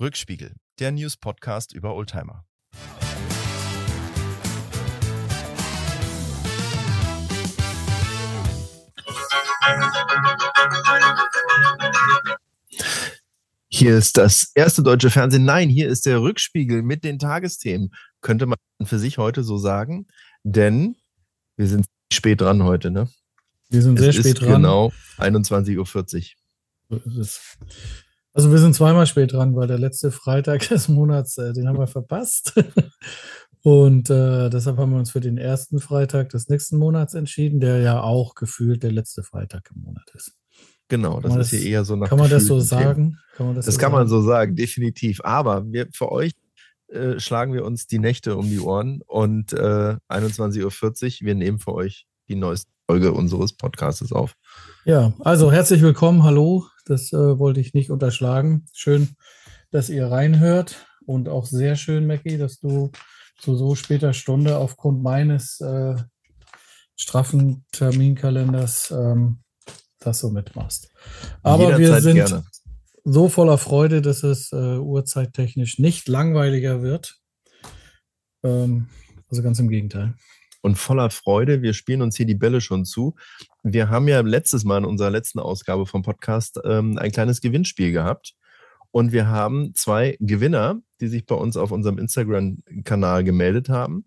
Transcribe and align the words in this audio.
Rückspiegel, 0.00 0.56
der 0.80 0.90
News-Podcast 0.90 1.72
über 1.72 1.94
Oldtimer. 1.94 2.44
Hier 13.68 13.96
ist 13.96 14.16
das 14.16 14.50
erste 14.56 14.82
deutsche 14.82 15.10
Fernsehen. 15.10 15.44
Nein, 15.44 15.68
hier 15.68 15.88
ist 15.88 16.06
der 16.06 16.20
Rückspiegel 16.20 16.82
mit 16.82 17.04
den 17.04 17.20
Tagesthemen. 17.20 17.94
Könnte 18.20 18.46
man 18.46 18.58
für 18.82 18.98
sich 18.98 19.18
heute 19.18 19.44
so 19.44 19.58
sagen, 19.58 20.08
denn 20.42 20.96
wir 21.56 21.68
sind 21.68 21.86
spät 22.12 22.40
dran 22.40 22.64
heute, 22.64 22.90
ne? 22.90 23.08
Wir 23.70 23.82
sind 23.82 23.96
es 24.00 24.04
sehr 24.06 24.12
spät 24.12 24.40
dran. 24.40 24.62
Genau, 24.62 24.92
21.40 25.18 25.78
Uhr. 25.78 25.86
So 26.88 26.96
ist 26.96 27.16
es. 27.16 27.58
Also 28.36 28.50
wir 28.50 28.58
sind 28.58 28.74
zweimal 28.74 29.06
spät 29.06 29.32
dran, 29.32 29.54
weil 29.54 29.68
der 29.68 29.78
letzte 29.78 30.10
Freitag 30.10 30.68
des 30.68 30.88
Monats, 30.88 31.38
äh, 31.38 31.52
den 31.52 31.68
haben 31.68 31.78
wir 31.78 31.86
verpasst. 31.86 32.52
Und 33.62 34.10
äh, 34.10 34.50
deshalb 34.50 34.76
haben 34.76 34.90
wir 34.90 34.98
uns 34.98 35.12
für 35.12 35.20
den 35.20 35.38
ersten 35.38 35.78
Freitag 35.78 36.28
des 36.30 36.48
nächsten 36.48 36.76
Monats 36.76 37.14
entschieden, 37.14 37.60
der 37.60 37.78
ja 37.78 38.02
auch 38.02 38.34
gefühlt 38.34 38.82
der 38.82 38.92
letzte 38.92 39.22
Freitag 39.22 39.70
im 39.74 39.82
Monat 39.82 40.04
ist. 40.14 40.32
Genau, 40.88 41.18
das, 41.20 41.32
das 41.32 41.52
ist 41.52 41.60
hier 41.60 41.70
eher 41.70 41.84
so 41.84 41.96
nach 41.96 42.10
Kann 42.10 42.18
man 42.18 42.28
das 42.28 42.44
so 42.44 42.60
sagen? 42.60 43.18
Kann 43.36 43.46
man 43.46 43.54
das, 43.54 43.64
das 43.64 43.76
so 43.76 43.80
kann 43.80 43.92
sagen? 43.92 44.00
man 44.00 44.08
so 44.08 44.20
sagen, 44.20 44.54
definitiv. 44.54 45.20
Aber 45.24 45.64
wir, 45.72 45.88
für 45.94 46.12
euch 46.12 46.32
äh, 46.88 47.18
schlagen 47.18 47.54
wir 47.54 47.64
uns 47.64 47.86
die 47.86 47.98
Nächte 47.98 48.36
um 48.36 48.50
die 48.50 48.60
Ohren 48.60 49.00
und 49.06 49.54
äh, 49.54 49.96
21.40 50.10 50.62
Uhr, 51.22 51.26
wir 51.26 51.34
nehmen 51.34 51.58
für 51.58 51.72
euch 51.72 52.06
die 52.28 52.36
neueste 52.36 52.70
Folge 52.86 53.12
unseres 53.12 53.54
Podcasts 53.54 54.12
auf. 54.12 54.34
Ja, 54.84 55.14
also 55.20 55.50
herzlich 55.50 55.80
willkommen, 55.80 56.22
hallo. 56.24 56.66
Das 56.84 57.12
äh, 57.12 57.38
wollte 57.38 57.60
ich 57.60 57.74
nicht 57.74 57.90
unterschlagen. 57.90 58.66
Schön, 58.72 59.16
dass 59.70 59.88
ihr 59.88 60.06
reinhört 60.06 60.86
und 61.06 61.28
auch 61.28 61.46
sehr 61.46 61.76
schön, 61.76 62.06
Mackie, 62.06 62.38
dass 62.38 62.60
du 62.60 62.90
zu 63.38 63.56
so 63.56 63.74
später 63.74 64.12
Stunde 64.12 64.58
aufgrund 64.58 65.02
meines 65.02 65.60
äh, 65.60 65.96
straffen 66.96 67.64
Terminkalenders 67.72 68.90
ähm, 68.90 69.40
das 69.98 70.20
so 70.20 70.30
mitmachst. 70.30 70.90
Aber 71.42 71.78
wir 71.78 72.00
sind 72.00 72.16
gerne. 72.16 72.44
so 73.04 73.28
voller 73.28 73.58
Freude, 73.58 74.02
dass 74.02 74.22
es 74.22 74.52
äh, 74.52 74.76
uhrzeittechnisch 74.78 75.78
nicht 75.78 76.08
langweiliger 76.08 76.82
wird. 76.82 77.16
Ähm, 78.44 78.88
also 79.28 79.42
ganz 79.42 79.58
im 79.58 79.68
Gegenteil 79.68 80.14
und 80.64 80.76
voller 80.76 81.10
Freude. 81.10 81.60
Wir 81.60 81.74
spielen 81.74 82.00
uns 82.00 82.16
hier 82.16 82.24
die 82.24 82.34
Bälle 82.34 82.62
schon 82.62 82.86
zu. 82.86 83.14
Wir 83.62 83.90
haben 83.90 84.08
ja 84.08 84.20
letztes 84.22 84.64
Mal 84.64 84.78
in 84.78 84.86
unserer 84.86 85.10
letzten 85.10 85.38
Ausgabe 85.38 85.84
vom 85.84 86.00
Podcast 86.00 86.58
ähm, 86.64 86.96
ein 86.96 87.12
kleines 87.12 87.42
Gewinnspiel 87.42 87.92
gehabt. 87.92 88.32
Und 88.90 89.12
wir 89.12 89.28
haben 89.28 89.74
zwei 89.74 90.16
Gewinner, 90.20 90.80
die 91.02 91.08
sich 91.08 91.26
bei 91.26 91.34
uns 91.34 91.58
auf 91.58 91.70
unserem 91.70 91.98
Instagram-Kanal 91.98 93.24
gemeldet 93.24 93.68
haben. 93.68 94.06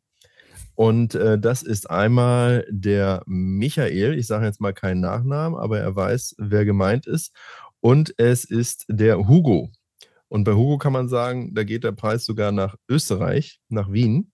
Und 0.74 1.14
äh, 1.14 1.38
das 1.38 1.62
ist 1.62 1.92
einmal 1.92 2.66
der 2.72 3.22
Michael, 3.28 4.18
ich 4.18 4.26
sage 4.26 4.46
jetzt 4.46 4.60
mal 4.60 4.74
keinen 4.74 5.02
Nachnamen, 5.02 5.60
aber 5.60 5.80
er 5.80 5.96
weiß, 5.96 6.38
wer 6.40 6.66
gemeint 6.66 7.06
ist. 7.06 7.36
Und 7.82 8.16
es 8.18 8.46
ist 8.46 8.86
der 8.90 9.28
Hugo. 9.28 9.70
Und 10.28 10.44
bei 10.44 10.54
Hugo 10.54 10.80
kann 10.80 10.94
man 10.94 11.08
sagen, 11.08 11.54
da 11.54 11.64
geht 11.64 11.84
der 11.84 11.92
Preis 11.92 12.26
sogar 12.26 12.52
nach 12.52 12.78
Österreich, 12.90 13.60
nach 13.70 13.92
Wien. 13.92 14.32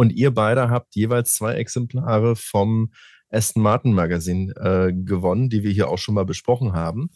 Und 0.00 0.12
ihr 0.12 0.32
beide 0.32 0.70
habt 0.70 0.94
jeweils 0.94 1.32
zwei 1.32 1.54
Exemplare 1.54 2.36
vom 2.36 2.92
Aston 3.30 3.64
Martin 3.64 3.92
Magazin 3.92 4.52
äh, 4.56 4.92
gewonnen, 4.92 5.50
die 5.50 5.64
wir 5.64 5.72
hier 5.72 5.88
auch 5.88 5.98
schon 5.98 6.14
mal 6.14 6.24
besprochen 6.24 6.72
haben. 6.72 7.10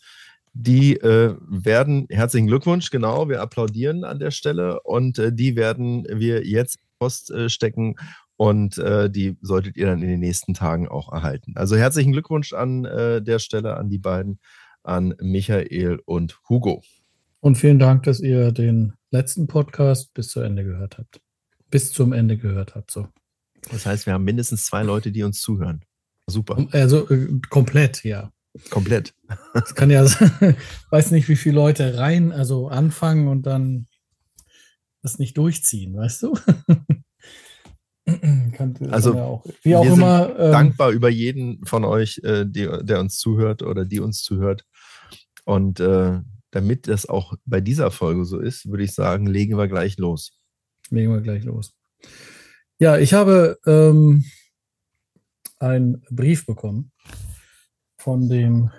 Die 0.52 0.96
äh, 0.96 1.36
werden, 1.48 2.06
herzlichen 2.10 2.48
Glückwunsch, 2.48 2.90
genau, 2.90 3.28
wir 3.28 3.40
applaudieren 3.40 4.02
an 4.02 4.18
der 4.18 4.32
Stelle 4.32 4.82
und 4.82 5.16
äh, 5.20 5.32
die 5.32 5.54
werden 5.54 6.04
wir 6.10 6.44
jetzt 6.44 6.80
Post 6.98 7.30
äh, 7.30 7.48
stecken 7.48 7.94
und 8.36 8.78
äh, 8.78 9.08
die 9.08 9.38
solltet 9.42 9.76
ihr 9.76 9.86
dann 9.86 10.02
in 10.02 10.08
den 10.08 10.20
nächsten 10.20 10.52
Tagen 10.52 10.88
auch 10.88 11.12
erhalten. 11.12 11.52
Also 11.54 11.76
herzlichen 11.76 12.10
Glückwunsch 12.10 12.52
an 12.52 12.84
äh, 12.84 13.22
der 13.22 13.38
Stelle 13.38 13.76
an 13.76 13.90
die 13.90 13.98
beiden, 13.98 14.40
an 14.82 15.14
Michael 15.20 16.00
und 16.04 16.40
Hugo. 16.48 16.82
Und 17.38 17.56
vielen 17.56 17.78
Dank, 17.78 18.02
dass 18.02 18.18
ihr 18.18 18.50
den 18.50 18.94
letzten 19.12 19.46
Podcast 19.46 20.12
bis 20.14 20.28
zu 20.30 20.40
Ende 20.40 20.64
gehört 20.64 20.98
habt 20.98 21.20
bis 21.72 21.90
zum 21.90 22.12
Ende 22.12 22.36
gehört 22.36 22.76
habt. 22.76 22.92
So. 22.92 23.08
Das 23.70 23.84
heißt, 23.86 24.06
wir 24.06 24.12
haben 24.12 24.24
mindestens 24.24 24.66
zwei 24.66 24.84
Leute, 24.84 25.10
die 25.10 25.24
uns 25.24 25.40
zuhören. 25.40 25.84
Super. 26.28 26.64
Also 26.70 27.08
äh, 27.10 27.40
komplett, 27.50 28.04
ja. 28.04 28.30
Komplett. 28.70 29.14
Es 29.54 29.74
kann 29.74 29.90
ja, 29.90 30.04
weiß 30.90 31.10
nicht, 31.10 31.28
wie 31.28 31.36
viele 31.36 31.56
Leute 31.56 31.96
rein, 31.96 32.30
also 32.30 32.68
anfangen 32.68 33.26
und 33.26 33.46
dann 33.46 33.88
das 35.02 35.18
nicht 35.18 35.36
durchziehen, 35.38 35.96
weißt 35.96 36.22
du? 36.24 36.38
also, 38.90 39.14
ja 39.14 39.24
auch, 39.24 39.44
wie 39.62 39.74
auch 39.74 39.84
wir 39.84 39.92
immer. 39.94 40.26
Sind 40.26 40.36
ähm, 40.38 40.52
dankbar 40.52 40.90
über 40.90 41.08
jeden 41.08 41.64
von 41.64 41.84
euch, 41.84 42.20
äh, 42.22 42.44
die, 42.46 42.68
der 42.82 43.00
uns 43.00 43.18
zuhört 43.18 43.62
oder 43.62 43.86
die 43.86 44.00
uns 44.00 44.22
zuhört. 44.22 44.64
Und 45.44 45.80
äh, 45.80 46.20
damit 46.50 46.86
das 46.86 47.08
auch 47.08 47.32
bei 47.46 47.62
dieser 47.62 47.90
Folge 47.90 48.26
so 48.26 48.38
ist, 48.38 48.68
würde 48.70 48.84
ich 48.84 48.92
sagen, 48.92 49.26
legen 49.26 49.56
wir 49.56 49.66
gleich 49.66 49.96
los 49.96 50.41
legen 50.92 51.12
wir 51.12 51.20
gleich 51.20 51.44
los. 51.44 51.74
Ja, 52.78 52.98
ich 52.98 53.12
habe 53.14 53.58
ähm, 53.66 54.24
einen 55.58 56.02
Brief 56.10 56.46
bekommen 56.46 56.92
von 57.96 58.28
dem 58.28 58.70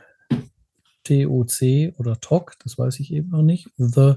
TOC 1.04 1.94
oder 1.98 2.20
TOC, 2.20 2.56
das 2.64 2.78
weiß 2.78 3.00
ich 3.00 3.14
eben 3.14 3.30
noch 3.30 3.44
nicht, 3.44 3.70
The 3.78 4.16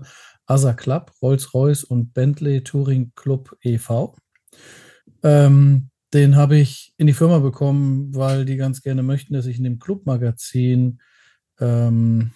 Other 0.49 0.75
Club, 0.75 1.13
Rolls-Royce 1.23 1.85
und 1.85 2.15
Bentley 2.15 2.63
Touring 2.63 3.13
Club 3.17 3.57
e.V. 3.63 4.17
Ähm, 5.23 5.91
den 6.13 6.37
habe 6.37 6.57
ich 6.57 6.95
in 6.97 7.07
die 7.07 7.13
Firma 7.13 7.41
bekommen, 7.41 8.15
weil 8.15 8.45
die 8.45 8.57
ganz 8.57 8.83
gerne 8.83 9.03
möchten, 9.03 9.35
dass 9.35 9.47
ich 9.47 9.59
in 9.59 9.65
dem 9.65 9.79
Clubmagazin 9.79 11.01
ähm, 11.61 12.31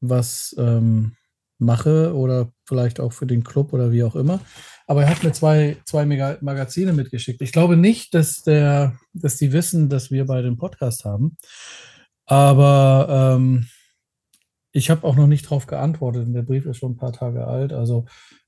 was 0.00 0.54
ähm, 0.58 1.16
mache 1.58 2.14
oder 2.14 2.50
vielleicht 2.66 3.00
auch 3.00 3.12
für 3.12 3.26
den 3.26 3.44
Club 3.44 3.72
oder 3.72 3.92
wie 3.92 4.04
auch 4.04 4.16
immer. 4.16 4.40
Aber 4.86 5.02
er 5.02 5.10
hat 5.10 5.22
mir 5.22 5.32
zwei, 5.32 5.76
zwei 5.86 6.04
Magazine 6.04 6.92
mitgeschickt. 6.92 7.40
Ich 7.40 7.52
glaube 7.52 7.76
nicht, 7.76 8.14
dass, 8.14 8.42
der, 8.42 8.96
dass 9.12 9.36
die 9.36 9.52
wissen, 9.52 9.88
dass 9.88 10.10
wir 10.10 10.26
beide 10.26 10.46
einen 10.46 10.58
Podcast 10.58 11.04
haben. 11.04 11.36
Aber 12.26 13.36
ähm, 13.36 13.66
ich 14.72 14.90
habe 14.90 15.06
auch 15.06 15.16
noch 15.16 15.26
nicht 15.26 15.46
darauf 15.46 15.66
geantwortet. 15.66 16.26
Der 16.34 16.42
Brief 16.42 16.66
ist 16.66 16.78
schon 16.78 16.92
ein 16.92 16.96
paar 16.96 17.12
Tage 17.12 17.46
alt. 17.46 17.72
Also 17.72 18.06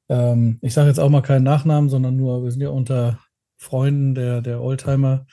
ähm, 0.08 0.58
ich 0.60 0.74
sage 0.74 0.88
jetzt 0.88 1.00
auch 1.00 1.08
mal 1.08 1.22
keinen 1.22 1.44
Nachnamen, 1.44 1.88
sondern 1.88 2.16
nur, 2.16 2.44
wir 2.44 2.50
sind 2.50 2.60
ja 2.60 2.70
unter 2.70 3.18
Freunden 3.56 4.14
der, 4.14 4.42
der 4.42 4.60
Oldtimer. 4.60 5.26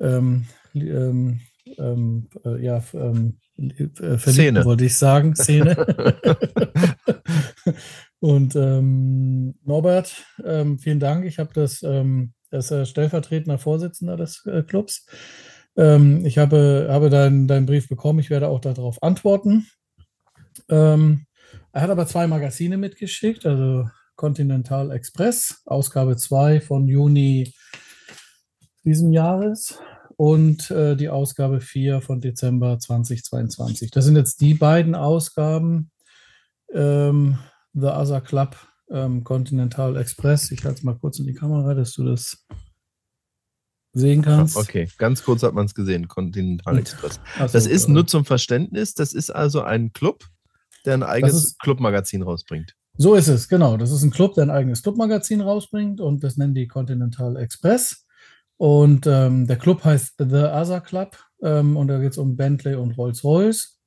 Ähm, 0.00 0.46
ähm, 0.74 1.40
ähm 1.76 2.28
äh, 2.44 2.64
ja, 2.64 2.82
ähm, 2.94 3.38
äh, 3.58 4.18
Szene. 4.18 4.64
wollte 4.64 4.84
ich 4.84 4.96
sagen, 4.96 5.34
Szene. 5.34 5.76
Und 8.20 8.56
ähm, 8.56 9.54
Norbert, 9.64 10.24
ähm, 10.44 10.78
vielen 10.78 11.00
Dank. 11.00 11.24
Ich 11.24 11.38
habe 11.38 11.50
das, 11.54 11.82
ähm, 11.82 12.32
er 12.50 12.58
ist 12.58 12.88
stellvertretender 12.88 13.58
Vorsitzender 13.58 14.16
des 14.16 14.44
äh, 14.46 14.62
Clubs. 14.62 15.06
Ähm, 15.76 16.24
ich 16.26 16.38
habe, 16.38 16.88
habe 16.90 17.10
deinen 17.10 17.46
dein 17.46 17.66
Brief 17.66 17.88
bekommen. 17.88 18.18
Ich 18.18 18.30
werde 18.30 18.48
auch 18.48 18.60
darauf 18.60 19.02
antworten. 19.02 19.68
Ähm, 20.68 21.26
er 21.72 21.82
hat 21.82 21.90
aber 21.90 22.06
zwei 22.06 22.26
Magazine 22.26 22.76
mitgeschickt, 22.76 23.46
also 23.46 23.88
Continental 24.16 24.90
Express, 24.90 25.62
Ausgabe 25.64 26.16
2 26.16 26.60
von 26.60 26.88
Juni 26.88 27.54
diesem 28.84 29.12
Jahres 29.12 29.78
und 30.16 30.70
äh, 30.72 30.96
die 30.96 31.08
Ausgabe 31.08 31.60
4 31.60 32.00
von 32.00 32.20
Dezember 32.20 32.80
2022. 32.80 33.92
Das 33.92 34.04
sind 34.04 34.16
jetzt 34.16 34.40
die 34.40 34.54
beiden 34.54 34.96
Ausgaben. 34.96 35.92
Ähm, 36.74 37.38
The 37.80 37.88
Other 37.88 38.20
Club 38.20 38.56
ähm, 38.90 39.24
Continental 39.24 39.96
Express. 39.96 40.50
Ich 40.50 40.64
halte 40.64 40.78
es 40.78 40.84
mal 40.84 40.96
kurz 40.96 41.18
in 41.18 41.26
die 41.26 41.34
Kamera, 41.34 41.74
dass 41.74 41.92
du 41.92 42.04
das 42.04 42.46
sehen 43.92 44.22
kannst. 44.22 44.56
Okay, 44.56 44.88
ganz 44.98 45.22
kurz 45.22 45.42
hat 45.42 45.54
man 45.54 45.66
es 45.66 45.74
gesehen, 45.74 46.08
Continental 46.08 46.78
Express. 46.78 47.20
So, 47.38 47.46
das 47.46 47.66
ist 47.66 47.88
nur 47.88 48.06
zum 48.06 48.24
Verständnis, 48.24 48.94
das 48.94 49.12
ist 49.12 49.30
also 49.30 49.62
ein 49.62 49.92
Club, 49.92 50.24
der 50.84 50.94
ein 50.94 51.02
eigenes 51.02 51.56
Clubmagazin 51.58 52.22
rausbringt. 52.22 52.74
So 52.96 53.14
ist 53.14 53.28
es, 53.28 53.48
genau. 53.48 53.76
Das 53.76 53.92
ist 53.92 54.02
ein 54.02 54.10
Club, 54.10 54.34
der 54.34 54.44
ein 54.44 54.50
eigenes 54.50 54.82
Clubmagazin 54.82 55.40
rausbringt 55.40 56.00
und 56.00 56.24
das 56.24 56.36
nennen 56.36 56.54
die 56.54 56.66
Continental 56.66 57.36
Express. 57.36 58.04
Und 58.56 59.06
ähm, 59.06 59.46
der 59.46 59.56
Club 59.56 59.84
heißt 59.84 60.14
The 60.18 60.24
Other 60.24 60.80
Club 60.80 61.16
ähm, 61.42 61.76
und 61.76 61.86
da 61.86 61.98
geht 61.98 62.12
es 62.12 62.18
um 62.18 62.36
Bentley 62.36 62.74
und 62.74 62.98
Rolls-Royce 62.98 63.77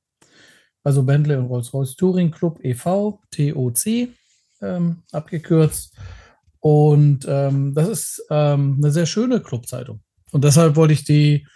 also 0.84 1.02
Bentley 1.02 1.36
und 1.36 1.46
Rolls-Royce 1.46 1.96
Touring 1.96 2.30
Club 2.30 2.58
e.V., 2.62 3.20
TOC 3.30 4.08
ähm, 4.60 5.02
abgekürzt. 5.12 5.96
Und 6.60 7.26
ähm, 7.28 7.74
das 7.74 7.88
ist 7.88 8.26
ähm, 8.30 8.76
eine 8.78 8.90
sehr 8.90 9.06
schöne 9.06 9.40
Clubzeitung. 9.40 10.00
Und 10.30 10.44
deshalb 10.44 10.76
wollte 10.76 10.94
ich 10.94 11.04
die 11.04 11.46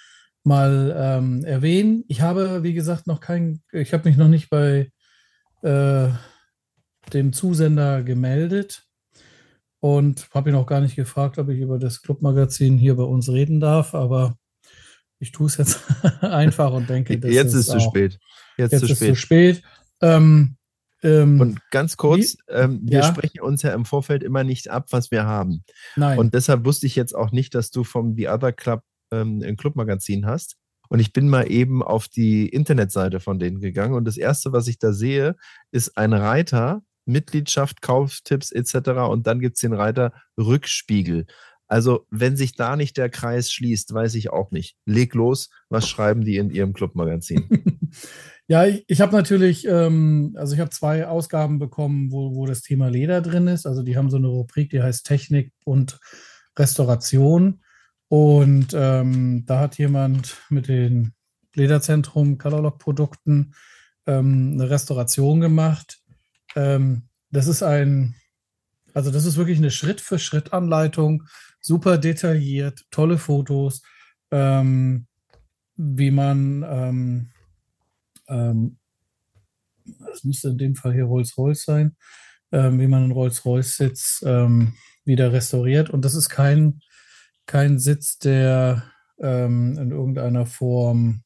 mal 0.43 0.95
ähm, 0.97 1.45
erwähnen. 1.45 2.05
Ich 2.09 2.21
habe, 2.21 2.63
wie 2.63 2.75
gesagt, 2.75 3.07
noch 3.07 3.21
kein, 3.21 3.63
ich 3.73 3.93
habe 3.93 4.09
mich 4.09 4.17
noch 4.17 4.29
nicht 4.29 4.51
bei 4.51 4.91
äh, 5.63 6.09
dem 7.13 7.33
Zusender 7.33 8.03
gemeldet 8.03 8.85
und 9.81 10.29
habe 10.35 10.51
ihn 10.51 10.57
auch 10.57 10.67
gar 10.67 10.81
nicht 10.81 10.97
gefragt, 10.97 11.39
ob 11.39 11.49
ich 11.49 11.61
über 11.61 11.79
das 11.79 12.03
Clubmagazin 12.03 12.79
hier 12.79 12.97
bei 12.97 13.05
uns 13.05 13.29
reden 13.29 13.61
darf, 13.61 13.95
aber 13.95 14.37
ich 15.19 15.33
tue 15.33 15.47
es 15.47 15.57
jetzt 15.57 15.81
einfach 16.23 16.73
und 16.73 16.89
denke, 16.89 17.19
das 17.19 17.31
jetzt 17.31 17.55
ist, 17.55 17.69
ist 17.69 17.71
zu 17.71 17.81
spät. 17.81 18.19
Jetzt, 18.57 18.73
jetzt 18.73 18.87
zu 18.87 18.93
ist 18.93 18.99
spät. 18.99 19.09
zu 19.09 19.15
spät. 19.17 19.63
Ähm, 20.01 20.57
ähm, 21.03 21.41
und 21.41 21.71
ganz 21.71 21.97
kurz, 21.97 22.37
ähm, 22.49 22.81
wir 22.83 23.01
ja? 23.01 23.05
sprechen 23.05 23.41
uns 23.41 23.63
ja 23.63 23.73
im 23.75 23.85
Vorfeld 23.85 24.23
immer 24.23 24.45
nicht 24.45 24.69
ab, 24.69 24.87
was 24.91 25.11
wir 25.11 25.25
haben. 25.25 25.65
Nein. 25.95 26.19
Und 26.19 26.35
deshalb 26.35 26.65
wusste 26.65 26.87
ich 26.87 26.97
jetzt 26.97 27.15
auch 27.15 27.33
nicht, 27.33 27.55
dass 27.55 27.71
du 27.71 27.85
vom 27.85 28.15
The 28.17 28.29
Other 28.29 28.53
Club 28.53 28.83
ähm, 29.13 29.43
ein 29.45 29.57
Clubmagazin 29.57 30.27
hast. 30.27 30.57
Und 30.89 31.01
ich 31.01 31.13
bin 31.13 31.29
mal 31.29 31.51
eben 31.51 31.83
auf 31.83 32.09
die 32.09 32.49
Internetseite 32.49 33.21
von 33.21 33.39
denen 33.39 33.61
gegangen. 33.61 33.95
Und 33.95 34.05
das 34.05 34.17
Erste, 34.17 34.53
was 34.53 34.69
ich 34.69 34.79
da 34.79 34.93
sehe, 34.93 35.37
ist 35.73 35.97
ein 35.97 36.13
Reiter, 36.13 36.83
Mitgliedschaft, 37.05 37.83
Kauftipps 37.83 38.53
etc. 38.53 38.91
Und 39.09 39.27
dann 39.27 39.41
gibt 39.41 39.57
es 39.57 39.61
den 39.61 39.73
Reiter 39.73 40.13
Rückspiegel. 40.39 41.27
Also, 41.69 42.07
wenn 42.11 42.37
sich 42.37 42.55
da 42.55 42.77
nicht 42.77 42.97
der 42.97 43.09
Kreis 43.09 43.51
schließt, 43.51 43.93
weiß 43.93 44.15
ich 44.15 44.31
auch 44.31 44.51
nicht. 44.53 44.77
Leg 44.85 45.15
los, 45.15 45.51
was 45.69 45.89
schreiben 45.89 46.25
die 46.25 46.37
in 46.37 46.51
ihrem 46.51 46.73
Clubmagazin? 46.73 47.49
ja, 48.47 48.67
ich, 48.67 48.85
ich 48.87 49.01
habe 49.01 49.17
natürlich, 49.17 49.67
ähm, 49.67 50.35
also 50.37 50.55
ich 50.55 50.61
habe 50.61 50.71
zwei 50.71 51.07
Ausgaben 51.07 51.59
bekommen, 51.59 52.13
wo, 52.13 52.35
wo 52.35 52.47
das 52.47 52.63
Thema 52.63 52.89
Leder 52.89 53.21
drin 53.21 53.49
ist. 53.49 53.67
Also 53.67 53.83
die 53.83 53.97
haben 53.97 54.11
so 54.11 54.17
eine 54.17 54.29
Rubrik, 54.29 54.71
die 54.71 54.83
heißt 54.83 55.07
Technik 55.07 55.53
und 55.65 55.99
Restauration. 56.57 57.63
Und 58.09 58.69
ähm, 58.75 59.45
da 59.47 59.61
hat 59.61 59.79
jemand 59.79 60.37
mit 60.49 60.69
den 60.69 61.15
Lederzentrum 61.55 62.39
Colorlock-Produkten 62.39 63.55
ähm, 64.07 64.53
eine 64.55 64.71
Restauration 64.71 65.41
gemacht. 65.41 65.99
Ähm, 66.55 67.09
das 67.31 67.49
ist 67.49 67.63
ein, 67.63 68.15
also 68.95 69.11
das 69.11 69.25
ist 69.25 69.37
wirklich 69.37 69.59
eine 69.59 69.71
Schritt-für-Schritt-Anleitung, 69.71 71.25
super 71.67 71.99
detailliert, 71.99 72.85
tolle 72.91 73.19
Fotos, 73.19 73.83
ähm, 74.31 75.07
wie 75.77 76.11
man, 76.11 76.65
ähm, 76.69 77.31
ähm, 78.29 78.79
das 79.85 80.25
müsste 80.25 80.49
in 80.49 80.59
dem 80.59 80.75
Fall 80.75 80.95
hier 80.95 81.05
Rolls-Royce 81.05 81.65
sein, 81.65 81.97
wie 82.51 82.87
man 82.87 83.03
einen 83.03 83.13
Rolls-Royce-Sitz 83.13 84.23
wieder 85.05 85.33
restauriert. 85.33 85.91
Und 85.91 86.05
das 86.05 86.15
ist 86.15 86.29
kein 86.29 86.81
kein 87.47 87.79
Sitz, 87.79 88.19
der 88.19 88.93
ähm, 89.19 89.79
in 89.79 89.91
irgendeiner 89.91 90.47
Form. 90.47 91.23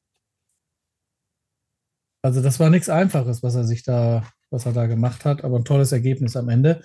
Also 2.23 2.43
das 2.43 2.61
war 2.61 2.71
nichts 2.71 2.89
Einfaches, 2.89 3.43
was 3.43 3.55
er 3.55 3.65
sich 3.65 3.83
da, 3.83 4.31
was 4.51 4.67
er 4.67 4.73
da 4.73 4.87
gemacht 4.87 5.25
hat, 5.25 5.45
aber 5.45 5.57
ein 5.57 5.65
tolles 5.65 5.93
Ergebnis 5.93 6.37
am 6.37 6.49
Ende. 6.49 6.83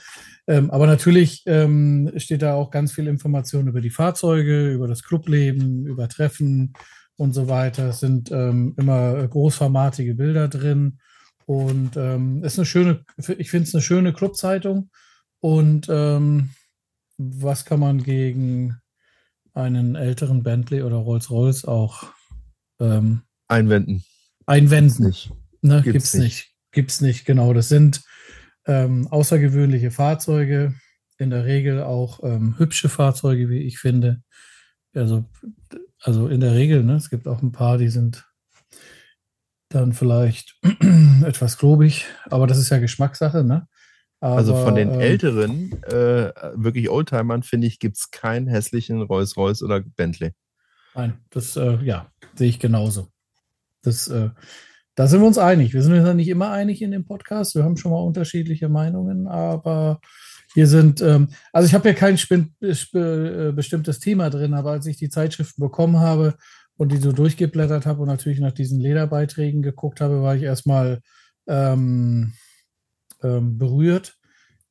Ähm, 0.47 0.69
aber 0.71 0.87
natürlich 0.87 1.43
ähm, 1.47 2.11
steht 2.17 2.41
da 2.41 2.53
auch 2.53 2.69
ganz 2.69 2.91
viel 2.91 3.07
Information 3.07 3.67
über 3.67 3.81
die 3.81 3.89
Fahrzeuge, 3.89 4.71
über 4.71 4.87
das 4.87 5.03
Clubleben, 5.03 5.85
über 5.85 6.07
Treffen 6.07 6.73
und 7.17 7.33
so 7.33 7.47
weiter. 7.47 7.89
Es 7.89 7.99
sind 7.99 8.31
ähm, 8.31 8.75
immer 8.77 9.27
großformatige 9.27 10.15
Bilder 10.15 10.47
drin 10.47 10.99
und 11.45 11.97
ähm, 11.97 12.43
ist 12.43 12.59
eine 12.59 12.65
schöne, 12.65 13.03
ich 13.17 13.49
finde 13.49 13.67
es 13.67 13.75
eine 13.75 13.81
schöne 13.81 14.13
Clubzeitung. 14.13 14.89
Und 15.39 15.87
ähm, 15.89 16.49
was 17.17 17.65
kann 17.65 17.79
man 17.79 18.03
gegen 18.03 18.77
einen 19.53 19.95
älteren 19.95 20.43
Bentley 20.43 20.81
oder 20.81 20.97
Rolls-Royce 20.97 21.65
auch 21.65 22.03
ähm, 22.79 23.21
einwenden. 23.47 24.03
Einwenden. 24.45 25.07
Nicht. 25.07 25.31
Ne, 25.61 25.81
gibt's, 25.81 26.11
gibt's 26.11 26.13
nicht. 26.15 26.23
nicht. 26.23 26.54
Gibt's 26.75 26.99
nicht, 26.99 27.23
genau. 27.23 27.53
Das 27.53 27.69
sind 27.69 28.03
ähm, 28.67 29.07
außergewöhnliche 29.07 29.91
Fahrzeuge, 29.91 30.75
in 31.17 31.29
der 31.29 31.45
Regel 31.45 31.81
auch 31.81 32.21
ähm, 32.21 32.55
hübsche 32.57 32.89
Fahrzeuge, 32.89 33.49
wie 33.49 33.59
ich 33.59 33.79
finde. 33.79 34.21
Also, 34.93 35.23
also 36.01 36.27
in 36.27 36.41
der 36.41 36.53
Regel, 36.53 36.83
ne, 36.83 36.95
es 36.95 37.09
gibt 37.09 37.29
auch 37.29 37.41
ein 37.41 37.53
paar, 37.53 37.77
die 37.77 37.87
sind 37.87 38.25
dann 39.69 39.93
vielleicht 39.93 40.59
etwas 41.25 41.57
klobig, 41.57 42.07
aber 42.25 42.45
das 42.45 42.57
ist 42.57 42.71
ja 42.71 42.79
Geschmackssache, 42.79 43.45
ne? 43.45 43.69
Aber, 44.19 44.35
also 44.35 44.61
von 44.61 44.75
den 44.75 44.95
ähm, 44.95 44.99
älteren, 44.99 45.81
äh, 45.83 46.33
wirklich 46.55 46.89
Oldtimern, 46.89 47.43
finde 47.43 47.67
ich, 47.67 47.79
gibt 47.79 47.95
es 47.95 48.11
keinen 48.11 48.47
hässlichen 48.47 49.01
Rolls-Royce 49.01 49.63
oder 49.63 49.79
Bentley. 49.79 50.33
Nein, 50.93 51.19
das, 51.29 51.55
äh, 51.55 51.77
ja, 51.83 52.11
sehe 52.35 52.49
ich 52.49 52.59
genauso. 52.59 53.07
Das, 53.81 54.09
äh, 54.09 54.31
da 54.95 55.07
sind 55.07 55.19
wir 55.21 55.27
uns 55.27 55.37
einig. 55.37 55.73
Wir 55.73 55.81
sind 55.81 55.93
uns 55.93 56.07
ja 56.07 56.13
nicht 56.13 56.29
immer 56.29 56.51
einig 56.51 56.81
in 56.81 56.91
dem 56.91 57.05
Podcast. 57.05 57.55
Wir 57.55 57.63
haben 57.63 57.77
schon 57.77 57.91
mal 57.91 58.01
unterschiedliche 58.01 58.69
Meinungen, 58.69 59.27
aber 59.27 59.99
hier 60.53 60.67
sind, 60.67 61.01
ähm, 61.01 61.29
also 61.51 61.67
ich 61.67 61.73
habe 61.73 61.89
ja 61.89 61.93
kein 61.93 62.15
äh, 62.15 63.51
bestimmtes 63.51 63.99
Thema 63.99 64.29
drin, 64.29 64.53
aber 64.53 64.71
als 64.71 64.85
ich 64.85 64.95
die 64.95 65.09
Zeitschriften 65.09 65.61
bekommen 65.61 65.99
habe 65.99 66.35
und 66.77 66.93
die 66.93 66.97
so 66.97 67.11
durchgeblättert 67.11 67.85
habe 67.85 68.01
und 68.01 68.07
natürlich 68.07 68.39
nach 68.39 68.53
diesen 68.53 68.79
Lederbeiträgen 68.79 69.61
geguckt 69.61 69.99
habe, 69.99 70.21
war 70.21 70.35
ich 70.35 70.43
erstmal 70.43 71.01
ähm, 71.47 72.33
ähm, 73.21 73.57
berührt, 73.57 74.17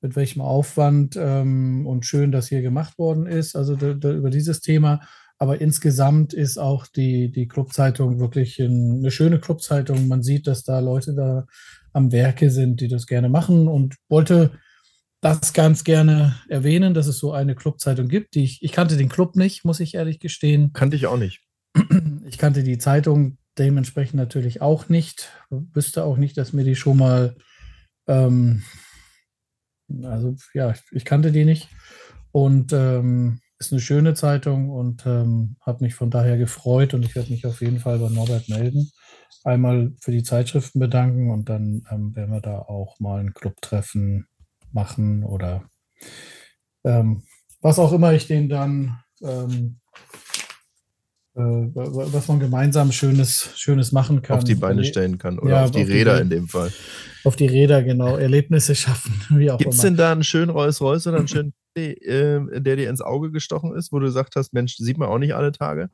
mit 0.00 0.16
welchem 0.16 0.40
Aufwand 0.40 1.16
ähm, 1.18 1.86
und 1.86 2.06
schön 2.06 2.32
das 2.32 2.48
hier 2.48 2.62
gemacht 2.62 2.98
worden 2.98 3.26
ist. 3.26 3.54
Also 3.54 3.74
über 3.74 4.30
dieses 4.30 4.60
Thema. 4.60 5.00
Aber 5.38 5.60
insgesamt 5.60 6.32
ist 6.32 6.58
auch 6.58 6.86
die, 6.86 7.30
die 7.30 7.48
Clubzeitung 7.48 8.20
wirklich 8.20 8.58
ein, 8.60 8.98
eine 8.98 9.10
schöne 9.10 9.40
Clubzeitung. 9.40 10.08
Man 10.08 10.22
sieht, 10.22 10.46
dass 10.46 10.62
da 10.62 10.78
Leute 10.78 11.14
da 11.14 11.46
am 11.92 12.12
Werke 12.12 12.50
sind, 12.50 12.80
die 12.80 12.88
das 12.88 13.06
gerne 13.06 13.28
machen 13.28 13.68
und 13.68 13.96
wollte 14.08 14.52
das 15.20 15.52
ganz 15.52 15.84
gerne 15.84 16.36
erwähnen, 16.48 16.94
dass 16.94 17.06
es 17.06 17.18
so 17.18 17.32
eine 17.32 17.54
Clubzeitung 17.54 18.08
gibt. 18.08 18.34
Die 18.34 18.44
ich, 18.44 18.62
ich 18.62 18.72
kannte 18.72 18.96
den 18.96 19.08
Club 19.08 19.36
nicht, 19.36 19.64
muss 19.64 19.80
ich 19.80 19.94
ehrlich 19.94 20.20
gestehen. 20.20 20.72
Kannte 20.72 20.96
ich 20.96 21.06
auch 21.06 21.18
nicht. 21.18 21.40
Ich 22.26 22.38
kannte 22.38 22.62
die 22.62 22.78
Zeitung 22.78 23.36
dementsprechend 23.58 24.14
natürlich 24.14 24.62
auch 24.62 24.88
nicht. 24.88 25.30
Wüsste 25.50 26.04
auch 26.04 26.16
nicht, 26.16 26.38
dass 26.38 26.54
mir 26.54 26.64
die 26.64 26.74
schon 26.74 26.96
mal 26.96 27.36
ähm, 28.06 28.62
also 30.02 30.34
ja, 30.54 30.74
ich 30.92 31.04
kannte 31.04 31.32
die 31.32 31.44
nicht 31.44 31.68
und 32.32 32.72
ähm, 32.72 33.40
ist 33.66 33.72
eine 33.72 33.80
schöne 33.80 34.14
Zeitung 34.14 34.70
und 34.70 35.06
ähm, 35.06 35.56
habe 35.60 35.84
mich 35.84 35.94
von 35.94 36.10
daher 36.10 36.36
gefreut 36.36 36.94
und 36.94 37.04
ich 37.04 37.14
werde 37.14 37.30
mich 37.30 37.46
auf 37.46 37.60
jeden 37.60 37.78
Fall 37.78 37.98
bei 37.98 38.08
Norbert 38.08 38.48
melden. 38.48 38.90
Einmal 39.42 39.92
für 40.00 40.10
die 40.10 40.22
Zeitschriften 40.22 40.80
bedanken 40.80 41.30
und 41.30 41.48
dann 41.48 41.84
ähm, 41.90 42.14
werden 42.14 42.32
wir 42.32 42.40
da 42.40 42.58
auch 42.58 42.98
mal 43.00 43.20
ein 43.20 43.32
Clubtreffen 43.32 44.26
machen 44.72 45.24
oder 45.24 45.64
ähm, 46.84 47.22
was 47.60 47.78
auch 47.78 47.92
immer 47.92 48.12
ich 48.12 48.26
den 48.26 48.48
dann 48.48 48.98
ähm, 49.22 49.80
äh, 49.94 50.33
was 51.34 52.28
man 52.28 52.38
gemeinsam 52.38 52.92
Schönes, 52.92 53.50
Schönes 53.56 53.92
machen 53.92 54.22
kann. 54.22 54.38
Auf 54.38 54.44
die 54.44 54.54
Beine 54.54 54.84
stellen 54.84 55.18
kann 55.18 55.38
oder 55.38 55.50
ja, 55.50 55.64
auf 55.64 55.72
die 55.72 55.82
auf 55.82 55.88
Räder 55.88 56.16
die, 56.16 56.22
in 56.22 56.30
dem 56.30 56.48
Fall. 56.48 56.72
Auf 57.24 57.36
die 57.36 57.46
Räder, 57.46 57.82
genau. 57.82 58.16
Erlebnisse 58.16 58.74
schaffen, 58.74 59.12
Gibt 59.58 59.74
es 59.74 59.80
denn 59.80 59.96
da 59.96 60.12
einen 60.12 60.22
schönen 60.22 60.50
Rolls-Royce 60.50 61.08
oder 61.08 61.18
einen 61.18 61.28
schönen, 61.28 61.52
äh, 61.74 62.60
der 62.60 62.76
dir 62.76 62.88
ins 62.88 63.00
Auge 63.00 63.32
gestochen 63.32 63.74
ist, 63.74 63.92
wo 63.92 63.98
du 63.98 64.06
gesagt 64.06 64.36
hast, 64.36 64.52
Mensch, 64.52 64.76
sieht 64.76 64.98
man 64.98 65.08
auch 65.08 65.18
nicht 65.18 65.34
alle 65.34 65.50
Tage? 65.50 65.90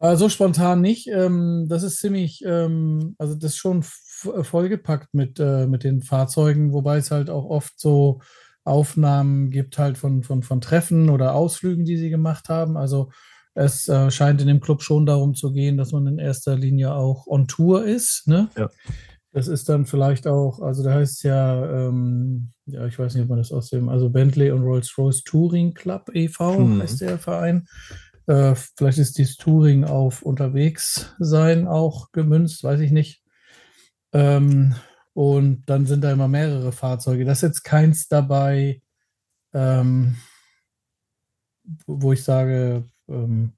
Äh, 0.00 0.16
so 0.16 0.28
spontan 0.30 0.80
nicht. 0.80 1.08
Ähm, 1.08 1.66
das 1.68 1.82
ist 1.82 1.98
ziemlich, 1.98 2.42
ähm, 2.46 3.14
also 3.18 3.34
das 3.34 3.52
ist 3.52 3.58
schon 3.58 3.82
vollgepackt 3.82 5.12
mit, 5.12 5.38
mit 5.38 5.84
den 5.84 6.02
Fahrzeugen, 6.02 6.72
wobei 6.72 6.96
es 6.96 7.12
halt 7.12 7.30
auch 7.30 7.44
oft 7.44 7.78
so 7.78 8.20
Aufnahmen 8.64 9.50
gibt 9.50 9.78
halt 9.78 9.96
von, 9.96 10.22
von, 10.22 10.42
von 10.42 10.60
Treffen 10.60 11.08
oder 11.08 11.34
Ausflügen, 11.34 11.84
die 11.84 11.96
sie 11.96 12.10
gemacht 12.10 12.48
haben. 12.48 12.76
Also 12.76 13.10
es 13.58 13.88
äh, 13.88 14.10
scheint 14.10 14.40
in 14.40 14.46
dem 14.46 14.60
Club 14.60 14.82
schon 14.82 15.04
darum 15.04 15.34
zu 15.34 15.52
gehen, 15.52 15.76
dass 15.76 15.90
man 15.90 16.06
in 16.06 16.18
erster 16.18 16.56
Linie 16.56 16.94
auch 16.94 17.26
on 17.26 17.48
Tour 17.48 17.84
ist. 17.84 18.26
Ne? 18.26 18.48
Ja. 18.56 18.70
Das 19.32 19.48
ist 19.48 19.68
dann 19.68 19.84
vielleicht 19.84 20.28
auch, 20.28 20.60
also 20.60 20.84
da 20.84 20.94
heißt 20.94 21.16
es 21.16 21.22
ja, 21.24 21.88
ähm, 21.88 22.52
ja, 22.66 22.86
ich 22.86 22.98
weiß 22.98 23.14
nicht, 23.14 23.24
ob 23.24 23.30
man 23.30 23.38
das 23.38 23.50
aus 23.50 23.68
dem, 23.70 23.88
also 23.88 24.10
Bentley 24.10 24.52
und 24.52 24.62
Rolls-Royce 24.62 25.24
Touring 25.24 25.74
Club 25.74 26.08
e.V. 26.14 26.56
Hm. 26.56 26.82
heißt 26.82 27.00
der 27.00 27.18
Verein. 27.18 27.66
Äh, 28.28 28.54
vielleicht 28.54 28.98
ist 28.98 29.18
dieses 29.18 29.36
Touring 29.36 29.84
auf 29.84 30.22
unterwegs 30.22 31.14
sein 31.18 31.66
auch 31.66 32.12
gemünzt, 32.12 32.62
weiß 32.62 32.80
ich 32.80 32.92
nicht. 32.92 33.22
Ähm, 34.12 34.76
und 35.14 35.64
dann 35.66 35.84
sind 35.84 36.04
da 36.04 36.12
immer 36.12 36.28
mehrere 36.28 36.70
Fahrzeuge. 36.70 37.24
Das 37.24 37.38
ist 37.38 37.42
jetzt 37.42 37.64
keins 37.64 38.06
dabei, 38.06 38.82
ähm, 39.52 40.16
wo 41.86 42.12
ich 42.12 42.22
sage, 42.22 42.88
ähm, 43.08 43.52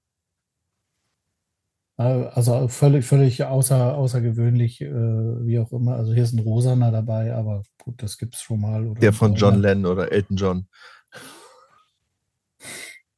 also 1.96 2.68
völlig, 2.68 3.04
völlig 3.04 3.44
außer, 3.44 3.94
außergewöhnlich, 3.94 4.80
äh, 4.80 4.88
wie 4.88 5.58
auch 5.58 5.70
immer. 5.70 5.96
Also 5.96 6.14
hier 6.14 6.22
ist 6.22 6.32
ein 6.32 6.38
Rosaner 6.38 6.90
dabei, 6.90 7.34
aber 7.34 7.62
gut, 7.76 8.02
das 8.02 8.16
gibt 8.16 8.36
es 8.36 8.40
schon 8.40 8.60
mal. 8.60 8.94
Der 8.94 9.12
von 9.12 9.34
John 9.34 9.60
Lennon 9.60 9.92
oder 9.92 10.10
Elton 10.10 10.36
John. 10.38 10.66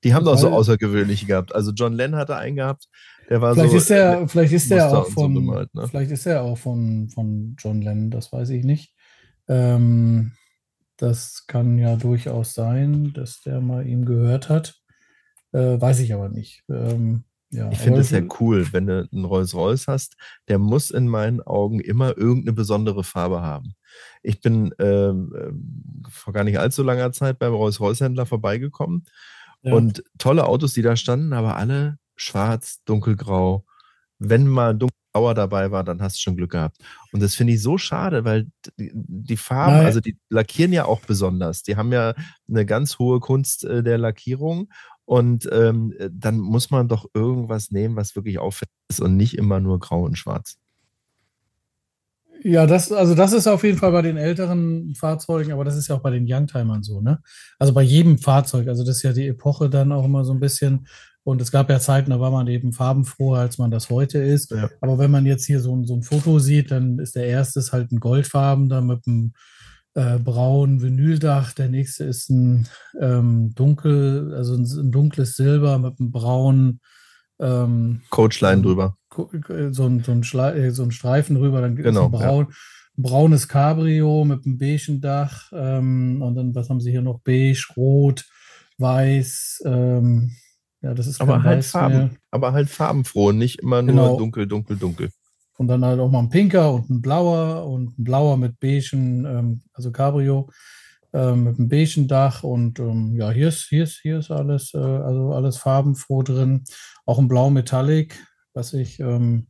Die 0.02 0.14
haben 0.14 0.24
doch 0.24 0.36
so 0.36 0.48
außergewöhnlich 0.48 1.28
gehabt. 1.28 1.54
Also 1.54 1.70
John 1.70 1.92
Lennon 1.92 2.18
hatte 2.18 2.36
einen 2.36 2.56
gehabt, 2.56 2.88
der 3.30 3.40
war 3.40 3.54
vielleicht 3.54 3.70
so. 3.70 3.76
Ist 3.76 3.90
der, 3.90 4.26
vielleicht 4.26 4.52
ist 4.52 4.70
der 4.70 4.98
auch 4.98 5.06
von, 5.06 5.34
so 5.34 5.40
bemalt, 5.40 5.72
ne? 5.74 5.86
vielleicht 5.86 6.10
ist 6.10 6.26
er 6.26 6.42
auch 6.42 6.58
von, 6.58 7.08
von 7.08 7.54
John 7.58 7.82
Lennon, 7.82 8.10
das 8.10 8.32
weiß 8.32 8.50
ich 8.50 8.64
nicht. 8.64 8.92
Ähm, 9.46 10.32
das 10.96 11.44
kann 11.46 11.78
ja 11.78 11.94
durchaus 11.94 12.54
sein, 12.54 13.12
dass 13.14 13.42
der 13.42 13.60
mal 13.60 13.86
ihm 13.86 14.04
gehört 14.04 14.48
hat. 14.48 14.81
Äh, 15.52 15.80
weiß 15.80 16.00
ich 16.00 16.12
aber 16.14 16.28
nicht. 16.28 16.64
Ähm, 16.68 17.24
ja, 17.52 17.70
ich 17.70 17.78
finde 17.78 18.00
es 18.00 18.10
ja 18.10 18.22
cool, 18.40 18.72
wenn 18.72 18.86
du 18.86 19.06
einen 19.12 19.26
Rolls-Royce 19.26 19.86
hast, 19.86 20.16
der 20.48 20.58
muss 20.58 20.90
in 20.90 21.06
meinen 21.06 21.42
Augen 21.42 21.80
immer 21.80 22.16
irgendeine 22.16 22.54
besondere 22.54 23.04
Farbe 23.04 23.42
haben. 23.42 23.74
Ich 24.22 24.40
bin 24.40 24.72
äh, 24.78 25.12
vor 26.08 26.32
gar 26.32 26.44
nicht 26.44 26.58
allzu 26.58 26.82
langer 26.82 27.12
Zeit 27.12 27.38
beim 27.38 27.52
Rolls-Royce-Händler 27.52 28.24
vorbeigekommen 28.24 29.04
ja. 29.62 29.74
und 29.74 30.02
tolle 30.16 30.46
Autos, 30.46 30.72
die 30.72 30.80
da 30.80 30.96
standen, 30.96 31.34
aber 31.34 31.56
alle 31.56 31.98
schwarz, 32.16 32.82
dunkelgrau. 32.86 33.66
Wenn 34.18 34.46
mal 34.46 34.74
dunkelgrauer 34.74 35.34
dabei 35.34 35.70
war, 35.70 35.84
dann 35.84 36.00
hast 36.00 36.16
du 36.16 36.20
schon 36.22 36.36
Glück 36.36 36.52
gehabt. 36.52 36.78
Und 37.12 37.22
das 37.22 37.34
finde 37.34 37.52
ich 37.52 37.60
so 37.60 37.76
schade, 37.76 38.24
weil 38.24 38.46
die 38.78 39.36
Farben, 39.36 39.76
Nein. 39.76 39.86
also 39.86 40.00
die 40.00 40.16
lackieren 40.30 40.72
ja 40.72 40.86
auch 40.86 41.00
besonders. 41.00 41.62
Die 41.64 41.76
haben 41.76 41.92
ja 41.92 42.14
eine 42.48 42.64
ganz 42.64 42.98
hohe 42.98 43.20
Kunst 43.20 43.64
äh, 43.64 43.82
der 43.82 43.98
Lackierung 43.98 44.70
und 45.04 45.48
ähm, 45.52 45.92
äh, 45.98 46.10
dann 46.12 46.38
muss 46.38 46.70
man 46.70 46.88
doch 46.88 47.06
irgendwas 47.14 47.70
nehmen, 47.70 47.96
was 47.96 48.16
wirklich 48.16 48.38
auffällig 48.38 48.72
ist 48.88 49.00
und 49.00 49.16
nicht 49.16 49.36
immer 49.36 49.60
nur 49.60 49.78
grau 49.78 50.04
und 50.04 50.16
schwarz. 50.16 50.58
Ja, 52.44 52.66
das, 52.66 52.90
also 52.90 53.14
das 53.14 53.32
ist 53.32 53.46
auf 53.46 53.62
jeden 53.62 53.78
Fall 53.78 53.92
bei 53.92 54.02
den 54.02 54.16
älteren 54.16 54.94
Fahrzeugen, 54.96 55.52
aber 55.52 55.64
das 55.64 55.76
ist 55.76 55.88
ja 55.88 55.94
auch 55.94 56.02
bei 56.02 56.10
den 56.10 56.26
Youngtimern 56.28 56.82
so, 56.82 57.00
ne? 57.00 57.20
Also 57.58 57.72
bei 57.72 57.82
jedem 57.82 58.18
Fahrzeug, 58.18 58.66
also 58.66 58.84
das 58.84 58.96
ist 58.96 59.02
ja 59.02 59.12
die 59.12 59.28
Epoche 59.28 59.70
dann 59.70 59.92
auch 59.92 60.04
immer 60.04 60.24
so 60.24 60.32
ein 60.32 60.40
bisschen. 60.40 60.86
Und 61.24 61.40
es 61.40 61.52
gab 61.52 61.70
ja 61.70 61.78
Zeiten, 61.78 62.10
da 62.10 62.18
war 62.18 62.32
man 62.32 62.48
eben 62.48 62.72
farbenfroher, 62.72 63.38
als 63.38 63.58
man 63.58 63.70
das 63.70 63.90
heute 63.90 64.18
ist. 64.18 64.50
Ja. 64.50 64.70
Aber 64.80 64.98
wenn 64.98 65.12
man 65.12 65.24
jetzt 65.24 65.44
hier 65.44 65.60
so, 65.60 65.84
so 65.84 65.94
ein 65.94 66.02
Foto 66.02 66.40
sieht, 66.40 66.72
dann 66.72 66.98
ist 66.98 67.14
der 67.14 67.26
erste 67.26 67.60
halt 67.70 67.92
ein 67.92 68.00
Goldfarben 68.00 68.68
da 68.68 68.80
mit 68.80 69.06
einem 69.06 69.34
äh, 69.94 70.18
braun 70.18 70.82
Vinyldach. 70.82 71.52
Der 71.52 71.68
nächste 71.68 72.04
ist 72.04 72.30
ein 72.30 72.68
ähm, 73.00 73.54
dunkel, 73.54 74.34
also 74.34 74.54
ein, 74.54 74.64
ein, 74.64 74.90
dunkles 74.90 75.36
Silber 75.36 75.78
mit 75.78 75.98
einem 75.98 76.10
braunen 76.10 76.80
ähm, 77.40 78.02
Coachline 78.10 78.62
drüber. 78.62 78.96
So 79.14 79.86
ein, 79.86 80.02
so, 80.02 80.12
ein 80.12 80.22
äh, 80.56 80.70
so 80.70 80.82
ein 80.82 80.90
Streifen 80.90 81.36
drüber, 81.36 81.60
dann 81.60 81.76
genau, 81.76 82.06
ein 82.06 82.10
braun, 82.10 82.46
ja. 82.48 82.56
braunes 82.96 83.48
Cabrio 83.48 84.24
mit 84.24 84.46
einem 84.46 84.58
beigen 84.58 85.00
Dach. 85.00 85.50
Ähm, 85.52 86.22
und 86.22 86.34
dann, 86.34 86.54
was 86.54 86.70
haben 86.70 86.80
sie 86.80 86.90
hier 86.90 87.02
noch? 87.02 87.20
Beige, 87.20 87.66
Rot, 87.76 88.24
Weiß. 88.78 89.62
Ähm, 89.66 90.32
ja, 90.80 90.94
das 90.94 91.06
ist 91.06 91.20
aber 91.20 91.42
halt 91.42 91.64
Farben, 91.64 91.96
mehr. 91.96 92.10
aber 92.30 92.52
halt 92.52 92.68
farbenfroh, 92.68 93.30
nicht 93.32 93.60
immer 93.60 93.82
nur 93.82 93.94
genau. 93.94 94.16
dunkel, 94.16 94.46
dunkel, 94.46 94.76
dunkel. 94.76 95.10
Und 95.58 95.68
dann 95.68 95.84
halt 95.84 96.00
auch 96.00 96.10
mal 96.10 96.20
ein 96.20 96.30
pinker 96.30 96.72
und 96.72 96.90
ein 96.90 97.02
blauer 97.02 97.66
und 97.66 97.98
ein 97.98 98.04
blauer 98.04 98.36
mit 98.36 98.58
beigen, 98.58 99.24
ähm, 99.26 99.62
also 99.74 99.92
Cabrio 99.92 100.48
ähm, 101.12 101.44
mit 101.44 101.58
einem 101.58 101.68
beigen 101.68 102.08
Dach 102.08 102.42
und 102.42 102.78
ähm, 102.78 103.14
ja, 103.16 103.30
hier 103.30 103.48
ist, 103.48 103.68
hier 103.68 103.84
ist, 103.84 104.00
hier 104.00 104.18
ist 104.18 104.30
alles, 104.30 104.72
äh, 104.74 104.78
also 104.78 105.32
alles 105.32 105.58
farbenfroh 105.58 106.22
drin. 106.22 106.64
Auch 107.04 107.18
ein 107.18 107.28
blau 107.28 107.50
Metallic, 107.50 108.18
was 108.54 108.72
ich 108.72 108.98
ähm, 109.00 109.48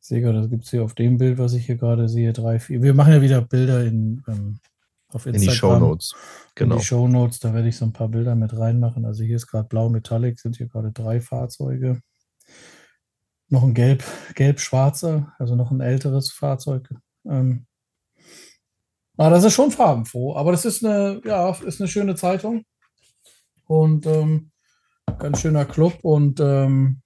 sehe 0.00 0.20
gerade, 0.20 0.40
das 0.40 0.50
gibt 0.50 0.64
es 0.64 0.70
hier 0.70 0.82
auf 0.82 0.94
dem 0.94 1.18
Bild, 1.18 1.38
was 1.38 1.52
ich 1.52 1.66
hier 1.66 1.76
gerade 1.76 2.08
sehe, 2.08 2.32
drei, 2.32 2.58
vier. 2.58 2.82
Wir 2.82 2.94
machen 2.94 3.12
ja 3.12 3.22
wieder 3.22 3.40
Bilder 3.42 3.84
in, 3.84 4.22
ähm, 4.26 4.58
auf 5.12 5.26
Instagram. 5.26 5.34
In 5.34 5.40
die 5.40 5.56
Show 5.56 5.78
Notes. 5.78 6.14
Genau. 6.56 6.74
In 6.74 6.80
die 6.80 6.86
Show 6.86 7.08
Notes, 7.08 7.38
da 7.38 7.54
werde 7.54 7.68
ich 7.68 7.76
so 7.76 7.84
ein 7.84 7.92
paar 7.92 8.08
Bilder 8.08 8.34
mit 8.34 8.56
reinmachen. 8.56 9.04
Also 9.04 9.22
hier 9.22 9.36
ist 9.36 9.46
gerade 9.46 9.68
blau 9.68 9.88
Metallic, 9.88 10.40
sind 10.40 10.56
hier 10.56 10.68
gerade 10.68 10.90
drei 10.90 11.20
Fahrzeuge 11.20 12.00
noch 13.50 13.64
ein 13.64 13.74
gelb, 13.74 14.04
gelb-schwarzer, 14.34 15.34
also 15.38 15.56
noch 15.56 15.70
ein 15.70 15.80
älteres 15.80 16.30
Fahrzeug. 16.30 16.88
Ähm, 17.28 17.66
aber 19.16 19.26
ah, 19.26 19.30
das 19.30 19.44
ist 19.44 19.52
schon 19.52 19.70
farbenfroh, 19.70 20.34
aber 20.34 20.50
das 20.50 20.64
ist 20.64 20.82
eine, 20.82 21.20
ja, 21.26 21.50
ist 21.50 21.78
eine 21.78 21.88
schöne 21.88 22.14
Zeitung 22.14 22.64
und 23.66 24.06
ähm, 24.06 24.50
ganz 25.18 25.42
schöner 25.42 25.66
Club 25.66 25.98
und 26.02 26.40
ähm, 26.40 27.02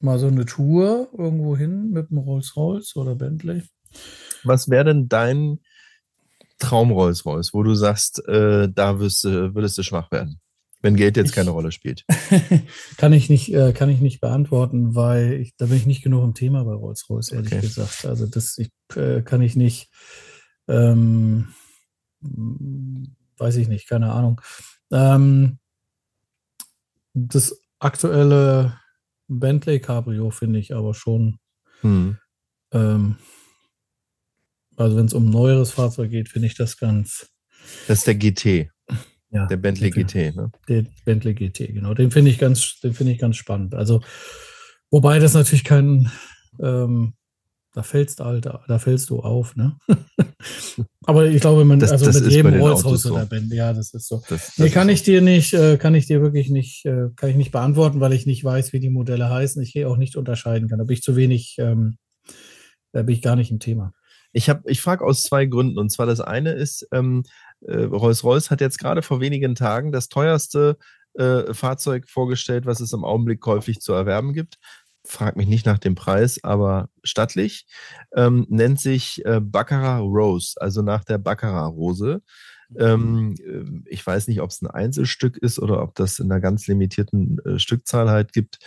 mal 0.00 0.18
so 0.18 0.26
eine 0.26 0.44
Tour 0.44 1.08
irgendwo 1.16 1.56
hin 1.56 1.90
mit 1.90 2.10
dem 2.10 2.18
Rolls-Royce 2.18 2.96
oder 2.96 3.14
Bentley. 3.14 3.62
Was 4.42 4.68
wäre 4.70 4.86
denn 4.86 5.08
dein 5.08 5.60
Traum 6.58 6.90
Rolls-Royce, 6.90 7.54
wo 7.54 7.62
du 7.62 7.74
sagst, 7.74 8.26
äh, 8.26 8.68
da 8.68 8.98
wirst, 8.98 9.22
würdest 9.22 9.78
du 9.78 9.84
schwach 9.84 10.10
werden? 10.10 10.40
Wenn 10.80 10.96
Geld 10.96 11.16
jetzt 11.16 11.30
ich, 11.30 11.34
keine 11.34 11.50
Rolle 11.50 11.72
spielt? 11.72 12.04
kann 12.96 13.12
ich 13.12 13.28
nicht, 13.28 13.52
äh, 13.52 13.72
kann 13.72 13.90
ich 13.90 14.00
nicht 14.00 14.20
beantworten, 14.20 14.94
weil 14.94 15.34
ich, 15.34 15.56
da 15.56 15.66
bin 15.66 15.76
ich 15.76 15.86
nicht 15.86 16.02
genug 16.02 16.24
im 16.24 16.34
Thema 16.34 16.64
bei 16.64 16.72
Rolls-Royce, 16.72 17.32
ehrlich 17.32 17.52
okay. 17.52 17.60
gesagt. 17.60 18.06
Also 18.06 18.26
das 18.26 18.56
ich, 18.58 18.70
äh, 18.96 19.22
kann 19.22 19.42
ich 19.42 19.56
nicht, 19.56 19.90
ähm, 20.68 21.48
weiß 22.20 23.56
ich 23.56 23.68
nicht, 23.68 23.88
keine 23.88 24.12
Ahnung. 24.12 24.40
Ähm, 24.90 25.58
das 27.12 27.60
aktuelle 27.78 28.78
Bentley 29.28 29.80
Cabrio 29.80 30.30
finde 30.30 30.58
ich 30.58 30.74
aber 30.74 30.94
schon, 30.94 31.38
hm. 31.80 32.18
ähm, 32.72 33.16
also 34.76 34.96
wenn 34.96 35.06
es 35.06 35.14
um 35.14 35.28
neueres 35.28 35.72
Fahrzeug 35.72 36.10
geht, 36.10 36.28
finde 36.28 36.46
ich 36.46 36.54
das 36.54 36.78
ganz. 36.78 37.28
Das 37.86 37.98
ist 37.98 38.06
der 38.06 38.14
GT. 38.14 38.70
Ja, 39.32 39.46
der 39.46 39.56
Bentley 39.56 39.90
GT, 39.90 40.34
ne? 40.34 40.50
Der 40.68 40.84
Bentley 41.04 41.34
GT, 41.34 41.72
genau. 41.72 41.94
Den 41.94 42.10
finde 42.10 42.30
ich 42.30 42.38
ganz, 42.38 42.80
den 42.80 42.94
finde 42.94 43.12
ich 43.12 43.18
ganz 43.18 43.36
spannend. 43.36 43.74
Also, 43.74 44.02
wobei 44.90 45.20
das 45.20 45.34
natürlich 45.34 45.62
kein, 45.62 46.10
ähm, 46.60 47.14
da 47.72 47.84
fällst 47.84 48.18
du 48.18 48.24
halt, 48.24 48.46
da 48.46 48.78
fällst 48.80 49.10
du 49.10 49.20
auf, 49.20 49.54
ne? 49.54 49.76
Aber 51.06 51.26
ich 51.26 51.40
glaube, 51.40 51.64
man, 51.64 51.78
das, 51.78 51.92
also 51.92 52.06
das 52.06 52.20
mit 52.20 52.32
jedem 52.32 52.54
Rolls-Royce 52.54 53.02
so. 53.02 53.14
oder 53.14 53.26
Bentley, 53.26 53.58
ja, 53.58 53.72
das 53.72 53.94
ist 53.94 54.08
so. 54.08 54.20
Das, 54.28 54.58
nee, 54.58 54.70
kann 54.70 54.88
ich 54.88 55.04
dir 55.04 55.22
nicht, 55.22 55.54
äh, 55.54 55.76
kann 55.76 55.94
ich 55.94 56.06
dir 56.06 56.22
wirklich 56.22 56.50
nicht, 56.50 56.84
äh, 56.84 57.10
kann 57.14 57.30
ich 57.30 57.36
nicht 57.36 57.52
beantworten, 57.52 58.00
weil 58.00 58.12
ich 58.12 58.26
nicht 58.26 58.42
weiß, 58.42 58.72
wie 58.72 58.80
die 58.80 58.90
Modelle 58.90 59.30
heißen. 59.30 59.62
Ich 59.62 59.72
gehe 59.72 59.88
auch 59.88 59.96
nicht 59.96 60.16
unterscheiden 60.16 60.68
kann. 60.68 60.78
Da 60.78 60.84
bin 60.84 60.94
ich 60.94 61.02
zu 61.02 61.14
wenig, 61.14 61.54
ähm, 61.58 61.98
da 62.92 63.02
bin 63.02 63.14
ich 63.14 63.22
gar 63.22 63.36
nicht 63.36 63.52
im 63.52 63.60
Thema. 63.60 63.92
Ich, 64.32 64.48
hab, 64.48 64.68
ich 64.68 64.80
frage 64.80 65.04
aus 65.04 65.22
zwei 65.22 65.46
Gründen. 65.46 65.78
Und 65.78 65.90
zwar 65.90 66.06
das 66.06 66.20
eine 66.20 66.52
ist, 66.52 66.86
ähm, 66.92 67.24
äh, 67.62 67.82
Rolls-Royce 67.84 68.50
hat 68.50 68.60
jetzt 68.60 68.78
gerade 68.78 69.02
vor 69.02 69.20
wenigen 69.20 69.54
Tagen 69.54 69.92
das 69.92 70.08
teuerste 70.08 70.76
äh, 71.14 71.52
Fahrzeug 71.52 72.08
vorgestellt, 72.08 72.66
was 72.66 72.80
es 72.80 72.92
im 72.92 73.04
Augenblick 73.04 73.40
käuflich 73.40 73.80
zu 73.80 73.92
erwerben 73.92 74.32
gibt. 74.32 74.58
Frag 75.04 75.36
mich 75.36 75.48
nicht 75.48 75.66
nach 75.66 75.78
dem 75.78 75.94
Preis, 75.94 76.40
aber 76.42 76.88
stattlich. 77.02 77.66
Ähm, 78.14 78.46
nennt 78.48 78.80
sich 78.80 79.24
äh, 79.24 79.40
Baccarat 79.40 80.02
Rose, 80.02 80.54
also 80.60 80.82
nach 80.82 81.04
der 81.04 81.18
Baccarat-Rose. 81.18 82.22
Ähm, 82.78 83.34
äh, 83.38 83.90
ich 83.90 84.06
weiß 84.06 84.28
nicht, 84.28 84.40
ob 84.40 84.50
es 84.50 84.62
ein 84.62 84.68
Einzelstück 84.68 85.36
ist 85.36 85.58
oder 85.58 85.82
ob 85.82 85.94
das 85.94 86.18
in 86.18 86.30
einer 86.30 86.40
ganz 86.40 86.66
limitierten 86.66 87.38
äh, 87.44 87.58
Stückzahl 87.58 88.10
halt 88.10 88.32
gibt. 88.32 88.58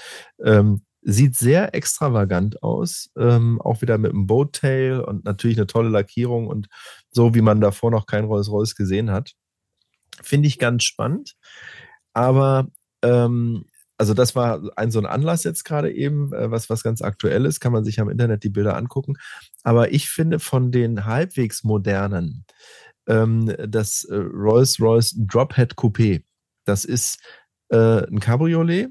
Ähm, 0.44 0.84
Sieht 1.06 1.36
sehr 1.36 1.76
extravagant 1.76 2.64
aus, 2.64 3.10
ähm, 3.18 3.62
auch 3.62 3.82
wieder 3.82 3.98
mit 3.98 4.12
einem 4.12 4.26
Boattail 4.26 5.02
und 5.02 5.26
natürlich 5.26 5.58
eine 5.58 5.68
tolle 5.68 5.90
Lackierung 5.90 6.48
und 6.48 6.68
so, 7.12 7.36
wie 7.36 7.42
man 7.42 7.62
davor 7.62 7.92
noch 7.92 8.06
kein 8.06 8.26
Rolls-Royce 8.26 8.76
gesehen 8.76 9.12
hat. 9.12 9.34
Finde 10.22 10.48
ich 10.48 10.60
ganz 10.60 10.84
spannend. 10.84 11.36
Aber 12.14 12.68
ähm, 13.04 13.66
also 13.98 14.14
das 14.14 14.36
war 14.36 14.62
ein 14.76 14.92
so 14.92 15.00
ein 15.00 15.06
Anlass 15.06 15.44
jetzt 15.44 15.64
gerade 15.64 15.92
eben, 15.92 16.34
äh, 16.34 16.52
was, 16.52 16.70
was 16.70 16.84
ganz 16.84 17.02
aktuell 17.02 17.46
ist, 17.46 17.60
kann 17.60 17.72
man 17.72 17.84
sich 17.84 18.00
am 18.00 18.10
Internet 18.10 18.44
die 18.44 18.50
Bilder 18.50 18.76
angucken. 18.76 19.16
Aber 19.64 19.92
ich 19.94 20.10
finde 20.10 20.40
von 20.40 20.72
den 20.72 21.06
halbwegs 21.06 21.64
modernen, 21.64 22.46
ähm, 23.08 23.54
das 23.68 24.04
äh, 24.06 24.16
Rolls-Royce 24.16 25.16
Drophead 25.18 25.76
Coupé, 25.76 26.24
das 26.66 26.86
ist 26.86 27.20
äh, 27.70 28.06
ein 28.08 28.20
Cabriolet, 28.20 28.90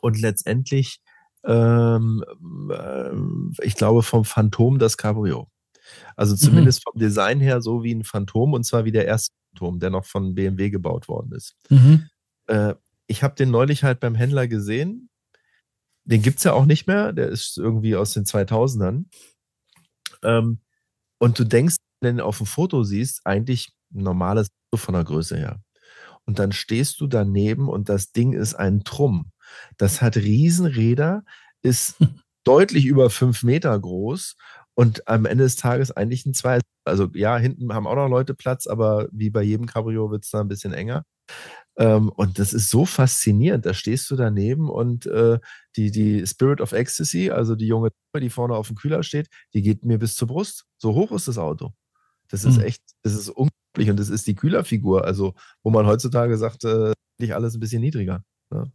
und 0.00 0.20
letztendlich, 0.20 1.00
ähm, 1.44 2.24
äh, 2.70 3.64
ich 3.64 3.74
glaube, 3.74 4.02
vom 4.02 4.24
Phantom 4.24 4.78
das 4.78 4.96
Cabrio. 4.96 5.48
Also 6.16 6.34
mhm. 6.34 6.38
zumindest 6.38 6.80
mhm. 6.80 6.90
vom 6.90 7.00
Design 7.00 7.40
her 7.40 7.60
so 7.60 7.82
wie 7.82 7.94
ein 7.94 8.04
Phantom 8.04 8.52
und 8.52 8.64
zwar 8.64 8.84
wie 8.84 8.92
der 8.92 9.06
erste 9.06 9.34
Phantom, 9.50 9.78
der 9.78 9.90
noch 9.90 10.04
von 10.04 10.34
BMW 10.34 10.70
gebaut 10.70 11.08
worden 11.08 11.32
ist. 11.32 11.56
Mhm. 11.70 12.08
Äh, 12.46 12.74
ich 13.06 13.22
habe 13.22 13.34
den 13.34 13.50
neulich 13.50 13.84
halt 13.84 14.00
beim 14.00 14.14
Händler 14.14 14.48
gesehen. 14.48 15.08
Den 16.04 16.22
gibt 16.22 16.38
es 16.38 16.44
ja 16.44 16.52
auch 16.52 16.66
nicht 16.66 16.86
mehr. 16.86 17.12
Der 17.12 17.28
ist 17.28 17.56
irgendwie 17.58 17.96
aus 17.96 18.12
den 18.12 18.24
2000ern. 18.24 19.04
Ähm, 20.22 20.60
und 21.18 21.38
du 21.38 21.44
denkst, 21.44 21.76
wenn 22.00 22.18
du 22.18 22.24
auf 22.24 22.38
dem 22.38 22.46
Foto 22.46 22.84
siehst, 22.84 23.22
eigentlich 23.24 23.72
ein 23.92 24.02
normales 24.02 24.48
von 24.74 24.94
der 24.94 25.04
Größe 25.04 25.36
her. 25.36 25.60
Und 26.24 26.38
dann 26.38 26.52
stehst 26.52 27.00
du 27.00 27.06
daneben 27.06 27.68
und 27.68 27.88
das 27.88 28.12
Ding 28.12 28.34
ist 28.34 28.54
ein 28.54 28.84
Trumm. 28.84 29.32
Das 29.76 30.02
hat 30.02 30.16
Riesenräder, 30.16 31.24
ist 31.62 31.96
deutlich 32.44 32.86
über 32.86 33.10
fünf 33.10 33.42
Meter 33.42 33.78
groß 33.78 34.36
und 34.74 35.06
am 35.08 35.26
Ende 35.26 35.44
des 35.44 35.56
Tages 35.56 35.90
eigentlich 35.90 36.24
ein 36.26 36.34
zwei. 36.34 36.60
Also 36.84 37.08
ja, 37.14 37.36
hinten 37.36 37.72
haben 37.74 37.86
auch 37.86 37.96
noch 37.96 38.08
Leute 38.08 38.34
Platz, 38.34 38.66
aber 38.66 39.08
wie 39.12 39.30
bei 39.30 39.42
jedem 39.42 39.66
Cabrio 39.66 40.10
wird 40.10 40.24
es 40.24 40.30
da 40.30 40.40
ein 40.40 40.48
bisschen 40.48 40.72
enger. 40.72 41.04
Ähm, 41.76 42.08
und 42.10 42.38
das 42.38 42.52
ist 42.52 42.70
so 42.70 42.84
faszinierend. 42.86 43.66
Da 43.66 43.74
stehst 43.74 44.10
du 44.10 44.16
daneben 44.16 44.68
und 44.68 45.06
äh, 45.06 45.38
die, 45.76 45.90
die 45.90 46.26
Spirit 46.26 46.60
of 46.60 46.72
Ecstasy, 46.72 47.30
also 47.30 47.54
die 47.54 47.66
junge, 47.66 47.90
die 48.16 48.30
vorne 48.30 48.54
auf 48.54 48.68
dem 48.68 48.76
Kühler 48.76 49.02
steht, 49.02 49.28
die 49.54 49.62
geht 49.62 49.84
mir 49.84 49.98
bis 49.98 50.16
zur 50.16 50.28
Brust. 50.28 50.64
So 50.78 50.94
hoch 50.94 51.12
ist 51.12 51.28
das 51.28 51.38
Auto. 51.38 51.72
Das 52.28 52.44
ist 52.44 52.56
hm. 52.56 52.64
echt, 52.64 52.82
das 53.02 53.14
ist 53.14 53.28
unglaublich 53.28 53.90
und 53.90 53.98
das 53.98 54.10
ist 54.10 54.26
die 54.26 54.34
Kühlerfigur, 54.34 55.04
also 55.04 55.34
wo 55.62 55.70
man 55.70 55.86
heutzutage 55.86 56.36
sagt, 56.36 56.64
äh, 56.64 56.92
alles 57.32 57.54
ein 57.54 57.60
bisschen 57.60 57.80
niedriger. 57.80 58.22
Ne? 58.50 58.70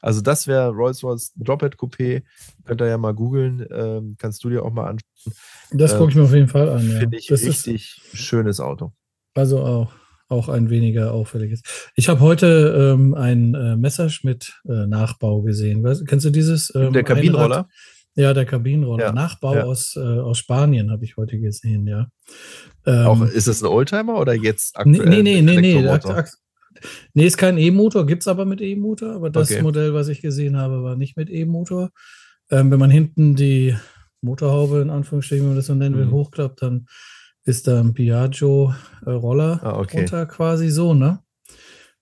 Also 0.00 0.20
das 0.20 0.46
wäre 0.46 0.70
Rolls-Royce 0.70 1.32
Drophead 1.36 1.76
Coupé. 1.76 2.22
Könnt 2.64 2.80
ihr 2.80 2.88
ja 2.88 2.98
mal 2.98 3.14
googeln. 3.14 3.66
Ähm, 3.70 4.16
kannst 4.18 4.44
du 4.44 4.50
dir 4.50 4.64
auch 4.64 4.72
mal 4.72 4.88
anschauen. 4.88 5.34
Das 5.72 5.96
gucke 5.96 6.10
ich 6.10 6.16
mir 6.16 6.24
auf 6.24 6.34
jeden 6.34 6.48
Fall 6.48 6.68
an. 6.68 6.90
Ja. 6.90 6.98
Finde 7.00 7.18
ich 7.18 7.26
das 7.26 7.42
richtig 7.42 8.00
ist, 8.12 8.18
schönes 8.18 8.60
Auto. 8.60 8.92
Also 9.34 9.60
auch, 9.60 9.92
auch 10.28 10.48
ein 10.48 10.70
weniger 10.70 11.12
auffälliges. 11.12 11.62
Ich 11.96 12.08
habe 12.08 12.20
heute 12.20 12.94
ähm, 12.94 13.14
ein 13.14 13.54
äh, 13.54 13.76
Messerschmitt-Nachbau 13.76 15.40
äh, 15.40 15.46
gesehen. 15.46 15.82
Weißt, 15.82 16.06
kennst 16.06 16.26
du 16.26 16.30
dieses? 16.30 16.72
Ähm, 16.74 16.92
der 16.92 17.04
Kabinenroller? 17.04 17.56
Einrad? 17.56 17.70
Ja, 18.16 18.32
der 18.32 18.44
Kabinenroller. 18.44 19.06
Ja, 19.06 19.12
Nachbau 19.12 19.54
ja. 19.56 19.64
Aus, 19.64 19.96
äh, 19.96 20.00
aus 20.00 20.38
Spanien 20.38 20.92
habe 20.92 21.04
ich 21.04 21.16
heute 21.16 21.38
gesehen, 21.40 21.86
ja. 21.86 22.06
Ähm, 22.86 23.06
auch, 23.06 23.22
ist 23.26 23.48
das 23.48 23.62
ein 23.62 23.66
Oldtimer 23.66 24.20
oder 24.20 24.34
jetzt 24.34 24.76
aktuell? 24.76 25.08
Nee, 25.08 25.22
nee, 25.22 25.42
nee, 25.42 25.60
nee. 25.60 25.88
Akt, 25.88 26.06
akt, 26.06 26.34
Nee, 27.14 27.26
ist 27.26 27.36
kein 27.36 27.58
E-Motor, 27.58 28.06
gibt 28.06 28.22
es 28.22 28.28
aber 28.28 28.44
mit 28.44 28.60
E-Motor, 28.60 29.12
aber 29.12 29.30
das 29.30 29.50
okay. 29.50 29.62
Modell, 29.62 29.94
was 29.94 30.08
ich 30.08 30.20
gesehen 30.20 30.56
habe, 30.56 30.82
war 30.82 30.96
nicht 30.96 31.16
mit 31.16 31.30
E-Motor. 31.30 31.90
Ähm, 32.50 32.70
wenn 32.70 32.78
man 32.78 32.90
hinten 32.90 33.34
die 33.34 33.76
Motorhaube, 34.20 34.80
in 34.80 34.90
Anführungsstrichen, 34.90 35.44
wenn 35.44 35.50
man 35.50 35.56
das 35.56 35.66
so 35.66 35.74
nennen 35.74 35.96
will, 35.96 36.06
mhm. 36.06 36.12
hochklappt, 36.12 36.62
dann 36.62 36.86
ist 37.44 37.66
da 37.68 37.80
ein 37.80 37.94
Piaggio-Roller 37.94 39.60
äh, 39.62 39.66
ah, 39.66 39.78
okay. 39.78 39.98
runter 39.98 40.26
quasi 40.26 40.70
so, 40.70 40.94
ne? 40.94 41.20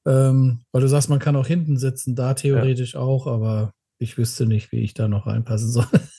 Ähm, 0.07 0.61
weil 0.73 0.83
du 0.83 0.89
sagst, 0.89 1.11
man 1.11 1.19
kann 1.19 1.37
auch 1.37 1.47
hinten 1.47 1.77
sitzen, 1.77 2.17
da 2.17 2.35
theoretisch 2.35 2.95
ja. 2.95 3.01
auch, 3.01 3.27
aber 3.27 3.73
ich 4.03 4.19
wüsste 4.19 4.47
nicht, 4.47 4.73
wie 4.73 4.81
ich 4.81 4.95
da 4.95 5.09
noch 5.09 5.27
reinpassen 5.27 5.71
soll. 5.71 5.87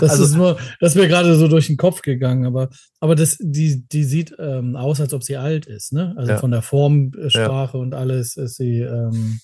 das 0.00 0.10
also, 0.10 0.24
ist 0.24 0.34
nur, 0.34 0.58
das 0.80 0.94
wäre 0.94 1.08
gerade 1.08 1.34
so 1.36 1.48
durch 1.48 1.66
den 1.66 1.76
Kopf 1.76 2.02
gegangen, 2.02 2.46
aber, 2.46 2.68
aber 3.00 3.14
das, 3.14 3.38
die, 3.40 3.88
die 3.88 4.04
sieht 4.04 4.34
ähm, 4.38 4.76
aus, 4.76 5.00
als 5.00 5.14
ob 5.14 5.24
sie 5.24 5.36
alt 5.36 5.66
ist, 5.66 5.92
ne? 5.92 6.14
Also 6.16 6.32
ja. 6.32 6.38
von 6.38 6.50
der 6.50 6.62
Formsprache 6.62 7.76
ja. 7.76 7.82
und 7.82 7.94
alles 7.94 8.36
ist 8.36 8.56
sie, 8.56 8.80
ähm, 8.80 9.40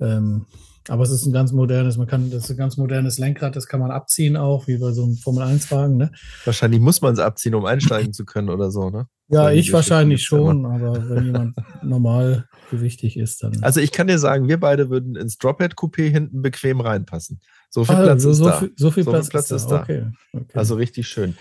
ähm, 0.00 0.46
aber 0.90 1.04
es 1.04 1.10
ist 1.10 1.24
ein 1.24 1.32
ganz 1.32 1.52
modernes, 1.52 1.96
man 1.96 2.08
kann, 2.08 2.30
das 2.30 2.44
ist 2.44 2.50
ein 2.50 2.56
ganz 2.56 2.76
modernes 2.76 3.18
Lenkrad, 3.18 3.54
das 3.54 3.68
kann 3.68 3.78
man 3.78 3.92
abziehen 3.92 4.36
auch, 4.36 4.66
wie 4.66 4.76
bei 4.76 4.90
so 4.90 5.04
einem 5.04 5.14
Formel-1-Wagen, 5.14 5.96
ne? 5.96 6.10
Wahrscheinlich 6.44 6.80
muss 6.80 7.00
man 7.00 7.14
es 7.14 7.20
abziehen, 7.20 7.54
um 7.54 7.64
einsteigen 7.64 8.12
zu 8.12 8.24
können 8.24 8.48
oder 8.48 8.72
so, 8.72 8.90
ne? 8.90 9.06
Ja, 9.28 9.52
ich 9.52 9.72
wahrscheinlich 9.72 10.24
schon, 10.24 10.66
aber 10.66 11.08
wenn 11.08 11.26
jemand 11.26 11.56
normal 11.84 12.48
gewichtig 12.72 13.16
ist, 13.16 13.44
dann. 13.44 13.62
Also 13.62 13.78
ich 13.78 13.92
kann 13.92 14.08
dir 14.08 14.18
sagen, 14.18 14.48
wir 14.48 14.58
beide 14.58 14.90
würden 14.90 15.14
ins 15.14 15.38
Drophead 15.38 15.74
Coupé 15.74 16.10
hinten 16.10 16.42
bequem 16.42 16.80
reinpassen. 16.80 17.40
So 17.68 17.84
viel 17.84 17.94
ah, 17.94 18.02
Platz 18.02 18.22
so, 18.24 18.30
ist 18.30 18.38
so 18.38 18.44
da. 18.46 18.58
Viel, 18.58 18.72
so 18.74 18.90
viel 18.90 19.04
so 19.04 19.10
Platz, 19.12 19.28
Platz 19.28 19.50
ist, 19.52 19.68
da. 19.68 19.82
Okay, 19.82 20.06
okay. 20.32 20.58
Also 20.58 20.74
richtig 20.74 21.06
schön. 21.06 21.36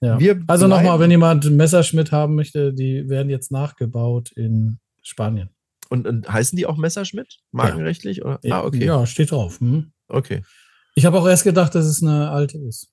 Ja. 0.00 0.18
also 0.46 0.66
nochmal, 0.66 0.98
wenn 1.00 1.10
jemand 1.10 1.50
Messerschmitt 1.50 2.10
haben 2.10 2.34
möchte, 2.34 2.72
die 2.72 3.08
werden 3.08 3.28
jetzt 3.28 3.52
nachgebaut 3.52 4.32
in 4.32 4.78
Spanien. 5.02 5.53
Und, 5.90 6.06
und 6.06 6.30
heißen 6.30 6.56
die 6.56 6.66
auch 6.66 6.76
Messerschmitt? 6.76 7.38
Markenrechtlich? 7.52 8.18
Ja, 8.18 8.24
oder? 8.24 8.40
Ah, 8.50 8.64
okay. 8.64 8.84
ja 8.84 9.06
steht 9.06 9.30
drauf. 9.30 9.60
Hm. 9.60 9.92
Okay. 10.08 10.42
Ich 10.94 11.04
habe 11.04 11.18
auch 11.18 11.26
erst 11.26 11.44
gedacht, 11.44 11.74
dass 11.74 11.86
es 11.86 12.02
eine 12.02 12.30
alte 12.30 12.58
ist. 12.58 12.88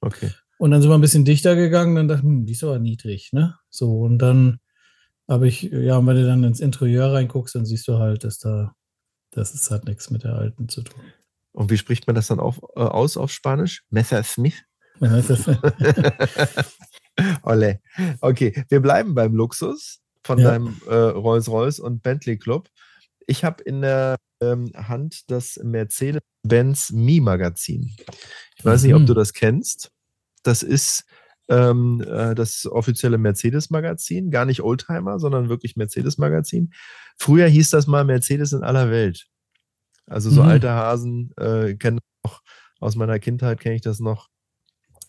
Okay. 0.00 0.30
Und 0.58 0.70
dann 0.70 0.80
sind 0.80 0.90
wir 0.90 0.94
ein 0.94 1.00
bisschen 1.00 1.24
dichter 1.24 1.56
gegangen, 1.56 1.96
dann 1.96 2.08
dachte 2.08 2.22
ich, 2.22 2.28
hm, 2.28 2.46
die 2.46 2.52
ist 2.52 2.64
aber 2.64 2.78
niedrig, 2.78 3.30
ne? 3.32 3.56
So, 3.68 4.00
und 4.00 4.18
dann 4.18 4.60
habe 5.28 5.48
ich, 5.48 5.62
ja, 5.62 5.98
und 5.98 6.06
wenn 6.06 6.16
du 6.16 6.26
dann 6.26 6.44
ins 6.44 6.60
Interieur 6.60 7.12
reinguckst, 7.12 7.54
dann 7.54 7.66
siehst 7.66 7.88
du 7.88 7.98
halt, 7.98 8.24
dass 8.24 8.38
da, 8.38 8.74
das 9.30 9.54
ist 9.54 9.70
halt 9.70 9.86
nichts 9.86 10.10
mit 10.10 10.24
der 10.24 10.34
alten 10.34 10.68
zu 10.68 10.82
tun. 10.82 11.00
Und 11.52 11.70
wie 11.70 11.78
spricht 11.78 12.06
man 12.06 12.16
das 12.16 12.28
dann 12.28 12.40
auf, 12.40 12.60
äh, 12.76 12.80
aus 12.80 13.16
auf 13.16 13.30
Spanisch? 13.30 13.84
Messer 13.90 14.22
Smith? 14.22 14.62
Ole. 17.42 17.80
Okay, 18.20 18.64
wir 18.68 18.80
bleiben 18.80 19.14
beim 19.14 19.34
Luxus 19.34 20.01
von 20.24 20.38
ja. 20.38 20.50
deinem 20.50 20.80
äh, 20.86 20.94
Rolls-Royce 20.94 21.80
und 21.80 22.02
Bentley 22.02 22.38
Club. 22.38 22.68
Ich 23.26 23.44
habe 23.44 23.62
in 23.62 23.82
der 23.82 24.16
ähm, 24.40 24.72
Hand 24.74 25.30
das 25.30 25.58
Mercedes-Benz 25.62 26.90
Mi-Magazin. 26.92 27.94
Ich 28.56 28.64
weiß 28.64 28.82
mhm. 28.82 28.86
nicht, 28.86 28.94
ob 28.94 29.02
mhm. 29.02 29.06
du 29.06 29.14
das 29.14 29.32
kennst. 29.32 29.90
Das 30.42 30.62
ist 30.62 31.04
ähm, 31.48 32.04
äh, 32.06 32.34
das 32.34 32.66
offizielle 32.66 33.18
Mercedes-Magazin, 33.18 34.30
gar 34.30 34.44
nicht 34.44 34.62
Oldtimer, 34.62 35.18
sondern 35.18 35.48
wirklich 35.48 35.76
Mercedes-Magazin. 35.76 36.72
Früher 37.18 37.46
hieß 37.46 37.70
das 37.70 37.86
mal 37.86 38.04
Mercedes 38.04 38.52
in 38.52 38.62
aller 38.62 38.90
Welt. 38.90 39.26
Also 40.06 40.30
so 40.30 40.42
mhm. 40.42 40.48
alte 40.48 40.70
Hasen 40.70 41.32
äh, 41.36 41.74
kennen 41.74 42.00
noch 42.24 42.42
aus 42.80 42.96
meiner 42.96 43.18
Kindheit 43.18 43.60
kenne 43.60 43.76
ich 43.76 43.82
das 43.82 44.00
noch. 44.00 44.28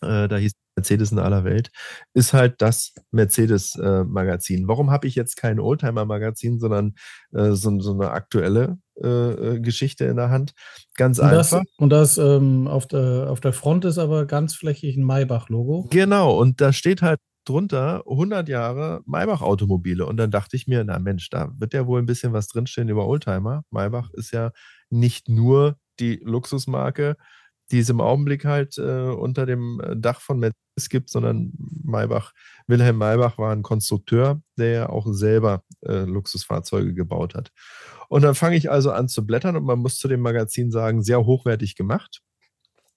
Äh, 0.00 0.28
da 0.28 0.36
hieß 0.36 0.52
Mercedes 0.76 1.12
in 1.12 1.18
aller 1.18 1.44
Welt, 1.44 1.70
ist 2.14 2.32
halt 2.32 2.60
das 2.60 2.94
Mercedes-Magazin. 3.10 4.64
Äh, 4.64 4.68
Warum 4.68 4.90
habe 4.90 5.06
ich 5.06 5.14
jetzt 5.14 5.36
kein 5.36 5.60
Oldtimer-Magazin, 5.60 6.58
sondern 6.58 6.94
äh, 7.32 7.52
so, 7.52 7.78
so, 7.80 7.92
eine 7.92 8.10
aktuelle 8.10 8.78
äh, 9.02 9.08
äh, 9.08 9.60
Geschichte 9.60 10.04
in 10.04 10.16
der 10.16 10.30
Hand? 10.30 10.52
Ganz 10.96 11.18
und 11.18 11.26
einfach. 11.26 11.60
Das, 11.60 11.78
und 11.78 11.90
das 11.90 12.18
ähm, 12.18 12.66
auf, 12.66 12.86
der, 12.86 13.30
auf 13.30 13.40
der 13.40 13.52
Front 13.52 13.84
ist 13.84 13.98
aber 13.98 14.26
ganz 14.26 14.54
flächig 14.54 14.96
ein 14.96 15.04
Maybach-Logo. 15.04 15.88
Genau, 15.90 16.38
und 16.38 16.60
da 16.60 16.72
steht 16.72 17.02
halt 17.02 17.20
drunter 17.44 18.02
100 18.08 18.48
Jahre 18.48 19.02
Maybach-Automobile. 19.06 20.06
Und 20.06 20.16
dann 20.16 20.30
dachte 20.30 20.56
ich 20.56 20.66
mir, 20.66 20.82
na 20.84 20.98
Mensch, 20.98 21.28
da 21.30 21.50
wird 21.58 21.74
ja 21.74 21.86
wohl 21.86 22.00
ein 22.00 22.06
bisschen 22.06 22.32
was 22.32 22.48
drinstehen 22.48 22.88
über 22.88 23.06
Oldtimer. 23.06 23.62
Maybach 23.70 24.10
ist 24.14 24.32
ja 24.32 24.50
nicht 24.90 25.28
nur 25.28 25.76
die 26.00 26.20
Luxusmarke, 26.24 27.16
die 27.74 27.80
es 27.80 27.88
im 27.90 28.00
Augenblick 28.00 28.44
halt 28.44 28.78
äh, 28.78 29.10
unter 29.10 29.46
dem 29.46 29.80
äh, 29.80 29.96
Dach 29.96 30.20
von 30.20 30.38
Mercedes 30.38 30.88
gibt, 30.88 31.10
sondern 31.10 31.52
Maybach, 31.82 32.32
Wilhelm 32.68 32.98
Maybach 32.98 33.36
war 33.36 33.50
ein 33.50 33.64
Konstrukteur, 33.64 34.40
der 34.56 34.70
ja 34.70 34.88
auch 34.88 35.08
selber 35.10 35.64
äh, 35.84 36.04
Luxusfahrzeuge 36.04 36.94
gebaut 36.94 37.34
hat. 37.34 37.50
Und 38.08 38.22
dann 38.22 38.36
fange 38.36 38.54
ich 38.54 38.70
also 38.70 38.92
an 38.92 39.08
zu 39.08 39.26
blättern 39.26 39.56
und 39.56 39.64
man 39.64 39.80
muss 39.80 39.98
zu 39.98 40.06
dem 40.06 40.20
Magazin 40.20 40.70
sagen, 40.70 41.02
sehr 41.02 41.26
hochwertig 41.26 41.74
gemacht. 41.74 42.20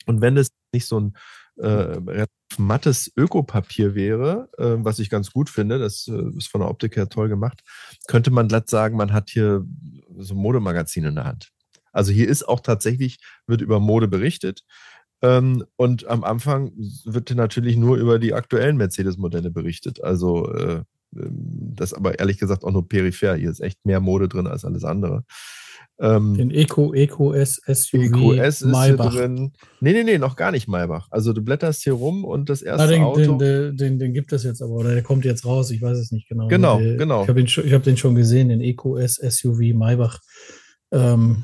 Und 0.05 0.21
wenn 0.21 0.37
es 0.37 0.49
nicht 0.71 0.85
so 0.85 0.99
ein 0.99 1.17
äh, 1.57 2.27
mattes 2.59 3.11
Ökopapier 3.17 3.95
wäre, 3.95 4.47
äh, 4.59 4.75
was 4.77 4.99
ich 4.99 5.09
ganz 5.09 5.31
gut 5.31 5.49
finde, 5.49 5.79
das 5.79 6.07
äh, 6.07 6.37
ist 6.37 6.49
von 6.49 6.61
der 6.61 6.69
Optik 6.69 6.97
her 6.97 7.09
toll 7.09 7.29
gemacht, 7.29 7.63
könnte 8.07 8.29
man 8.29 8.47
glatt 8.47 8.69
sagen, 8.69 8.95
man 8.95 9.11
hat 9.11 9.31
hier 9.31 9.65
so 10.19 10.35
ein 10.35 10.37
Modemagazin 10.37 11.05
in 11.05 11.15
der 11.15 11.25
Hand. 11.25 11.51
Also 11.97 12.11
hier 12.11 12.27
ist 12.27 12.47
auch 12.47 12.59
tatsächlich, 12.59 13.19
wird 13.47 13.61
über 13.61 13.79
Mode 13.79 14.07
berichtet. 14.07 14.63
Ähm, 15.21 15.65
und 15.75 16.07
am 16.07 16.23
Anfang 16.23 16.71
wird 17.05 17.33
natürlich 17.35 17.75
nur 17.75 17.97
über 17.97 18.19
die 18.19 18.33
aktuellen 18.33 18.77
Mercedes-Modelle 18.77 19.49
berichtet. 19.49 20.03
Also 20.03 20.53
äh, 20.53 20.83
ähm, 21.15 21.73
das 21.75 21.93
aber 21.93 22.19
ehrlich 22.19 22.37
gesagt 22.37 22.63
auch 22.63 22.71
nur 22.71 22.87
peripher. 22.87 23.35
Hier 23.35 23.49
ist 23.49 23.61
echt 23.61 23.85
mehr 23.85 23.99
Mode 23.99 24.27
drin 24.27 24.47
als 24.47 24.65
alles 24.65 24.83
andere. 24.83 25.23
Ähm, 25.99 26.35
Den 26.35 26.51
Eco, 26.51 26.93
Eco 26.93 27.33
S 27.33 27.59
SUV 27.65 27.93
EQS 27.93 28.61
ist 28.61 28.65
Maybach. 28.65 29.11
hier 29.11 29.21
drin. 29.21 29.53
Nee, 29.81 29.93
nee, 29.93 30.03
nee, 30.03 30.17
noch 30.19 30.35
gar 30.35 30.51
nicht 30.51 30.67
Maybach. 30.67 31.07
Also 31.09 31.33
du 31.33 31.41
blätterst 31.41 31.83
hier 31.83 31.93
rum 31.93 32.23
und 32.23 32.49
das 32.49 32.61
erste 32.61 32.85
Na, 32.85 32.91
den, 32.91 33.01
Auto. 33.01 33.37
Den, 33.37 33.75
den, 33.75 33.97
den, 33.97 34.13
gibt 34.13 34.31
es 34.31 34.43
jetzt 34.43 34.61
aber, 34.61 34.73
oder 34.73 34.93
der 34.93 35.01
kommt 35.01 35.25
jetzt 35.25 35.45
raus, 35.45 35.71
ich 35.71 35.81
weiß 35.81 35.97
es 35.97 36.11
nicht 36.11 36.29
genau. 36.29 36.47
Genau, 36.47 36.79
der, 36.79 36.97
genau. 36.97 37.23
Ich 37.23 37.29
habe 37.29 37.43
den, 37.43 37.73
hab 37.73 37.81
den 37.81 37.97
schon 37.97 38.13
gesehen, 38.13 38.49
den 38.49 38.61
Eco 38.61 38.97
S 38.97 39.15
SUV 39.15 39.73
Maybach. 39.73 40.19
Ähm, 40.91 41.43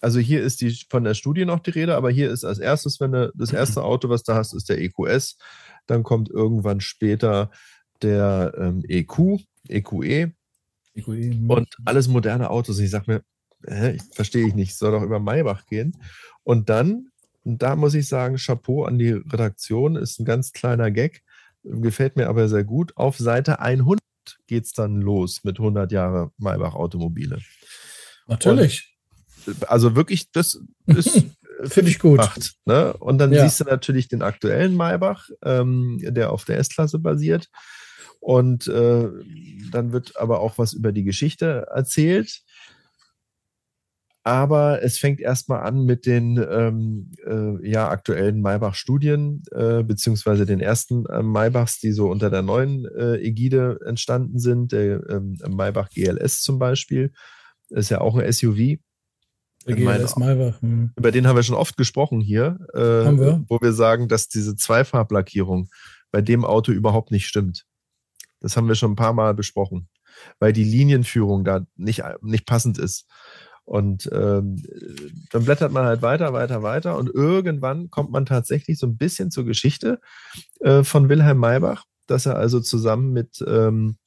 also 0.00 0.18
hier 0.18 0.42
ist 0.42 0.60
die 0.60 0.76
von 0.88 1.04
der 1.04 1.14
Studie 1.14 1.44
noch 1.44 1.60
die 1.60 1.70
Rede, 1.70 1.96
aber 1.96 2.10
hier 2.10 2.30
ist 2.30 2.44
als 2.44 2.58
erstes, 2.58 3.00
wenn 3.00 3.12
du 3.12 3.32
das 3.34 3.52
erste 3.52 3.82
Auto, 3.82 4.08
was 4.08 4.22
du 4.22 4.34
hast, 4.34 4.54
ist 4.54 4.68
der 4.68 4.80
EQS. 4.80 5.38
Dann 5.86 6.02
kommt 6.02 6.28
irgendwann 6.28 6.80
später 6.80 7.50
der 8.02 8.54
ähm, 8.58 8.84
EQ, 8.86 9.40
EQE. 9.68 10.32
EQE 10.94 11.30
hm. 11.30 11.50
und 11.50 11.68
alles 11.84 12.08
moderne 12.08 12.50
Autos. 12.50 12.78
Ich 12.78 12.90
sage 12.90 13.04
mir, 13.06 13.22
äh, 13.70 13.98
verstehe 14.12 14.46
ich 14.46 14.54
nicht, 14.54 14.76
soll 14.76 14.92
doch 14.92 15.02
über 15.02 15.18
Maybach 15.18 15.66
gehen. 15.66 15.96
Und 16.44 16.68
dann, 16.68 17.08
und 17.44 17.62
da 17.62 17.76
muss 17.76 17.94
ich 17.94 18.08
sagen, 18.08 18.36
Chapeau 18.36 18.84
an 18.84 18.98
die 18.98 19.12
Redaktion, 19.12 19.96
ist 19.96 20.20
ein 20.20 20.24
ganz 20.24 20.52
kleiner 20.52 20.90
Gag, 20.90 21.22
gefällt 21.62 22.16
mir 22.16 22.28
aber 22.28 22.48
sehr 22.48 22.64
gut. 22.64 22.96
Auf 22.96 23.18
Seite 23.18 23.60
100 23.60 24.00
geht 24.46 24.64
es 24.64 24.72
dann 24.72 25.00
los 25.00 25.44
mit 25.44 25.58
100 25.58 25.90
Jahre 25.92 26.30
Maybach 26.38 26.74
Automobile. 26.74 27.38
Natürlich. 28.26 28.97
Also 29.66 29.96
wirklich, 29.96 30.30
das 30.32 30.60
ist 30.86 31.24
Finde 31.64 31.90
ich 31.90 31.98
gut. 31.98 32.18
Macht, 32.18 32.54
ne? 32.66 32.92
Und 32.94 33.18
dann 33.18 33.32
ja. 33.32 33.42
siehst 33.42 33.60
du 33.60 33.64
natürlich 33.64 34.08
den 34.08 34.22
aktuellen 34.22 34.76
Maybach, 34.76 35.28
ähm, 35.42 35.98
der 36.00 36.32
auf 36.32 36.44
der 36.44 36.58
S-Klasse 36.58 36.98
basiert. 36.98 37.48
Und 38.20 38.66
äh, 38.68 39.08
dann 39.72 39.92
wird 39.92 40.16
aber 40.16 40.40
auch 40.40 40.58
was 40.58 40.72
über 40.72 40.92
die 40.92 41.04
Geschichte 41.04 41.66
erzählt. 41.72 42.42
Aber 44.24 44.82
es 44.82 44.98
fängt 44.98 45.20
erstmal 45.20 45.62
an 45.62 45.84
mit 45.84 46.04
den 46.04 46.36
ähm, 46.36 47.12
äh, 47.26 47.66
ja, 47.68 47.88
aktuellen 47.88 48.42
Maybach-Studien, 48.42 49.42
äh, 49.52 49.82
beziehungsweise 49.82 50.44
den 50.44 50.60
ersten 50.60 51.06
äh, 51.06 51.22
Maybachs, 51.22 51.80
die 51.80 51.92
so 51.92 52.10
unter 52.10 52.28
der 52.28 52.42
neuen 52.42 52.84
äh, 52.84 53.16
Ägide 53.16 53.78
entstanden 53.86 54.38
sind. 54.38 54.72
Der 54.72 55.08
ähm, 55.08 55.38
Maybach 55.48 55.88
GLS 55.88 56.42
zum 56.42 56.58
Beispiel 56.58 57.12
ist 57.70 57.90
ja 57.90 58.00
auch 58.00 58.16
ein 58.16 58.30
SUV. 58.30 58.78
GLS 59.74 60.16
Maybach. 60.16 60.60
Hm. 60.60 60.92
Über 60.96 61.10
den 61.10 61.26
haben 61.26 61.36
wir 61.36 61.42
schon 61.42 61.56
oft 61.56 61.76
gesprochen 61.76 62.20
hier, 62.20 62.58
äh, 62.74 62.78
wir? 62.78 63.44
wo 63.48 63.60
wir 63.60 63.72
sagen, 63.72 64.08
dass 64.08 64.28
diese 64.28 64.56
Zweifarblackierung 64.56 65.68
bei 66.10 66.22
dem 66.22 66.44
Auto 66.44 66.72
überhaupt 66.72 67.10
nicht 67.10 67.26
stimmt. 67.26 67.64
Das 68.40 68.56
haben 68.56 68.68
wir 68.68 68.74
schon 68.74 68.92
ein 68.92 68.96
paar 68.96 69.12
Mal 69.12 69.34
besprochen, 69.34 69.88
weil 70.38 70.52
die 70.52 70.64
Linienführung 70.64 71.44
da 71.44 71.66
nicht, 71.76 72.02
nicht 72.22 72.46
passend 72.46 72.78
ist. 72.78 73.06
Und 73.64 74.08
ähm, 74.12 74.62
dann 75.30 75.44
blättert 75.44 75.72
man 75.72 75.84
halt 75.84 76.00
weiter, 76.00 76.32
weiter, 76.32 76.62
weiter 76.62 76.96
und 76.96 77.10
irgendwann 77.10 77.90
kommt 77.90 78.10
man 78.10 78.24
tatsächlich 78.24 78.78
so 78.78 78.86
ein 78.86 78.96
bisschen 78.96 79.30
zur 79.30 79.44
Geschichte 79.44 80.00
äh, 80.60 80.82
von 80.84 81.10
Wilhelm 81.10 81.36
Maybach, 81.36 81.84
dass 82.06 82.24
er 82.24 82.36
also 82.36 82.60
zusammen 82.60 83.12
mit, 83.12 83.44
ähm, 83.46 83.98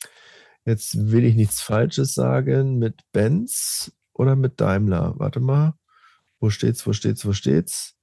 jetzt 0.65 1.12
will 1.12 1.24
ich 1.26 1.36
nichts 1.36 1.62
Falsches 1.62 2.15
sagen, 2.15 2.80
mit 2.80 3.02
Benz 3.12 3.91
oder 4.21 4.36
mit 4.36 4.62
Daimler, 4.62 5.15
warte 5.17 5.39
mal, 5.39 5.73
wo 6.39 6.51
steht's, 6.51 6.86
wo 6.86 6.93
steht's, 6.93 7.25
wo 7.25 7.34
steht's, 7.34 7.97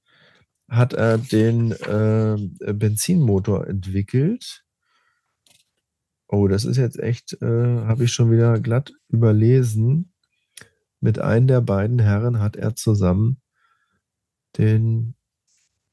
hat 0.69 0.93
er 0.93 1.17
den 1.17 1.71
äh, 1.71 2.73
Benzinmotor 2.73 3.67
entwickelt. 3.67 4.65
Oh, 6.27 6.47
das 6.49 6.65
ist 6.65 6.77
jetzt 6.77 6.99
echt, 6.99 7.41
äh, 7.41 7.85
habe 7.85 8.03
ich 8.03 8.11
schon 8.11 8.31
wieder 8.31 8.59
glatt 8.59 8.91
überlesen 9.07 10.11
mit 10.99 11.19
einem 11.19 11.47
der 11.47 11.61
beiden 11.61 11.99
Herren 11.99 12.39
hat 12.39 12.57
er 12.57 12.75
zusammen 12.75 13.37
den 14.57 15.15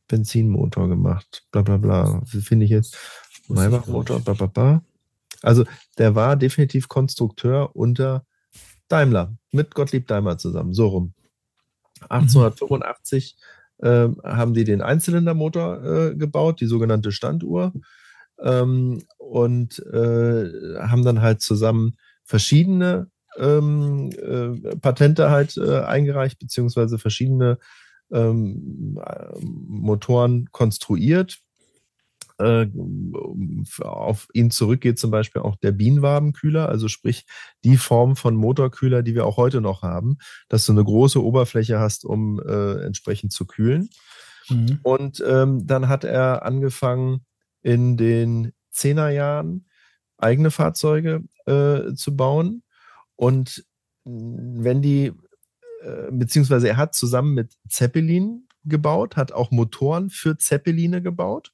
Benzinmotor 0.08 0.88
gemacht. 0.88 1.46
Bla 1.52 1.62
bla 1.62 1.76
bla. 1.76 2.22
Finde 2.26 2.64
ich 2.64 2.70
jetzt. 2.72 2.96
Maybach-Motor, 3.48 4.20
bla 4.20 4.34
bla 4.34 4.46
bla. 4.46 4.82
Also 5.42 5.64
der 5.98 6.16
war 6.16 6.34
definitiv 6.34 6.88
Konstrukteur 6.88 7.76
unter 7.76 8.26
Daimler, 8.88 9.36
mit 9.52 9.74
Gottlieb 9.74 10.06
Daimler 10.06 10.38
zusammen, 10.38 10.74
so 10.74 10.88
rum. 10.88 11.14
1885 12.08 13.36
mhm. 13.78 13.86
äh, 13.86 14.08
haben 14.24 14.54
die 14.54 14.64
den 14.64 14.82
Einzylindermotor 14.82 15.84
äh, 15.84 16.14
gebaut, 16.14 16.60
die 16.60 16.66
sogenannte 16.66 17.12
Standuhr, 17.12 17.72
ähm, 18.42 19.02
und 19.18 19.78
äh, 19.86 20.78
haben 20.80 21.04
dann 21.04 21.22
halt 21.22 21.40
zusammen 21.40 21.96
verschiedene 22.24 23.10
ähm, 23.38 24.10
äh, 24.10 24.76
Patente 24.76 25.30
halt 25.30 25.56
äh, 25.56 25.80
eingereicht, 25.80 26.38
beziehungsweise 26.38 26.98
verschiedene 26.98 27.58
ähm, 28.12 28.98
Motoren 29.40 30.46
konstruiert. 30.52 31.38
Äh, 32.38 32.66
auf 33.80 34.28
ihn 34.34 34.50
zurückgeht 34.50 34.98
zum 34.98 35.10
Beispiel 35.10 35.40
auch 35.42 35.56
der 35.56 35.72
Bienenwabenkühler, 35.72 36.68
also 36.68 36.88
sprich 36.88 37.24
die 37.64 37.78
Form 37.78 38.14
von 38.14 38.34
Motorkühler, 38.34 39.02
die 39.02 39.14
wir 39.14 39.24
auch 39.24 39.38
heute 39.38 39.62
noch 39.62 39.82
haben, 39.82 40.18
dass 40.48 40.66
du 40.66 40.72
eine 40.72 40.84
große 40.84 41.22
Oberfläche 41.22 41.78
hast, 41.78 42.04
um 42.04 42.40
äh, 42.40 42.84
entsprechend 42.84 43.32
zu 43.32 43.46
kühlen. 43.46 43.88
Mhm. 44.50 44.80
Und 44.82 45.24
ähm, 45.26 45.66
dann 45.66 45.88
hat 45.88 46.04
er 46.04 46.44
angefangen 46.44 47.24
in 47.62 47.96
den 47.96 48.52
Zehnerjahren 48.70 49.66
eigene 50.18 50.50
Fahrzeuge 50.50 51.24
äh, 51.46 51.94
zu 51.94 52.16
bauen 52.16 52.62
und 53.16 53.64
wenn 54.04 54.82
die, 54.82 55.12
äh, 55.82 56.10
beziehungsweise 56.12 56.68
er 56.68 56.76
hat 56.76 56.94
zusammen 56.94 57.34
mit 57.34 57.56
Zeppelin 57.68 58.46
gebaut, 58.64 59.16
hat 59.16 59.32
auch 59.32 59.50
Motoren 59.50 60.10
für 60.10 60.36
Zeppeline 60.36 61.02
gebaut. 61.02 61.52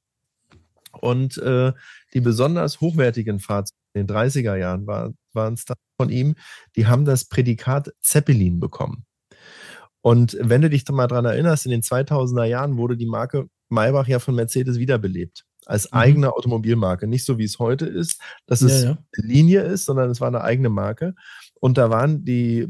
Und 1.00 1.38
äh, 1.38 1.72
die 2.14 2.20
besonders 2.20 2.81
hochwertigen 2.81 3.40
Fahrzeuge 3.40 3.78
in 3.94 4.07
den 4.07 4.16
30er 4.16 4.57
Jahren 4.57 4.87
war, 4.87 5.12
waren 5.33 5.55
es 5.55 5.64
von 5.96 6.11
ihm, 6.11 6.35
die 6.76 6.87
haben 6.87 7.05
das 7.05 7.26
Prädikat 7.26 7.92
Zeppelin 8.00 8.61
bekommen. 8.61 9.05
Und 10.00 10.37
wenn 10.40 10.62
du 10.62 10.70
dich 10.70 10.88
mal 10.88 11.07
daran 11.07 11.24
erinnerst, 11.24 11.66
in 11.66 11.70
den 11.70 11.83
2000er 11.83 12.44
Jahren 12.44 12.76
wurde 12.76 12.96
die 12.96 13.07
Marke 13.07 13.48
Maybach 13.68 14.09
ja 14.09 14.18
von 14.18 14.35
Mercedes 14.35 14.78
wiederbelebt 14.78 15.44
als 15.66 15.90
mhm. 15.90 15.98
eigene 15.98 16.33
Automobilmarke. 16.33 17.07
Nicht 17.07 17.24
so 17.24 17.38
wie 17.38 17.44
es 17.44 17.59
heute 17.59 17.87
ist, 17.87 18.20
dass 18.46 18.61
ja, 18.61 18.66
es 18.66 18.83
ja. 18.83 18.98
Linie 19.16 19.62
ist, 19.62 19.85
sondern 19.85 20.11
es 20.11 20.20
war 20.20 20.28
eine 20.28 20.42
eigene 20.42 20.68
Marke. 20.68 21.14
Und 21.61 21.78
da 21.78 21.90
waren 21.90 22.24
die 22.24 22.68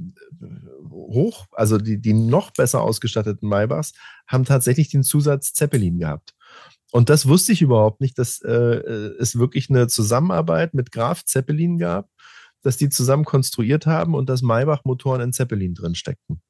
hoch, 0.90 1.46
also 1.52 1.78
die, 1.78 2.00
die 2.00 2.12
noch 2.12 2.50
besser 2.50 2.82
ausgestatteten 2.82 3.48
Maybachs, 3.48 3.94
haben 4.26 4.44
tatsächlich 4.44 4.90
den 4.90 5.02
Zusatz 5.02 5.54
Zeppelin 5.54 5.98
gehabt. 5.98 6.35
Und 6.90 7.08
das 7.08 7.26
wusste 7.26 7.52
ich 7.52 7.62
überhaupt 7.62 8.00
nicht, 8.00 8.18
dass 8.18 8.40
äh, 8.42 8.50
es 8.50 9.38
wirklich 9.38 9.70
eine 9.70 9.88
Zusammenarbeit 9.88 10.74
mit 10.74 10.92
Graf 10.92 11.24
Zeppelin 11.24 11.78
gab, 11.78 12.08
dass 12.62 12.76
die 12.76 12.90
zusammen 12.90 13.24
konstruiert 13.24 13.86
haben 13.86 14.14
und 14.14 14.28
dass 14.28 14.42
Maybach-Motoren 14.42 15.22
in 15.22 15.32
Zeppelin 15.32 15.74
drin 15.74 15.94
steckten. 15.94 16.42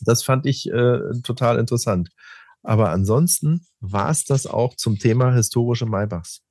Das 0.00 0.22
fand 0.22 0.46
ich 0.46 0.70
äh, 0.70 1.00
total 1.22 1.58
interessant. 1.58 2.10
Aber 2.62 2.90
ansonsten 2.90 3.66
war 3.80 4.10
es 4.10 4.24
das 4.24 4.46
auch 4.46 4.74
zum 4.76 4.98
Thema 4.98 5.32
historische 5.32 5.86
Maybachs 5.86 6.42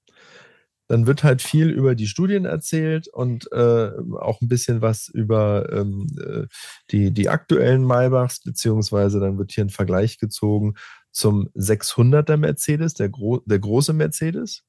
dann 0.88 1.06
wird 1.06 1.24
halt 1.24 1.42
viel 1.42 1.70
über 1.70 1.96
die 1.96 2.08
Studien 2.08 2.46
erzählt 2.46 3.08
und 3.08 3.52
äh, 3.52 3.92
auch 4.20 4.42
ein 4.42 4.48
bisschen 4.48 4.82
was 4.82 5.10
über 5.10 5.72
ähm, 5.72 6.08
äh, 6.20 6.48
die, 6.92 7.12
die 7.12 7.30
aktuellen 7.30 7.84
Maybachs, 7.84 8.42
beziehungsweise 8.42 9.20
dann 9.20 9.38
wird 9.38 9.52
hier 9.52 9.66
ein 9.66 9.70
Vergleich 9.70 10.18
gezogen 10.18 10.76
zum 11.18 11.50
600er 11.56 12.38
Mercedes, 12.38 12.94
der, 12.94 13.10
gro 13.10 13.42
der 13.46 13.60
große 13.60 13.94
Mercedes, 13.94 14.64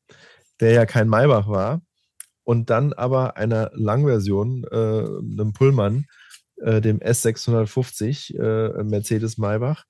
der 0.60 0.72
ja 0.72 0.86
kein 0.86 1.08
Maybach 1.08 1.46
war, 1.48 1.82
und 2.42 2.70
dann 2.70 2.94
aber 2.94 3.36
einer 3.36 3.70
Langversion, 3.74 4.64
äh, 4.70 4.76
einem 4.76 5.52
Pullman, 5.52 6.06
äh, 6.56 6.80
dem 6.80 7.00
S650 7.00 8.38
äh, 8.38 8.82
Mercedes 8.82 9.36
Maybach. 9.36 9.84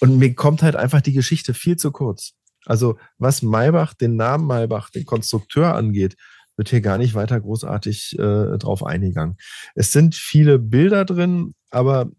Und 0.00 0.18
mir 0.18 0.32
kommt 0.34 0.62
halt 0.62 0.76
einfach 0.76 1.00
die 1.00 1.12
Geschichte 1.12 1.54
viel 1.54 1.76
zu 1.76 1.90
kurz. 1.90 2.34
Also 2.64 2.96
was 3.18 3.42
Maybach, 3.42 3.94
den 3.94 4.14
Namen 4.14 4.46
Maybach, 4.46 4.90
den 4.90 5.06
Konstrukteur 5.06 5.74
angeht, 5.74 6.16
wird 6.56 6.68
hier 6.68 6.80
gar 6.80 6.98
nicht 6.98 7.14
weiter 7.14 7.40
großartig 7.40 8.16
äh, 8.18 8.58
drauf 8.58 8.84
eingegangen. 8.84 9.36
Es 9.74 9.90
sind 9.90 10.14
viele 10.14 10.60
Bilder 10.60 11.04
drin, 11.04 11.54
aber 11.70 12.10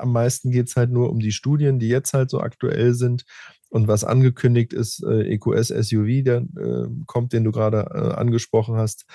am 0.00 0.12
meisten 0.12 0.50
geht 0.50 0.68
es 0.68 0.76
halt 0.76 0.90
nur 0.90 1.10
um 1.10 1.20
die 1.20 1.32
Studien, 1.32 1.78
die 1.78 1.88
jetzt 1.88 2.12
halt 2.12 2.30
so 2.30 2.40
aktuell 2.40 2.94
sind. 2.94 3.24
Und 3.70 3.88
was 3.88 4.04
angekündigt 4.04 4.72
ist, 4.72 5.02
äh, 5.02 5.22
EQS 5.32 5.68
SUV, 5.68 6.22
der 6.24 6.38
äh, 6.56 6.88
kommt, 7.06 7.32
den 7.32 7.44
du 7.44 7.52
gerade 7.52 7.90
äh, 7.94 8.14
angesprochen 8.14 8.76
hast. 8.76 9.06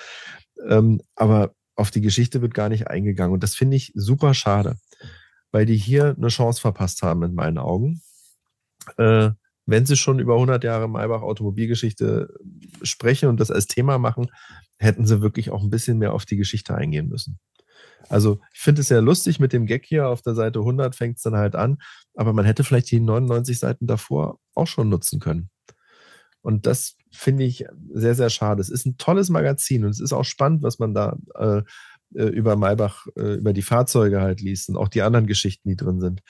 Ähm, 0.68 1.00
aber 1.14 1.54
auf 1.76 1.92
die 1.92 2.00
Geschichte 2.00 2.42
wird 2.42 2.54
gar 2.54 2.68
nicht 2.68 2.88
eingegangen. 2.88 3.32
Und 3.32 3.42
das 3.42 3.54
finde 3.54 3.76
ich 3.76 3.92
super 3.94 4.34
schade, 4.34 4.76
weil 5.52 5.64
die 5.64 5.76
hier 5.76 6.16
eine 6.16 6.28
Chance 6.28 6.60
verpasst 6.60 7.02
haben 7.02 7.22
in 7.22 7.34
meinen 7.34 7.58
Augen. 7.58 8.02
Äh, 8.96 9.30
wenn 9.66 9.86
sie 9.86 9.96
schon 9.96 10.18
über 10.18 10.34
100 10.34 10.64
Jahre 10.64 10.88
Maybach 10.88 11.22
Automobilgeschichte 11.22 12.34
sprechen 12.82 13.28
und 13.28 13.38
das 13.38 13.50
als 13.50 13.66
Thema 13.66 13.98
machen, 13.98 14.28
hätten 14.78 15.06
sie 15.06 15.20
wirklich 15.20 15.50
auch 15.50 15.62
ein 15.62 15.70
bisschen 15.70 15.98
mehr 15.98 16.14
auf 16.14 16.24
die 16.24 16.36
Geschichte 16.36 16.74
eingehen 16.74 17.08
müssen. 17.08 17.38
Also 18.08 18.40
ich 18.52 18.60
finde 18.60 18.80
es 18.80 18.88
sehr 18.88 19.02
lustig 19.02 19.40
mit 19.40 19.52
dem 19.52 19.66
Gag 19.66 19.84
hier 19.84 20.08
auf 20.08 20.22
der 20.22 20.34
Seite 20.34 20.60
100 20.60 20.94
fängt 20.94 21.16
es 21.16 21.22
dann 21.22 21.36
halt 21.36 21.54
an, 21.54 21.78
aber 22.14 22.32
man 22.32 22.44
hätte 22.44 22.64
vielleicht 22.64 22.90
die 22.90 23.00
99 23.00 23.58
Seiten 23.58 23.86
davor 23.86 24.38
auch 24.54 24.66
schon 24.66 24.88
nutzen 24.88 25.20
können. 25.20 25.50
Und 26.40 26.66
das 26.66 26.96
finde 27.10 27.44
ich 27.44 27.64
sehr, 27.92 28.14
sehr 28.14 28.30
schade. 28.30 28.60
Es 28.60 28.70
ist 28.70 28.86
ein 28.86 28.96
tolles 28.96 29.28
Magazin 29.28 29.84
und 29.84 29.90
es 29.90 30.00
ist 30.00 30.12
auch 30.12 30.24
spannend, 30.24 30.62
was 30.62 30.78
man 30.78 30.94
da 30.94 31.16
äh, 31.34 31.62
äh 32.14 32.28
über 32.28 32.56
Maybach, 32.56 33.06
äh, 33.16 33.34
über 33.34 33.52
die 33.52 33.62
Fahrzeuge 33.62 34.20
halt 34.20 34.40
liest 34.40 34.68
und 34.68 34.76
auch 34.76 34.88
die 34.88 35.02
anderen 35.02 35.26
Geschichten, 35.26 35.68
die 35.68 35.76
drin 35.76 36.00
sind. 36.00 36.22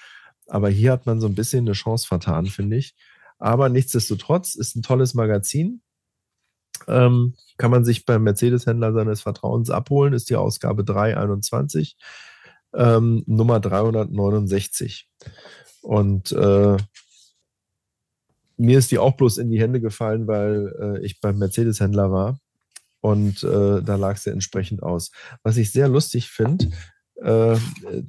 Aber 0.46 0.70
hier 0.70 0.92
hat 0.92 1.06
man 1.06 1.20
so 1.20 1.26
ein 1.26 1.34
bisschen 1.34 1.66
eine 1.66 1.72
Chance 1.72 2.06
vertan, 2.06 2.46
finde 2.46 2.76
ich. 2.76 2.94
Aber 3.38 3.68
nichtsdestotrotz 3.68 4.54
ist 4.54 4.74
ein 4.76 4.82
tolles 4.82 5.14
Magazin. 5.14 5.82
Ähm, 6.88 7.34
kann 7.58 7.70
man 7.70 7.84
sich 7.84 8.06
beim 8.06 8.22
Mercedes-Händler 8.22 8.92
seines 8.92 9.20
Vertrauens 9.20 9.70
abholen, 9.70 10.14
ist 10.14 10.30
die 10.30 10.36
Ausgabe 10.36 10.84
321, 10.84 11.96
ähm, 12.74 13.22
Nummer 13.26 13.60
369. 13.60 15.08
Und 15.82 16.32
äh, 16.32 16.76
mir 18.56 18.78
ist 18.78 18.90
die 18.90 18.98
auch 18.98 19.16
bloß 19.16 19.38
in 19.38 19.50
die 19.50 19.60
Hände 19.60 19.80
gefallen, 19.80 20.26
weil 20.26 20.74
äh, 20.80 21.04
ich 21.04 21.20
beim 21.20 21.38
Mercedes-Händler 21.38 22.10
war 22.10 22.40
und 23.00 23.42
äh, 23.44 23.82
da 23.82 23.96
lag 23.96 24.16
sie 24.16 24.30
entsprechend 24.30 24.82
aus. 24.82 25.10
Was 25.42 25.56
ich 25.56 25.72
sehr 25.72 25.88
lustig 25.88 26.28
finde, 26.28 26.70
äh, 27.22 27.56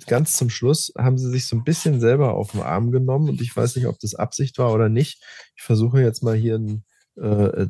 ganz 0.07 0.33
zum 0.33 0.49
Schluss 0.49 0.91
haben 0.97 1.17
sie 1.17 1.29
sich 1.29 1.47
so 1.47 1.55
ein 1.55 1.63
bisschen 1.63 1.99
selber 1.99 2.33
auf 2.33 2.51
den 2.51 2.61
Arm 2.61 2.91
genommen 2.91 3.29
und 3.29 3.41
ich 3.41 3.55
weiß 3.55 3.75
nicht, 3.75 3.87
ob 3.87 3.99
das 3.99 4.15
Absicht 4.15 4.57
war 4.57 4.73
oder 4.73 4.89
nicht. 4.89 5.23
Ich 5.55 5.63
versuche 5.63 6.01
jetzt 6.01 6.23
mal 6.23 6.35
hier 6.35 6.55
ein 6.55 6.83
äh, 7.19 7.67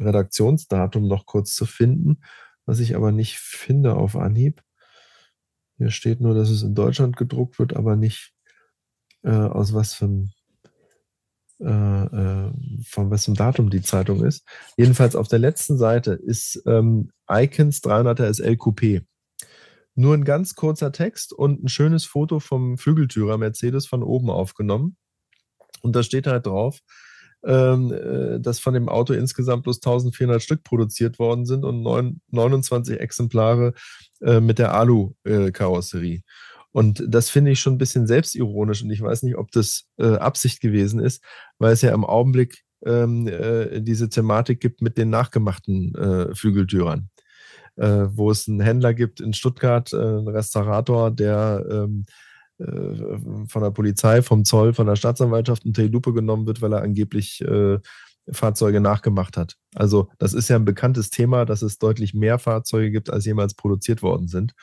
Redaktionsdatum 0.00 1.06
noch 1.06 1.26
kurz 1.26 1.54
zu 1.54 1.66
finden, 1.66 2.20
was 2.66 2.80
ich 2.80 2.96
aber 2.96 3.12
nicht 3.12 3.38
finde 3.38 3.94
auf 3.94 4.16
Anhieb. 4.16 4.62
Hier 5.76 5.90
steht 5.90 6.20
nur, 6.20 6.34
dass 6.34 6.50
es 6.50 6.62
in 6.62 6.74
Deutschland 6.74 7.16
gedruckt 7.16 7.58
wird, 7.58 7.74
aber 7.74 7.96
nicht 7.96 8.32
äh, 9.22 9.30
aus 9.30 9.74
was 9.74 9.94
für 9.94 10.06
ein 10.06 10.32
äh, 11.60 11.66
äh, 11.66 12.52
von 12.86 13.10
wessen 13.10 13.34
Datum 13.34 13.68
die 13.68 13.82
Zeitung 13.82 14.24
ist. 14.24 14.46
Jedenfalls 14.78 15.14
auf 15.14 15.28
der 15.28 15.38
letzten 15.38 15.76
Seite 15.76 16.12
ist 16.12 16.62
ähm, 16.66 17.10
Icons 17.30 17.82
300er 17.82 18.32
SL 18.32 18.54
Coupé. 18.54 19.04
Nur 19.94 20.14
ein 20.14 20.24
ganz 20.24 20.54
kurzer 20.54 20.90
Text 20.90 21.34
und 21.34 21.62
ein 21.62 21.68
schönes 21.68 22.06
Foto 22.06 22.40
vom 22.40 22.78
Flügeltürer 22.78 23.36
Mercedes 23.36 23.86
von 23.86 24.02
oben 24.02 24.30
aufgenommen. 24.30 24.96
Und 25.82 25.94
da 25.94 26.02
steht 26.02 26.26
halt 26.26 26.46
drauf, 26.46 26.80
ähm, 27.44 27.92
äh, 27.92 28.40
dass 28.40 28.58
von 28.58 28.74
dem 28.74 28.88
Auto 28.88 29.12
insgesamt 29.12 29.64
bloß 29.64 29.78
1400 29.78 30.42
Stück 30.42 30.62
produziert 30.62 31.18
worden 31.18 31.46
sind 31.46 31.64
und 31.64 31.82
9, 31.82 32.20
29 32.30 33.00
Exemplare 33.00 33.72
äh, 34.20 34.40
mit 34.40 34.58
der 34.58 34.74
Alu-Karosserie. 34.74 36.22
Und 36.72 37.04
das 37.08 37.30
finde 37.30 37.50
ich 37.50 37.60
schon 37.60 37.74
ein 37.74 37.78
bisschen 37.78 38.06
selbstironisch 38.06 38.82
und 38.82 38.90
ich 38.90 39.00
weiß 39.02 39.22
nicht, 39.24 39.36
ob 39.36 39.50
das 39.50 39.86
äh, 39.98 40.14
Absicht 40.16 40.60
gewesen 40.60 41.00
ist, 41.00 41.22
weil 41.58 41.72
es 41.72 41.82
ja 41.82 41.92
im 41.92 42.04
Augenblick 42.04 42.62
ähm, 42.86 43.26
äh, 43.26 43.80
diese 43.80 44.08
Thematik 44.08 44.60
gibt 44.60 44.80
mit 44.80 44.96
den 44.96 45.10
nachgemachten 45.10 45.94
äh, 45.96 46.34
Flügeltürern. 46.34 47.10
Äh, 47.76 48.08
wo 48.10 48.30
es 48.30 48.48
einen 48.48 48.60
Händler 48.60 48.94
gibt 48.94 49.20
in 49.20 49.32
Stuttgart, 49.32 49.92
äh, 49.92 49.96
einen 49.96 50.28
Restaurator, 50.28 51.10
der 51.10 51.64
ähm, 51.70 52.04
äh, 52.06 52.29
von 53.46 53.62
der 53.62 53.70
Polizei, 53.70 54.22
vom 54.22 54.44
Zoll, 54.44 54.74
von 54.74 54.86
der 54.86 54.96
Staatsanwaltschaft 54.96 55.64
unter 55.64 55.82
die 55.82 55.88
Lupe 55.88 56.12
genommen 56.12 56.46
wird, 56.46 56.60
weil 56.60 56.72
er 56.72 56.82
angeblich 56.82 57.40
äh, 57.42 57.78
Fahrzeuge 58.30 58.80
nachgemacht 58.80 59.36
hat. 59.36 59.56
Also 59.74 60.08
das 60.18 60.34
ist 60.34 60.48
ja 60.48 60.56
ein 60.56 60.64
bekanntes 60.64 61.10
Thema, 61.10 61.44
dass 61.44 61.62
es 61.62 61.78
deutlich 61.78 62.14
mehr 62.14 62.38
Fahrzeuge 62.38 62.90
gibt, 62.90 63.10
als 63.10 63.24
jemals 63.24 63.54
produziert 63.54 64.02
worden 64.02 64.28
sind. 64.28 64.54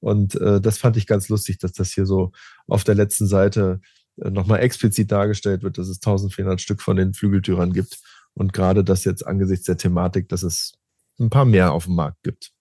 Und 0.00 0.34
äh, 0.40 0.60
das 0.60 0.78
fand 0.78 0.96
ich 0.96 1.06
ganz 1.06 1.28
lustig, 1.28 1.58
dass 1.58 1.72
das 1.72 1.92
hier 1.92 2.06
so 2.06 2.32
auf 2.66 2.84
der 2.84 2.94
letzten 2.94 3.26
Seite 3.26 3.80
äh, 4.20 4.30
nochmal 4.30 4.60
explizit 4.60 5.10
dargestellt 5.12 5.62
wird, 5.62 5.78
dass 5.78 5.88
es 5.88 5.98
1400 5.98 6.60
Stück 6.60 6.82
von 6.82 6.96
den 6.96 7.14
Flügeltürern 7.14 7.72
gibt. 7.72 8.00
Und 8.34 8.52
gerade 8.52 8.84
das 8.84 9.04
jetzt 9.04 9.26
angesichts 9.26 9.66
der 9.66 9.76
Thematik, 9.76 10.28
dass 10.28 10.42
es 10.42 10.74
ein 11.20 11.30
paar 11.30 11.44
mehr 11.44 11.72
auf 11.72 11.84
dem 11.84 11.94
Markt 11.94 12.22
gibt. 12.22 12.52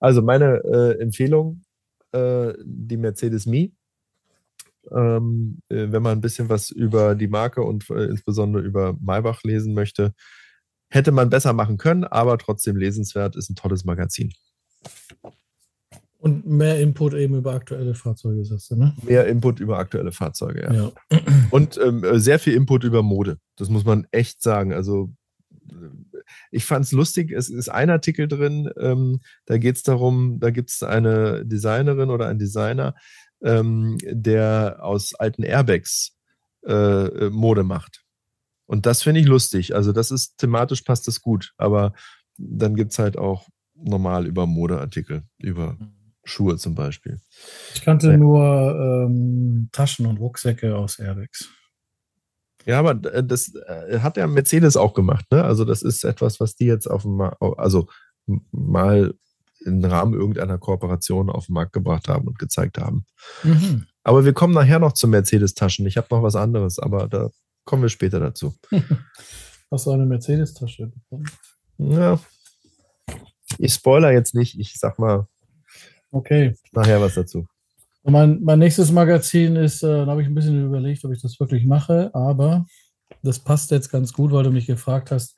Also 0.00 0.20
meine 0.22 0.62
äh, 0.64 1.00
Empfehlung, 1.00 1.62
äh, 2.12 2.52
die 2.62 2.98
Mercedes 2.98 3.46
Me 3.46 3.70
ähm, 4.94 5.60
äh, 5.68 5.86
wenn 5.90 6.02
man 6.02 6.18
ein 6.18 6.20
bisschen 6.20 6.48
was 6.48 6.70
über 6.70 7.14
die 7.14 7.28
Marke 7.28 7.62
und 7.62 7.88
äh, 7.90 8.04
insbesondere 8.04 8.62
über 8.62 8.96
Maybach 9.00 9.42
lesen 9.42 9.74
möchte. 9.74 10.12
Hätte 10.88 11.12
man 11.12 11.30
besser 11.30 11.52
machen 11.52 11.78
können, 11.78 12.04
aber 12.04 12.38
trotzdem 12.38 12.76
lesenswert, 12.76 13.34
ist 13.36 13.50
ein 13.50 13.56
tolles 13.56 13.84
Magazin. 13.84 14.32
Und 16.18 16.46
mehr 16.46 16.80
Input 16.80 17.14
eben 17.14 17.36
über 17.36 17.54
aktuelle 17.54 17.94
Fahrzeuge, 17.94 18.44
sagst 18.44 18.70
du, 18.70 18.76
ne? 18.76 18.94
Mehr 19.02 19.26
Input 19.26 19.60
über 19.60 19.78
aktuelle 19.78 20.12
Fahrzeuge, 20.12 20.62
ja. 20.62 20.72
ja. 20.72 20.92
Und 21.50 21.78
ähm, 21.78 22.04
äh, 22.04 22.18
sehr 22.18 22.38
viel 22.38 22.54
Input 22.54 22.84
über 22.84 23.02
Mode. 23.02 23.38
Das 23.56 23.68
muss 23.68 23.84
man 23.84 24.06
echt 24.10 24.42
sagen. 24.42 24.72
Also 24.72 25.12
ich 26.50 26.64
fand 26.64 26.84
es 26.84 26.92
lustig, 26.92 27.32
es 27.32 27.48
ist 27.48 27.68
ein 27.68 27.90
Artikel 27.90 28.28
drin, 28.28 28.70
ähm, 28.78 29.20
da 29.46 29.58
geht 29.58 29.76
es 29.76 29.82
darum, 29.82 30.38
da 30.40 30.50
gibt 30.50 30.70
es 30.70 30.82
eine 30.82 31.44
Designerin 31.44 32.10
oder 32.10 32.28
ein 32.28 32.38
Designer, 32.38 32.94
ähm, 33.46 33.96
der 34.02 34.78
aus 34.80 35.14
alten 35.14 35.42
Airbags 35.42 36.16
äh, 36.66 36.72
äh, 36.72 37.30
Mode 37.30 37.62
macht. 37.62 38.02
Und 38.66 38.84
das 38.84 39.02
finde 39.02 39.20
ich 39.20 39.26
lustig. 39.26 39.74
Also 39.74 39.92
das 39.92 40.10
ist 40.10 40.36
thematisch 40.38 40.82
passt 40.82 41.06
das 41.06 41.22
gut. 41.22 41.54
Aber 41.56 41.94
dann 42.36 42.74
gibt 42.74 42.92
es 42.92 42.98
halt 42.98 43.16
auch 43.16 43.48
normal 43.74 44.26
über 44.26 44.46
Modeartikel, 44.46 45.22
über. 45.38 45.78
Schuhe 46.28 46.56
zum 46.56 46.74
Beispiel. 46.74 47.20
Ich 47.74 47.82
kannte 47.82 48.10
ja. 48.10 48.16
nur 48.16 49.06
ähm, 49.06 49.68
Taschen 49.72 50.06
und 50.06 50.18
Rucksäcke 50.18 50.76
aus 50.76 50.98
Airbags. 50.98 51.48
Ja, 52.64 52.80
aber 52.80 53.12
äh, 53.12 53.24
das 53.24 53.54
äh, 53.54 54.00
hat 54.00 54.16
ja 54.16 54.26
Mercedes 54.26 54.76
auch 54.76 54.92
gemacht. 54.92 55.24
Ne? 55.30 55.44
Also 55.44 55.64
das 55.64 55.82
ist 55.82 56.04
etwas, 56.04 56.40
was 56.40 56.56
die 56.56 56.66
jetzt 56.66 56.90
auf 56.90 57.02
dem, 57.02 57.20
also 57.40 57.86
mal 58.50 59.14
im 59.66 59.84
Rahmen 59.84 60.14
irgendeiner 60.14 60.58
Kooperation 60.58 61.30
auf 61.30 61.46
den 61.46 61.54
Markt 61.54 61.72
gebracht 61.72 62.08
haben 62.08 62.26
und 62.26 62.38
gezeigt 62.38 62.78
haben. 62.78 63.04
Mhm. 63.42 63.86
Aber 64.02 64.24
wir 64.24 64.32
kommen 64.32 64.54
nachher 64.54 64.78
noch 64.78 64.92
zu 64.92 65.08
Mercedes-Taschen. 65.08 65.86
Ich 65.86 65.96
habe 65.96 66.06
noch 66.10 66.22
was 66.22 66.36
anderes, 66.36 66.78
aber 66.78 67.08
da 67.08 67.30
kommen 67.64 67.82
wir 67.82 67.88
später 67.88 68.20
dazu. 68.20 68.54
Hast 69.70 69.86
du 69.86 69.90
eine 69.90 70.06
Mercedes-Tasche 70.06 70.86
bekommen? 70.86 71.26
Ja. 71.78 72.20
Ich 73.58 73.74
spoiler 73.74 74.12
jetzt 74.12 74.34
nicht. 74.34 74.58
Ich 74.58 74.78
sag 74.78 74.98
mal 74.98 75.26
okay. 76.10 76.54
nachher 76.72 77.00
was 77.00 77.14
dazu. 77.14 77.46
Mein, 78.04 78.40
mein 78.42 78.60
nächstes 78.60 78.92
Magazin 78.92 79.56
ist, 79.56 79.82
äh, 79.82 79.88
da 79.88 80.06
habe 80.06 80.22
ich 80.22 80.28
ein 80.28 80.34
bisschen 80.34 80.64
überlegt, 80.64 81.04
ob 81.04 81.12
ich 81.12 81.20
das 81.20 81.40
wirklich 81.40 81.66
mache, 81.66 82.14
aber 82.14 82.64
das 83.24 83.40
passt 83.40 83.72
jetzt 83.72 83.90
ganz 83.90 84.12
gut, 84.12 84.30
weil 84.30 84.44
du 84.44 84.50
mich 84.50 84.66
gefragt 84.66 85.10
hast, 85.10 85.36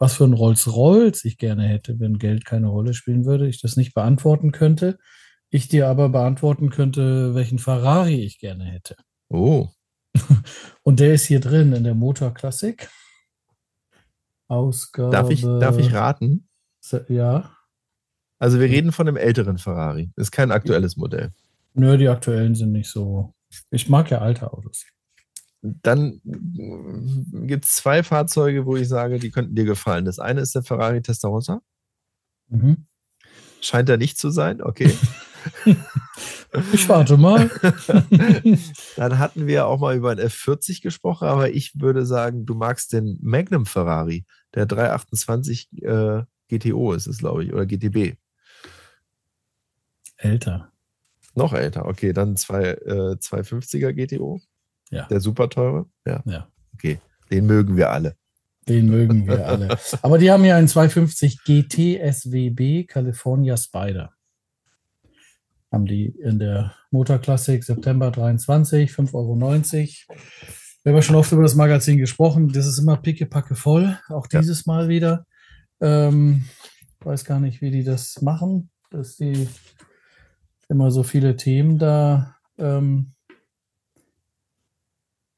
was 0.00 0.14
für 0.14 0.24
ein 0.24 0.32
Rolls-Royce 0.32 1.26
ich 1.26 1.36
gerne 1.36 1.64
hätte, 1.64 2.00
wenn 2.00 2.18
Geld 2.18 2.46
keine 2.46 2.68
Rolle 2.68 2.94
spielen 2.94 3.26
würde, 3.26 3.46
ich 3.46 3.60
das 3.60 3.76
nicht 3.76 3.94
beantworten 3.94 4.50
könnte. 4.50 4.98
Ich 5.50 5.68
dir 5.68 5.88
aber 5.88 6.08
beantworten 6.08 6.70
könnte, 6.70 7.34
welchen 7.34 7.58
Ferrari 7.58 8.24
ich 8.24 8.38
gerne 8.38 8.64
hätte. 8.64 8.96
Oh. 9.28 9.68
Und 10.82 11.00
der 11.00 11.12
ist 11.12 11.26
hier 11.26 11.40
drin 11.40 11.74
in 11.74 11.84
der 11.84 11.94
Motor 11.94 12.32
Classic. 12.32 12.88
Ausgabe. 14.48 15.12
Darf 15.12 15.30
ich, 15.30 15.42
darf 15.42 15.78
ich 15.78 15.92
raten? 15.92 16.48
Ja. 17.08 17.54
Also 18.38 18.58
wir 18.58 18.68
reden 18.68 18.92
von 18.92 19.06
einem 19.06 19.18
älteren 19.18 19.58
Ferrari. 19.58 20.10
Das 20.16 20.28
ist 20.28 20.32
kein 20.32 20.50
aktuelles 20.50 20.96
Modell. 20.96 21.30
Nö, 21.74 21.98
die 21.98 22.08
aktuellen 22.08 22.54
sind 22.54 22.72
nicht 22.72 22.88
so. 22.88 23.34
Ich 23.70 23.88
mag 23.90 24.10
ja 24.10 24.20
alte 24.20 24.50
Autos. 24.50 24.86
Dann 25.62 26.20
gibt 26.24 27.66
es 27.66 27.74
zwei 27.74 28.02
Fahrzeuge, 28.02 28.64
wo 28.64 28.76
ich 28.76 28.88
sage, 28.88 29.18
die 29.18 29.30
könnten 29.30 29.54
dir 29.54 29.64
gefallen. 29.64 30.04
Das 30.06 30.18
eine 30.18 30.40
ist 30.40 30.54
der 30.54 30.62
Ferrari 30.62 31.02
Testarossa. 31.02 31.60
Mhm. 32.48 32.86
Scheint 33.60 33.88
er 33.88 33.98
nicht 33.98 34.18
zu 34.18 34.30
sein, 34.30 34.62
okay. 34.62 34.90
ich 36.72 36.88
warte 36.88 37.16
mal. 37.18 37.50
Dann 38.96 39.18
hatten 39.18 39.46
wir 39.46 39.66
auch 39.66 39.80
mal 39.80 39.96
über 39.96 40.10
einen 40.10 40.26
F40 40.26 40.82
gesprochen, 40.82 41.28
aber 41.28 41.50
ich 41.50 41.78
würde 41.78 42.06
sagen, 42.06 42.46
du 42.46 42.54
magst 42.54 42.92
den 42.92 43.18
Magnum 43.20 43.66
Ferrari, 43.66 44.24
der 44.54 44.66
328 44.66 45.68
äh, 45.82 46.22
GTO 46.48 46.92
ist 46.92 47.06
es, 47.06 47.18
glaube 47.18 47.44
ich, 47.44 47.52
oder 47.52 47.66
GTB. 47.66 48.16
Älter. 50.16 50.72
Noch 51.34 51.52
älter, 51.52 51.86
okay, 51.86 52.12
dann 52.12 52.36
zwei, 52.36 52.70
äh, 52.70 53.16
250er 53.16 53.92
GTO. 53.92 54.40
Ja. 54.90 55.06
Der 55.06 55.20
super 55.20 55.48
teure? 55.48 55.86
Ja. 56.06 56.22
ja. 56.26 56.48
Okay, 56.74 56.98
den 57.30 57.46
mögen 57.46 57.76
wir 57.76 57.90
alle. 57.90 58.16
Den 58.68 58.86
mögen 58.86 59.26
wir 59.26 59.46
alle. 59.46 59.78
Aber 60.02 60.18
die 60.18 60.30
haben 60.30 60.44
ja 60.44 60.56
einen 60.56 60.68
250 60.68 61.44
GT 61.44 61.98
SWB 62.12 62.84
California 62.86 63.56
Spider. 63.56 64.12
Haben 65.72 65.86
die 65.86 66.06
in 66.06 66.38
der 66.38 66.74
Motorklassik 66.90 67.64
September 67.64 68.10
23, 68.10 68.90
5,90 68.90 69.14
Euro. 69.14 69.36
Wir 70.82 70.90
haben 70.90 70.96
ja 70.96 71.02
schon 71.02 71.16
oft 71.16 71.32
über 71.32 71.42
das 71.42 71.54
Magazin 71.54 71.98
gesprochen. 71.98 72.48
Das 72.48 72.66
ist 72.66 72.78
immer 72.78 72.96
pickepacke 72.96 73.54
voll. 73.54 73.98
Auch 74.08 74.26
dieses 74.26 74.66
ja. 74.66 74.72
Mal 74.72 74.88
wieder. 74.88 75.26
Ähm, 75.80 76.44
weiß 77.00 77.24
gar 77.24 77.40
nicht, 77.40 77.60
wie 77.60 77.70
die 77.70 77.84
das 77.84 78.20
machen, 78.22 78.70
dass 78.90 79.16
die 79.16 79.48
immer 80.68 80.90
so 80.90 81.02
viele 81.02 81.36
Themen 81.36 81.78
da 81.78 82.36
ähm, 82.58 83.14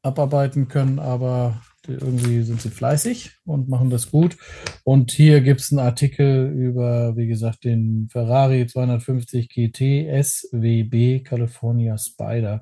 abarbeiten 0.03 0.69
können, 0.69 0.99
aber 0.99 1.63
irgendwie 1.87 2.43
sind 2.43 2.61
sie 2.61 2.71
fleißig 2.71 3.39
und 3.45 3.69
machen 3.69 3.91
das 3.91 4.11
gut. 4.11 4.37
Und 4.85 5.11
hier 5.11 5.41
gibt 5.41 5.61
es 5.61 5.73
einen 5.73 5.81
Artikel 5.81 6.53
über, 6.53 7.17
wie 7.17 7.27
gesagt, 7.27 7.65
den 7.65 8.09
Ferrari 8.11 8.67
250 8.67 9.49
GT 9.49 10.07
SWB 10.23 11.23
California 11.25 11.97
Spider. 11.99 12.61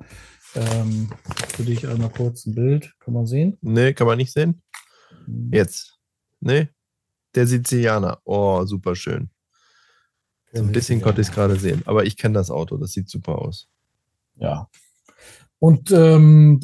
Ähm, 0.54 1.10
für 1.54 1.62
dich 1.62 1.86
einmal 1.86 2.10
kurz 2.10 2.46
ein 2.46 2.54
Bild. 2.54 2.94
Kann 2.98 3.14
man 3.14 3.26
sehen? 3.26 3.56
Nee, 3.60 3.92
kann 3.92 4.06
man 4.06 4.18
nicht 4.18 4.32
sehen. 4.32 4.62
Hm. 5.26 5.50
Jetzt. 5.52 5.98
Nee. 6.40 6.68
Der 7.34 7.46
Sizilianer. 7.46 8.20
Oh, 8.24 8.64
super 8.64 8.96
schön. 8.96 9.30
So 10.52 10.62
ein 10.62 10.72
bisschen 10.72 11.00
konnte 11.00 11.20
ich 11.20 11.28
es 11.28 11.32
gerade 11.32 11.56
sehen. 11.56 11.82
Aber 11.84 12.04
ich 12.04 12.16
kenne 12.16 12.34
das 12.34 12.50
Auto. 12.50 12.76
Das 12.76 12.92
sieht 12.92 13.08
super 13.08 13.38
aus. 13.38 13.68
Ja, 14.34 14.68
und 15.60 15.92
ähm, 15.92 16.58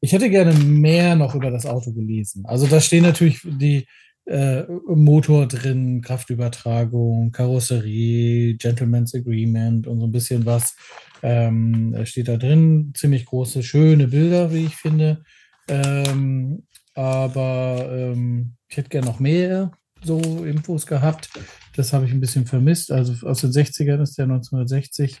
ich 0.00 0.12
hätte 0.12 0.30
gerne 0.30 0.52
mehr 0.54 1.14
noch 1.14 1.34
über 1.34 1.50
das 1.50 1.64
Auto 1.64 1.92
gelesen. 1.92 2.44
Also 2.46 2.66
da 2.66 2.80
stehen 2.80 3.04
natürlich 3.04 3.40
die 3.44 3.86
äh, 4.24 4.64
Motor 4.86 5.46
drin, 5.46 6.00
Kraftübertragung, 6.00 7.30
Karosserie, 7.30 8.54
Gentleman's 8.54 9.14
Agreement 9.14 9.86
und 9.86 10.00
so 10.00 10.06
ein 10.06 10.12
bisschen 10.12 10.44
was 10.46 10.74
ähm, 11.22 11.94
steht 12.04 12.28
da 12.28 12.36
drin. 12.36 12.92
Ziemlich 12.96 13.26
große, 13.26 13.62
schöne 13.62 14.08
Bilder, 14.08 14.52
wie 14.52 14.66
ich 14.66 14.76
finde. 14.76 15.22
Ähm, 15.68 16.66
aber 16.94 17.88
ähm, 17.90 18.54
ich 18.68 18.76
hätte 18.76 18.88
gerne 18.88 19.06
noch 19.06 19.20
mehr 19.20 19.70
so 20.02 20.18
Infos 20.44 20.86
gehabt. 20.86 21.30
Das 21.76 21.92
habe 21.92 22.06
ich 22.06 22.12
ein 22.12 22.20
bisschen 22.20 22.46
vermisst. 22.46 22.90
Also 22.90 23.26
aus 23.26 23.40
den 23.40 23.50
60ern 23.50 24.02
ist 24.02 24.18
der 24.18 24.24
1960 24.24 25.20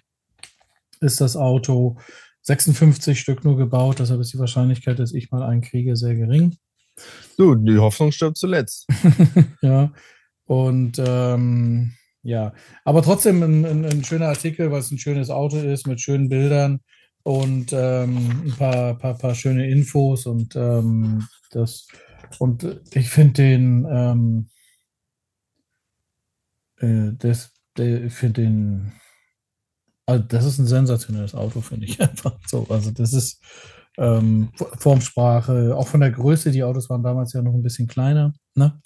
ist 1.02 1.20
das 1.20 1.36
Auto 1.36 1.98
56 2.42 3.18
Stück 3.18 3.44
nur 3.44 3.56
gebaut. 3.56 3.98
Deshalb 3.98 4.20
ist 4.20 4.32
die 4.32 4.38
Wahrscheinlichkeit, 4.38 4.98
dass 4.98 5.12
ich 5.12 5.30
mal 5.30 5.42
einen 5.42 5.60
kriege, 5.60 5.96
sehr 5.96 6.14
gering. 6.14 6.56
Du, 7.36 7.54
die 7.54 7.78
Hoffnung 7.78 8.12
stirbt 8.12 8.36
zuletzt. 8.36 8.86
ja. 9.62 9.92
Und 10.44 11.00
ähm, 11.04 11.92
ja, 12.22 12.52
aber 12.84 13.02
trotzdem 13.02 13.42
ein, 13.42 13.64
ein, 13.64 13.84
ein, 13.84 14.04
schöner 14.04 14.28
Artikel, 14.28 14.70
weil 14.70 14.80
es 14.80 14.90
ein 14.90 14.98
schönes 14.98 15.30
Auto 15.30 15.56
ist 15.56 15.86
mit 15.86 16.00
schönen 16.00 16.28
Bildern. 16.28 16.80
und 17.22 17.72
ähm, 17.72 18.42
ein 18.44 18.54
paar, 18.56 18.98
paar, 18.98 19.16
paar 19.16 19.34
schöne 19.34 19.68
Infos 19.70 20.26
und 20.26 20.56
ähm, 20.56 21.26
das 21.50 21.86
und 22.38 22.80
ich 22.92 23.08
finde 23.08 23.34
den 23.34 23.86
ähm, 23.90 24.48
äh, 26.78 27.12
das, 27.16 27.52
der, 27.76 28.04
ich 28.04 28.12
finde 28.12 28.42
den 28.42 28.92
also 30.06 30.24
das 30.24 30.44
ist 30.44 30.58
ein 30.58 30.66
sensationelles 30.66 31.34
Auto, 31.34 31.60
finde 31.60 31.86
ich 31.86 32.00
einfach 32.00 32.34
so. 32.46 32.66
Also 32.68 32.90
das 32.90 33.12
ist 33.12 33.42
ähm, 33.98 34.50
Formsprache, 34.78 35.76
auch 35.76 35.88
von 35.88 36.00
der 36.00 36.10
Größe, 36.10 36.50
die 36.50 36.64
Autos 36.64 36.88
waren 36.88 37.02
damals 37.02 37.32
ja 37.32 37.42
noch 37.42 37.54
ein 37.54 37.62
bisschen 37.62 37.88
kleiner, 37.88 38.32
ne? 38.54 38.80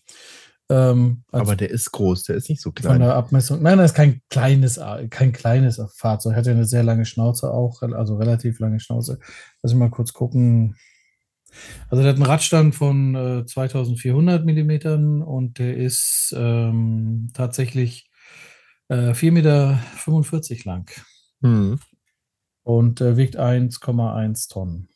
Ähm, 0.68 1.22
Aber 1.31 1.55
der 1.55 1.70
ist 1.70 1.92
groß, 1.92 2.24
der 2.24 2.37
ist 2.37 2.48
nicht 2.48 2.61
so 2.61 2.72
klein. 2.72 2.94
Von 2.94 3.02
der 3.02 3.14
Abmessung. 3.14 3.62
Nein, 3.62 3.79
das 3.79 3.92
ist 3.92 3.96
kein 3.96 4.20
kleines, 4.31 4.81
kein 5.11 5.33
kleines 5.33 5.81
Fahrzeug. 5.94 6.35
Hat 6.35 6.46
ja 6.46 6.52
eine 6.52 6.64
sehr 6.64 6.83
lange 6.83 7.05
Schnauze 7.05 7.52
auch, 7.52 7.83
also 7.83 8.16
relativ 8.16 8.59
lange 8.59 8.81
Schnauze. 8.81 9.20
Lass 9.62 9.72
mich 9.72 9.79
mal 9.79 9.90
kurz 9.90 10.12
gucken. 10.12 10.76
Also 11.88 12.02
der 12.02 12.11
hat 12.11 12.16
einen 12.16 12.26
Radstand 12.26 12.74
von 12.74 13.14
äh, 13.14 13.46
2400 13.46 14.44
Millimetern 14.44 15.22
und 15.22 15.59
der 15.61 15.76
ist 15.76 16.35
ähm, 16.37 17.31
tatsächlich 17.33 18.06
äh, 18.88 19.12
4,45 19.12 19.31
Meter 19.33 19.81
lang. 20.64 20.90
Hm. 21.42 21.81
Und 22.62 23.01
äh, 23.01 23.16
wiegt 23.16 23.38
1,1 23.38 24.51
Tonnen. 24.51 24.88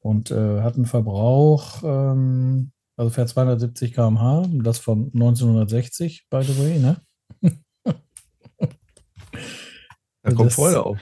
Und 0.00 0.30
äh, 0.30 0.62
hat 0.62 0.76
einen 0.76 0.86
Verbrauch 0.86 1.82
ähm, 1.82 2.72
also 2.98 3.10
fährt 3.10 3.28
270 3.28 3.94
km/h, 3.94 4.48
das 4.64 4.80
von 4.80 5.12
1960, 5.14 6.26
by 6.28 6.42
the 6.42 6.58
way, 6.58 6.78
ne? 6.80 7.00
Da 10.22 10.34
kommt 10.34 10.52
Freude 10.52 10.84
auf. 10.84 10.98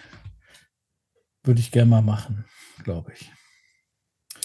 Würde 1.43 1.59
ich 1.59 1.73
gerne 1.73 1.91
mal 1.91 2.03
machen, 2.03 2.45
glaube 2.85 3.13
ich. 3.15 3.33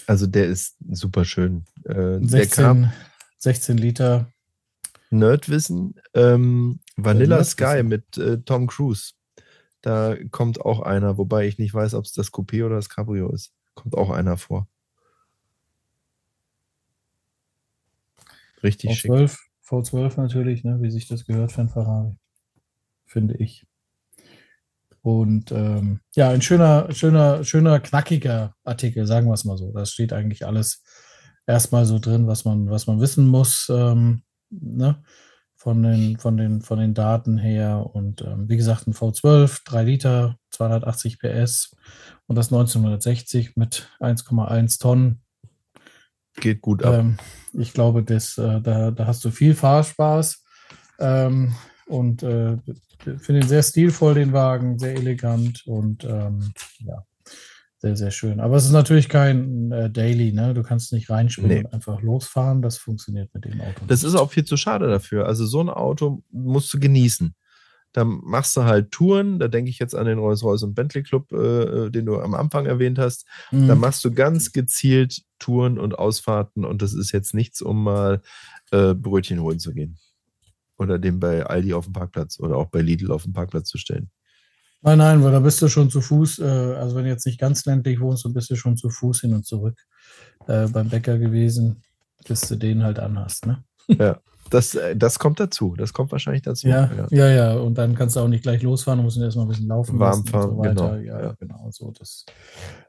Also 0.06 0.26
der 0.26 0.46
ist 0.46 0.76
super 0.90 1.26
schön. 1.26 1.66
Äh, 1.84 2.18
16, 2.22 2.90
16 3.38 3.76
Liter. 3.76 4.31
Nerdwissen, 5.12 5.94
ähm, 6.14 6.80
Vanilla 6.96 7.36
Nerdwissen. 7.36 7.52
Sky 7.52 7.82
mit 7.82 8.16
äh, 8.16 8.38
Tom 8.38 8.66
Cruise. 8.66 9.12
Da 9.82 10.16
kommt 10.30 10.60
auch 10.60 10.80
einer, 10.80 11.18
wobei 11.18 11.46
ich 11.46 11.58
nicht 11.58 11.74
weiß, 11.74 11.94
ob 11.94 12.04
es 12.04 12.12
das 12.12 12.32
Coupé 12.32 12.64
oder 12.64 12.76
das 12.76 12.88
Cabrio 12.88 13.30
ist. 13.30 13.52
Kommt 13.74 13.96
auch 13.96 14.10
einer 14.10 14.36
vor. 14.36 14.68
Richtig 18.62 18.90
V12, 18.90 19.28
schick. 19.28 19.38
V12 19.66 20.20
natürlich, 20.20 20.64
ne, 20.64 20.78
wie 20.80 20.90
sich 20.90 21.08
das 21.08 21.24
gehört 21.24 21.52
für 21.52 21.62
ein 21.62 21.68
Ferrari. 21.68 22.16
Finde 23.04 23.36
ich. 23.36 23.66
Und 25.02 25.50
ähm, 25.50 26.00
ja, 26.14 26.30
ein 26.30 26.42
schöner, 26.42 26.92
schöner, 26.92 27.42
schöner, 27.42 27.80
knackiger 27.80 28.54
Artikel, 28.62 29.06
sagen 29.06 29.26
wir 29.26 29.34
es 29.34 29.44
mal 29.44 29.58
so. 29.58 29.72
Da 29.72 29.84
steht 29.84 30.12
eigentlich 30.12 30.46
alles 30.46 30.84
erstmal 31.46 31.86
so 31.86 31.98
drin, 31.98 32.28
was 32.28 32.44
man, 32.44 32.70
was 32.70 32.86
man 32.86 33.00
wissen 33.00 33.26
muss, 33.26 33.68
ähm, 33.68 34.22
ne? 34.60 35.02
von, 35.62 35.80
den, 35.80 36.18
von, 36.18 36.36
den, 36.36 36.60
von 36.60 36.80
den 36.80 36.92
Daten 36.92 37.38
her. 37.38 37.88
Und 37.92 38.20
ähm, 38.22 38.48
wie 38.48 38.56
gesagt, 38.56 38.88
ein 38.88 38.94
V12, 38.94 39.60
3 39.64 39.84
Liter, 39.84 40.36
280 40.50 41.20
PS 41.20 41.76
und 42.26 42.34
das 42.34 42.52
1960 42.52 43.56
mit 43.56 43.88
1,1 44.00 44.80
Tonnen. 44.80 45.22
Geht 46.34 46.62
gut 46.62 46.82
ab. 46.82 46.94
Ähm, 46.94 47.16
ich 47.52 47.72
glaube, 47.72 48.02
das, 48.02 48.38
äh, 48.38 48.60
da, 48.60 48.90
da 48.90 49.06
hast 49.06 49.24
du 49.24 49.30
viel 49.30 49.54
Fahrspaß. 49.54 50.42
Ähm, 50.98 51.54
und 51.86 52.24
äh, 52.24 52.56
finde 52.98 53.42
ihn 53.42 53.48
sehr 53.48 53.62
stilvoll, 53.62 54.14
den 54.14 54.32
Wagen, 54.32 54.80
sehr 54.80 54.94
elegant 54.94 55.64
und 55.66 56.02
ähm, 56.04 56.52
ja, 56.78 57.04
sehr, 57.82 57.96
sehr 57.96 58.10
schön. 58.12 58.38
Aber 58.38 58.56
es 58.56 58.64
ist 58.64 58.70
natürlich 58.70 59.08
kein 59.08 59.72
äh, 59.72 59.90
Daily, 59.90 60.32
ne? 60.32 60.54
Du 60.54 60.62
kannst 60.62 60.92
nicht 60.92 61.10
reinspringen 61.10 61.58
nee. 61.58 61.64
und 61.64 61.74
einfach 61.74 62.00
losfahren. 62.00 62.62
Das 62.62 62.78
funktioniert 62.78 63.34
mit 63.34 63.44
dem 63.44 63.60
Auto. 63.60 63.84
Das 63.88 64.04
ist 64.04 64.14
auch 64.14 64.30
viel 64.30 64.44
zu 64.44 64.56
schade 64.56 64.86
dafür. 64.88 65.26
Also 65.26 65.46
so 65.46 65.60
ein 65.60 65.68
Auto 65.68 66.22
musst 66.30 66.72
du 66.72 66.78
genießen. 66.78 67.34
Da 67.92 68.04
machst 68.04 68.56
du 68.56 68.62
halt 68.62 68.92
Touren, 68.92 69.40
da 69.40 69.48
denke 69.48 69.68
ich 69.68 69.80
jetzt 69.80 69.96
an 69.96 70.06
den 70.06 70.18
Rolls-Royce 70.18 70.62
und 70.62 70.74
Bentley 70.74 71.02
Club, 71.02 71.32
äh, 71.32 71.36
äh, 71.36 71.90
den 71.90 72.06
du 72.06 72.20
am 72.20 72.34
Anfang 72.34 72.66
erwähnt 72.66 73.00
hast. 73.00 73.26
Mhm. 73.50 73.66
Da 73.66 73.74
machst 73.74 74.04
du 74.04 74.12
ganz 74.12 74.52
gezielt 74.52 75.22
Touren 75.40 75.76
und 75.76 75.98
Ausfahrten 75.98 76.64
und 76.64 76.82
das 76.82 76.94
ist 76.94 77.10
jetzt 77.10 77.34
nichts, 77.34 77.62
um 77.62 77.82
mal 77.82 78.22
äh, 78.70 78.94
Brötchen 78.94 79.42
holen 79.42 79.58
zu 79.58 79.74
gehen. 79.74 79.98
Oder 80.78 81.00
den 81.00 81.18
bei 81.18 81.44
Aldi 81.44 81.74
auf 81.74 81.86
dem 81.86 81.94
Parkplatz 81.94 82.38
oder 82.38 82.56
auch 82.56 82.66
bei 82.66 82.80
Lidl 82.80 83.10
auf 83.10 83.24
dem 83.24 83.32
Parkplatz 83.32 83.68
zu 83.68 83.76
stellen. 83.76 84.08
Nein, 84.82 84.98
nein, 84.98 85.22
weil 85.22 85.32
da 85.32 85.40
bist 85.40 85.62
du 85.62 85.68
schon 85.68 85.90
zu 85.90 86.00
Fuß, 86.00 86.40
äh, 86.40 86.44
also 86.44 86.96
wenn 86.96 87.04
du 87.04 87.10
jetzt 87.10 87.26
nicht 87.26 87.38
ganz 87.38 87.64
ländlich 87.64 88.00
wohnst, 88.00 88.24
dann 88.24 88.32
bist 88.32 88.50
du 88.50 88.56
schon 88.56 88.76
zu 88.76 88.90
Fuß 88.90 89.20
hin 89.20 89.32
und 89.32 89.46
zurück 89.46 89.78
äh, 90.48 90.66
beim 90.66 90.88
Bäcker 90.88 91.18
gewesen, 91.18 91.82
bis 92.26 92.40
du 92.42 92.56
den 92.56 92.82
halt 92.82 92.98
anhast, 92.98 93.46
ne? 93.46 93.64
Ja. 93.88 94.18
Das, 94.50 94.74
äh, 94.74 94.94
das 94.94 95.18
kommt 95.18 95.40
dazu. 95.40 95.74
Das 95.76 95.92
kommt 95.94 96.12
wahrscheinlich 96.12 96.42
dazu. 96.42 96.68
Ja, 96.68 96.90
ja, 97.10 97.30
ja. 97.30 97.54
Und 97.54 97.78
dann 97.78 97.94
kannst 97.94 98.16
du 98.16 98.20
auch 98.20 98.28
nicht 98.28 98.42
gleich 98.42 98.62
losfahren, 98.62 98.98
du 98.98 99.04
musst 99.04 99.18
erstmal 99.18 99.46
ein 99.46 99.48
bisschen 99.48 99.68
laufen. 99.68 99.98
Warm 99.98 100.26
fahren, 100.26 100.50
so 100.50 100.56
genau. 100.58 100.94
Ja, 100.96 101.22
ja, 101.22 101.32
genau. 101.38 101.68
So, 101.70 101.90
das, 101.90 102.26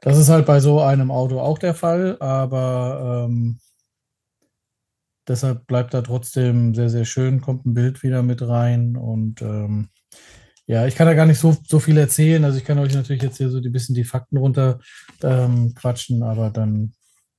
das 0.02 0.18
ist 0.18 0.28
halt 0.28 0.44
bei 0.44 0.60
so 0.60 0.82
einem 0.82 1.10
Auto 1.10 1.40
auch 1.40 1.58
der 1.58 1.74
Fall, 1.74 2.18
aber 2.20 3.26
ähm, 3.28 3.58
deshalb 5.26 5.66
bleibt 5.66 5.94
da 5.94 6.02
trotzdem 6.02 6.74
sehr, 6.74 6.90
sehr 6.90 7.06
schön, 7.06 7.40
kommt 7.40 7.64
ein 7.64 7.72
Bild 7.72 8.02
wieder 8.02 8.22
mit 8.22 8.42
rein 8.42 8.96
und 8.96 9.40
ähm, 9.40 9.88
ja, 10.66 10.86
ich 10.86 10.94
kann 10.94 11.06
da 11.06 11.14
gar 11.14 11.26
nicht 11.26 11.38
so, 11.38 11.56
so 11.66 11.78
viel 11.78 11.98
erzählen. 11.98 12.44
Also 12.44 12.58
ich 12.58 12.64
kann 12.64 12.78
euch 12.78 12.94
natürlich 12.94 13.22
jetzt 13.22 13.38
hier 13.38 13.50
so 13.50 13.58
ein 13.58 13.72
bisschen 13.72 13.94
die 13.94 14.04
Fakten 14.04 14.38
runter 14.38 14.80
ähm, 15.22 15.74
quatschen, 15.74 16.22
aber 16.22 16.50
dann 16.50 16.94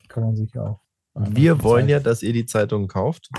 kann 0.08 0.24
man 0.24 0.36
sich 0.36 0.58
auch. 0.58 0.82
Wir 1.14 1.64
wollen 1.64 1.88
ja, 1.88 2.00
dass 2.00 2.24
ihr 2.24 2.34
die 2.34 2.46
Zeitung 2.46 2.88
kauft 2.88 3.30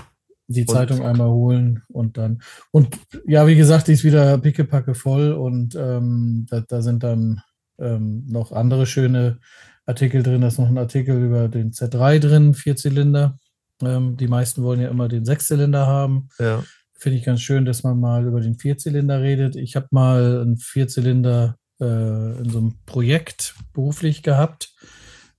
die 0.49 0.67
Zeitung 0.67 1.05
einmal 1.05 1.29
holen 1.29 1.83
und 1.89 2.17
dann. 2.17 2.43
Und 2.71 2.97
ja, 3.27 3.47
wie 3.47 3.57
gesagt, 3.57 3.89
die 3.89 3.93
ist 3.93 4.05
wieder 4.05 4.39
pickepacke 4.39 4.95
voll 4.95 5.33
und 5.33 5.75
ähm, 5.75 6.47
da, 6.49 6.61
da, 6.61 6.83
sind 6.83 7.03
dann 7.03 7.41
ähm, 7.79 8.25
noch 8.29 8.53
andere 8.53 8.87
schöne 8.87 9.41
Artikel 9.87 10.23
drin. 10.23 10.43
Da 10.43 10.49
ist 10.49 10.59
noch 10.59 10.69
ein 10.69 10.79
Artikel 10.79 11.23
über 11.23 11.49
den 11.49 11.73
Z3 11.73 12.21
drin, 12.21 12.55
Vierzylinder. 12.55 13.39
Ähm, 13.83 14.17
die 14.17 14.29
meisten 14.29 14.63
wollen 14.63 14.81
ja 14.81 14.89
immer 14.89 15.09
den 15.09 15.25
Sechszylinder 15.25 15.87
haben. 15.87 16.29
Ja. 16.39 16.63
Finde 16.99 17.19
ich 17.19 17.25
ganz 17.25 17.43
schön, 17.43 17.65
dass 17.65 17.83
man 17.83 18.01
mal 18.01 18.25
über 18.25 18.41
den 18.41 18.59
Vierzylinder 18.59 19.21
redet. 19.21 19.57
Ich 19.57 19.77
habe 19.77 19.89
mal 19.91 20.41
einen 20.41 20.57
Vierzylinder 20.57 21.57
äh, 21.81 22.39
in 22.39 22.49
so 22.49 22.59
einem 22.59 22.75
Projekt 22.87 23.55
beruflich 23.75 24.23
gehabt, 24.23 24.75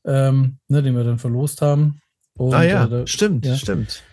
ähm, 0.05 0.59
ne, 0.67 0.83
den 0.83 0.95
wir 0.95 1.03
dann 1.03 1.19
verlost 1.19 1.61
haben. 1.61 1.99
Und, 2.37 2.53
ah 2.53 2.63
ja, 2.63 2.85
äh, 2.85 3.07
stimmt, 3.07 3.45
ja. 3.45 3.55
stimmt. 3.55 4.03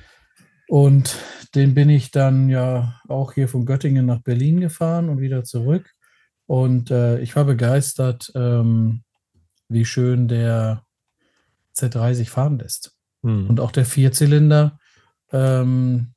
Und 0.68 1.18
den 1.54 1.74
bin 1.74 1.90
ich 1.90 2.10
dann 2.10 2.48
ja 2.48 3.00
auch 3.08 3.34
hier 3.34 3.48
von 3.48 3.66
Göttingen 3.66 4.06
nach 4.06 4.22
Berlin 4.22 4.60
gefahren 4.60 5.10
und 5.10 5.20
wieder 5.20 5.44
zurück. 5.44 5.92
Und 6.46 6.90
äh, 6.90 7.20
ich 7.20 7.36
war 7.36 7.44
begeistert, 7.44 8.32
ähm, 8.34 9.02
wie 9.68 9.84
schön 9.84 10.28
der 10.28 10.84
Z3 11.76 12.14
sich 12.14 12.30
fahren 12.30 12.58
lässt. 12.58 12.96
Hm. 13.22 13.48
Und 13.48 13.60
auch 13.60 13.70
der 13.70 13.84
Vierzylinder, 13.84 14.78
ähm, 15.32 16.13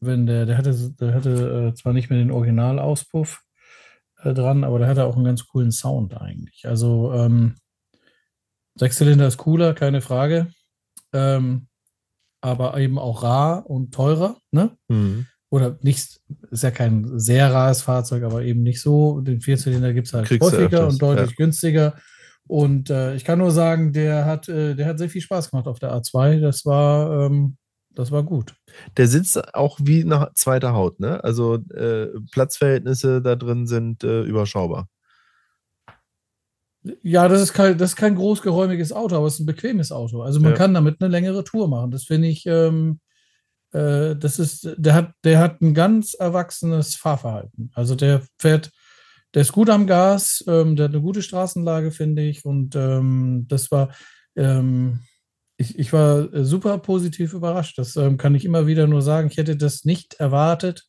wenn 0.00 0.26
der, 0.26 0.46
der 0.46 0.58
hatte, 0.58 0.74
der 1.00 1.14
hatte 1.14 1.70
äh, 1.70 1.74
zwar 1.74 1.92
nicht 1.92 2.10
mehr 2.10 2.18
den 2.18 2.30
Originalauspuff 2.30 3.42
äh, 4.22 4.34
dran, 4.34 4.64
aber 4.64 4.78
der 4.78 4.88
hatte 4.88 5.04
auch 5.04 5.16
einen 5.16 5.24
ganz 5.24 5.46
coolen 5.46 5.72
Sound 5.72 6.16
eigentlich. 6.16 6.66
Also 6.66 7.12
ähm, 7.14 7.56
Sechszylinder 8.74 9.26
ist 9.26 9.38
cooler, 9.38 9.74
keine 9.74 10.00
Frage. 10.00 10.48
Ähm, 11.12 11.68
aber 12.40 12.78
eben 12.78 12.98
auch 12.98 13.22
rar 13.22 13.68
und 13.68 13.92
teurer, 13.92 14.36
ne? 14.52 14.76
Mhm. 14.88 15.26
Oder 15.48 15.78
nicht, 15.82 16.20
ist 16.50 16.62
ja 16.62 16.70
kein 16.70 17.18
sehr 17.18 17.52
rares 17.52 17.82
Fahrzeug, 17.82 18.24
aber 18.24 18.42
eben 18.42 18.62
nicht 18.62 18.80
so. 18.80 19.20
Den 19.20 19.40
Vierzylinder 19.40 19.92
gibt 19.94 20.08
es 20.08 20.12
halt 20.12 20.26
Kriegst 20.26 20.52
häufiger 20.52 20.86
und 20.86 21.00
deutlich 21.00 21.30
ja. 21.30 21.36
günstiger. 21.36 21.94
Und 22.48 22.90
äh, 22.90 23.14
ich 23.14 23.24
kann 23.24 23.38
nur 23.38 23.50
sagen, 23.50 23.92
der 23.92 24.24
hat, 24.26 24.48
äh, 24.48 24.74
der 24.74 24.86
hat 24.86 24.98
sehr 24.98 25.08
viel 25.08 25.20
Spaß 25.20 25.50
gemacht 25.50 25.66
auf 25.66 25.78
der 25.78 25.92
A2. 25.92 26.40
Das 26.40 26.64
war, 26.66 27.26
ähm, 27.26 27.56
das 27.96 28.12
war 28.12 28.22
gut. 28.22 28.54
Der 28.96 29.08
sitzt 29.08 29.54
auch 29.54 29.78
wie 29.82 30.04
eine 30.04 30.30
zweite 30.34 30.72
Haut, 30.72 31.00
ne? 31.00 31.24
Also 31.24 31.54
äh, 31.54 32.08
Platzverhältnisse 32.30 33.22
da 33.22 33.36
drin 33.36 33.66
sind 33.66 34.04
äh, 34.04 34.22
überschaubar. 34.22 34.88
Ja, 37.02 37.26
das 37.26 37.40
ist 37.40 37.52
kein, 37.52 37.78
das 37.78 37.90
ist 37.90 37.96
kein 37.96 38.14
großgeräumiges 38.14 38.92
Auto, 38.92 39.16
aber 39.16 39.26
es 39.26 39.34
ist 39.34 39.40
ein 39.40 39.46
bequemes 39.46 39.90
Auto. 39.90 40.22
Also 40.22 40.40
man 40.40 40.52
ja. 40.52 40.56
kann 40.56 40.74
damit 40.74 41.00
eine 41.00 41.10
längere 41.10 41.42
Tour 41.42 41.68
machen. 41.68 41.90
Das 41.90 42.04
finde 42.04 42.28
ich, 42.28 42.44
ähm, 42.46 43.00
äh, 43.72 44.14
das 44.14 44.38
ist, 44.38 44.68
der 44.76 44.94
hat, 44.94 45.12
der 45.24 45.38
hat 45.38 45.60
ein 45.62 45.74
ganz 45.74 46.14
erwachsenes 46.14 46.94
Fahrverhalten. 46.94 47.70
Also 47.74 47.94
der 47.94 48.22
fährt, 48.38 48.70
der 49.34 49.42
ist 49.42 49.52
gut 49.52 49.70
am 49.70 49.86
Gas, 49.86 50.44
ähm, 50.46 50.76
der 50.76 50.84
hat 50.84 50.92
eine 50.92 51.02
gute 51.02 51.22
Straßenlage, 51.22 51.90
finde 51.90 52.22
ich. 52.22 52.44
Und 52.44 52.76
ähm, 52.76 53.46
das 53.48 53.70
war, 53.70 53.88
ähm, 54.36 55.00
ich, 55.56 55.78
ich 55.78 55.92
war 55.92 56.28
super 56.44 56.78
positiv 56.78 57.32
überrascht. 57.32 57.78
Das 57.78 57.96
ähm, 57.96 58.16
kann 58.18 58.34
ich 58.34 58.44
immer 58.44 58.66
wieder 58.66 58.86
nur 58.86 59.02
sagen. 59.02 59.28
Ich 59.30 59.36
hätte 59.36 59.56
das 59.56 59.84
nicht 59.84 60.14
erwartet 60.14 60.88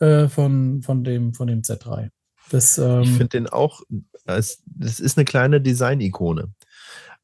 äh, 0.00 0.28
von, 0.28 0.82
von, 0.82 1.04
dem, 1.04 1.34
von 1.34 1.46
dem 1.46 1.62
Z3. 1.62 2.10
Das, 2.50 2.78
ähm, 2.78 3.02
ich 3.02 3.10
finde 3.10 3.28
den 3.28 3.46
auch, 3.46 3.82
das 4.24 4.60
ist 5.00 5.18
eine 5.18 5.24
kleine 5.24 5.60
Design-Ikone. 5.60 6.52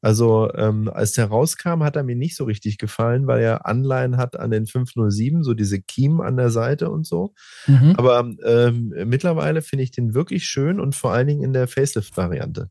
Also 0.01 0.53
ähm, 0.53 0.87
als 0.93 1.13
der 1.13 1.25
rauskam, 1.25 1.81
hat 1.81 1.95
er 1.95 2.03
mir 2.03 2.15
nicht 2.15 2.35
so 2.35 2.43
richtig 2.43 2.77
gefallen, 2.77 3.25
weil 3.25 3.41
er 3.41 3.65
Anleihen 3.65 4.17
hat 4.17 4.37
an 4.39 4.51
den 4.51 4.67
507, 4.67 5.43
so 5.43 5.55
diese 5.55 5.81
Kiem 5.81 6.21
an 6.21 6.37
der 6.37 6.51
Seite 6.51 6.91
und 6.91 7.07
so. 7.07 7.33
Mhm. 7.65 7.95
Aber 7.97 8.31
ähm, 8.45 8.93
mittlerweile 9.05 9.63
finde 9.63 9.83
ich 9.83 9.89
den 9.89 10.13
wirklich 10.13 10.45
schön 10.45 10.79
und 10.79 10.95
vor 10.95 11.11
allen 11.11 11.25
Dingen 11.25 11.43
in 11.43 11.53
der 11.53 11.67
Facelift-Variante. 11.67 12.69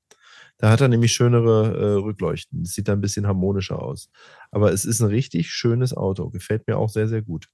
Da 0.59 0.71
hat 0.71 0.81
er 0.81 0.89
nämlich 0.89 1.13
schönere 1.13 1.77
äh, 1.77 1.93
Rückleuchten. 2.03 2.63
Das 2.63 2.73
sieht 2.73 2.89
da 2.89 2.93
ein 2.93 3.01
bisschen 3.01 3.27
harmonischer 3.27 3.83
aus. 3.83 4.11
Aber 4.51 4.73
es 4.73 4.85
ist 4.85 5.01
ein 5.01 5.09
richtig 5.09 5.51
schönes 5.51 5.97
Auto. 5.97 6.31
Gefällt 6.31 6.67
mir 6.67 6.79
auch 6.79 6.89
sehr, 6.89 7.09
sehr 7.09 7.23
gut. 7.23 7.49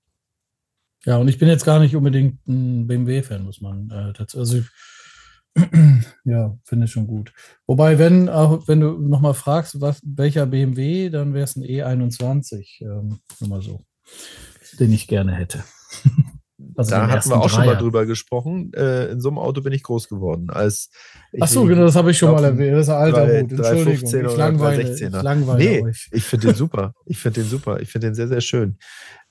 Ja, 1.07 1.17
und 1.17 1.29
ich 1.29 1.39
bin 1.39 1.49
jetzt 1.49 1.65
gar 1.65 1.81
nicht 1.81 1.97
unbedingt 1.97 2.47
ein 2.47 2.87
BMW-Fan, 2.87 3.43
muss 3.43 3.63
man 3.63 3.91
äh, 3.91 4.13
dazu. 4.13 4.39
Also 4.39 4.59
ich, 4.59 4.67
ja, 6.25 6.59
finde 6.65 6.85
ich 6.85 6.93
schon 6.93 7.07
gut. 7.07 7.33
Wobei, 7.67 7.99
wenn, 7.99 8.29
auch 8.29 8.69
wenn 8.69 8.81
du 8.81 8.99
nochmal 8.99 9.35
fragst, 9.35 9.81
was, 9.81 10.01
welcher 10.05 10.47
BMW, 10.47 11.09
dann 11.09 11.33
wäre 11.33 11.45
es 11.45 11.57
ein 11.57 11.65
E21, 11.65 12.83
ähm, 12.83 13.21
nur 13.41 13.49
mal 13.49 13.63
so, 13.63 13.85
den 14.79 14.93
ich 14.93 15.09
gerne 15.09 15.33
hätte. 15.33 15.65
Also 16.81 16.91
da 16.93 17.09
hatten 17.09 17.29
wir 17.29 17.41
auch 17.41 17.51
schon 17.51 17.67
mal 17.67 17.77
drüber 17.77 18.07
gesprochen. 18.07 18.73
Äh, 18.75 19.11
in 19.11 19.21
so 19.21 19.29
einem 19.29 19.39
Auto 19.39 19.61
bin 19.61 19.73
ich 19.73 19.83
groß 19.83 20.09
geworden. 20.09 20.49
Als 20.49 20.91
Ach 21.39 21.47
so, 21.47 21.65
genau, 21.65 21.83
das 21.83 21.95
habe 21.95 22.11
ich 22.11 22.19
schon 22.19 22.33
mal 22.33 22.43
erwähnt. 22.43 22.73
Das 22.73 22.87
ist 22.87 22.89
ein 22.89 22.97
alter 22.97 23.27
Hut. 23.27 23.53
Entschuldigung, 23.53 24.31
ich 24.31 24.37
langweile, 24.37 24.95
ich 24.95 25.01
langweile 25.11 25.59
nee, 25.59 25.83
euch. 25.83 26.09
Ich 26.13 26.25
finde 26.25 26.49
den 26.49 26.57
super. 26.57 26.95
Ich 27.05 27.19
finde 27.19 27.43
den 27.43 27.51
super. 27.51 27.81
Ich 27.81 27.91
finde 27.91 28.09
den 28.09 28.15
sehr, 28.15 28.29
sehr 28.29 28.41
schön. 28.41 28.79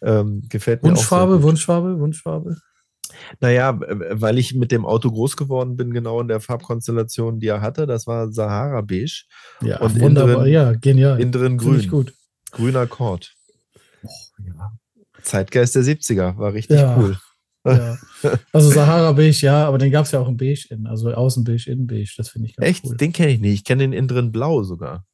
Ähm, 0.02 0.44
gefällt 0.48 0.84
mir 0.84 0.90
Wunschfarbe, 0.90 1.38
auch 1.38 1.42
Wunschfarbe, 1.42 2.00
Wunschfarbe. 2.00 2.58
Naja, 3.40 3.80
weil 3.80 4.38
ich 4.38 4.54
mit 4.54 4.72
dem 4.72 4.86
Auto 4.86 5.10
groß 5.10 5.36
geworden 5.36 5.76
bin, 5.76 5.92
genau 5.92 6.22
in 6.22 6.28
der 6.28 6.40
Farbkonstellation, 6.40 7.40
die 7.40 7.48
er 7.48 7.62
hatte. 7.62 7.88
Das 7.88 8.06
war 8.06 8.32
Sahara 8.32 8.82
Beige. 8.82 9.24
Ja, 9.62 9.80
und 9.80 10.00
wunderbar. 10.00 10.44
Drin, 10.44 10.54
ja, 10.54 10.74
genial. 10.74 11.20
Innen 11.20 11.32
drin 11.32 11.58
grün. 11.58 11.90
Gut. 11.90 12.14
Grüner 12.52 12.86
Kord. 12.86 13.34
Oh, 14.04 14.10
ja. 14.46 14.72
Zeitgeist 15.24 15.76
der 15.76 15.84
70er, 15.84 16.38
war 16.38 16.54
richtig 16.54 16.80
ja. 16.80 16.98
cool. 16.98 17.18
Ja. 17.66 17.98
Also 18.52 18.70
Sahara 18.70 19.14
Beige, 19.14 19.46
ja, 19.46 19.66
aber 19.66 19.78
den 19.78 19.92
gab 19.92 20.06
es 20.06 20.12
ja 20.12 20.20
auch 20.20 20.28
in 20.28 20.36
Beige 20.36 20.68
in, 20.72 20.88
also 20.88 21.10
außen 21.10 21.44
Beige, 21.44 21.72
innen 21.72 21.88
Beige, 21.88 22.14
das 22.18 22.30
finde 22.30 22.50
ich 22.50 22.56
ganz 22.56 22.70
Echt? 22.70 22.86
Cool. 22.86 22.98
Den 22.98 23.14
kenne 23.14 23.32
ich 23.32 23.40
nicht. 23.40 23.54
Ich 23.54 23.64
kenne 23.64 23.84
den 23.84 23.94
innen 23.94 24.08
drin 24.10 24.32
blau 24.32 24.64
sogar. 24.64 25.06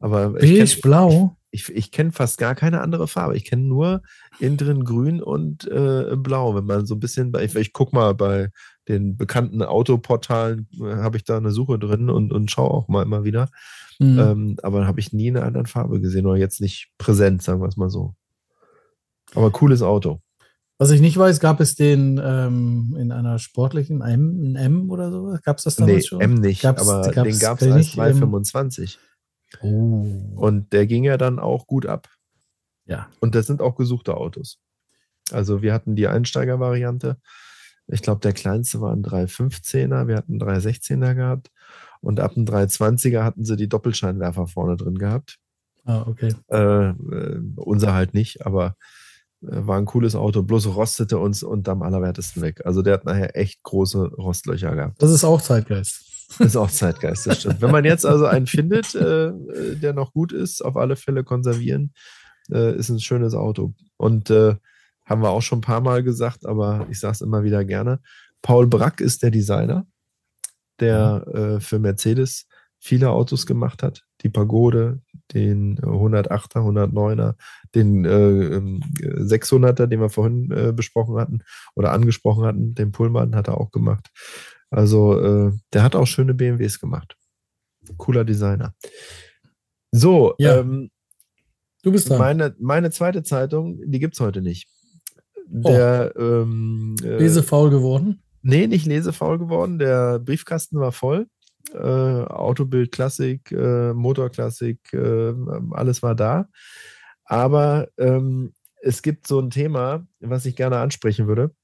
Aber 0.00 0.30
Beige, 0.30 0.80
blau? 0.82 1.36
Ich, 1.50 1.68
ich, 1.68 1.76
ich 1.76 1.90
kenne 1.92 2.12
fast 2.12 2.38
gar 2.38 2.54
keine 2.54 2.80
andere 2.80 3.06
Farbe. 3.08 3.36
Ich 3.36 3.44
kenne 3.44 3.62
nur 3.62 4.02
innen 4.40 4.56
drin 4.56 4.84
grün 4.84 5.22
und 5.22 5.66
äh, 5.68 6.16
blau. 6.16 6.54
Wenn 6.54 6.64
man 6.64 6.86
so 6.86 6.94
ein 6.94 7.00
bisschen 7.00 7.32
bei, 7.32 7.44
ich, 7.44 7.54
ich 7.54 7.72
gucke 7.72 7.94
mal 7.94 8.14
bei 8.14 8.50
den 8.88 9.16
bekannten 9.16 9.62
Autoportalen, 9.62 10.68
äh, 10.80 10.96
habe 10.96 11.16
ich 11.16 11.24
da 11.24 11.36
eine 11.36 11.50
Suche 11.52 11.78
drin 11.78 12.10
und, 12.10 12.32
und 12.32 12.50
schaue 12.50 12.70
auch 12.70 12.88
mal 12.88 13.02
immer 13.02 13.24
wieder. 13.24 13.48
Mhm. 13.98 14.18
Ähm, 14.18 14.56
aber 14.62 14.86
habe 14.86 15.00
ich 15.00 15.12
nie 15.12 15.28
eine 15.28 15.42
andere 15.42 15.66
Farbe 15.66 16.00
gesehen 16.00 16.26
oder 16.26 16.36
jetzt 16.36 16.60
nicht 16.60 16.90
präsent, 16.98 17.42
sagen 17.42 17.60
wir 17.60 17.68
es 17.68 17.76
mal 17.76 17.90
so. 17.90 18.14
Aber 19.34 19.50
cooles 19.50 19.82
Auto. 19.82 20.20
Was 20.78 20.90
ich 20.90 21.00
nicht 21.00 21.16
weiß, 21.16 21.40
gab 21.40 21.58
es 21.60 21.74
den 21.74 22.20
ähm, 22.22 22.96
in 22.98 23.10
einer 23.10 23.40
sportlichen 23.40 24.00
M, 24.00 24.52
ein 24.52 24.56
M 24.56 24.90
oder 24.90 25.10
so? 25.10 25.36
Gab 25.42 25.58
es 25.58 25.64
das 25.64 25.74
damals 25.74 25.96
nee, 25.96 26.02
schon? 26.02 26.20
M 26.20 26.34
nicht, 26.34 26.62
gab's, 26.62 26.88
aber 26.88 27.10
gab's, 27.10 27.28
den 27.28 27.38
gab 27.40 27.60
es 27.60 27.72
als 27.72 27.92
225. 27.92 28.98
Oh. 29.60 30.06
Und 30.36 30.72
der 30.72 30.86
ging 30.86 31.02
ja 31.02 31.16
dann 31.16 31.40
auch 31.40 31.66
gut 31.66 31.86
ab. 31.86 32.08
Ja. 32.86 33.08
Und 33.18 33.34
das 33.34 33.48
sind 33.48 33.60
auch 33.60 33.74
gesuchte 33.74 34.16
Autos. 34.16 34.60
Also 35.32 35.62
wir 35.62 35.74
hatten 35.74 35.96
die 35.96 36.06
Einsteiger-Variante. 36.06 37.16
Ich 37.88 38.02
glaube, 38.02 38.20
der 38.20 38.32
kleinste 38.32 38.80
war 38.80 38.92
ein 38.92 39.02
315er, 39.02 40.06
wir 40.06 40.16
hatten 40.16 40.40
einen 40.40 40.60
316er 40.60 41.14
gehabt. 41.14 41.50
Und 42.00 42.20
ab 42.20 42.34
dem 42.34 42.44
320er 42.44 43.24
hatten 43.24 43.44
sie 43.44 43.56
die 43.56 43.68
Doppelscheinwerfer 43.68 44.46
vorne 44.46 44.76
drin 44.76 44.98
gehabt. 44.98 45.38
Ah, 45.84 46.02
okay. 46.06 46.34
Äh, 46.48 46.90
äh, 46.90 47.40
unser 47.56 47.94
halt 47.94 48.14
nicht, 48.14 48.46
aber 48.46 48.76
war 49.40 49.78
ein 49.78 49.84
cooles 49.84 50.14
Auto, 50.14 50.42
bloß 50.42 50.74
rostete 50.74 51.18
uns 51.18 51.42
und 51.42 51.68
am 51.68 51.82
allerwertesten 51.82 52.42
weg. 52.42 52.62
Also 52.64 52.82
der 52.82 52.94
hat 52.94 53.04
nachher 53.04 53.36
echt 53.36 53.62
große 53.62 54.14
Rostlöcher 54.14 54.74
gehabt. 54.74 55.00
Das 55.00 55.10
ist 55.10 55.24
auch 55.24 55.40
Zeitgeist. 55.40 56.04
Das 56.38 56.48
ist 56.48 56.56
auch 56.56 56.70
Zeitgeist, 56.70 57.26
das 57.26 57.40
stimmt. 57.40 57.62
Wenn 57.62 57.70
man 57.70 57.84
jetzt 57.84 58.04
also 58.04 58.26
einen 58.26 58.46
findet, 58.46 58.94
äh, 58.94 59.32
der 59.76 59.94
noch 59.94 60.12
gut 60.12 60.32
ist, 60.32 60.62
auf 60.62 60.76
alle 60.76 60.96
Fälle 60.96 61.24
konservieren, 61.24 61.94
äh, 62.50 62.76
ist 62.76 62.90
ein 62.90 63.00
schönes 63.00 63.34
Auto. 63.34 63.72
Und 63.96 64.28
äh, 64.30 64.56
haben 65.06 65.22
wir 65.22 65.30
auch 65.30 65.40
schon 65.40 65.58
ein 65.58 65.62
paar 65.62 65.80
Mal 65.80 66.02
gesagt, 66.02 66.44
aber 66.44 66.86
ich 66.90 67.00
sage 67.00 67.12
es 67.12 67.20
immer 67.22 67.44
wieder 67.44 67.64
gerne. 67.64 68.00
Paul 68.42 68.66
Brack 68.66 69.00
ist 69.00 69.22
der 69.22 69.30
Designer, 69.30 69.86
der 70.80 71.26
äh, 71.32 71.60
für 71.60 71.78
Mercedes 71.78 72.46
viele 72.78 73.10
Autos 73.10 73.46
gemacht 73.46 73.82
hat. 73.82 74.04
Die 74.20 74.28
Pagode, 74.28 75.00
den 75.34 75.78
108er, 75.78 76.58
109er, 76.58 77.34
den 77.74 78.04
äh, 78.04 78.60
600er, 79.22 79.86
den 79.86 80.00
wir 80.00 80.10
vorhin 80.10 80.50
äh, 80.50 80.72
besprochen 80.72 81.16
hatten 81.16 81.40
oder 81.74 81.92
angesprochen 81.92 82.44
hatten, 82.44 82.74
den 82.74 82.92
Pullman 82.92 83.34
hat 83.34 83.48
er 83.48 83.60
auch 83.60 83.70
gemacht. 83.70 84.10
Also 84.70 85.20
äh, 85.20 85.52
der 85.72 85.82
hat 85.82 85.96
auch 85.96 86.06
schöne 86.06 86.34
BMWs 86.34 86.80
gemacht. 86.80 87.16
Cooler 87.96 88.24
Designer. 88.24 88.74
So, 89.90 90.34
ja. 90.38 90.58
ähm, 90.58 90.90
du 91.82 91.92
bist 91.92 92.10
dran. 92.10 92.18
Meine, 92.18 92.54
meine 92.58 92.90
zweite 92.90 93.22
Zeitung, 93.22 93.80
die 93.84 93.98
gibt 93.98 94.14
es 94.14 94.20
heute 94.20 94.42
nicht. 94.42 94.68
Oh. 95.50 95.68
Der, 95.68 96.12
oh. 96.16 96.20
ähm, 96.20 96.96
äh, 97.02 97.18
lesefaul 97.18 97.70
geworden? 97.70 98.22
Nee, 98.42 98.66
nicht 98.66 98.86
lesefaul 98.86 99.38
geworden. 99.38 99.78
Der 99.78 100.18
Briefkasten 100.18 100.78
war 100.78 100.92
voll 100.92 101.26
äh, 101.74 101.78
Autobild 101.78 102.92
Klassik, 102.92 103.52
äh, 103.52 103.92
Motorklassik, 103.92 104.92
äh, 104.92 105.34
alles 105.72 106.02
war 106.02 106.14
da. 106.14 106.48
Aber 107.24 107.88
ähm, 107.98 108.52
es 108.80 109.02
gibt 109.02 109.26
so 109.26 109.40
ein 109.40 109.50
Thema, 109.50 110.06
was 110.20 110.46
ich 110.46 110.56
gerne 110.56 110.78
ansprechen 110.78 111.26
würde, 111.26 111.54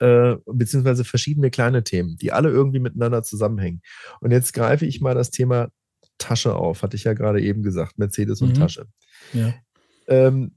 äh, 0.00 0.36
beziehungsweise 0.46 1.04
verschiedene 1.04 1.50
kleine 1.50 1.84
Themen, 1.84 2.16
die 2.16 2.32
alle 2.32 2.50
irgendwie 2.50 2.80
miteinander 2.80 3.22
zusammenhängen. 3.22 3.82
Und 4.20 4.30
jetzt 4.32 4.52
greife 4.52 4.86
ich 4.86 5.00
mal 5.00 5.14
das 5.14 5.30
Thema 5.30 5.68
Tasche 6.18 6.54
auf, 6.54 6.82
hatte 6.82 6.96
ich 6.96 7.04
ja 7.04 7.14
gerade 7.14 7.40
eben 7.40 7.62
gesagt, 7.62 7.98
Mercedes 7.98 8.42
und 8.42 8.50
mhm. 8.50 8.54
Tasche. 8.54 8.86
Ja. 9.32 9.54
Ähm, 10.08 10.52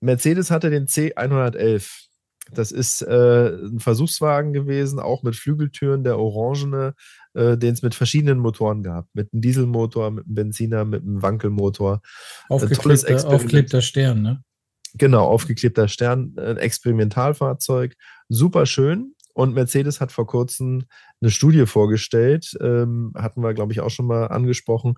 Mercedes 0.00 0.50
hatte 0.50 0.70
den 0.70 0.86
C111. 0.86 2.07
Das 2.52 2.72
ist 2.72 3.02
äh, 3.02 3.48
ein 3.48 3.80
Versuchswagen 3.80 4.52
gewesen, 4.52 4.98
auch 4.98 5.22
mit 5.22 5.36
Flügeltüren, 5.36 6.04
der 6.04 6.18
orangene, 6.18 6.94
äh, 7.34 7.56
den 7.56 7.74
es 7.74 7.82
mit 7.82 7.94
verschiedenen 7.94 8.38
Motoren 8.38 8.82
gab. 8.82 9.06
Mit 9.12 9.32
einem 9.32 9.42
Dieselmotor, 9.42 10.10
mit 10.10 10.26
einem 10.26 10.34
Benziner, 10.34 10.84
mit 10.84 11.02
einem 11.02 11.22
Wankelmotor. 11.22 12.00
Aufgeklebter, 12.48 13.28
aufgeklebter 13.28 13.82
Stern, 13.82 14.22
ne? 14.22 14.42
Genau, 14.94 15.26
aufgeklebter 15.26 15.88
Stern, 15.88 16.34
ein 16.38 16.56
Experimentalfahrzeug. 16.56 17.94
Super 18.28 18.66
schön. 18.66 19.14
Und 19.34 19.54
Mercedes 19.54 20.00
hat 20.00 20.10
vor 20.10 20.26
kurzem 20.26 20.86
eine 21.20 21.30
Studie 21.30 21.66
vorgestellt, 21.66 22.56
ähm, 22.60 23.12
hatten 23.14 23.40
wir, 23.40 23.54
glaube 23.54 23.72
ich, 23.72 23.80
auch 23.80 23.90
schon 23.90 24.06
mal 24.06 24.26
angesprochen, 24.26 24.94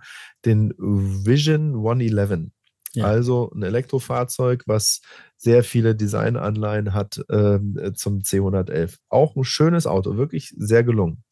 den 0.47 0.73
Vision 0.79 1.75
111. 1.75 2.51
Ja. 2.93 3.07
Also 3.07 3.51
ein 3.55 3.62
Elektrofahrzeug, 3.62 4.64
was 4.66 5.01
sehr 5.36 5.62
viele 5.62 5.95
Designanleihen 5.95 6.93
hat 6.93 7.24
ähm, 7.30 7.93
zum 7.95 8.20
C111. 8.20 8.97
Auch 9.09 9.36
ein 9.36 9.45
schönes 9.45 9.86
Auto, 9.86 10.16
wirklich 10.16 10.55
sehr 10.59 10.82
gelungen. 10.82 11.22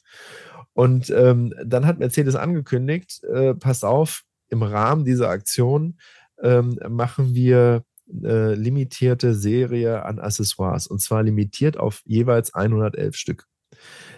Und 0.72 1.10
ähm, 1.10 1.52
dann 1.64 1.86
hat 1.86 1.98
Mercedes 1.98 2.36
angekündigt, 2.36 3.22
äh, 3.24 3.54
passt 3.54 3.84
auf, 3.84 4.22
im 4.48 4.62
Rahmen 4.62 5.04
dieser 5.04 5.28
Aktion 5.28 5.98
ähm, 6.42 6.78
machen 6.88 7.34
wir 7.34 7.84
äh, 8.22 8.54
limitierte 8.54 9.34
Serie 9.34 10.04
an 10.04 10.18
Accessoires. 10.18 10.86
Und 10.86 11.00
zwar 11.00 11.22
limitiert 11.22 11.76
auf 11.76 12.02
jeweils 12.04 12.54
111 12.54 13.16
Stück. 13.16 13.46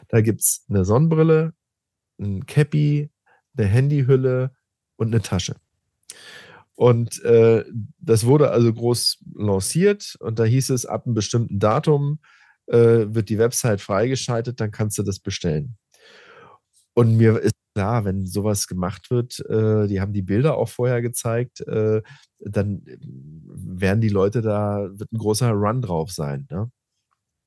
Da 0.09 0.20
gibt 0.20 0.41
es 0.41 0.64
eine 0.68 0.84
Sonnenbrille, 0.84 1.53
ein 2.20 2.47
Cappy, 2.47 3.11
eine 3.57 3.66
Handyhülle 3.66 4.53
und 4.97 5.09
eine 5.09 5.22
Tasche. 5.22 5.57
Und 6.81 7.22
äh, 7.24 7.62
das 7.99 8.24
wurde 8.24 8.53
also 8.53 8.72
groß 8.72 9.18
lanciert 9.35 10.16
und 10.18 10.39
da 10.39 10.45
hieß 10.45 10.70
es, 10.70 10.87
ab 10.87 11.05
einem 11.05 11.14
bestimmten 11.14 11.59
Datum 11.59 12.20
äh, 12.68 13.05
wird 13.07 13.28
die 13.28 13.37
Website 13.37 13.83
freigeschaltet, 13.83 14.61
dann 14.61 14.70
kannst 14.70 14.97
du 14.97 15.03
das 15.03 15.18
bestellen. 15.18 15.76
Und 16.95 17.18
mir 17.18 17.39
ist 17.39 17.53
klar, 17.74 18.07
wenn 18.07 18.24
sowas 18.24 18.66
gemacht 18.66 19.11
wird, 19.11 19.41
äh, 19.51 19.89
die 19.89 20.01
haben 20.01 20.14
die 20.14 20.22
Bilder 20.22 20.57
auch 20.57 20.70
vorher 20.70 21.03
gezeigt, 21.03 21.61
äh, 21.68 22.01
dann 22.39 22.83
werden 22.87 24.01
die 24.01 24.09
Leute 24.09 24.41
da, 24.41 24.89
wird 24.91 25.12
ein 25.12 25.18
großer 25.18 25.51
Run 25.51 25.83
drauf 25.83 26.11
sein. 26.11 26.47
Ne? 26.51 26.70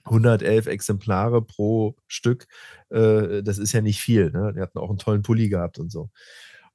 111 0.04 0.68
Exemplare 0.68 1.42
pro 1.42 1.96
Stück, 2.08 2.46
äh, 2.90 3.42
das 3.42 3.58
ist 3.58 3.74
ja 3.74 3.82
nicht 3.82 4.00
viel. 4.00 4.30
Ne? 4.30 4.54
Die 4.56 4.62
hatten 4.62 4.78
auch 4.78 4.90
einen 4.90 5.00
tollen 5.00 5.24
Pulli 5.24 5.50
gehabt 5.50 5.80
und 5.80 5.92
so. 5.92 6.12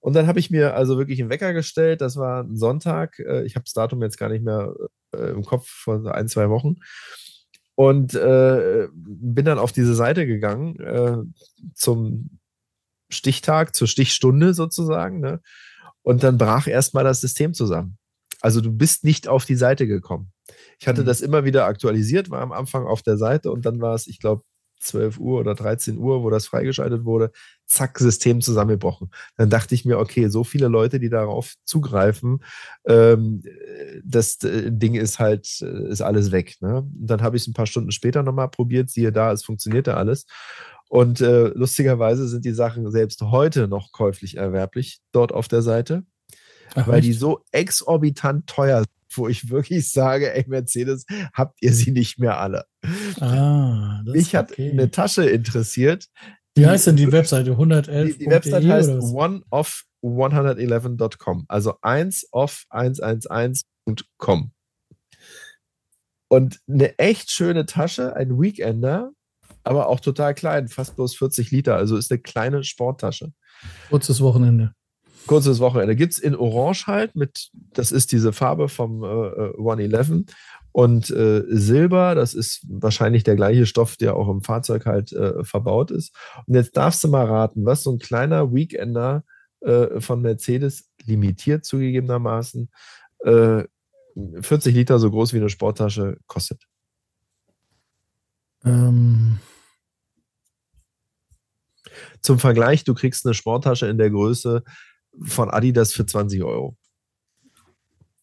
Und 0.01 0.15
dann 0.15 0.27
habe 0.27 0.39
ich 0.39 0.51
mir 0.51 0.75
also 0.75 0.97
wirklich 0.97 1.21
einen 1.21 1.31
Wecker 1.31 1.53
gestellt. 1.53 2.01
Das 2.01 2.17
war 2.17 2.45
ein 2.45 2.57
Sonntag. 2.57 3.19
Äh, 3.19 3.45
ich 3.45 3.57
habe 3.57 3.65
das 3.65 3.73
Datum 3.73 4.03
jetzt 4.03 4.19
gar 4.19 4.29
nicht 4.29 4.45
mehr 4.45 4.75
äh, 5.15 5.31
im 5.31 5.45
Kopf 5.45 5.69
vor 5.69 6.15
ein, 6.15 6.29
zwei 6.29 6.49
Wochen. 6.51 6.77
Und 7.75 8.15
äh, 8.15 8.89
bin 8.93 9.45
dann 9.45 9.59
auf 9.59 9.73
diese 9.73 9.95
Seite 9.95 10.27
gegangen 10.27 10.81
äh, 10.81 11.19
zum 11.75 12.39
Stichtag, 13.09 13.75
zur 13.75 13.89
Stichstunde 13.89 14.55
sozusagen. 14.55 15.21
Ne? 15.21 15.41
Und 16.03 16.23
dann 16.23 16.39
brach 16.39 16.67
erstmal 16.67 17.05
das 17.05 17.21
System 17.21 17.55
zusammen. 17.55 17.99
Also 18.41 18.61
du 18.61 18.73
bist 18.73 19.05
nicht 19.05 19.29
auf 19.29 19.45
die 19.45 19.57
Seite 19.57 19.87
gekommen. 19.87 20.33
Ich 20.79 20.87
hatte 20.87 21.03
mhm. 21.03 21.07
das 21.07 21.21
immer 21.21 21.45
wieder 21.45 21.67
aktualisiert, 21.67 22.31
war 22.31 22.41
am 22.41 22.53
Anfang 22.53 22.87
auf 22.87 23.03
der 23.03 23.17
Seite 23.17 23.51
und 23.51 23.67
dann 23.67 23.81
war 23.81 23.95
es, 23.95 24.07
ich 24.07 24.21
glaube, 24.21 24.43
12 24.81 25.19
Uhr 25.19 25.41
oder 25.41 25.55
13 25.55 25.99
Uhr, 25.99 26.23
wo 26.23 26.31
das 26.31 26.47
freigeschaltet 26.47 27.05
wurde, 27.05 27.31
zack, 27.67 27.99
System 27.99 28.41
zusammengebrochen. 28.41 29.11
Dann 29.37 29.51
dachte 29.51 29.75
ich 29.75 29.85
mir, 29.85 29.99
okay, 29.99 30.29
so 30.29 30.45
viele 30.45 30.69
Leute, 30.69 30.99
die 30.99 31.11
darauf 31.11 31.55
zugreifen, 31.65 32.43
ähm, 32.87 33.43
das 34.05 34.43
äh, 34.43 34.71
Ding 34.73 34.95
ist 34.95 35.19
halt, 35.19 35.61
äh, 35.61 35.89
ist 35.89 36.03
alles 36.03 36.33
weg. 36.33 36.57
Ne? 36.61 36.79
Und 36.79 37.07
dann 37.07 37.23
habe 37.23 37.37
ich 37.37 37.43
es 37.43 37.49
ein 37.49 37.55
paar 37.55 37.67
Stunden 37.67 37.91
später 37.91 38.23
nochmal 38.23 38.49
probiert, 38.49 38.91
siehe 38.91 39.13
da, 39.13 39.33
es 39.33 39.45
funktionierte 39.45 39.97
alles. 39.97 40.27
Und 40.89 41.21
äh, 41.21 41.49
lustigerweise 41.49 42.27
sind 42.29 42.45
die 42.45 42.53
Sachen 42.53 42.91
selbst 42.91 43.21
heute 43.21 43.69
noch 43.69 43.93
käuflich 43.93 44.37
erwerblich 44.37 45.01
dort 45.13 45.33
auf 45.33 45.47
der 45.47 45.63
Seite, 45.63 46.05
Ach, 46.75 46.87
weil 46.87 46.99
echt? 46.99 47.09
die 47.09 47.13
so 47.13 47.41
exorbitant 47.53 48.47
teuer 48.47 48.81
sind 48.81 48.89
wo 49.17 49.29
ich 49.29 49.51
wirklich 49.51 49.91
sage, 49.91 50.35
ey, 50.35 50.45
Mercedes, 50.47 51.07
habt 51.33 51.63
ihr 51.63 51.73
sie 51.73 51.93
nicht 51.93 52.19
mehr 52.19 52.39
alle? 52.39 52.67
Ah, 53.21 54.03
Mich 54.05 54.35
hat 54.35 54.53
okay. 54.53 54.71
eine 54.71 54.91
Tasche 54.91 55.27
interessiert. 55.29 56.09
Wie 56.55 56.67
heißt 56.67 56.89
denn 56.89 56.97
die 56.97 57.13
Webseite? 57.13 57.53
111. 57.53 58.13
Die, 58.13 58.19
die 58.25 58.31
Webseite 58.31 58.69
heißt 58.69 58.91
oneof111.com, 58.91 61.45
also 61.49 61.75
1 61.83 62.29
of 62.33 62.65
111.com. 62.71 64.53
Und 66.31 66.61
eine 66.69 66.99
echt 66.99 67.31
schöne 67.31 67.65
Tasche, 67.65 68.15
ein 68.15 68.39
Weekender, 68.41 69.13
aber 69.63 69.89
auch 69.89 70.01
total 70.01 70.35
klein, 70.35 70.69
fast 70.69 70.97
bloß 70.97 71.17
40 71.17 71.51
Liter, 71.51 71.77
also 71.77 71.97
ist 71.97 72.11
eine 72.11 72.21
kleine 72.21 72.65
Sporttasche. 72.65 73.33
Kurzes 73.89 74.21
Wochenende. 74.21 74.75
Kurzes 75.27 75.61
Wochenende. 75.61 75.97
Gibt 75.97 76.15
es 76.15 76.19
in 76.19 76.35
Orange 76.35 76.87
halt 76.87 77.17
mit, 77.17 77.51
das 77.53 77.93
ist 77.93 78.13
diese 78.13 78.33
Farbe 78.33 78.69
vom 78.69 79.03
äh, 79.03 79.53
111 79.59 80.11
äh, 80.11 80.25
und 80.73 81.11
äh, 81.11 81.43
Silber, 81.49 82.15
das 82.15 82.35
ist 82.35 82.65
wahrscheinlich 82.69 83.25
der 83.25 83.37
gleiche 83.37 83.67
Stoff, 83.67 83.97
der 83.97 84.17
auch 84.17 84.29
im 84.29 84.43
Fahrzeug 84.43 84.87
halt 84.87 85.13
äh, 85.13 85.43
verbaut 85.45 85.91
ist. 85.91 86.15
Und 86.47 86.55
jetzt 86.55 86.77
darfst 86.77 87.03
du 87.05 87.09
mal 87.09 87.27
raten, 87.27 87.65
was 87.65 87.83
so 87.83 87.93
ein 87.93 87.99
kleiner 87.99 88.53
Weekender 88.55 89.25
äh, 89.61 90.01
von 90.01 90.23
Mercedes, 90.23 90.89
limitiert 91.05 91.65
zugegebenermaßen, 91.65 92.71
40 93.25 93.25
äh, 94.15 94.71
Liter 94.71 94.99
so 94.99 95.11
groß 95.11 95.33
wie 95.33 95.39
eine 95.39 95.49
Sporttasche 95.49 96.19
kostet. 96.27 96.63
Ähm. 98.65 99.39
Zum 102.21 102.39
Vergleich, 102.39 102.85
du 102.85 102.95
kriegst 102.95 103.27
eine 103.27 103.35
Sporttasche 103.35 103.87
in 103.87 103.99
der 103.99 104.11
Größe 104.11 104.63
von 105.23 105.51
Adidas 105.51 105.93
für 105.93 106.07
20 106.07 106.43
Euro. 106.43 106.77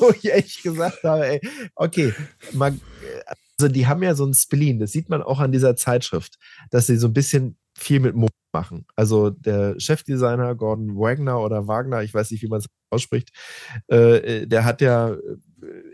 Wo 0.00 0.10
ich 0.10 0.32
echt 0.32 0.62
gesagt 0.62 1.04
habe, 1.04 1.26
ey, 1.26 1.40
okay, 1.74 2.14
man, 2.52 2.80
also 3.58 3.70
die 3.72 3.86
haben 3.86 4.02
ja 4.02 4.14
so 4.14 4.24
ein 4.24 4.32
Spleen, 4.34 4.80
das 4.80 4.92
sieht 4.92 5.10
man 5.10 5.22
auch 5.22 5.38
an 5.38 5.52
dieser 5.52 5.76
Zeitschrift, 5.76 6.38
dass 6.70 6.86
sie 6.86 6.96
so 6.96 7.08
ein 7.08 7.12
bisschen 7.12 7.58
viel 7.77 8.01
mit 8.01 8.14
Mode 8.14 8.33
machen. 8.53 8.87
Also 8.97 9.31
der 9.31 9.79
Chefdesigner 9.79 10.55
Gordon 10.55 10.97
Wagner 10.97 11.41
oder 11.41 11.66
Wagner, 11.66 12.03
ich 12.03 12.14
weiß 12.14 12.31
nicht, 12.31 12.43
wie 12.43 12.49
man 12.49 12.61
es 12.61 12.66
ausspricht, 12.91 13.31
äh, 13.91 14.43
äh, 14.43 14.47
der 14.47 14.64
hat 14.64 14.81
ja 14.81 15.11
äh, 15.11 15.18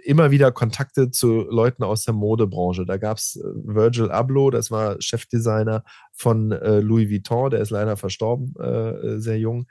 immer 0.05 0.31
wieder 0.31 0.53
Kontakte 0.53 1.11
zu 1.11 1.43
Leuten 1.49 1.83
aus 1.83 2.05
der 2.05 2.15
Modebranche. 2.15 2.85
Da 2.87 2.99
gab 2.99 3.17
es 3.17 3.41
Virgil 3.43 4.11
Abloh, 4.11 4.51
das 4.51 4.71
war 4.71 4.97
Chefdesigner 5.01 5.83
von 6.13 6.53
äh, 6.53 6.81
Louis 6.81 7.11
Vuitton, 7.11 7.51
der 7.51 7.61
ist 7.61 7.71
leider 7.71 7.97
verstorben, 7.97 8.55
äh, 8.61 9.19
sehr 9.19 9.39
jung. 9.39 9.67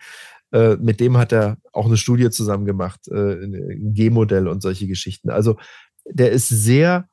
Äh, 0.51 0.75
mit 0.77 0.99
dem 0.99 1.17
hat 1.17 1.31
er 1.31 1.57
auch 1.71 1.85
eine 1.85 1.97
Studie 1.97 2.31
zusammen 2.31 2.65
gemacht, 2.65 3.07
ein 3.11 3.93
G-Modell 3.93 4.47
und 4.47 4.61
solche 4.61 4.87
Geschichten. 4.87 5.29
Also 5.29 5.57
der 6.05 6.31
ist 6.31 6.49
sehr 6.49 7.07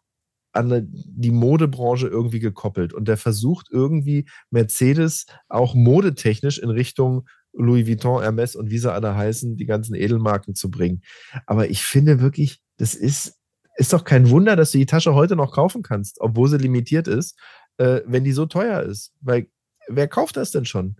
an 0.57 0.89
die 0.91 1.31
Modebranche 1.31 2.09
irgendwie 2.09 2.41
gekoppelt 2.41 2.93
und 2.93 3.09
der 3.09 3.17
versucht 3.17 3.69
irgendwie 3.71 4.29
Mercedes 4.51 5.27
auch 5.49 5.75
modetechnisch 5.75 6.59
in 6.59 6.71
Richtung 6.71 7.27
Louis 7.53 7.87
Vuitton, 7.87 8.23
Hermes 8.23 8.55
und 8.57 8.71
wie 8.71 8.79
sie 8.79 8.93
alle 8.93 9.15
heißen, 9.15 9.57
die 9.57 9.67
ganzen 9.67 9.95
Edelmarken 9.95 10.55
zu 10.55 10.71
bringen. 10.71 11.03
Aber 11.47 11.71
ich 11.71 11.83
finde 11.83 12.21
wirklich, 12.21 12.61
das 12.77 12.95
ist, 12.95 13.39
ist 13.77 13.93
doch 13.93 14.05
kein 14.05 14.31
Wunder, 14.31 14.57
dass 14.57 14.73
du 14.73 14.79
die 14.79 14.87
Tasche 14.87 15.15
heute 15.15 15.37
noch 15.37 15.53
kaufen 15.53 15.83
kannst, 15.83 16.21
obwohl 16.21 16.49
sie 16.49 16.59
limitiert 16.59 17.09
ist, 17.09 17.39
äh, 17.79 18.01
wenn 18.07 18.25
die 18.25 18.33
so 18.33 18.47
teuer 18.47 18.83
ist. 18.83 19.13
Weil 19.21 19.49
wer 19.89 20.09
kauft 20.09 20.37
das 20.37 20.51
denn 20.51 20.65
schon? 20.65 20.97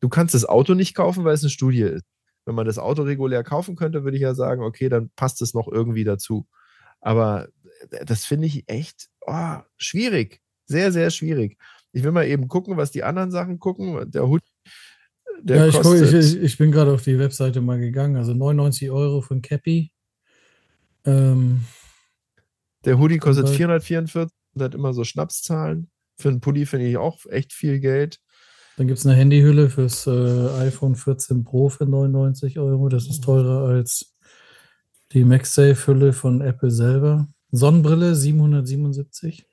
Du 0.00 0.08
kannst 0.08 0.34
das 0.34 0.44
Auto 0.44 0.74
nicht 0.74 0.94
kaufen, 0.94 1.24
weil 1.24 1.34
es 1.34 1.42
eine 1.42 1.50
Studie 1.50 1.82
ist. 1.82 2.04
Wenn 2.44 2.54
man 2.54 2.66
das 2.66 2.78
Auto 2.78 3.02
regulär 3.02 3.42
kaufen 3.42 3.76
könnte, 3.76 4.04
würde 4.04 4.16
ich 4.16 4.22
ja 4.22 4.34
sagen, 4.34 4.62
okay, 4.62 4.88
dann 4.88 5.10
passt 5.16 5.42
es 5.42 5.52
noch 5.52 5.68
irgendwie 5.68 6.04
dazu. 6.04 6.46
Aber 7.00 7.48
das 8.04 8.24
finde 8.24 8.46
ich 8.46 8.68
echt 8.68 9.08
oh, 9.26 9.58
schwierig. 9.76 10.40
Sehr, 10.66 10.92
sehr 10.92 11.10
schwierig. 11.10 11.58
Ich 11.92 12.02
will 12.02 12.12
mal 12.12 12.26
eben 12.26 12.48
gucken, 12.48 12.76
was 12.76 12.90
die 12.90 13.04
anderen 13.04 13.30
Sachen 13.30 13.58
gucken. 13.58 14.10
Der 14.10 14.26
Hut, 14.26 14.42
der 15.40 15.56
ja, 15.56 15.66
ich, 15.68 15.80
kostet, 15.80 16.12
ich, 16.12 16.42
ich, 16.42 16.58
bin 16.58 16.72
gerade 16.72 16.92
auf 16.92 17.02
die 17.02 17.18
Webseite 17.18 17.60
mal 17.60 17.78
gegangen. 17.78 18.16
Also 18.16 18.34
99 18.34 18.90
Euro 18.90 19.20
von 19.20 19.42
Cappy. 19.42 19.92
Ähm, 21.04 21.60
der 22.84 22.98
Hoodie 22.98 23.18
kostet 23.18 23.48
444 23.48 24.36
und 24.54 24.62
hat 24.62 24.74
immer 24.74 24.92
so 24.92 25.04
Schnapszahlen. 25.04 25.90
Für 26.18 26.30
einen 26.30 26.40
Pulli 26.40 26.66
finde 26.66 26.86
ich 26.86 26.96
auch 26.96 27.24
echt 27.26 27.52
viel 27.52 27.80
Geld. 27.80 28.20
Dann 28.76 28.86
gibt 28.86 28.98
es 28.98 29.06
eine 29.06 29.14
Handyhülle 29.14 29.70
fürs 29.70 30.06
äh, 30.06 30.48
iPhone 30.60 30.96
14 30.96 31.44
Pro 31.44 31.68
für 31.68 31.86
99 31.86 32.58
Euro. 32.58 32.88
Das 32.88 33.06
ist 33.06 33.24
teurer 33.24 33.68
als 33.68 34.14
die 35.12 35.24
MagSafe-Hülle 35.24 36.12
von 36.12 36.40
Apple 36.40 36.70
selber. 36.70 37.28
Sonnenbrille 37.50 38.14
777. 38.14 39.46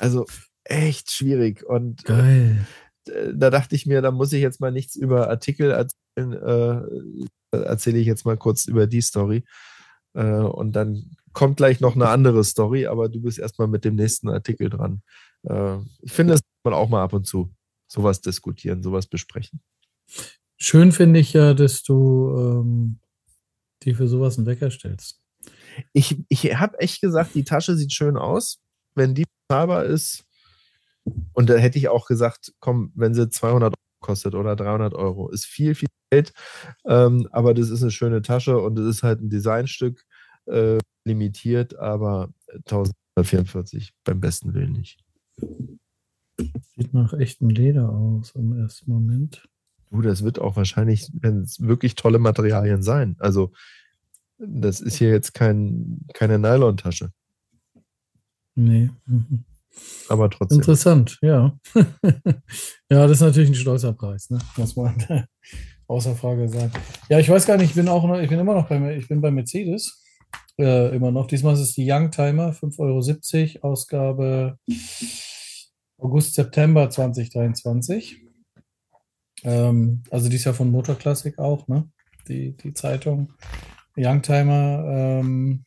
Also 0.00 0.26
echt 0.64 1.10
schwierig. 1.10 1.64
Und 1.64 2.00
äh, 2.00 2.04
Geil. 2.04 2.66
Äh, 3.08 3.32
da 3.34 3.50
dachte 3.50 3.74
ich 3.74 3.86
mir, 3.86 4.02
da 4.02 4.10
muss 4.10 4.32
ich 4.32 4.42
jetzt 4.42 4.60
mal 4.60 4.72
nichts 4.72 4.96
über 4.96 5.28
Artikel 5.28 5.70
erzählen. 5.70 6.32
Äh, 6.32 7.56
erzähle 7.56 7.98
ich 7.98 8.06
jetzt 8.06 8.24
mal 8.24 8.36
kurz 8.36 8.66
über 8.66 8.86
die 8.86 9.00
Story. 9.00 9.44
Äh, 10.14 10.24
und 10.24 10.72
dann 10.72 11.16
kommt 11.32 11.58
gleich 11.58 11.80
noch 11.80 11.94
eine 11.94 12.08
andere 12.08 12.44
Story, 12.44 12.86
aber 12.86 13.08
du 13.08 13.20
bist 13.20 13.38
erstmal 13.38 13.68
mit 13.68 13.84
dem 13.84 13.94
nächsten 13.94 14.28
Artikel 14.28 14.70
dran. 14.70 15.02
Äh, 15.42 15.78
ich 16.00 16.12
finde, 16.12 16.34
das 16.34 16.40
kann 16.40 16.72
man 16.72 16.74
auch 16.74 16.88
mal 16.88 17.02
ab 17.02 17.12
und 17.12 17.26
zu 17.26 17.52
sowas 17.86 18.20
diskutieren, 18.20 18.82
sowas 18.82 19.06
besprechen. 19.06 19.60
Schön 20.58 20.92
finde 20.92 21.20
ich 21.20 21.32
ja, 21.34 21.54
dass 21.54 21.82
du 21.82 22.34
ähm, 22.36 22.98
die 23.82 23.94
für 23.94 24.08
sowas 24.08 24.38
einen 24.38 24.46
Wecker 24.46 24.70
stellst. 24.70 25.20
Ich, 25.92 26.22
ich 26.28 26.56
habe 26.56 26.78
echt 26.78 27.00
gesagt, 27.00 27.34
die 27.34 27.44
Tasche 27.44 27.76
sieht 27.76 27.92
schön 27.92 28.16
aus. 28.16 28.58
Wenn 28.94 29.14
die 29.14 29.24
bezahlbar 29.48 29.84
ist, 29.84 30.24
und 31.32 31.50
da 31.50 31.54
hätte 31.54 31.78
ich 31.78 31.88
auch 31.88 32.06
gesagt, 32.06 32.52
komm, 32.60 32.92
wenn 32.94 33.14
sie 33.14 33.28
200 33.28 33.72
Euro 33.72 33.76
kostet 34.00 34.34
oder 34.34 34.56
300 34.56 34.94
Euro, 34.94 35.28
ist 35.30 35.46
viel, 35.46 35.74
viel 35.74 35.88
Geld. 36.10 36.32
Ähm, 36.84 37.28
aber 37.30 37.54
das 37.54 37.70
ist 37.70 37.82
eine 37.82 37.90
schöne 37.90 38.22
Tasche 38.22 38.58
und 38.58 38.78
es 38.78 38.86
ist 38.86 39.02
halt 39.02 39.20
ein 39.20 39.30
Designstück, 39.30 40.04
äh, 40.46 40.78
limitiert, 41.04 41.78
aber 41.78 42.32
1144 42.48 43.94
beim 44.04 44.20
besten 44.20 44.54
Willen 44.54 44.72
nicht. 44.72 45.00
Sieht 46.76 46.92
nach 46.92 47.12
echtem 47.14 47.48
Leder 47.48 47.88
aus 47.88 48.32
im 48.34 48.58
ersten 48.58 48.90
Moment. 48.90 49.48
Du, 49.90 50.02
das 50.02 50.24
wird 50.24 50.38
auch 50.38 50.56
wahrscheinlich, 50.56 51.10
wenn 51.14 51.42
es 51.42 51.60
wirklich 51.60 51.94
tolle 51.94 52.18
Materialien 52.18 52.82
sein. 52.82 53.16
Also 53.18 53.52
das 54.38 54.80
ist 54.80 54.96
hier 54.96 55.10
jetzt 55.10 55.34
kein, 55.34 56.00
keine 56.14 56.38
Nylon-Tasche. 56.38 57.10
Nee. 58.54 58.90
Aber 60.08 60.30
trotzdem. 60.30 60.58
Interessant, 60.58 61.18
ja. 61.20 61.58
ja, 61.74 63.06
das 63.06 63.12
ist 63.12 63.20
natürlich 63.20 63.50
ein 63.50 63.54
stolzer 63.54 63.92
Preis, 63.92 64.30
ne? 64.30 64.38
muss 64.56 64.76
man 64.76 64.96
außer 65.86 66.14
Frage 66.14 66.48
sagen. 66.48 66.72
Ja, 67.08 67.18
ich 67.18 67.28
weiß 67.28 67.46
gar 67.46 67.56
nicht, 67.56 67.70
ich 67.70 67.76
bin 67.76 67.88
auch 67.88 68.04
noch, 68.06 68.18
ich 68.18 68.28
bin 68.28 68.38
immer 68.38 68.54
noch 68.54 68.68
bei, 68.68 68.96
ich 68.96 69.08
bin 69.08 69.20
bei 69.20 69.30
Mercedes. 69.30 70.02
Äh, 70.58 70.96
immer 70.96 71.10
noch. 71.10 71.26
Diesmal 71.26 71.54
ist 71.54 71.60
es 71.60 71.74
die 71.74 71.90
Youngtimer, 71.90 72.52
5,70 72.52 73.56
Euro, 73.56 73.72
Ausgabe 73.72 74.58
August, 75.98 76.34
September 76.34 76.88
2023. 76.88 78.22
Ähm, 79.44 80.02
also 80.10 80.28
dies 80.30 80.44
Jahr 80.44 80.54
von 80.54 80.70
Motor 80.70 80.94
Classic 80.96 81.38
auch, 81.38 81.68
ne? 81.68 81.90
Die, 82.26 82.56
die 82.56 82.72
Zeitung. 82.72 83.34
Youngtimer. 83.96 84.84
Ähm, 84.86 85.64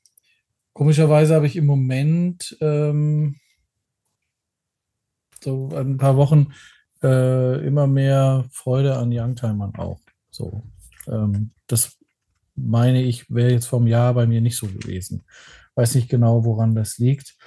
komischerweise 0.74 1.36
habe 1.36 1.48
ich 1.48 1.56
im 1.56 1.66
Moment 1.66 2.58
ähm, 2.62 3.38
so 5.42 5.70
ein 5.76 5.98
paar 5.98 6.18
Wochen 6.18 6.54
äh, 7.02 7.66
immer 7.66 7.88
mehr 7.88 8.46
Freude 8.52 8.98
an 8.98 9.12
Youngtimern 9.12 9.74
auch. 9.76 10.00
So, 10.30 10.62
ähm, 11.08 11.52
das 11.68 11.98
meine 12.56 13.02
ich, 13.02 13.34
wäre 13.34 13.52
jetzt 13.52 13.68
vom 13.68 13.88
Jahr 13.88 14.14
bei 14.14 14.28
mir 14.28 14.42
nicht 14.42 14.58
so 14.58 14.68
gewesen. 14.68 15.24
Weiß 15.76 15.96
nicht 15.96 16.10
genau, 16.10 16.44
woran 16.44 16.76
das 16.76 16.98
liegt. 16.98 17.38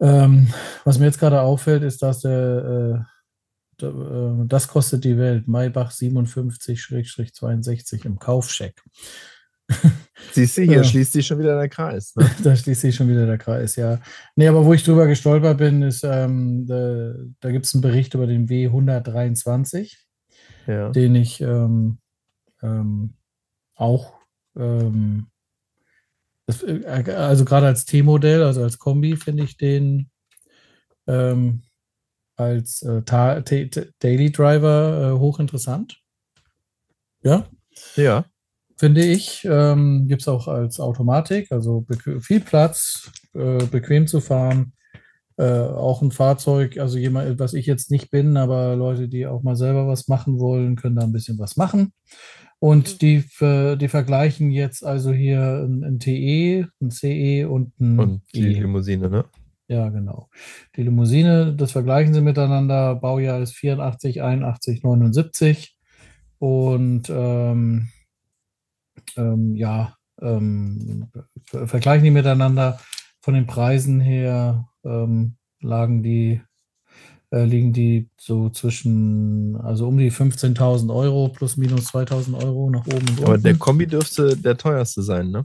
Ähm, 0.00 0.52
was 0.84 0.98
mir 0.98 1.06
jetzt 1.06 1.18
gerade 1.18 1.42
auffällt, 1.42 1.82
ist, 1.82 2.02
dass 2.02 2.20
der, 2.20 3.06
äh, 3.82 3.84
äh 3.84 4.46
das 4.46 4.68
kostet 4.68 5.04
die 5.04 5.18
Welt, 5.18 5.48
Maybach 5.48 5.90
57-62 5.90 8.06
im 8.06 8.18
Kaufscheck. 8.18 8.82
Siehst 10.32 10.58
du, 10.58 10.62
hier 10.62 10.84
schließt 10.84 11.12
sich 11.12 11.26
schon 11.26 11.38
wieder 11.38 11.58
der 11.58 11.68
Kreis. 11.68 12.14
Ne? 12.16 12.30
da 12.44 12.54
schließt 12.54 12.80
sich 12.80 12.94
schon 12.94 13.08
wieder 13.08 13.26
der 13.26 13.38
Kreis, 13.38 13.76
ja. 13.76 14.00
Nee, 14.36 14.48
aber 14.48 14.64
wo 14.64 14.72
ich 14.74 14.84
drüber 14.84 15.06
gestolpert 15.06 15.58
bin, 15.58 15.82
ist, 15.82 16.04
ähm, 16.04 16.66
da, 16.66 17.14
da 17.40 17.50
gibt 17.50 17.66
es 17.66 17.74
einen 17.74 17.82
Bericht 17.82 18.14
über 18.14 18.26
den 18.26 18.48
W123, 18.48 19.96
ja. 20.66 20.90
den 20.90 21.14
ich 21.14 21.40
ähm, 21.40 21.98
ähm, 22.62 23.14
auch, 23.74 24.14
ähm, 24.56 25.26
das, 26.46 26.62
äh, 26.62 26.84
also 26.86 27.44
gerade 27.44 27.66
als 27.66 27.84
T-Modell, 27.84 28.42
also 28.42 28.62
als 28.62 28.78
Kombi, 28.78 29.16
finde 29.16 29.44
ich 29.44 29.56
den 29.56 30.10
ähm, 31.06 31.62
als 32.36 32.82
äh, 32.82 33.02
Daily 33.02 34.32
Driver 34.32 35.12
äh, 35.12 35.18
hochinteressant. 35.18 36.00
Ja? 37.22 37.46
Ja 37.96 38.24
finde 38.80 39.04
ich. 39.04 39.46
Ähm, 39.48 40.08
Gibt 40.08 40.22
es 40.22 40.28
auch 40.28 40.48
als 40.48 40.80
Automatik, 40.80 41.52
also 41.52 41.86
viel 42.20 42.40
Platz, 42.40 43.12
äh, 43.34 43.64
bequem 43.66 44.06
zu 44.06 44.20
fahren. 44.20 44.72
Äh, 45.36 45.44
auch 45.44 46.00
ein 46.00 46.10
Fahrzeug, 46.10 46.78
also 46.78 46.96
jemand, 46.96 47.38
was 47.38 47.52
ich 47.52 47.66
jetzt 47.66 47.90
nicht 47.90 48.10
bin, 48.10 48.38
aber 48.38 48.76
Leute, 48.76 49.08
die 49.08 49.26
auch 49.26 49.42
mal 49.42 49.54
selber 49.54 49.86
was 49.86 50.08
machen 50.08 50.38
wollen, 50.38 50.76
können 50.76 50.96
da 50.96 51.02
ein 51.02 51.12
bisschen 51.12 51.38
was 51.38 51.58
machen. 51.58 51.92
Und 52.58 52.94
mhm. 52.94 52.98
die, 52.98 53.24
die 53.78 53.88
vergleichen 53.88 54.50
jetzt 54.50 54.84
also 54.84 55.12
hier 55.12 55.66
ein, 55.66 55.84
ein 55.84 55.98
TE, 55.98 56.66
ein 56.80 56.90
CE 56.90 57.48
und 57.48 57.78
ein 57.80 57.98
Und 57.98 58.22
die 58.34 58.48
e. 58.48 58.60
Limousine, 58.60 59.08
ne? 59.08 59.24
Ja, 59.68 59.88
genau. 59.90 60.28
Die 60.76 60.82
Limousine, 60.82 61.54
das 61.54 61.72
vergleichen 61.72 62.12
sie 62.12 62.20
miteinander. 62.22 62.96
Baujahr 62.96 63.40
ist 63.40 63.54
84, 63.54 64.22
81, 64.22 64.82
79. 64.82 65.76
Und 66.38 67.10
ähm, 67.10 67.88
ähm, 69.20 69.54
ja, 69.54 69.96
ähm, 70.20 71.08
vergleichen 71.44 72.04
die 72.04 72.10
miteinander. 72.10 72.80
Von 73.22 73.34
den 73.34 73.46
Preisen 73.46 74.00
her 74.00 74.68
ähm, 74.84 75.36
lagen 75.60 76.02
die, 76.02 76.40
äh, 77.30 77.44
liegen 77.44 77.72
die 77.72 78.08
so 78.16 78.48
zwischen, 78.48 79.56
also 79.56 79.88
um 79.88 79.98
die 79.98 80.10
15.000 80.10 80.94
Euro 80.94 81.28
plus 81.28 81.56
minus 81.56 81.92
2.000 81.92 82.42
Euro 82.42 82.70
nach 82.70 82.86
oben. 82.86 83.08
Und 83.18 83.24
Aber 83.24 83.38
der 83.38 83.56
Kombi 83.56 83.86
dürfte 83.86 84.36
der 84.36 84.56
teuerste 84.56 85.02
sein, 85.02 85.30
ne? 85.30 85.44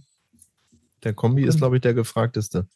Der 1.03 1.13
Kombi 1.13 1.43
ist, 1.43 1.57
glaube 1.57 1.75
ich, 1.75 1.81
der 1.81 1.93
gefragteste. 1.93 2.67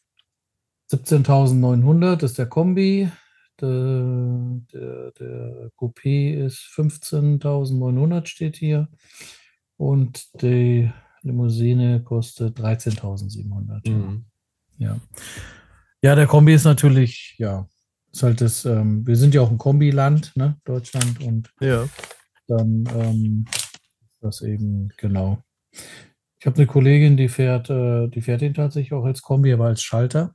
17.900 0.92 2.22
ist 2.24 2.38
der 2.38 2.46
Kombi. 2.46 3.10
Der, 3.60 4.60
der, 4.72 5.12
der 5.12 5.70
Coupé 5.76 6.46
ist 6.46 6.60
15.900 6.74 8.26
steht 8.26 8.56
hier. 8.56 8.88
Und 9.80 10.42
die 10.42 10.92
Limousine 11.22 12.02
kostet 12.02 12.60
13.700. 12.60 13.88
Mhm. 13.88 14.26
Ja. 14.76 15.00
Ja, 16.02 16.14
der 16.14 16.26
Kombi 16.26 16.52
ist 16.52 16.64
natürlich, 16.64 17.34
ja, 17.38 17.66
ist 18.12 18.22
halt 18.22 18.42
das, 18.42 18.66
ähm, 18.66 19.06
wir 19.06 19.16
sind 19.16 19.34
ja 19.34 19.40
auch 19.40 19.50
ein 19.50 19.56
Kombiland, 19.56 20.36
ne, 20.36 20.60
Deutschland 20.64 21.22
und 21.22 21.50
ja. 21.62 21.88
dann 22.46 22.84
ähm, 22.94 23.46
das 24.20 24.42
eben, 24.42 24.90
genau. 24.98 25.42
Ich 26.38 26.44
habe 26.44 26.56
eine 26.56 26.66
Kollegin, 26.66 27.16
die 27.16 27.30
fährt, 27.30 27.70
äh, 27.70 28.08
die 28.08 28.20
fährt 28.20 28.42
ihn 28.42 28.52
tatsächlich 28.52 28.92
auch 28.92 29.04
als 29.06 29.22
Kombi, 29.22 29.50
aber 29.50 29.64
als 29.64 29.80
Schalter. 29.82 30.34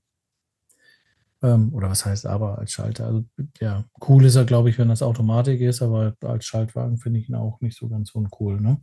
Ähm, 1.44 1.72
oder 1.72 1.92
was 1.92 2.04
heißt 2.04 2.26
aber 2.26 2.58
als 2.58 2.72
Schalter? 2.72 3.06
Also 3.06 3.26
ja, 3.60 3.86
cool 4.08 4.26
ist 4.26 4.38
er, 4.38 4.46
glaube 4.46 4.72
ich, 4.72 4.80
wenn 4.80 4.90
das 4.90 5.04
Automatik 5.04 5.62
ist, 5.62 5.84
aber 5.84 6.16
als 6.22 6.46
Schaltwagen 6.46 6.98
finde 6.98 7.20
ich 7.20 7.30
ihn 7.30 7.36
auch 7.36 7.62
nicht 7.62 7.78
so 7.78 7.88
ganz 7.88 8.10
uncool, 8.10 8.60
ne? 8.60 8.82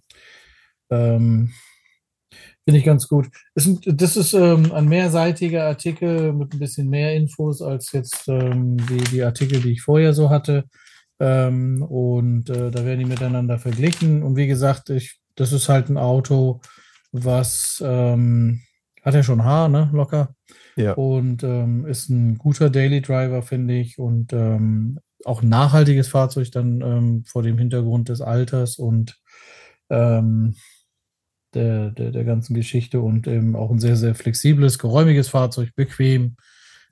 Ähm, 0.93 1.53
Finde 2.64 2.78
ich 2.78 2.84
ganz 2.84 3.09
gut. 3.09 3.28
Das 3.55 3.66
ist, 3.66 3.80
das 3.84 4.16
ist 4.16 4.34
ähm, 4.34 4.70
ein 4.72 4.88
mehrseitiger 4.88 5.64
Artikel 5.64 6.32
mit 6.32 6.53
ein 6.53 6.61
bisschen 6.61 6.88
mehr 6.88 7.14
Infos 7.16 7.61
als 7.61 7.90
jetzt 7.90 8.28
ähm, 8.28 8.76
die, 8.76 9.03
die 9.11 9.22
Artikel, 9.22 9.61
die 9.61 9.72
ich 9.72 9.82
vorher 9.82 10.12
so 10.12 10.30
hatte. 10.30 10.64
Ähm, 11.18 11.82
und 11.82 12.51
äh, 12.51 12.70
da 12.70 12.84
werden 12.84 13.01
die 13.01 13.05
miteinander 13.05 13.59
verglichen. 13.59 14.22
Und 14.22 14.36
wie 14.36 14.47
gesagt, 14.47 14.90
ich, 14.90 15.18
das 15.34 15.53
ist 15.53 15.68
halt 15.68 15.88
ein 15.88 15.97
Auto, 15.97 16.61
was 17.11 17.82
ähm, 17.84 18.61
hat 19.03 19.14
ja 19.14 19.24
schon 19.24 19.43
Haar, 19.43 19.68
ne? 19.68 19.90
Locker. 19.93 20.36
Ja. 20.76 20.93
Und 20.93 21.43
ähm, 21.43 21.84
ist 21.86 22.11
ein 22.11 22.38
guter 22.38 22.70
Daily 22.70 23.03
Driver, 23.03 23.43
finde 23.43 23.74
ich. 23.74 23.99
Und 23.99 24.32
ähm, 24.32 25.01
auch 25.24 25.43
ein 25.43 25.49
nachhaltiges 25.49 26.09
Fahrzeug 26.09 26.53
dann 26.53 27.24
vor 27.26 27.43
dem 27.43 27.59
Hintergrund 27.59 28.09
des 28.09 28.20
Alters 28.20 28.76
und 28.76 29.20
ähm, 29.88 30.57
der, 31.55 31.90
der, 31.90 32.11
der 32.11 32.24
ganzen 32.24 32.55
Geschichte 32.55 33.00
und 33.00 33.26
eben 33.26 33.57
auch 33.57 33.70
ein 33.70 33.80
sehr, 33.80 33.96
sehr 33.96 34.14
flexibles, 34.14 34.78
geräumiges 34.78 35.28
Fahrzeug, 35.28 35.74
bequem, 35.74 36.36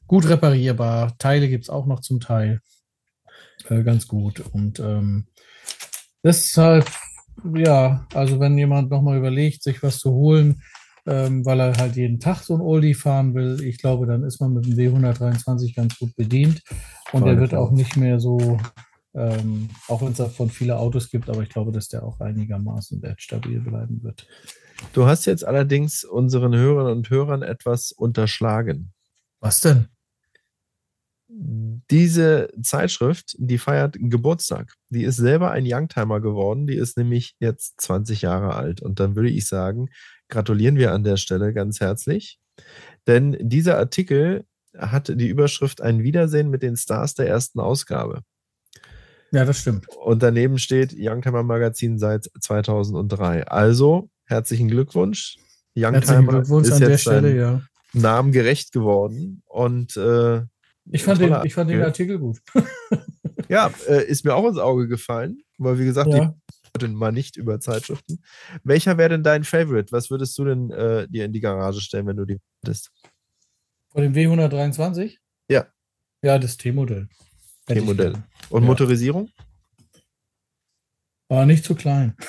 gut 0.06 0.28
reparierbar. 0.28 1.16
Teile 1.18 1.48
gibt 1.48 1.64
es 1.64 1.70
auch 1.70 1.86
noch 1.86 2.00
zum 2.00 2.20
Teil. 2.20 2.60
Äh, 3.68 3.82
ganz 3.82 4.08
gut. 4.08 4.40
Und 4.52 4.80
ähm, 4.80 5.26
deshalb, 6.22 6.90
ja, 7.54 8.06
also 8.14 8.40
wenn 8.40 8.58
jemand 8.58 8.90
nochmal 8.90 9.18
überlegt, 9.18 9.62
sich 9.62 9.82
was 9.82 9.98
zu 9.98 10.12
holen, 10.12 10.62
ähm, 11.06 11.44
weil 11.46 11.60
er 11.60 11.76
halt 11.76 11.96
jeden 11.96 12.20
Tag 12.20 12.42
so 12.42 12.54
ein 12.54 12.60
Oldie 12.60 12.94
fahren 12.94 13.34
will, 13.34 13.62
ich 13.62 13.78
glaube, 13.78 14.06
dann 14.06 14.22
ist 14.22 14.40
man 14.40 14.52
mit 14.52 14.66
dem 14.66 14.74
W123 14.74 15.74
ganz 15.74 15.98
gut 15.98 16.14
bedient. 16.16 16.62
Und 17.12 17.24
der 17.24 17.38
wird 17.38 17.54
auch 17.54 17.72
nicht 17.72 17.96
mehr 17.96 18.20
so 18.20 18.58
ähm, 19.14 19.70
auch 19.88 20.02
wenn 20.02 20.12
es 20.12 20.18
davon 20.18 20.50
viele 20.50 20.78
Autos 20.78 21.10
gibt, 21.10 21.28
aber 21.28 21.42
ich 21.42 21.48
glaube, 21.48 21.72
dass 21.72 21.88
der 21.88 22.04
auch 22.04 22.20
einigermaßen 22.20 23.02
wertstabil 23.02 23.60
bleiben 23.60 24.02
wird. 24.02 24.26
Du 24.92 25.06
hast 25.06 25.26
jetzt 25.26 25.44
allerdings 25.44 26.04
unseren 26.04 26.54
Hörern 26.54 26.90
und 26.90 27.10
Hörern 27.10 27.42
etwas 27.42 27.92
unterschlagen. 27.92 28.92
Was 29.40 29.60
denn? 29.60 29.86
Diese 31.28 32.48
Zeitschrift, 32.62 33.36
die 33.38 33.58
feiert 33.58 33.96
Geburtstag. 33.98 34.74
Die 34.88 35.04
ist 35.04 35.16
selber 35.16 35.50
ein 35.50 35.64
Youngtimer 35.66 36.20
geworden. 36.20 36.66
Die 36.66 36.74
ist 36.74 36.96
nämlich 36.96 37.36
jetzt 37.38 37.80
20 37.80 38.22
Jahre 38.22 38.54
alt. 38.54 38.80
Und 38.80 39.00
dann 39.00 39.16
würde 39.16 39.30
ich 39.30 39.46
sagen, 39.46 39.90
gratulieren 40.28 40.76
wir 40.76 40.92
an 40.92 41.04
der 41.04 41.16
Stelle 41.16 41.52
ganz 41.52 41.80
herzlich. 41.80 42.40
Denn 43.06 43.36
dieser 43.40 43.78
Artikel 43.78 44.44
hat 44.76 45.08
die 45.08 45.28
Überschrift 45.28 45.80
Ein 45.80 46.02
Wiedersehen 46.02 46.50
mit 46.50 46.62
den 46.62 46.76
Stars 46.76 47.14
der 47.14 47.28
ersten 47.28 47.60
Ausgabe. 47.60 48.22
Ja, 49.32 49.44
das 49.44 49.60
stimmt. 49.60 49.86
Und 49.88 50.22
daneben 50.22 50.58
steht 50.58 50.94
Youngtimer 50.96 51.42
Magazin 51.42 51.98
seit 51.98 52.28
2003. 52.40 53.46
Also, 53.46 54.10
herzlichen 54.26 54.68
Glückwunsch. 54.68 55.36
Youngtimer 55.76 56.26
Glückwunsch 56.26 56.68
ist 56.68 56.74
an 56.74 56.80
der 56.80 56.98
Stelle, 56.98 57.36
ja. 57.36 57.62
Namen 57.92 58.32
gerecht 58.32 58.72
geworden. 58.72 59.42
Und 59.46 59.96
äh, 59.96 60.42
ich 60.90 61.04
fand, 61.04 61.20
den, 61.20 61.36
ich 61.44 61.54
fand 61.54 61.70
den 61.70 61.82
Artikel 61.82 62.18
gut. 62.18 62.38
ja, 63.48 63.70
äh, 63.88 64.04
ist 64.04 64.24
mir 64.24 64.34
auch 64.34 64.48
ins 64.48 64.58
Auge 64.58 64.88
gefallen, 64.88 65.38
weil 65.58 65.78
wie 65.78 65.84
gesagt, 65.84 66.10
ja. 66.10 66.34
die 66.80 66.88
mal 66.88 67.12
nicht 67.12 67.36
über 67.36 67.60
Zeitschriften. 67.60 68.22
Welcher 68.64 68.98
wäre 68.98 69.10
denn 69.10 69.22
dein 69.22 69.44
Favorite? 69.44 69.92
Was 69.92 70.10
würdest 70.10 70.36
du 70.38 70.44
denn 70.44 70.70
äh, 70.70 71.06
dir 71.08 71.24
in 71.24 71.32
die 71.32 71.40
Garage 71.40 71.80
stellen, 71.80 72.06
wenn 72.06 72.16
du 72.16 72.24
die 72.24 72.38
hättest? 72.62 72.90
Von 73.88 74.02
dem 74.02 74.14
W123? 74.14 75.16
Ja. 75.48 75.66
Ja, 76.22 76.38
das 76.38 76.56
T-Modell. 76.56 77.08
T-Modell. 77.74 78.12
Und 78.50 78.62
ja. 78.62 78.68
Motorisierung? 78.68 79.28
War 81.28 81.46
nicht 81.46 81.64
zu 81.64 81.74
klein. 81.74 82.14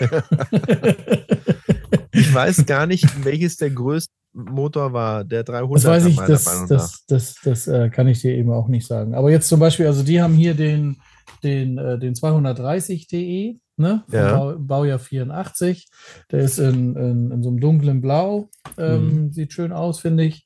ich 2.12 2.34
weiß 2.34 2.66
gar 2.66 2.86
nicht, 2.86 3.24
welches 3.24 3.56
der 3.56 3.70
größte 3.70 4.12
Motor 4.34 4.92
war, 4.92 5.24
der 5.24 5.44
300 5.44 5.76
Das 5.76 5.84
weiß 5.84 6.06
ich, 6.06 6.16
das, 6.16 6.66
das, 6.66 7.04
das, 7.06 7.36
das 7.42 7.68
äh, 7.68 7.88
kann 7.88 8.08
ich 8.08 8.20
dir 8.20 8.34
eben 8.34 8.50
auch 8.50 8.66
nicht 8.68 8.86
sagen. 8.86 9.14
Aber 9.14 9.30
jetzt 9.30 9.48
zum 9.48 9.60
Beispiel, 9.60 9.86
also 9.86 10.02
die 10.02 10.20
haben 10.20 10.34
hier 10.34 10.54
den, 10.54 10.96
den, 11.42 11.78
äh, 11.78 11.98
den 11.98 12.14
230 12.16 13.06
TE, 13.06 13.58
ne? 13.76 14.04
Ja. 14.10 14.36
Bau, 14.36 14.58
Baujahr 14.58 14.98
84. 14.98 15.88
Der 16.32 16.40
ist 16.40 16.58
in, 16.58 16.96
in, 16.96 17.30
in 17.30 17.42
so 17.42 17.50
einem 17.50 17.60
dunklen 17.60 18.00
Blau. 18.00 18.48
Ähm, 18.76 19.26
mhm. 19.26 19.32
Sieht 19.32 19.52
schön 19.52 19.72
aus, 19.72 20.00
finde 20.00 20.24
ich. 20.24 20.43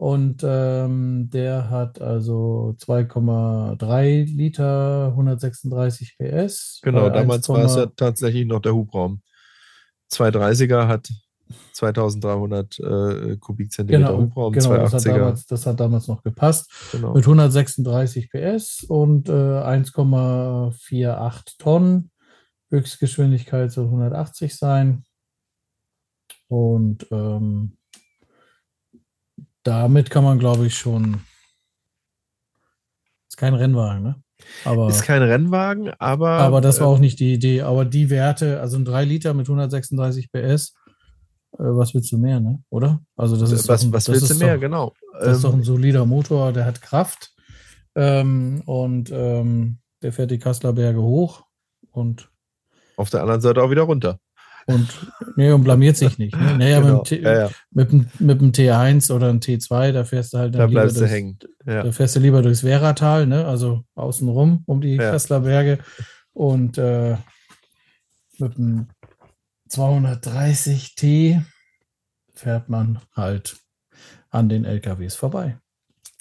Und 0.00 0.42
ähm, 0.42 1.28
der 1.30 1.68
hat 1.68 2.00
also 2.00 2.74
2,3 2.78 4.24
Liter, 4.34 5.08
136 5.08 6.16
PS. 6.16 6.80
Genau, 6.82 7.10
damals 7.10 7.46
war 7.50 7.66
es 7.66 7.76
ja 7.76 7.84
tatsächlich 7.84 8.46
noch 8.46 8.60
der 8.60 8.74
Hubraum. 8.74 9.20
230er 10.10 10.88
hat 10.88 11.06
2300 11.74 12.78
äh, 12.78 13.36
Kubikzentimeter 13.36 14.06
Genau, 14.12 14.22
Hubraum, 14.22 14.54
genau 14.54 14.76
das, 14.78 14.94
hat 14.94 15.02
280er. 15.02 15.18
damals, 15.18 15.44
das 15.44 15.66
hat 15.66 15.78
damals 15.78 16.08
noch 16.08 16.22
gepasst. 16.22 16.72
Genau. 16.92 17.12
Mit 17.12 17.24
136 17.24 18.30
PS 18.30 18.84
und 18.88 19.28
äh, 19.28 19.32
1,48 19.32 21.58
Tonnen. 21.58 22.10
Höchstgeschwindigkeit 22.70 23.70
soll 23.70 23.84
180 23.84 24.56
sein. 24.56 25.04
Und 26.48 27.06
ähm, 27.10 27.76
damit 29.62 30.10
kann 30.10 30.24
man, 30.24 30.38
glaube 30.38 30.66
ich, 30.66 30.76
schon. 30.76 31.20
Ist 33.28 33.36
kein 33.36 33.54
Rennwagen, 33.54 34.02
ne? 34.02 34.22
Aber, 34.64 34.88
Ist 34.88 35.02
kein 35.02 35.22
Rennwagen, 35.22 35.90
aber. 35.98 36.30
aber 36.30 36.60
das 36.60 36.80
war 36.80 36.86
äh, 36.86 36.90
auch 36.90 36.98
nicht 36.98 37.20
die 37.20 37.34
Idee. 37.34 37.62
Aber 37.62 37.84
die 37.84 38.10
Werte, 38.10 38.60
also 38.60 38.78
ein 38.78 38.84
3 38.84 39.04
Liter 39.04 39.34
mit 39.34 39.46
136 39.46 40.32
PS, 40.32 40.74
äh, 41.52 41.58
was 41.58 41.94
willst 41.94 42.10
du 42.12 42.18
mehr, 42.18 42.40
ne? 42.40 42.62
Oder? 42.70 43.02
Also 43.16 43.36
das 43.36 43.52
ist 43.52 43.68
was 43.68 43.84
ein, 43.84 43.92
was 43.92 44.08
willst 44.08 44.30
du 44.30 44.34
mehr? 44.36 44.54
Doch, 44.54 44.60
genau. 44.60 44.94
das 45.18 45.36
ist 45.36 45.44
doch 45.44 45.52
Ähm, 45.52 45.60
ein 45.60 45.64
solider 45.64 46.06
Motor, 46.06 46.52
der 46.52 46.64
hat 46.64 46.80
Kraft 46.82 47.32
ähm, 47.94 48.62
und 48.66 49.10
ähm, 49.12 49.78
der 50.02 50.12
fährt 50.12 50.30
die 50.30 50.38
Kasseler 50.38 50.72
Berge 50.72 51.02
hoch 51.02 51.44
und, 51.90 52.30
auf 52.96 53.10
der 53.10 53.22
anderen 53.22 53.40
Seite 53.40 53.62
auch 53.62 53.70
wieder 53.70 53.82
runter. 53.82 54.18
Und, 54.70 54.88
nee, 55.36 55.50
und 55.52 55.64
blamiert 55.64 55.96
sich 55.96 56.18
nicht. 56.18 56.34
Ne? 56.36 56.56
Naja, 56.58 56.80
Genau. 56.80 56.98
mit, 56.98 57.10
dem 57.10 57.18
T- 57.18 57.22
ja, 57.24 57.38
ja. 57.40 57.50
mit, 57.70 58.20
mit 58.20 58.40
dem 58.40 58.52
T1 58.52 59.12
oder 59.12 59.28
einem 59.28 59.40
T2, 59.40 59.92
da 59.92 60.04
fährst 60.04 60.32
du 60.32 60.38
halt 60.38 60.54
dann 60.54 60.60
Da 60.60 60.66
bleibst 60.66 60.96
du 60.96 61.00
durchs, 61.00 61.12
hängen. 61.14 61.38
Ja. 61.66 61.82
da 61.82 61.92
fährst 61.92 62.16
du 62.16 62.20
lieber 62.20 62.42
durchs 62.42 62.64
Werratal, 62.64 63.26
ne? 63.26 63.46
also 63.46 63.84
außenrum 63.94 64.62
um 64.66 64.80
die 64.80 64.96
Ja. 64.96 65.16
Berge 65.40 65.78
und 66.32 66.78
äh, 66.78 67.16
mit 68.38 68.56
dem 68.56 68.88
230T 69.70 71.42
fährt 72.34 72.68
man 72.68 73.00
halt 73.14 73.56
an 74.30 74.48
den 74.48 74.64
LKWs 74.64 75.14
vorbei. 75.14 75.58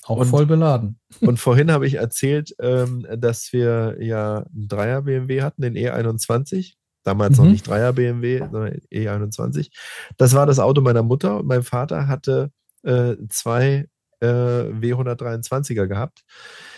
Auch 0.04 0.18
Und- 0.18 0.28
voll 0.28 0.45
beladen. 0.45 1.00
Und 1.22 1.39
vorhin 1.39 1.72
habe 1.72 1.86
ich 1.88 1.95
erzählt, 1.95 2.56
ähm, 2.60 3.06
dass 3.18 3.54
wir 3.54 3.97
ja 4.00 4.38
einen 4.54 4.68
Dreier 4.68 5.02
BMW 5.04 5.41
hatten, 5.41 5.62
den 5.62 5.76
E21. 5.76 6.74
Damals 7.10 7.38
noch 7.39 7.45
Mhm. 7.45 7.51
nicht 7.53 7.68
Dreier 7.68 7.91
BMW, 7.91 8.38
sondern 8.38 8.78
E21. 8.91 9.72
Das 10.18 10.36
war 10.36 10.45
das 10.45 10.60
Auto 10.60 10.82
meiner 10.82 11.01
Mutter 11.01 11.38
und 11.39 11.47
mein 11.47 11.64
Vater 11.64 12.07
hatte 12.07 12.51
äh, 12.84 13.16
zwei 13.30 13.88
äh, 14.22 14.28
W123er 14.28 15.88
gehabt. 15.88 16.22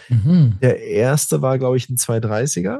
Mhm. 0.08 0.58
Der 0.62 0.82
erste 0.84 1.42
war, 1.42 1.58
glaube 1.60 1.76
ich, 1.76 1.90
ein 1.90 1.98
230er. 1.98 2.80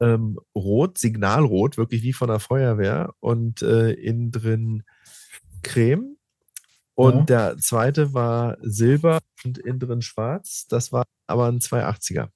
Ähm, 0.00 0.38
rot, 0.54 0.98
Signalrot, 0.98 1.78
wirklich 1.78 2.02
wie 2.02 2.12
von 2.12 2.28
der 2.28 2.40
Feuerwehr 2.40 3.14
und 3.20 3.62
äh, 3.62 3.92
innen 3.92 4.30
drin 4.32 4.82
Creme. 5.62 6.16
Und 6.94 7.30
Ja. 7.30 7.52
der 7.54 7.56
zweite 7.58 8.12
war 8.12 8.58
Silber 8.60 9.20
und 9.46 9.56
innen 9.56 9.78
drin 9.78 10.02
schwarz. 10.02 10.66
Das 10.68 10.92
war 10.92 11.04
aber 11.26 11.46
ein 11.46 11.60
280er. 11.60 12.28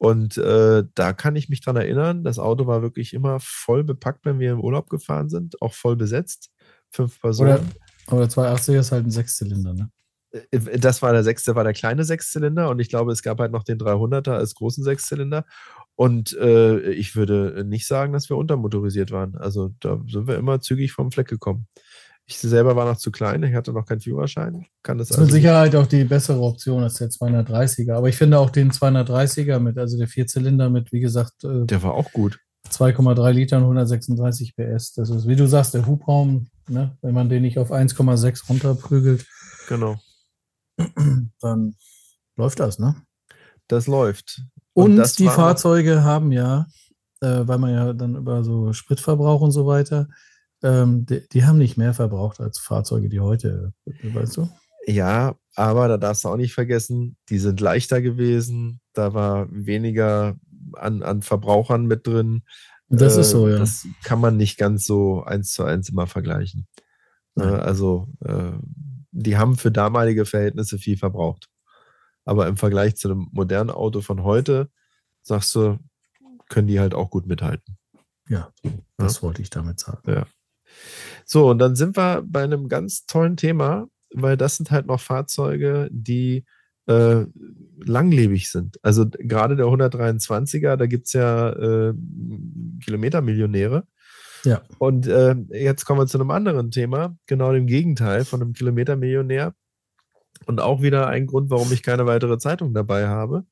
Und 0.00 0.38
äh, 0.38 0.84
da 0.94 1.12
kann 1.12 1.36
ich 1.36 1.50
mich 1.50 1.60
dran 1.60 1.76
erinnern, 1.76 2.24
das 2.24 2.38
Auto 2.38 2.66
war 2.66 2.80
wirklich 2.80 3.12
immer 3.12 3.36
voll 3.38 3.84
bepackt, 3.84 4.24
wenn 4.24 4.38
wir 4.38 4.52
im 4.52 4.60
Urlaub 4.60 4.88
gefahren 4.88 5.28
sind, 5.28 5.60
auch 5.60 5.74
voll 5.74 5.94
besetzt. 5.94 6.50
Fünf 6.90 7.20
Personen. 7.20 7.70
Oder, 8.08 8.16
oder 8.16 8.28
280 8.30 8.76
ist 8.76 8.92
halt 8.92 9.04
ein 9.04 9.10
Sechszylinder, 9.10 9.74
ne? 9.74 9.90
Äh, 10.32 10.78
Das 10.78 11.02
war 11.02 11.12
der 11.12 11.22
sechste, 11.22 11.54
war 11.54 11.64
der 11.64 11.74
kleine 11.74 12.04
Sechszylinder 12.04 12.70
und 12.70 12.78
ich 12.78 12.88
glaube, 12.88 13.12
es 13.12 13.22
gab 13.22 13.40
halt 13.40 13.52
noch 13.52 13.62
den 13.62 13.76
300er 13.76 14.30
als 14.30 14.54
großen 14.54 14.82
Sechszylinder. 14.82 15.44
Und 15.96 16.34
äh, 16.38 16.92
ich 16.92 17.14
würde 17.14 17.62
nicht 17.66 17.86
sagen, 17.86 18.14
dass 18.14 18.30
wir 18.30 18.38
untermotorisiert 18.38 19.10
waren. 19.10 19.36
Also 19.36 19.74
da 19.80 20.00
sind 20.08 20.26
wir 20.26 20.38
immer 20.38 20.62
zügig 20.62 20.92
vom 20.92 21.12
Fleck 21.12 21.28
gekommen. 21.28 21.66
Ich 22.30 22.38
selber 22.38 22.76
war 22.76 22.84
noch 22.86 22.96
zu 22.96 23.10
klein, 23.10 23.42
ich 23.42 23.54
hatte 23.56 23.72
noch 23.72 23.84
keinen 23.84 24.00
Führerschein. 24.00 24.64
Kann 24.84 24.98
das 24.98 25.08
Das 25.08 25.16
ist 25.16 25.18
also 25.20 25.26
mit 25.26 25.34
nicht- 25.34 25.42
Sicherheit 25.42 25.74
auch 25.74 25.86
die 25.88 26.04
bessere 26.04 26.40
Option 26.40 26.84
als 26.84 26.94
der 26.94 27.08
230er. 27.10 27.94
Aber 27.96 28.08
ich 28.08 28.16
finde 28.16 28.38
auch 28.38 28.50
den 28.50 28.70
230er 28.70 29.58
mit, 29.58 29.76
also 29.78 29.98
der 29.98 30.06
Vierzylinder 30.06 30.70
mit, 30.70 30.92
wie 30.92 31.00
gesagt, 31.00 31.42
äh, 31.42 31.66
Der 31.66 31.82
war 31.82 31.94
auch 31.94 32.12
gut. 32.12 32.38
2,3 32.68 33.32
Litern, 33.32 33.64
136 33.64 34.54
PS. 34.54 34.92
Das 34.92 35.10
ist, 35.10 35.26
wie 35.26 35.34
du 35.34 35.48
sagst, 35.48 35.74
der 35.74 35.86
Hubraum, 35.86 36.46
ne? 36.68 36.96
wenn 37.02 37.14
man 37.14 37.28
den 37.28 37.42
nicht 37.42 37.58
auf 37.58 37.72
1,6 37.72 38.48
runterprügelt, 38.48 39.26
Genau. 39.68 39.98
dann 41.40 41.74
läuft 42.36 42.60
das, 42.60 42.78
ne? 42.78 42.94
Das 43.66 43.88
läuft. 43.88 44.42
Und, 44.72 44.96
das 44.96 45.14
die 45.14 45.26
Fahrzeuge 45.28 46.04
haben 46.04 46.30
ja, 46.30 46.66
äh, 47.22 47.40
weil 47.42 47.58
man 47.58 47.74
ja 47.74 47.92
dann 47.92 48.14
über 48.14 48.44
so 48.44 48.72
Spritverbrauch 48.72 49.40
und 49.40 49.50
so 49.50 49.66
weiter, 49.66 50.06
ähm, 50.62 51.06
die, 51.06 51.26
die 51.28 51.44
haben 51.44 51.58
nicht 51.58 51.76
mehr 51.76 51.94
verbraucht 51.94 52.40
als 52.40 52.58
Fahrzeuge, 52.58 53.08
die 53.08 53.20
heute, 53.20 53.72
weißt 54.02 54.36
du? 54.36 54.48
Ja, 54.86 55.36
aber 55.54 55.88
da 55.88 55.96
darfst 55.98 56.24
du 56.24 56.28
auch 56.28 56.36
nicht 56.36 56.54
vergessen, 56.54 57.16
die 57.28 57.38
sind 57.38 57.60
leichter 57.60 58.00
gewesen. 58.02 58.80
Da 58.92 59.14
war 59.14 59.46
weniger 59.50 60.36
an, 60.74 61.02
an 61.02 61.22
Verbrauchern 61.22 61.86
mit 61.86 62.06
drin. 62.06 62.42
Das 62.88 63.16
Äh, 63.16 63.20
ist 63.20 63.30
so, 63.30 63.48
ja. 63.48 63.58
Das 63.58 63.86
kann 64.02 64.20
man 64.20 64.36
nicht 64.36 64.56
ganz 64.58 64.86
so 64.86 65.22
eins 65.22 65.52
zu 65.52 65.64
eins 65.64 65.88
immer 65.90 66.06
vergleichen. 66.06 66.66
Äh, 67.36 67.42
also, 67.42 68.08
äh, 68.24 68.52
die 69.12 69.36
haben 69.36 69.56
für 69.56 69.70
damalige 69.70 70.24
Verhältnisse 70.24 70.78
viel 70.78 70.96
verbraucht. 70.96 71.48
Aber 72.24 72.46
im 72.46 72.56
Vergleich 72.56 72.96
zu 72.96 73.08
einem 73.10 73.28
modernen 73.32 73.70
Auto 73.70 74.00
von 74.00 74.22
heute, 74.24 74.70
sagst 75.22 75.54
du, 75.54 75.78
können 76.48 76.68
die 76.68 76.80
halt 76.80 76.94
auch 76.94 77.10
gut 77.10 77.26
mithalten. 77.26 77.76
ja, 78.28 78.52
das 78.96 79.22
wollte 79.22 79.42
ich 79.42 79.50
damit 79.50 79.78
sagen. 79.80 80.00
Ja. 80.10 80.26
So, 81.24 81.50
und 81.50 81.58
dann 81.58 81.76
sind 81.76 81.96
wir 81.96 82.22
bei 82.26 82.42
einem 82.42 82.68
ganz 82.68 83.06
tollen 83.06 83.36
Thema, 83.36 83.86
weil 84.12 84.36
das 84.36 84.56
sind 84.56 84.70
halt 84.70 84.86
noch 84.86 85.00
Fahrzeuge, 85.00 85.88
die 85.92 86.44
äh, 86.86 87.24
langlebig 87.84 88.50
sind. 88.50 88.78
Also 88.82 89.06
gerade 89.08 89.56
der 89.56 89.66
123er, 89.66 90.76
da 90.76 90.86
gibt 90.86 91.06
es 91.06 91.12
ja 91.12 91.50
äh, 91.50 91.94
Kilometermillionäre. 92.84 93.86
Ja. 94.44 94.62
Und 94.78 95.06
äh, 95.06 95.36
jetzt 95.50 95.84
kommen 95.84 96.00
wir 96.00 96.06
zu 96.06 96.18
einem 96.18 96.30
anderen 96.30 96.70
Thema, 96.70 97.16
genau 97.26 97.52
dem 97.52 97.66
Gegenteil 97.66 98.24
von 98.24 98.42
einem 98.42 98.52
Kilometermillionär. 98.52 99.54
Und 100.46 100.60
auch 100.60 100.82
wieder 100.82 101.06
ein 101.06 101.26
Grund, 101.26 101.50
warum 101.50 101.70
ich 101.72 101.82
keine 101.82 102.06
weitere 102.06 102.38
Zeitung 102.38 102.72
dabei 102.72 103.06
habe. 103.06 103.44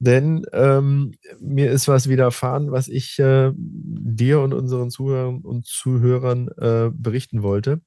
Denn 0.00 0.46
ähm, 0.52 1.12
mir 1.40 1.70
ist 1.70 1.86
was 1.86 2.08
widerfahren, 2.08 2.72
was 2.72 2.88
ich 2.88 3.18
äh, 3.18 3.52
dir 3.54 4.40
und 4.40 4.54
unseren 4.54 4.90
Zuhörern 4.90 5.42
und 5.42 5.66
Zuhörern 5.66 6.48
äh, 6.56 6.90
berichten 6.92 7.42
wollte. 7.42 7.82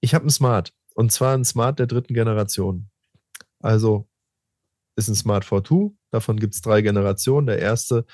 Ich 0.00 0.14
habe 0.14 0.26
ein 0.26 0.30
Smart. 0.30 0.72
Und 0.94 1.12
zwar 1.12 1.34
ein 1.34 1.46
Smart 1.46 1.78
der 1.78 1.86
dritten 1.86 2.12
Generation. 2.12 2.90
Also 3.58 4.06
ist 4.96 5.08
ein 5.08 5.14
Smart 5.14 5.44
V2. 5.46 5.94
Davon 6.10 6.38
gibt 6.38 6.54
es 6.54 6.60
drei 6.60 6.82
Generationen. 6.82 7.46
Der 7.46 7.58
erste 7.58 8.04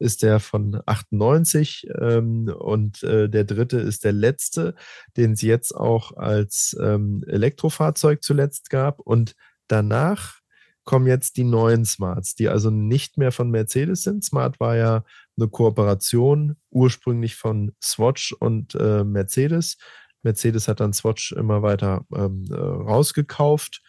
ist 0.00 0.24
der 0.24 0.40
von 0.40 0.80
98 0.84 1.86
ähm, 2.00 2.48
und 2.48 3.04
äh, 3.04 3.28
der 3.28 3.44
dritte 3.44 3.78
ist 3.78 4.02
der 4.02 4.12
letzte, 4.12 4.74
den 5.16 5.32
es 5.32 5.42
jetzt 5.42 5.72
auch 5.72 6.16
als 6.16 6.76
ähm, 6.82 7.22
Elektrofahrzeug 7.28 8.24
zuletzt 8.24 8.70
gab. 8.70 8.98
Und 8.98 9.36
danach 9.68 10.41
kommen 10.84 11.06
jetzt 11.06 11.36
die 11.36 11.44
neuen 11.44 11.84
Smarts, 11.84 12.34
die 12.34 12.48
also 12.48 12.70
nicht 12.70 13.18
mehr 13.18 13.32
von 13.32 13.50
Mercedes 13.50 14.02
sind. 14.02 14.24
Smart 14.24 14.58
war 14.60 14.76
ja 14.76 15.04
eine 15.36 15.48
Kooperation 15.48 16.56
ursprünglich 16.70 17.36
von 17.36 17.72
Swatch 17.82 18.32
und 18.32 18.74
äh, 18.74 19.04
Mercedes. 19.04 19.76
Mercedes 20.22 20.68
hat 20.68 20.80
dann 20.80 20.92
Swatch 20.92 21.32
immer 21.32 21.62
weiter 21.62 22.04
ähm, 22.14 22.44
äh, 22.50 22.54
rausgekauft. 22.54 23.82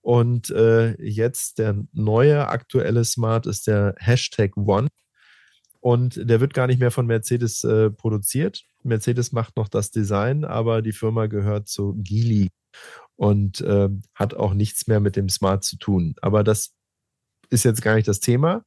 Und 0.00 0.50
äh, 0.50 1.00
jetzt 1.02 1.58
der 1.58 1.82
neue 1.92 2.48
aktuelle 2.48 3.04
Smart 3.04 3.46
ist 3.46 3.66
der 3.66 3.94
Hashtag 3.98 4.56
One. 4.56 4.88
Und 5.80 6.16
der 6.28 6.40
wird 6.40 6.54
gar 6.54 6.68
nicht 6.68 6.78
mehr 6.78 6.92
von 6.92 7.06
Mercedes 7.06 7.64
äh, 7.64 7.90
produziert. 7.90 8.64
Mercedes 8.84 9.32
macht 9.32 9.56
noch 9.56 9.68
das 9.68 9.90
Design, 9.90 10.44
aber 10.44 10.80
die 10.80 10.92
Firma 10.92 11.26
gehört 11.26 11.68
zu 11.68 11.94
Geely 11.98 12.50
und 13.16 13.60
äh, 13.62 13.88
hat 14.14 14.34
auch 14.34 14.54
nichts 14.54 14.86
mehr 14.86 15.00
mit 15.00 15.16
dem 15.16 15.28
Smart 15.28 15.64
zu 15.64 15.76
tun. 15.76 16.14
Aber 16.22 16.44
das 16.44 16.74
ist 17.50 17.64
jetzt 17.64 17.82
gar 17.82 17.94
nicht 17.94 18.08
das 18.08 18.20
Thema. 18.20 18.64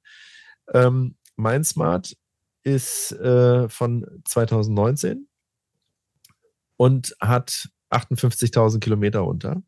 Ähm, 0.74 1.16
mein 1.36 1.64
Smart 1.64 2.16
ist 2.64 3.12
äh, 3.14 3.70
von 3.70 4.06
2019 4.26 5.28
und 6.78 7.16
hat 7.20 7.70
58.000 7.92 8.80
Kilometer 8.80 9.26
unter. 9.26 9.64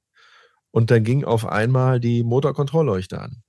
Und 0.72 0.92
dann 0.92 1.04
ging 1.04 1.24
auf 1.24 1.46
einmal 1.46 2.00
die 2.00 2.24
Motorkontrollleuchte 2.24 3.20
an. 3.20 3.44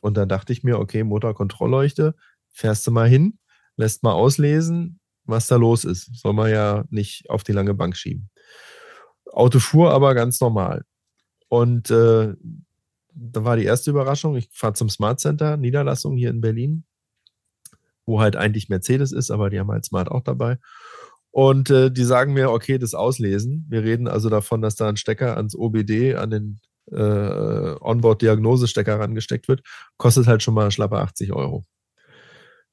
Und 0.00 0.16
dann 0.16 0.28
dachte 0.28 0.52
ich 0.52 0.62
mir, 0.62 0.78
okay, 0.78 1.04
Motorkontrollleuchte, 1.04 2.14
fährst 2.50 2.86
du 2.86 2.90
mal 2.90 3.08
hin, 3.08 3.38
lässt 3.76 4.02
mal 4.02 4.12
auslesen, 4.12 5.00
was 5.24 5.46
da 5.46 5.56
los 5.56 5.84
ist. 5.84 6.18
Soll 6.18 6.32
man 6.32 6.50
ja 6.50 6.84
nicht 6.90 7.28
auf 7.30 7.44
die 7.44 7.52
lange 7.52 7.74
Bank 7.74 7.96
schieben. 7.96 8.30
Auto 9.32 9.58
fuhr 9.58 9.92
aber 9.92 10.14
ganz 10.14 10.40
normal. 10.40 10.84
Und 11.48 11.90
äh, 11.90 12.34
da 13.14 13.44
war 13.44 13.56
die 13.56 13.64
erste 13.64 13.90
Überraschung. 13.90 14.36
Ich 14.36 14.48
fahre 14.52 14.74
zum 14.74 14.88
Smart 14.88 15.20
Center, 15.20 15.56
Niederlassung 15.56 16.16
hier 16.16 16.30
in 16.30 16.40
Berlin, 16.40 16.84
wo 18.06 18.20
halt 18.20 18.36
eigentlich 18.36 18.68
Mercedes 18.68 19.12
ist, 19.12 19.30
aber 19.30 19.50
die 19.50 19.58
haben 19.58 19.70
halt 19.70 19.84
Smart 19.84 20.10
auch 20.10 20.22
dabei. 20.22 20.58
Und 21.30 21.70
äh, 21.70 21.90
die 21.90 22.04
sagen 22.04 22.32
mir, 22.32 22.50
okay, 22.50 22.78
das 22.78 22.94
auslesen. 22.94 23.66
Wir 23.68 23.82
reden 23.84 24.08
also 24.08 24.28
davon, 24.28 24.62
dass 24.62 24.76
da 24.76 24.88
ein 24.88 24.96
Stecker 24.96 25.36
ans 25.36 25.54
OBD, 25.54 26.14
an 26.14 26.30
den 26.30 26.60
äh, 26.90 27.76
Onboard-Diagnosestecker 27.80 28.98
rangesteckt 28.98 29.48
wird. 29.48 29.62
Kostet 29.98 30.26
halt 30.26 30.42
schon 30.42 30.54
mal 30.54 30.70
schlappe 30.70 30.98
80 30.98 31.32
Euro. 31.32 31.64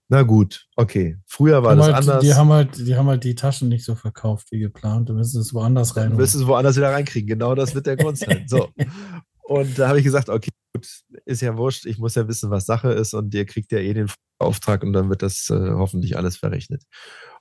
Na 0.07 0.21
gut, 0.21 0.67
okay. 0.75 1.17
Früher 1.25 1.63
war 1.63 1.75
das 1.75 1.85
halt, 1.85 1.95
anders. 1.95 2.21
Die 2.21 2.33
haben, 2.33 2.49
halt, 2.49 2.77
die 2.77 2.95
haben 2.95 3.07
halt 3.07 3.23
die 3.23 3.33
Taschen 3.33 3.69
nicht 3.69 3.83
so 3.83 3.95
verkauft 3.95 4.51
wie 4.51 4.59
geplant. 4.59 5.09
Du 5.09 5.13
müssen 5.13 5.41
es 5.41 5.53
woanders 5.53 5.97
rein. 5.97 6.11
Du 6.11 6.17
müssen 6.17 6.41
es 6.41 6.47
woanders 6.47 6.75
wieder 6.75 6.91
reinkriegen. 6.91 7.27
Genau 7.27 7.55
das 7.55 7.73
wird 7.73 7.87
der 7.87 7.97
Grund 7.97 8.17
sein. 8.17 8.45
So. 8.47 8.69
Und 9.47 9.77
da 9.77 9.87
habe 9.87 9.99
ich 9.99 10.03
gesagt, 10.03 10.29
okay, 10.29 10.51
gut, 10.73 10.87
ist 11.25 11.41
ja 11.41 11.55
wurscht. 11.57 11.85
Ich 11.85 11.97
muss 11.97 12.15
ja 12.15 12.27
wissen, 12.27 12.49
was 12.49 12.65
Sache 12.65 12.91
ist. 12.91 13.13
Und 13.13 13.33
ihr 13.33 13.45
kriegt 13.45 13.71
ja 13.71 13.79
eh 13.79 13.93
den 13.93 14.09
Auftrag 14.39 14.83
und 14.83 14.91
dann 14.93 15.09
wird 15.09 15.21
das 15.21 15.49
äh, 15.49 15.71
hoffentlich 15.71 16.17
alles 16.17 16.35
verrechnet. 16.35 16.83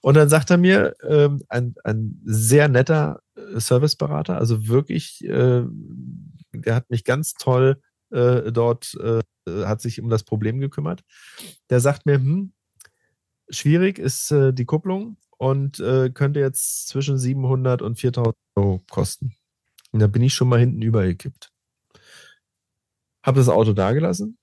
Und 0.00 0.14
dann 0.14 0.28
sagt 0.28 0.50
er 0.50 0.58
mir, 0.58 0.94
ähm, 1.08 1.42
ein, 1.48 1.74
ein 1.82 2.20
sehr 2.24 2.68
netter 2.68 3.20
äh, 3.36 3.58
Serviceberater, 3.58 4.36
also 4.38 4.68
wirklich, 4.68 5.24
äh, 5.24 5.62
der 6.52 6.74
hat 6.74 6.90
mich 6.90 7.04
ganz 7.04 7.34
toll 7.34 7.80
äh, 8.10 8.52
dort, 8.52 8.94
äh, 9.00 9.22
hat 9.64 9.80
sich 9.80 10.00
um 10.00 10.08
das 10.08 10.24
Problem 10.24 10.60
gekümmert. 10.60 11.02
Der 11.70 11.80
sagt 11.80 12.06
mir, 12.06 12.14
hm, 12.14 12.52
schwierig 13.48 13.98
ist 13.98 14.30
äh, 14.30 14.52
die 14.52 14.64
Kupplung 14.64 15.16
und 15.38 15.80
äh, 15.80 16.10
könnte 16.10 16.40
jetzt 16.40 16.88
zwischen 16.88 17.18
700 17.18 17.82
und 17.82 17.98
4000 17.98 18.34
Euro 18.56 18.80
kosten. 18.90 19.34
Und 19.92 20.00
da 20.00 20.06
bin 20.06 20.22
ich 20.22 20.34
schon 20.34 20.48
mal 20.48 20.58
hinten 20.58 20.82
übergekippt. 20.82 21.50
Habe 23.22 23.38
das 23.38 23.48
Auto 23.48 23.72
dagelassen. 23.72 24.38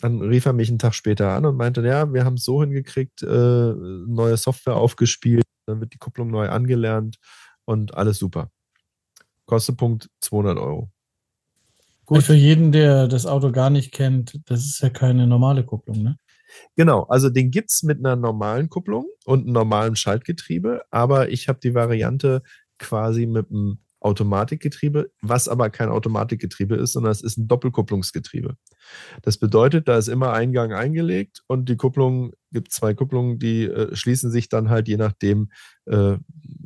Dann 0.00 0.20
rief 0.20 0.44
er 0.46 0.52
mich 0.52 0.68
einen 0.68 0.78
Tag 0.78 0.94
später 0.94 1.32
an 1.32 1.46
und 1.46 1.56
meinte, 1.56 1.80
ja, 1.82 2.12
wir 2.12 2.24
haben 2.24 2.34
es 2.34 2.44
so 2.44 2.62
hingekriegt, 2.62 3.22
äh, 3.22 3.26
neue 3.26 4.36
Software 4.36 4.76
aufgespielt, 4.76 5.44
dann 5.66 5.80
wird 5.80 5.94
die 5.94 5.98
Kupplung 5.98 6.30
neu 6.30 6.48
angelernt 6.48 7.18
und 7.64 7.94
alles 7.94 8.18
super. 8.18 8.50
Kostepunkt 9.46 10.10
200 10.20 10.58
Euro. 10.58 10.90
Gut. 12.06 12.22
Für 12.22 12.34
jeden, 12.34 12.72
der 12.72 13.08
das 13.08 13.26
Auto 13.26 13.50
gar 13.50 13.70
nicht 13.70 13.92
kennt, 13.92 14.40
das 14.46 14.60
ist 14.64 14.80
ja 14.80 14.90
keine 14.90 15.26
normale 15.26 15.64
Kupplung, 15.64 16.02
ne? 16.02 16.18
Genau, 16.76 17.02
also 17.04 17.28
den 17.28 17.50
gibt 17.50 17.70
es 17.70 17.82
mit 17.82 17.98
einer 17.98 18.16
normalen 18.16 18.68
Kupplung 18.68 19.06
und 19.24 19.42
einem 19.42 19.52
normalen 19.52 19.96
Schaltgetriebe, 19.96 20.84
aber 20.90 21.28
ich 21.30 21.48
habe 21.48 21.58
die 21.62 21.74
Variante 21.74 22.42
quasi 22.78 23.26
mit 23.26 23.50
einem 23.50 23.78
Automatikgetriebe, 24.00 25.10
was 25.20 25.48
aber 25.48 25.68
kein 25.70 25.88
Automatikgetriebe 25.88 26.76
ist, 26.76 26.92
sondern 26.92 27.10
es 27.10 27.22
ist 27.22 27.38
ein 27.38 27.48
Doppelkupplungsgetriebe. 27.48 28.56
Das 29.22 29.38
bedeutet, 29.38 29.88
da 29.88 29.98
ist 29.98 30.08
immer 30.08 30.32
ein 30.32 30.52
Gang 30.52 30.72
eingelegt 30.72 31.42
und 31.48 31.68
die 31.68 31.76
Kupplung, 31.76 32.32
gibt 32.52 32.72
zwei 32.72 32.94
Kupplungen, 32.94 33.38
die 33.38 33.64
äh, 33.64 33.94
schließen 33.96 34.30
sich 34.30 34.48
dann 34.48 34.70
halt 34.70 34.86
je 34.86 34.96
nachdem, 34.96 35.50
äh, 35.86 36.18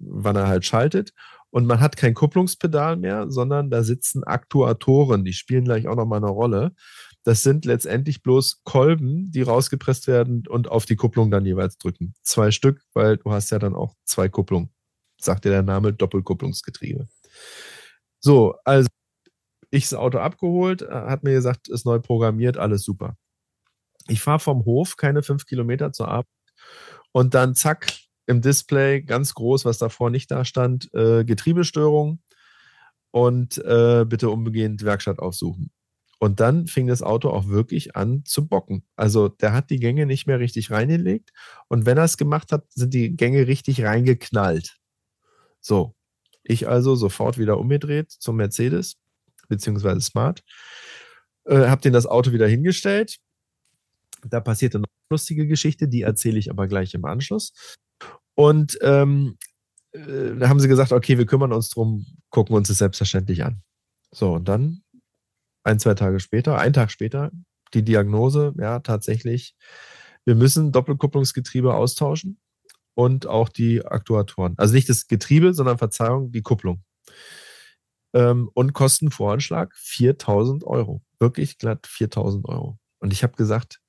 wann 0.02 0.36
er 0.36 0.48
halt 0.48 0.66
schaltet. 0.66 1.14
Und 1.50 1.66
man 1.66 1.80
hat 1.80 1.96
kein 1.96 2.14
Kupplungspedal 2.14 2.96
mehr, 2.96 3.30
sondern 3.30 3.70
da 3.70 3.82
sitzen 3.82 4.24
Aktuatoren, 4.24 5.24
die 5.24 5.32
spielen 5.32 5.64
gleich 5.64 5.88
auch 5.88 5.96
nochmal 5.96 6.18
eine 6.18 6.30
Rolle. 6.30 6.74
Das 7.24 7.42
sind 7.42 7.64
letztendlich 7.64 8.22
bloß 8.22 8.62
Kolben, 8.64 9.30
die 9.30 9.42
rausgepresst 9.42 10.06
werden 10.06 10.44
und 10.48 10.68
auf 10.68 10.86
die 10.86 10.96
Kupplung 10.96 11.30
dann 11.30 11.44
jeweils 11.44 11.76
drücken. 11.76 12.14
Zwei 12.22 12.50
Stück, 12.50 12.82
weil 12.94 13.18
du 13.18 13.32
hast 13.32 13.50
ja 13.50 13.58
dann 13.58 13.74
auch 13.74 13.94
zwei 14.04 14.28
Kupplungen. 14.28 14.70
Sagt 15.20 15.44
dir 15.44 15.50
der 15.50 15.62
Name 15.62 15.92
Doppelkupplungsgetriebe. 15.92 17.08
So, 18.20 18.54
also 18.64 18.88
ich 19.70 19.84
das 19.84 19.94
Auto 19.94 20.18
abgeholt, 20.18 20.82
äh, 20.82 20.88
hat 20.88 21.24
mir 21.24 21.32
gesagt, 21.32 21.68
ist 21.68 21.84
neu 21.84 21.98
programmiert, 21.98 22.56
alles 22.56 22.82
super. 22.82 23.16
Ich 24.08 24.20
fahre 24.20 24.40
vom 24.40 24.64
Hof 24.64 24.96
keine 24.96 25.22
fünf 25.22 25.46
Kilometer 25.46 25.92
zur 25.92 26.08
Arbeit 26.08 26.26
und 27.12 27.34
dann 27.34 27.54
zack, 27.54 27.92
im 28.30 28.40
Display 28.40 29.02
ganz 29.02 29.34
groß, 29.34 29.64
was 29.64 29.78
davor 29.78 30.08
nicht 30.08 30.30
da 30.30 30.44
stand, 30.44 30.88
äh, 30.94 31.24
Getriebestörung 31.24 32.20
und 33.10 33.58
äh, 33.58 34.04
bitte 34.08 34.30
umgehend 34.30 34.84
Werkstatt 34.84 35.18
aufsuchen. 35.18 35.72
Und 36.20 36.38
dann 36.38 36.68
fing 36.68 36.86
das 36.86 37.02
Auto 37.02 37.30
auch 37.30 37.48
wirklich 37.48 37.96
an 37.96 38.24
zu 38.24 38.46
bocken. 38.46 38.84
Also 38.94 39.28
der 39.28 39.52
hat 39.52 39.70
die 39.70 39.80
Gänge 39.80 40.06
nicht 40.06 40.28
mehr 40.28 40.38
richtig 40.38 40.70
reingelegt. 40.70 41.30
Und 41.66 41.86
wenn 41.86 41.98
er 41.98 42.04
es 42.04 42.18
gemacht 42.18 42.52
hat, 42.52 42.70
sind 42.70 42.94
die 42.94 43.16
Gänge 43.16 43.48
richtig 43.48 43.82
reingeknallt. 43.82 44.78
So. 45.60 45.96
Ich 46.44 46.68
also 46.68 46.94
sofort 46.94 47.36
wieder 47.36 47.58
umgedreht 47.58 48.10
zum 48.12 48.36
Mercedes, 48.36 48.96
beziehungsweise 49.48 50.00
Smart. 50.02 50.42
Äh, 51.46 51.66
hab 51.68 51.82
den 51.82 51.92
das 51.92 52.06
Auto 52.06 52.32
wieder 52.32 52.46
hingestellt. 52.46 53.16
Da 54.22 54.40
passierte 54.40 54.78
noch 54.78 54.88
eine 54.88 55.16
lustige 55.16 55.48
Geschichte, 55.48 55.88
die 55.88 56.02
erzähle 56.02 56.38
ich 56.38 56.50
aber 56.50 56.68
gleich 56.68 56.94
im 56.94 57.04
Anschluss. 57.06 57.52
Und 58.40 58.78
ähm, 58.80 59.36
äh, 59.92 60.34
da 60.38 60.48
haben 60.48 60.60
sie 60.60 60.68
gesagt, 60.68 60.92
okay, 60.92 61.18
wir 61.18 61.26
kümmern 61.26 61.52
uns 61.52 61.68
drum, 61.68 62.06
gucken 62.30 62.56
uns 62.56 62.68
das 62.68 62.78
selbstverständlich 62.78 63.44
an. 63.44 63.62
So, 64.12 64.32
und 64.32 64.48
dann 64.48 64.82
ein, 65.62 65.78
zwei 65.78 65.92
Tage 65.92 66.20
später, 66.20 66.56
ein 66.56 66.72
Tag 66.72 66.90
später, 66.90 67.32
die 67.74 67.84
Diagnose, 67.84 68.54
ja, 68.56 68.78
tatsächlich, 68.78 69.54
wir 70.24 70.36
müssen 70.36 70.72
Doppelkupplungsgetriebe 70.72 71.74
austauschen 71.74 72.40
und 72.94 73.26
auch 73.26 73.50
die 73.50 73.84
Aktuatoren. 73.84 74.54
Also 74.56 74.72
nicht 74.72 74.88
das 74.88 75.06
Getriebe, 75.06 75.52
sondern 75.52 75.76
Verzeihung, 75.76 76.32
die 76.32 76.40
Kupplung. 76.40 76.82
Ähm, 78.14 78.48
und 78.54 78.72
Kostenvoranschlag 78.72 79.76
4000 79.76 80.64
Euro. 80.64 81.02
Wirklich 81.18 81.58
glatt 81.58 81.86
4000 81.86 82.48
Euro. 82.48 82.78
Und 83.00 83.12
ich 83.12 83.22
habe 83.22 83.36
gesagt, 83.36 83.82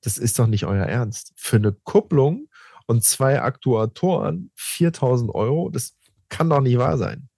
das 0.00 0.18
ist 0.18 0.40
doch 0.40 0.48
nicht 0.48 0.66
euer 0.66 0.86
Ernst. 0.86 1.32
Für 1.36 1.58
eine 1.58 1.72
Kupplung 1.72 2.48
und 2.86 3.04
zwei 3.04 3.40
Aktuatoren 3.40 4.50
4000 4.56 5.34
Euro, 5.34 5.70
das 5.70 5.96
kann 6.28 6.50
doch 6.50 6.60
nicht 6.60 6.78
wahr 6.78 6.98
sein. 6.98 7.28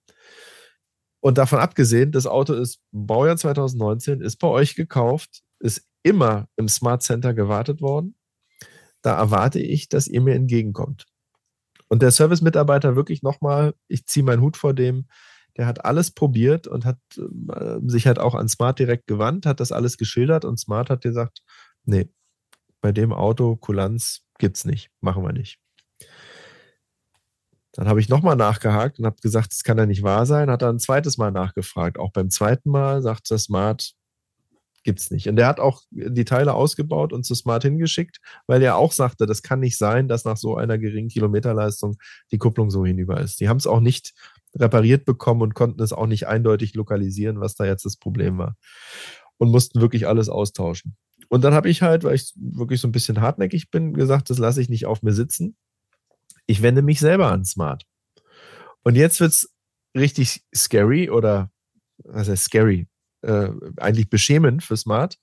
Und 1.19 1.37
davon 1.37 1.59
abgesehen, 1.59 2.11
das 2.11 2.27
Auto 2.27 2.53
ist 2.53 2.81
Baujahr 2.91 3.37
2019, 3.37 4.21
ist 4.21 4.37
bei 4.37 4.47
euch 4.47 4.75
gekauft, 4.75 5.41
ist 5.59 5.87
immer 6.03 6.47
im 6.55 6.67
Smart 6.67 7.01
Center 7.01 7.33
gewartet 7.33 7.81
worden. 7.81 8.15
Da 9.01 9.17
erwarte 9.17 9.59
ich, 9.59 9.89
dass 9.89 10.07
ihr 10.07 10.21
mir 10.21 10.35
entgegenkommt. 10.35 11.07
Und 11.87 12.01
der 12.01 12.11
Service-Mitarbeiter 12.11 12.95
wirklich 12.95 13.23
nochmal, 13.23 13.73
ich 13.87 14.05
ziehe 14.05 14.23
meinen 14.23 14.41
Hut 14.41 14.57
vor 14.57 14.73
dem, 14.73 15.07
der 15.57 15.67
hat 15.67 15.85
alles 15.85 16.11
probiert 16.11 16.67
und 16.67 16.85
hat 16.85 16.99
äh, 17.17 17.79
sich 17.85 18.07
halt 18.07 18.19
auch 18.19 18.35
an 18.35 18.49
Smart 18.49 18.77
direkt 18.79 19.07
gewandt, 19.07 19.45
hat 19.45 19.59
das 19.59 19.71
alles 19.71 19.97
geschildert 19.97 20.45
und 20.45 20.59
Smart 20.59 20.89
hat 20.89 21.01
gesagt, 21.01 21.41
nee, 21.85 22.09
bei 22.81 22.91
dem 22.91 23.13
Auto 23.13 23.55
Kulanz 23.55 24.24
gibt's 24.37 24.65
nicht, 24.65 24.89
machen 25.01 25.23
wir 25.23 25.33
nicht. 25.33 25.59
Dann 27.73 27.89
habe 27.89 27.99
ich 27.99 28.07
nochmal 28.07 28.37
nachgehakt 28.37 28.99
und 28.99 29.05
habe 29.05 29.17
gesagt, 29.21 29.51
das 29.51 29.63
kann 29.63 29.77
ja 29.77 29.85
nicht 29.85 30.01
wahr 30.01 30.25
sein. 30.25 30.49
Hat 30.49 30.61
er 30.61 30.69
ein 30.69 30.79
zweites 30.79 31.17
Mal 31.17 31.31
nachgefragt. 31.31 31.99
Auch 31.99 32.11
beim 32.11 32.29
zweiten 32.29 32.69
Mal 32.69 33.01
sagt 33.01 33.29
der 33.29 33.37
Smart, 33.37 33.91
gibt's 34.85 35.11
nicht. 35.11 35.27
Und 35.27 35.35
der 35.35 35.47
hat 35.47 35.59
auch 35.59 35.81
die 35.91 36.23
Teile 36.23 36.53
ausgebaut 36.53 37.11
und 37.11 37.25
zu 37.25 37.35
Smart 37.35 37.63
hingeschickt, 37.63 38.19
weil 38.47 38.61
er 38.61 38.77
auch 38.77 38.93
sagte, 38.93 39.25
das 39.25 39.41
kann 39.41 39.59
nicht 39.59 39.77
sein, 39.77 40.07
dass 40.07 40.23
nach 40.23 40.37
so 40.37 40.55
einer 40.55 40.77
geringen 40.77 41.09
Kilometerleistung 41.09 41.97
die 42.31 42.37
Kupplung 42.37 42.69
so 42.69 42.85
hinüber 42.85 43.19
ist. 43.19 43.41
Die 43.41 43.49
haben 43.49 43.57
es 43.57 43.67
auch 43.67 43.81
nicht 43.81 44.13
repariert 44.55 45.03
bekommen 45.03 45.41
und 45.41 45.53
konnten 45.53 45.81
es 45.81 45.91
auch 45.91 46.07
nicht 46.07 46.27
eindeutig 46.27 46.75
lokalisieren, 46.75 47.41
was 47.41 47.55
da 47.55 47.65
jetzt 47.65 47.83
das 47.83 47.97
Problem 47.97 48.37
war. 48.37 48.55
Und 49.37 49.51
mussten 49.51 49.81
wirklich 49.81 50.07
alles 50.07 50.29
austauschen. 50.29 50.95
Und 51.29 51.43
dann 51.43 51.53
habe 51.53 51.69
ich 51.69 51.81
halt, 51.81 52.03
weil 52.03 52.15
ich 52.15 52.33
wirklich 52.35 52.81
so 52.81 52.87
ein 52.87 52.91
bisschen 52.91 53.21
hartnäckig 53.21 53.71
bin, 53.71 53.93
gesagt, 53.93 54.29
das 54.29 54.37
lasse 54.37 54.61
ich 54.61 54.69
nicht 54.69 54.85
auf 54.85 55.01
mir 55.01 55.13
sitzen. 55.13 55.55
Ich 56.45 56.61
wende 56.61 56.81
mich 56.81 56.99
selber 56.99 57.31
an 57.31 57.45
Smart. 57.45 57.83
Und 58.83 58.95
jetzt 58.95 59.19
wird 59.19 59.31
es 59.31 59.51
richtig 59.95 60.43
scary 60.53 61.09
oder 61.09 61.51
was 62.03 62.29
heißt 62.29 62.45
scary? 62.45 62.87
Äh, 63.21 63.49
eigentlich 63.77 64.09
beschämend 64.09 64.63
für 64.63 64.77
Smart. 64.77 65.17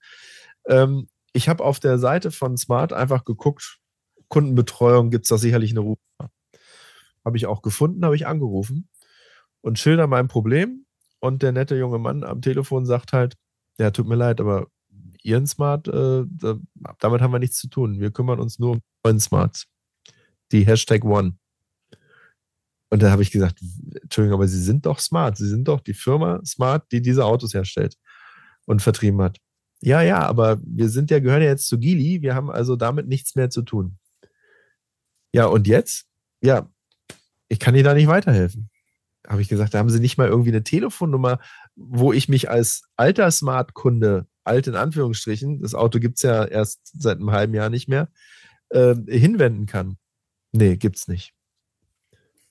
Ähm, 0.66 1.09
ich 1.32 1.48
habe 1.48 1.64
auf 1.64 1.78
der 1.80 1.98
Seite 1.98 2.30
von 2.30 2.57
Smart 2.57 2.92
einfach 2.92 3.24
geguckt, 3.24 3.78
Kundenbetreuung 4.28 5.11
gibt 5.11 5.26
es 5.26 5.28
da 5.28 5.38
sicherlich 5.38 5.70
eine 5.70 5.80
Rufe. 5.80 6.00
Habe 7.24 7.36
ich 7.36 7.46
auch 7.46 7.62
gefunden, 7.62 8.05
habe 8.05 8.16
ich 8.16 8.26
angerufen 8.26 8.88
und 9.61 9.78
schilder 9.78 10.07
mein 10.07 10.28
Problem. 10.28 10.86
Und 11.20 11.42
der 11.42 11.53
nette 11.53 11.76
junge 11.76 11.98
Mann 11.98 12.24
am 12.24 12.42
Telefon 12.42 12.84
sagt 12.84 13.12
halt, 13.12 13.36
ja, 13.78 13.90
tut 13.90 14.09
mir 14.09 14.16
leid, 14.16 14.40
aber 14.40 14.66
Ihren 15.24 15.46
Smart, 15.46 15.88
äh, 15.88 16.24
da, 16.26 16.58
damit 16.98 17.20
haben 17.20 17.32
wir 17.32 17.38
nichts 17.38 17.58
zu 17.58 17.68
tun. 17.68 18.00
Wir 18.00 18.10
kümmern 18.10 18.40
uns 18.40 18.58
nur 18.58 18.72
um 18.72 18.80
neuen 19.04 19.20
Smarts. 19.20 19.66
Die 20.50 20.66
Hashtag 20.66 21.04
One. 21.04 21.36
Und 22.90 23.02
da 23.02 23.10
habe 23.10 23.22
ich 23.22 23.30
gesagt, 23.30 23.58
Entschuldigung, 24.02 24.38
aber 24.38 24.48
Sie 24.48 24.62
sind 24.62 24.84
doch 24.84 24.98
smart. 24.98 25.38
Sie 25.38 25.48
sind 25.48 25.66
doch 25.66 25.80
die 25.80 25.94
Firma 25.94 26.44
Smart, 26.44 26.92
die 26.92 27.00
diese 27.00 27.24
Autos 27.24 27.54
herstellt 27.54 27.96
und 28.66 28.82
vertrieben 28.82 29.22
hat. 29.22 29.38
Ja, 29.80 30.02
ja, 30.02 30.20
aber 30.20 30.60
wir 30.62 30.88
sind 30.88 31.10
ja, 31.10 31.18
gehören 31.18 31.42
ja 31.42 31.48
jetzt 31.48 31.68
zu 31.68 31.78
Gili. 31.78 32.22
Wir 32.22 32.34
haben 32.34 32.50
also 32.50 32.76
damit 32.76 33.08
nichts 33.08 33.34
mehr 33.34 33.50
zu 33.50 33.62
tun. 33.62 33.98
Ja, 35.32 35.46
und 35.46 35.66
jetzt? 35.66 36.04
Ja, 36.42 36.68
ich 37.48 37.58
kann 37.58 37.74
Ihnen 37.74 37.84
da 37.84 37.94
nicht 37.94 38.08
weiterhelfen. 38.08 38.70
Habe 39.26 39.40
ich 39.40 39.48
gesagt, 39.48 39.72
da 39.72 39.78
haben 39.78 39.90
Sie 39.90 40.00
nicht 40.00 40.18
mal 40.18 40.28
irgendwie 40.28 40.50
eine 40.50 40.62
Telefonnummer, 40.62 41.40
wo 41.74 42.12
ich 42.12 42.28
mich 42.28 42.50
als 42.50 42.82
alter 42.96 43.30
Smart-Kunde 43.30 44.26
alt 44.45 44.66
in 44.66 44.74
Anführungsstrichen, 44.74 45.61
das 45.61 45.74
Auto 45.74 45.99
gibt 45.99 46.16
es 46.16 46.22
ja 46.22 46.45
erst 46.45 46.80
seit 46.93 47.18
einem 47.18 47.30
halben 47.30 47.55
Jahr 47.55 47.70
nicht 47.70 47.88
mehr, 47.88 48.09
äh, 48.70 48.95
hinwenden 49.07 49.66
kann. 49.66 49.99
Nee, 50.53 50.76
gibt's 50.76 51.09
nicht. 51.09 51.32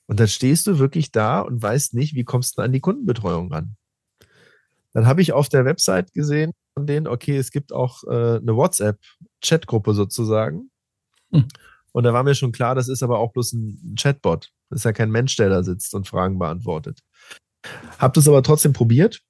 Und 0.06 0.20
dann 0.20 0.28
stehst 0.28 0.66
du 0.66 0.78
wirklich 0.78 1.12
da 1.12 1.40
und 1.40 1.62
weißt 1.62 1.94
nicht, 1.94 2.14
wie 2.14 2.24
kommst 2.24 2.58
du 2.58 2.62
an 2.62 2.72
die 2.72 2.80
Kundenbetreuung 2.80 3.52
ran. 3.52 3.76
Dann 4.92 5.06
habe 5.06 5.22
ich 5.22 5.32
auf 5.32 5.48
der 5.48 5.64
Website 5.64 6.12
gesehen 6.12 6.52
von 6.74 6.86
denen, 6.86 7.06
okay, 7.06 7.36
es 7.36 7.50
gibt 7.50 7.72
auch 7.72 8.02
äh, 8.04 8.36
eine 8.36 8.56
WhatsApp-Chatgruppe 8.56 9.94
sozusagen. 9.94 10.70
Hm. 11.30 11.46
Und 11.92 12.04
da 12.04 12.12
war 12.12 12.24
mir 12.24 12.34
schon 12.34 12.52
klar, 12.52 12.74
das 12.74 12.88
ist 12.88 13.02
aber 13.02 13.18
auch 13.18 13.32
bloß 13.32 13.52
ein 13.52 13.94
Chatbot. 13.98 14.50
Das 14.70 14.80
ist 14.80 14.84
ja 14.84 14.92
kein 14.92 15.10
Mensch, 15.10 15.36
der 15.36 15.50
da 15.50 15.62
sitzt 15.62 15.94
und 15.94 16.08
Fragen 16.08 16.38
beantwortet. 16.38 17.00
Hab 17.98 18.14
das 18.14 18.26
aber 18.26 18.42
trotzdem 18.42 18.72
probiert 18.72 19.22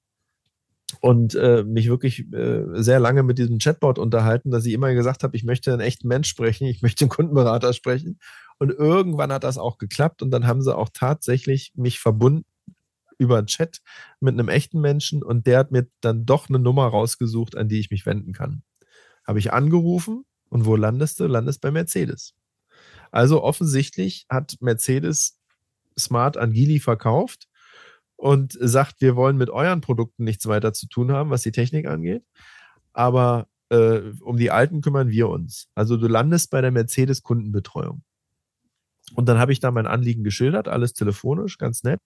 und 1.01 1.35
äh, 1.35 1.63
mich 1.63 1.87
wirklich 1.87 2.31
äh, 2.33 2.63
sehr 2.73 2.99
lange 2.99 3.23
mit 3.23 3.37
diesem 3.37 3.59
Chatbot 3.59 3.99
unterhalten, 3.99 4.51
dass 4.51 4.65
ich 4.65 4.73
immer 4.73 4.93
gesagt 4.93 5.23
habe, 5.23 5.35
ich 5.35 5.43
möchte 5.43 5.71
einen 5.71 5.81
echten 5.81 6.07
Mensch 6.07 6.27
sprechen, 6.27 6.65
ich 6.67 6.81
möchte 6.81 7.05
einen 7.05 7.09
Kundenberater 7.09 7.73
sprechen. 7.73 8.19
Und 8.59 8.71
irgendwann 8.71 9.31
hat 9.31 9.43
das 9.43 9.57
auch 9.57 9.77
geklappt 9.77 10.21
und 10.21 10.31
dann 10.31 10.47
haben 10.47 10.61
sie 10.61 10.75
auch 10.75 10.89
tatsächlich 10.93 11.71
mich 11.75 11.99
verbunden 11.99 12.45
über 13.17 13.37
einen 13.37 13.47
Chat 13.47 13.81
mit 14.19 14.33
einem 14.33 14.49
echten 14.49 14.79
Menschen 14.79 15.23
und 15.23 15.47
der 15.47 15.59
hat 15.59 15.71
mir 15.71 15.87
dann 16.01 16.25
doch 16.25 16.49
eine 16.49 16.59
Nummer 16.59 16.87
rausgesucht, 16.87 17.55
an 17.55 17.69
die 17.69 17.79
ich 17.79 17.91
mich 17.91 18.05
wenden 18.05 18.33
kann. 18.33 18.63
Habe 19.25 19.39
ich 19.39 19.53
angerufen 19.53 20.25
und 20.49 20.65
wo 20.65 20.75
landest 20.75 21.19
du? 21.19 21.27
Landest 21.27 21.61
bei 21.61 21.71
Mercedes. 21.71 22.33
Also 23.11 23.43
offensichtlich 23.43 24.25
hat 24.29 24.57
Mercedes 24.59 25.39
Smart 25.97 26.37
an 26.37 26.51
Gili 26.51 26.79
verkauft 26.79 27.47
und 28.23 28.57
sagt, 28.57 29.01
wir 29.01 29.17
wollen 29.17 29.35
mit 29.35 29.49
euren 29.49 29.81
Produkten 29.81 30.23
nichts 30.23 30.47
weiter 30.47 30.71
zu 30.71 30.87
tun 30.87 31.11
haben, 31.11 31.29
was 31.29 31.41
die 31.41 31.51
Technik 31.51 31.85
angeht. 31.87 32.23
Aber 32.93 33.47
äh, 33.67 33.99
um 34.21 34.37
die 34.37 34.49
alten 34.49 34.79
kümmern 34.79 35.09
wir 35.09 35.27
uns. 35.27 35.67
Also 35.75 35.97
du 35.97 36.07
landest 36.07 36.49
bei 36.49 36.61
der 36.61 36.71
Mercedes 36.71 37.21
Kundenbetreuung. 37.21 38.01
Und 39.13 39.27
dann 39.27 39.39
habe 39.39 39.51
ich 39.51 39.59
da 39.59 39.71
mein 39.71 39.87
Anliegen 39.87 40.23
geschildert, 40.23 40.69
alles 40.69 40.93
telefonisch, 40.93 41.57
ganz 41.57 41.83
nett. 41.83 41.99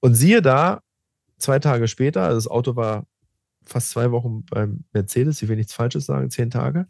Und 0.00 0.16
siehe 0.16 0.42
da, 0.42 0.82
zwei 1.38 1.58
Tage 1.58 1.88
später, 1.88 2.24
also 2.24 2.36
das 2.36 2.48
Auto 2.48 2.76
war 2.76 3.06
fast 3.64 3.88
zwei 3.88 4.10
Wochen 4.10 4.44
beim 4.44 4.84
Mercedes, 4.92 5.40
ich 5.40 5.48
will 5.48 5.56
nichts 5.56 5.72
Falsches 5.72 6.04
sagen, 6.04 6.28
zehn 6.28 6.50
Tage. 6.50 6.88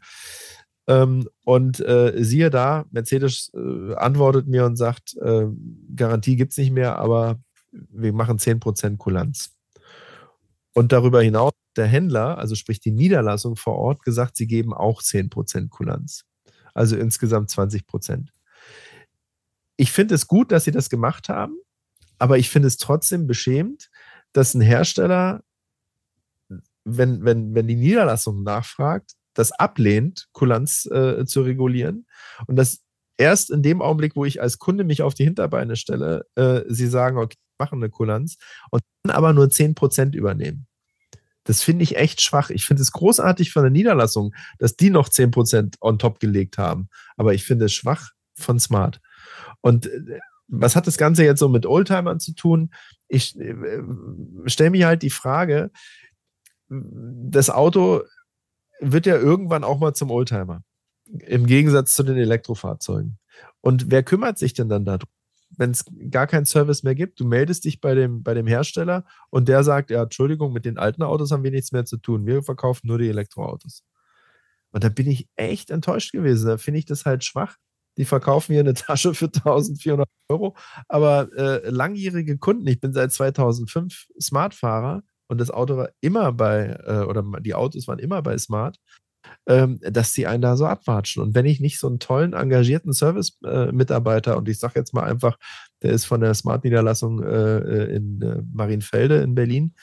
Ähm, 0.88 1.28
und 1.45 1.78
äh, 1.78 2.12
siehe 2.24 2.51
da, 2.51 2.86
Mercedes 2.90 3.53
äh, 3.55 3.95
antwortet 3.95 4.49
mir 4.49 4.64
und 4.64 4.74
sagt, 4.74 5.16
äh, 5.18 5.47
Garantie 5.95 6.34
gibt 6.34 6.51
es 6.51 6.59
nicht 6.59 6.72
mehr, 6.72 6.99
aber 6.99 7.38
wir 7.73 8.12
machen 8.12 8.39
10% 8.39 8.99
Kulanz. 8.99 9.57
Und 10.75 10.93
darüber 10.93 11.23
hinaus 11.23 11.53
der 11.77 11.87
Händler, 11.87 12.39
also 12.39 12.55
sprich 12.55 12.81
die 12.81 12.93
Niederlassung 12.93 13.57
vor 13.57 13.77
Ort, 13.77 14.05
gesagt, 14.05 14.37
sie 14.37 14.47
geben 14.47 14.73
auch 14.73 15.03
10% 15.03 15.68
Kulanz. 15.68 16.25
Also 16.75 16.97
insgesamt 16.97 17.51
20%. 17.51 18.29
Ich 19.77 19.93
finde 19.93 20.14
es 20.14 20.27
gut, 20.27 20.53
dass 20.53 20.64
sie 20.64 20.70
das 20.70 20.91
gemacht 20.91 21.29
haben. 21.29 21.57
Aber 22.18 22.39
ich 22.39 22.51
finde 22.51 22.68
es 22.68 22.77
trotzdem 22.77 23.27
beschämend, 23.27 23.91
dass 24.33 24.55
ein 24.55 24.61
Hersteller, 24.61 25.43
wenn, 26.85 27.25
wenn, 27.25 27.55
wenn 27.55 27.66
die 27.66 27.77
Niederlassung 27.77 28.43
nachfragt, 28.43 29.12
das 29.35 29.53
ablehnt, 29.53 30.29
Kulanz 30.33 30.87
äh, 30.87 31.25
zu 31.27 31.43
regulieren. 31.43 32.07
Und 32.47 32.57
das 32.57 32.83
erst 33.16 33.51
in 33.51 33.62
dem 33.62 33.83
Augenblick, 33.83 34.16
wo 34.16 34.25
ich 34.25 34.41
als 34.41 34.59
Kunde 34.59 34.85
mich 34.85 35.03
auf 35.03 35.14
die 35.14 35.25
Hinterbeine 35.25 35.77
stelle, 35.77 36.27
äh, 36.35 36.62
sie 36.68 36.87
sagen, 36.87 37.18
okay, 37.18 37.37
machen 37.62 37.78
eine 37.78 37.90
Kulanz 37.90 38.36
und 38.70 38.82
dann 39.04 39.14
aber 39.14 39.32
nur 39.32 39.46
10% 39.46 40.14
übernehmen. 40.14 40.66
Das 41.44 41.62
finde 41.62 41.82
ich 41.84 41.96
echt 41.96 42.20
schwach. 42.20 42.50
Ich 42.50 42.64
finde 42.64 42.82
es 42.82 42.92
großartig 42.92 43.52
von 43.52 43.62
der 43.62 43.70
Niederlassung, 43.70 44.34
dass 44.58 44.76
die 44.76 44.90
noch 44.90 45.08
10% 45.08 45.76
on 45.80 45.98
top 45.98 46.20
gelegt 46.20 46.58
haben. 46.58 46.88
Aber 47.16 47.34
ich 47.34 47.44
finde 47.44 47.66
es 47.66 47.72
schwach 47.72 48.10
von 48.34 48.58
Smart. 48.60 49.00
Und 49.60 49.86
äh, 49.86 50.18
was 50.48 50.76
hat 50.76 50.86
das 50.86 50.98
Ganze 50.98 51.24
jetzt 51.24 51.38
so 51.38 51.48
mit 51.48 51.66
Oldtimern 51.66 52.20
zu 52.20 52.34
tun? 52.34 52.70
Ich 53.08 53.38
äh, 53.38 53.54
stelle 54.46 54.70
mir 54.70 54.86
halt 54.86 55.02
die 55.02 55.10
Frage, 55.10 55.70
das 56.68 57.50
Auto 57.50 58.02
wird 58.80 59.06
ja 59.06 59.16
irgendwann 59.16 59.64
auch 59.64 59.78
mal 59.78 59.94
zum 59.94 60.10
Oldtimer. 60.10 60.62
Im 61.06 61.46
Gegensatz 61.46 61.94
zu 61.94 62.02
den 62.02 62.16
Elektrofahrzeugen. 62.16 63.18
Und 63.60 63.90
wer 63.90 64.02
kümmert 64.02 64.38
sich 64.38 64.54
denn 64.54 64.68
dann 64.68 64.84
darum? 64.84 65.08
Wenn 65.57 65.70
es 65.70 65.84
gar 66.11 66.26
keinen 66.26 66.46
Service 66.46 66.82
mehr 66.82 66.94
gibt, 66.94 67.20
du 67.20 67.24
meldest 67.24 67.64
dich 67.64 67.80
bei 67.80 67.94
dem, 67.94 68.22
bei 68.22 68.34
dem 68.34 68.46
Hersteller 68.46 69.05
und 69.30 69.48
der 69.48 69.64
sagt, 69.64 69.90
ja, 69.90 70.03
Entschuldigung, 70.03 70.53
mit 70.53 70.64
den 70.64 70.78
alten 70.78 71.03
Autos 71.03 71.30
haben 71.30 71.44
wir 71.44 71.50
nichts 71.50 71.72
mehr 71.72 71.84
zu 71.84 71.98
tun. 71.98 72.26
Wir 72.26 72.42
verkaufen 72.42 72.86
nur 72.86 72.98
die 72.98 73.09
Elektroautos. 73.09 73.84
Und 74.70 74.84
da 74.84 74.88
bin 74.88 75.07
ich 75.07 75.28
echt 75.36 75.70
enttäuscht 75.70 76.12
gewesen. 76.12 76.46
Da 76.46 76.59
finde 76.59 76.78
ich 76.78 76.86
das 76.86 77.05
halt 77.05 77.24
schwach, 77.24 77.57
die 77.98 78.05
verkaufen 78.05 78.53
hier 78.53 78.61
eine 78.61 78.74
Tasche 78.74 79.14
für 79.14 79.26
1400 79.26 80.09
Euro. 80.28 80.57
Aber 80.88 81.28
äh, 81.36 81.68
langjährige 81.68 82.38
Kunden, 82.38 82.66
ich 82.66 82.80
bin 82.80 82.92
seit 82.92 83.12
2005 83.12 84.09
Smart-Fahrer 84.20 85.03
und 85.28 85.38
das 85.38 85.50
Auto 85.50 85.76
war 85.76 85.90
immer 86.00 86.32
bei, 86.32 86.76
äh, 86.86 87.05
oder 87.05 87.24
die 87.40 87.55
Autos 87.55 87.88
waren 87.88 87.98
immer 87.98 88.22
bei 88.22 88.36
Smart, 88.38 88.78
ähm, 89.47 89.81
dass 89.83 90.12
die 90.12 90.27
einen 90.27 90.43
da 90.43 90.57
so 90.57 90.66
abwatschen. 90.66 91.23
Und 91.23 91.35
wenn 91.35 91.47
ich 91.47 91.61
nicht 91.61 91.79
so 91.79 91.89
einen 91.89 91.99
tollen, 91.99 92.33
engagierten 92.33 92.93
Service-Mitarbeiter, 92.93 94.33
äh, 94.33 94.37
und 94.37 94.49
ich 94.49 94.59
sage 94.59 94.75
jetzt 94.77 94.95
mal 94.95 95.05
einfach, 95.05 95.39
der 95.83 95.93
ist 95.93 96.05
von 96.05 96.20
der 96.20 96.35
Smart-Niederlassung 96.35 97.23
äh, 97.23 97.59
äh, 97.59 97.97
in 97.97 98.49
Marienfelde 98.53 99.23
in 99.23 99.35
Berlin, 99.35 99.75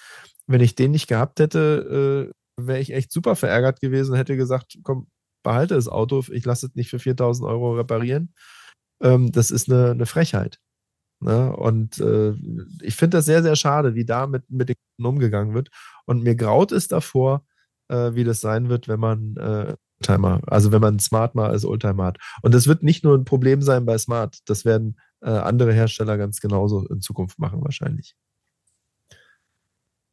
wenn 0.47 0.61
ich 0.61 0.75
den 0.75 0.91
nicht 0.91 1.07
gehabt 1.07 1.39
hätte, 1.39 2.33
wäre 2.57 2.79
ich 2.79 2.91
echt 2.91 3.11
super 3.11 3.35
verärgert 3.35 3.81
gewesen 3.81 4.13
und 4.13 4.17
hätte 4.17 4.35
gesagt, 4.35 4.79
komm, 4.83 5.07
behalte 5.43 5.75
das 5.75 5.87
Auto, 5.87 6.23
ich 6.31 6.45
lasse 6.45 6.67
es 6.67 6.75
nicht 6.75 6.89
für 6.89 6.99
4000 6.99 7.47
Euro 7.47 7.75
reparieren. 7.75 8.33
Ähm, 9.01 9.31
das 9.31 9.51
ist 9.51 9.71
eine, 9.71 9.91
eine 9.91 10.05
Frechheit. 10.05 10.59
Ne? 11.21 11.55
Und 11.55 11.99
äh, 11.99 12.33
ich 12.81 12.95
finde 12.95 13.17
das 13.17 13.25
sehr, 13.25 13.43
sehr 13.43 13.55
schade, 13.55 13.95
wie 13.95 14.05
da 14.05 14.27
mit, 14.27 14.49
mit 14.49 14.69
den 14.69 14.75
Kunden 14.97 15.15
umgegangen 15.15 15.53
wird. 15.53 15.69
Und 16.05 16.23
mir 16.23 16.35
graut 16.35 16.71
es 16.71 16.87
davor, 16.87 17.45
äh, 17.89 18.15
wie 18.15 18.23
das 18.23 18.41
sein 18.41 18.69
wird, 18.69 18.87
wenn 18.87 18.99
man 18.99 19.35
äh, 19.37 19.75
Oldtimer, 20.01 20.41
also 20.47 20.71
wenn 20.71 20.81
man 20.81 20.99
Smart 20.99 21.35
mal 21.35 21.49
als 21.49 21.65
Oldtimer 21.65 22.05
hat. 22.05 22.17
Und 22.41 22.53
das 22.53 22.67
wird 22.67 22.83
nicht 22.83 23.03
nur 23.03 23.17
ein 23.17 23.25
Problem 23.25 23.61
sein 23.61 23.85
bei 23.85 23.97
Smart, 23.97 24.37
das 24.45 24.63
werden 24.63 24.97
äh, 25.21 25.29
andere 25.29 25.73
Hersteller 25.73 26.17
ganz 26.17 26.39
genauso 26.39 26.87
in 26.87 27.01
Zukunft 27.01 27.37
machen 27.39 27.61
wahrscheinlich. 27.61 28.15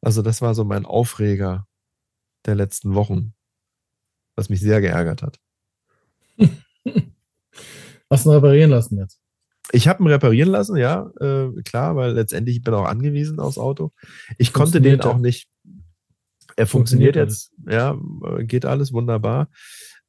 Also 0.01 0.21
das 0.21 0.41
war 0.41 0.53
so 0.53 0.63
mein 0.63 0.85
Aufreger 0.85 1.65
der 2.45 2.55
letzten 2.55 2.93
Wochen 2.95 3.33
was 4.37 4.47
mich 4.49 4.61
sehr 4.61 4.79
geärgert 4.79 5.23
hat. 5.23 5.39
Hast 8.09 8.25
du 8.25 8.29
ihn 8.29 8.35
reparieren 8.35 8.69
lassen 8.69 8.97
jetzt? 8.97 9.19
Ich 9.73 9.89
habe 9.89 10.01
ihn 10.01 10.07
reparieren 10.07 10.49
lassen, 10.49 10.77
ja, 10.77 11.11
äh, 11.19 11.49
klar, 11.63 11.97
weil 11.97 12.13
letztendlich 12.13 12.61
bin 12.61 12.73
ich 12.73 12.79
auch 12.79 12.85
angewiesen 12.85 13.41
aufs 13.41 13.57
Auto. 13.57 13.91
Ich 14.37 14.53
konnte 14.53 14.79
den 14.79 15.01
auch 15.01 15.17
nicht. 15.17 15.49
Er 16.57 16.65
funktioniert, 16.65 17.15
funktioniert 17.15 17.15
jetzt, 17.15 17.53
ja, 17.69 17.97
geht 18.39 18.65
alles 18.65 18.91
wunderbar. 18.91 19.49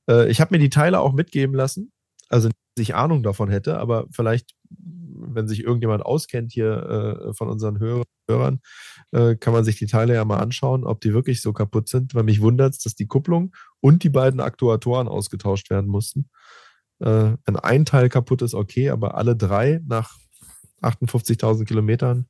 Äh, 0.08 0.30
ich 0.30 0.40
habe 0.40 0.54
mir 0.54 0.58
die 0.58 0.70
Teile 0.70 1.00
auch 1.00 1.12
mitgeben 1.12 1.54
lassen, 1.54 1.92
also 2.28 2.48
dass 2.48 2.82
ich 2.82 2.94
Ahnung 2.94 3.22
davon 3.22 3.50
hätte, 3.50 3.78
aber 3.78 4.06
vielleicht, 4.10 4.54
wenn 4.70 5.46
sich 5.46 5.62
irgendjemand 5.62 6.04
auskennt 6.04 6.52
hier 6.52 7.28
äh, 7.28 7.34
von 7.34 7.48
unseren 7.48 7.78
Hörern, 7.78 8.60
äh, 9.12 9.36
kann 9.36 9.52
man 9.52 9.64
sich 9.64 9.76
die 9.76 9.86
Teile 9.86 10.14
ja 10.14 10.24
mal 10.24 10.38
anschauen, 10.38 10.84
ob 10.84 11.00
die 11.00 11.12
wirklich 11.12 11.42
so 11.42 11.52
kaputt 11.52 11.88
sind, 11.88 12.14
weil 12.14 12.22
mich 12.22 12.40
wundert 12.40 12.74
es, 12.74 12.78
dass 12.80 12.94
die 12.94 13.06
Kupplung 13.06 13.54
und 13.80 14.02
die 14.02 14.10
beiden 14.10 14.40
Aktuatoren 14.40 15.08
ausgetauscht 15.08 15.70
werden 15.70 15.90
mussten. 15.90 16.30
Äh, 17.00 17.34
wenn 17.44 17.56
ein 17.56 17.84
Teil 17.84 18.08
kaputt 18.08 18.42
ist, 18.42 18.54
okay, 18.54 18.90
aber 18.90 19.16
alle 19.16 19.36
drei 19.36 19.80
nach 19.86 20.16
58.000 20.82 21.64
Kilometern 21.64 22.26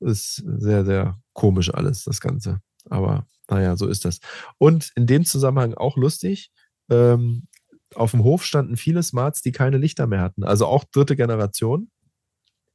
ist 0.00 0.36
sehr, 0.46 0.84
sehr 0.84 1.18
komisch 1.32 1.72
alles, 1.74 2.04
das 2.04 2.20
Ganze. 2.20 2.60
Aber 2.88 3.26
naja, 3.48 3.76
so 3.76 3.86
ist 3.86 4.04
das. 4.04 4.20
Und 4.58 4.92
in 4.94 5.06
dem 5.06 5.24
Zusammenhang 5.24 5.74
auch 5.74 5.96
lustig, 5.96 6.50
ähm, 6.90 7.48
auf 7.94 8.10
dem 8.10 8.22
Hof 8.24 8.44
standen 8.44 8.76
viele 8.76 9.02
Smarts, 9.02 9.42
die 9.42 9.52
keine 9.52 9.78
Lichter 9.78 10.06
mehr 10.06 10.20
hatten, 10.20 10.44
also 10.44 10.66
auch 10.66 10.84
dritte 10.84 11.16
Generation. 11.16 11.90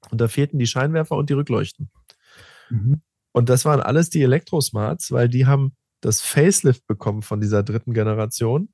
Und 0.10 0.20
da 0.20 0.28
fehlten 0.28 0.60
die 0.60 0.68
Scheinwerfer 0.68 1.16
und 1.16 1.30
die 1.30 1.34
Rückleuchten. 1.34 1.90
Mhm. 2.70 3.02
Und 3.32 3.50
das 3.50 3.66
waren 3.66 3.80
alles 3.80 4.10
die 4.10 4.22
Elektrosmarts, 4.22 5.12
weil 5.12 5.30
die 5.30 5.46
haben 5.46 5.76
das 6.02 6.22
Facelift 6.22 6.86
bekommen 6.88 7.22
von 7.22 7.40
dieser 7.40 7.64
dritten 7.64 7.94
Generation 7.94 8.74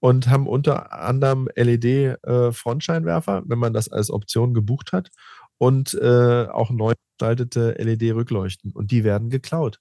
und 0.00 0.28
haben 0.28 0.46
unter 0.46 0.92
anderem 0.92 1.48
LED-Frontscheinwerfer, 1.54 3.38
äh, 3.38 3.42
wenn 3.46 3.58
man 3.58 3.72
das 3.72 3.88
als 3.88 4.10
Option 4.10 4.54
gebucht 4.54 4.92
hat, 4.92 5.10
und 5.58 5.94
äh, 5.94 6.46
auch 6.48 6.70
neu 6.70 6.94
gestaltete 7.12 7.76
LED-Rückleuchten. 7.78 8.72
Und 8.72 8.90
die 8.90 9.04
werden 9.04 9.30
geklaut. 9.30 9.78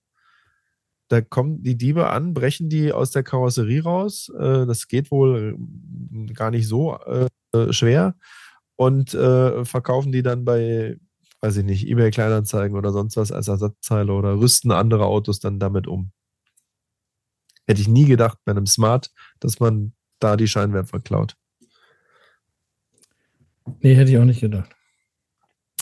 Da 1.12 1.20
kommen 1.20 1.62
die 1.62 1.76
Diebe 1.76 2.10
an, 2.10 2.34
brechen 2.34 2.70
die 2.70 2.94
aus 2.94 3.12
der 3.12 3.22
Karosserie 3.22 3.84
raus. 3.84 4.32
Äh, 4.40 4.66
das 4.66 4.88
geht 4.88 5.12
wohl 5.12 5.58
äh, 5.60 6.34
gar 6.34 6.52
nicht 6.52 6.70
so 6.70 6.98
äh, 7.00 7.28
schwer 7.74 8.16
und 8.78 9.12
verkaufen 9.12 10.12
die 10.12 10.24
dann 10.24 10.46
bei 10.46 10.98
weiß 11.42 11.58
ich 11.58 11.66
nicht, 11.66 11.88
eBay 11.88 12.12
Kleinanzeigen 12.12 12.78
oder 12.78 12.92
sonst 12.92 13.18
was 13.18 13.32
als 13.32 13.48
Ersatzteile 13.48 14.14
oder 14.14 14.40
rüsten 14.40 14.72
andere 14.72 15.06
Autos 15.06 15.40
dann 15.40 15.60
damit 15.60 15.86
um. 15.86 16.12
Hätte 17.68 17.82
ich 17.82 17.88
nie 17.88 18.06
gedacht 18.06 18.38
bei 18.46 18.52
einem 18.52 18.68
Smart, 18.68 19.12
dass 19.40 19.60
man 19.60 19.94
da 20.20 20.38
die 20.38 20.48
Scheinwerfer 20.48 21.00
klaut. 21.00 21.36
Nee, 23.82 23.96
hätte 23.96 24.12
ich 24.12 24.18
auch 24.18 24.26
nicht 24.26 24.42
gedacht. 24.42 24.70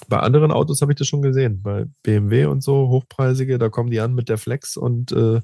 Bei 0.09 0.19
anderen 0.19 0.51
Autos 0.51 0.81
habe 0.81 0.91
ich 0.91 0.97
das 0.97 1.07
schon 1.07 1.21
gesehen. 1.21 1.61
Bei 1.61 1.85
BMW 2.03 2.45
und 2.45 2.61
so, 2.61 2.89
hochpreisige, 2.89 3.59
da 3.59 3.69
kommen 3.69 3.91
die 3.91 3.99
an 3.99 4.15
mit 4.15 4.27
der 4.27 4.39
Flex 4.39 4.75
und 4.75 5.11
äh, 5.11 5.39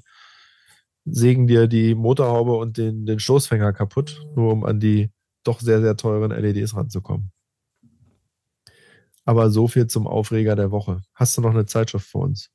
sägen 1.04 1.46
dir 1.46 1.68
die 1.68 1.94
Motorhaube 1.94 2.56
und 2.56 2.76
den, 2.76 3.06
den 3.06 3.20
Stoßfänger 3.20 3.72
kaputt, 3.72 4.26
nur 4.34 4.52
um 4.52 4.64
an 4.64 4.80
die 4.80 5.10
doch 5.44 5.60
sehr, 5.60 5.80
sehr 5.80 5.96
teuren 5.96 6.32
LEDs 6.32 6.74
ranzukommen. 6.74 7.30
Aber 9.24 9.50
so 9.50 9.68
viel 9.68 9.86
zum 9.86 10.06
Aufreger 10.08 10.56
der 10.56 10.72
Woche. 10.72 11.02
Hast 11.14 11.36
du 11.36 11.42
noch 11.42 11.50
eine 11.50 11.66
Zeitschrift 11.66 12.08
für 12.08 12.18
uns? 12.18 12.50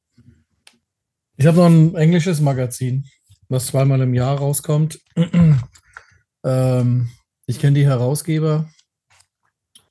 Ich 1.38 1.46
habe 1.46 1.58
noch 1.58 1.66
ein 1.66 1.96
englisches 1.96 2.42
Magazin, 2.42 3.06
was 3.48 3.68
zweimal 3.68 4.02
im 4.02 4.14
Jahr 4.14 4.38
rauskommt. 4.38 5.00
ähm, 6.44 7.10
ich 7.46 7.60
kenne 7.60 7.80
die 7.80 7.86
Herausgeber, 7.86 8.70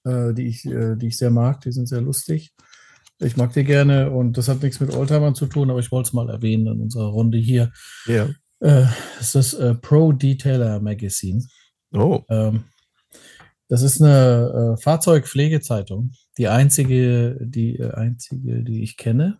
äh, 0.04 0.32
die, 0.34 0.46
ich, 0.46 0.64
äh, 0.66 0.96
die 0.96 1.08
ich 1.08 1.16
sehr 1.16 1.30
mag. 1.30 1.60
Die 1.62 1.72
sind 1.72 1.86
sehr 1.86 2.00
lustig. 2.00 2.52
Ich 3.18 3.36
mag 3.36 3.52
die 3.52 3.64
gerne 3.64 4.10
und 4.10 4.38
das 4.38 4.48
hat 4.48 4.62
nichts 4.62 4.80
mit 4.80 4.94
Oldtimern 4.94 5.34
zu 5.34 5.46
tun, 5.46 5.70
aber 5.70 5.80
ich 5.80 5.92
wollte 5.92 6.08
es 6.08 6.12
mal 6.14 6.30
erwähnen 6.30 6.66
in 6.66 6.80
unserer 6.80 7.08
Runde 7.08 7.36
hier. 7.36 7.70
Ja. 8.06 8.30
Äh, 8.60 8.86
ist 9.20 9.34
das 9.34 9.52
äh, 9.54 9.74
Pro 9.74 10.12
Detailer 10.12 10.80
Magazine. 10.80 11.42
Oh. 11.92 12.22
Ähm, 12.30 12.64
das 13.68 13.82
ist 13.82 14.00
eine 14.00 14.76
äh, 14.78 14.82
Fahrzeugpflegezeitung, 14.82 16.12
die 16.38 16.48
einzige, 16.48 17.38
die 17.40 17.76
äh, 17.76 17.92
einzige, 17.92 18.62
die 18.64 18.82
ich 18.82 18.96
kenne, 18.96 19.38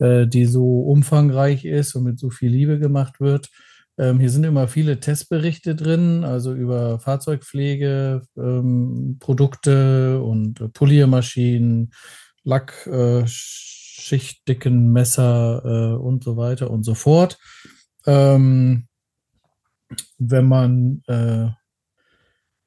die 0.00 0.44
so 0.46 0.80
umfangreich 0.80 1.64
ist 1.64 1.94
und 1.94 2.02
mit 2.02 2.18
so 2.18 2.28
viel 2.28 2.50
Liebe 2.50 2.80
gemacht 2.80 3.20
wird. 3.20 3.48
Ähm, 3.96 4.18
hier 4.18 4.30
sind 4.30 4.44
immer 4.44 4.66
viele 4.68 4.98
Testberichte 4.98 5.74
drin, 5.76 6.24
also 6.24 6.52
über 6.52 6.98
Fahrzeugpflege, 6.98 8.22
ähm, 8.36 9.16
Produkte 9.20 10.20
und 10.22 10.60
äh, 10.60 10.68
Poliermaschinen, 10.68 11.92
Lack, 12.42 12.86
äh, 12.86 13.24
Messer 14.70 15.62
äh, 15.64 15.96
und 15.96 16.24
so 16.24 16.36
weiter 16.36 16.70
und 16.70 16.82
so 16.84 16.94
fort. 16.94 17.38
Ähm, 18.06 18.86
wenn 20.18 20.46
man 20.46 21.02
äh, 21.06 21.48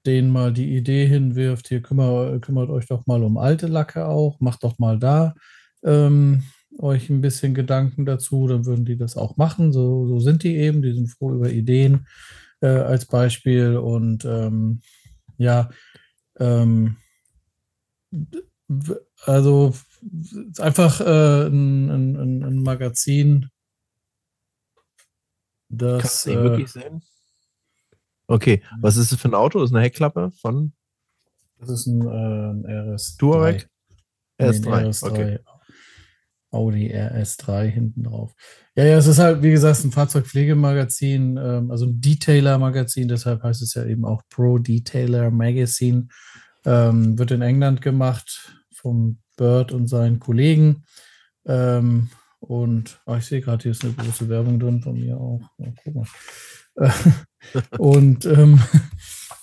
denen 0.06 0.32
mal 0.32 0.54
die 0.54 0.76
Idee 0.78 1.06
hinwirft, 1.06 1.68
hier 1.68 1.82
kümmert, 1.82 2.42
kümmert 2.42 2.70
euch 2.70 2.88
doch 2.88 3.06
mal 3.06 3.24
um 3.24 3.38
alte 3.38 3.68
Lacke 3.68 4.08
auch, 4.08 4.40
macht 4.40 4.64
doch 4.64 4.80
mal 4.80 4.98
da 4.98 5.36
ähm, 5.84 6.44
euch 6.80 7.10
ein 7.10 7.22
bisschen 7.22 7.54
Gedanken 7.54 8.06
dazu, 8.06 8.48
dann 8.48 8.66
würden 8.66 8.86
die 8.86 8.98
das 8.98 9.18
auch 9.18 9.38
machen. 9.38 9.74
So, 9.74 10.08
so 10.08 10.20
sind 10.20 10.44
die 10.44 10.56
eben, 10.56 10.82
die 10.82 10.94
sind 10.94 11.08
froh 11.08 11.34
über 11.34 11.50
Ideen 11.50 12.08
äh, 12.62 12.68
als 12.68 13.06
Beispiel. 13.06 13.78
Und 13.78 14.26
ähm, 14.26 14.82
ja, 15.38 15.70
ähm, 16.40 16.98
also 19.26 19.74
einfach 20.58 21.02
äh, 21.02 21.48
ein, 21.48 21.90
ein, 21.90 22.44
ein, 22.44 22.64
Magazin, 22.64 23.50
das. 25.70 26.02
Kannst 26.02 26.26
du 26.26 26.32
äh, 26.32 26.44
wirklich 26.44 26.72
sehen? 26.72 27.02
Okay, 28.28 28.62
was 28.82 28.98
ist 28.98 29.12
das 29.12 29.20
für 29.20 29.30
ein 29.30 29.34
Auto? 29.34 29.60
Das 29.60 29.70
ist 29.70 29.76
eine 29.76 29.84
Heckklappe 29.84 30.32
von? 30.32 30.74
Das 31.60 31.70
ist 31.70 31.88
ein, 31.88 32.02
äh, 32.02 32.70
ein 32.70 32.94
RS. 32.94 33.18
Touareg? 33.18 33.70
RS3. 34.40 34.82
Nee, 34.82 34.90
RS3. 34.90 35.10
Okay. 35.10 35.40
Audi 36.58 36.92
RS3 36.92 37.68
hinten 37.68 38.04
drauf. 38.04 38.34
Ja, 38.76 38.84
ja, 38.84 38.98
es 38.98 39.06
ist 39.06 39.20
halt, 39.20 39.44
wie 39.44 39.52
gesagt, 39.52 39.84
ein 39.84 39.92
Fahrzeugpflegemagazin, 39.92 41.38
ähm, 41.38 41.72
also 41.72 41.86
ein 41.86 42.02
Detailer-Magazin, 42.02 43.08
deshalb 43.08 43.44
heißt 43.44 43.62
es 43.62 43.76
ja 43.76 43.86
eben 43.86 44.06
auch 44.06 44.24
Pro 44.30 44.58
Detailer 44.58 45.30
Magazine. 45.30 46.08
Ähm, 46.66 47.18
wird 47.18 47.32
in 47.32 47.42
England 47.42 47.82
gemacht 47.82 48.60
vom 48.74 49.20
Bird 49.38 49.72
und 49.72 49.88
seinen 49.88 50.20
Kollegen. 50.20 50.84
Ähm, 51.46 52.10
und 52.40 53.00
oh, 53.06 53.16
ich 53.16 53.26
sehe 53.26 53.42
gerade, 53.42 53.64
hier 53.64 53.72
ist 53.72 53.84
eine 53.84 53.94
große 53.94 54.28
Werbung 54.28 54.60
drin 54.60 54.82
von 54.82 55.00
mir 55.00 55.18
auch. 55.18 55.42
Oh, 55.58 55.74
guck 55.84 55.96
mal. 55.96 56.08
und 57.78 58.26
ähm, 58.26 58.60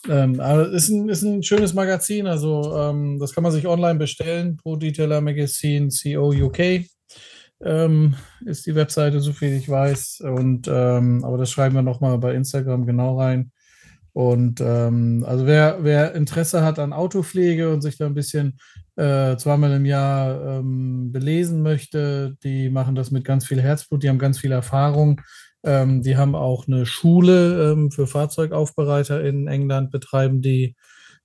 ähm, 0.09 0.40
aber 0.40 0.70
ist 0.70 0.88
ein, 0.88 1.09
ist 1.09 1.22
ein 1.22 1.42
schönes 1.42 1.74
Magazin, 1.74 2.26
also 2.26 2.76
ähm, 2.76 3.18
das 3.18 3.32
kann 3.32 3.42
man 3.42 3.52
sich 3.52 3.66
online 3.66 3.98
bestellen. 3.98 4.57
Pro 4.57 4.76
Detailer 4.76 5.20
Magazine 5.20 5.88
CO 5.88 6.32
UK 6.32 6.84
ähm, 7.62 8.14
ist 8.44 8.66
die 8.66 8.74
Webseite, 8.74 9.20
so 9.20 9.32
viel 9.32 9.52
ich 9.55 9.68
weiß. 9.68 10.22
Und 10.24 10.68
ähm, 10.68 11.24
aber 11.24 11.38
das 11.38 11.50
schreiben 11.50 11.74
wir 11.74 11.82
nochmal 11.82 12.18
bei 12.18 12.34
Instagram 12.34 12.86
genau 12.86 13.18
rein. 13.18 13.50
Und 14.12 14.61
ähm, 14.61 15.24
also 15.26 15.44
wer, 15.44 15.78
wer 15.82 16.14
Interesse 16.14 16.62
hat 16.62 16.78
an 16.78 16.92
Autopflege 16.92 17.72
und 17.72 17.80
sich 17.80 17.98
da 17.98 18.07
ein 18.07 18.14
bisschen 18.14 18.59
äh, 18.94 19.36
zweimal 19.36 19.72
im 19.72 19.84
Jahr 19.84 20.59
ähm, 20.59 21.11
belesen 21.11 21.62
möchte, 21.62 22.36
die 22.44 22.70
machen 22.70 22.94
das 22.94 23.11
mit 23.11 23.24
ganz 23.24 23.44
viel 23.44 23.61
Herzblut, 23.61 24.05
die 24.05 24.09
haben 24.09 24.20
ganz 24.20 24.38
viel 24.38 24.52
Erfahrung. 24.52 25.20
Ähm, 25.64 26.02
die 26.02 26.16
haben 26.16 26.34
auch 26.34 26.66
eine 26.66 26.86
Schule 26.86 27.72
ähm, 27.72 27.90
für 27.90 28.06
Fahrzeugaufbereiter 28.06 29.24
in 29.24 29.48
England, 29.48 29.90
betreiben 29.90 30.42
die, 30.42 30.76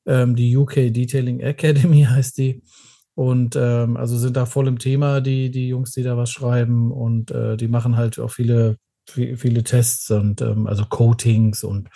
ähm, 0.05 0.35
die 0.35 0.55
UK 0.55 0.93
Detailing 0.93 1.41
Academy 1.41 2.03
heißt 2.09 2.37
die. 2.37 2.63
Und 3.15 3.57
ähm, 3.57 3.97
also 3.97 4.17
sind 4.17 4.37
da 4.37 4.45
voll 4.45 4.69
im 4.69 4.79
Thema, 4.79 5.19
die, 5.19 5.51
die 5.51 5.67
Jungs, 5.67 5.91
die 5.91 6.03
da 6.03 6.15
was 6.15 6.31
schreiben. 6.31 6.91
Und 6.91 7.31
äh, 7.31 7.57
die 7.57 7.67
machen 7.67 7.97
halt 7.97 8.17
auch 8.17 8.31
viele, 8.31 8.77
viele 9.05 9.63
Tests 9.63 10.09
und 10.09 10.41
ähm, 10.41 10.67
also 10.67 10.85
Coatings 10.85 11.63
und 11.63 11.89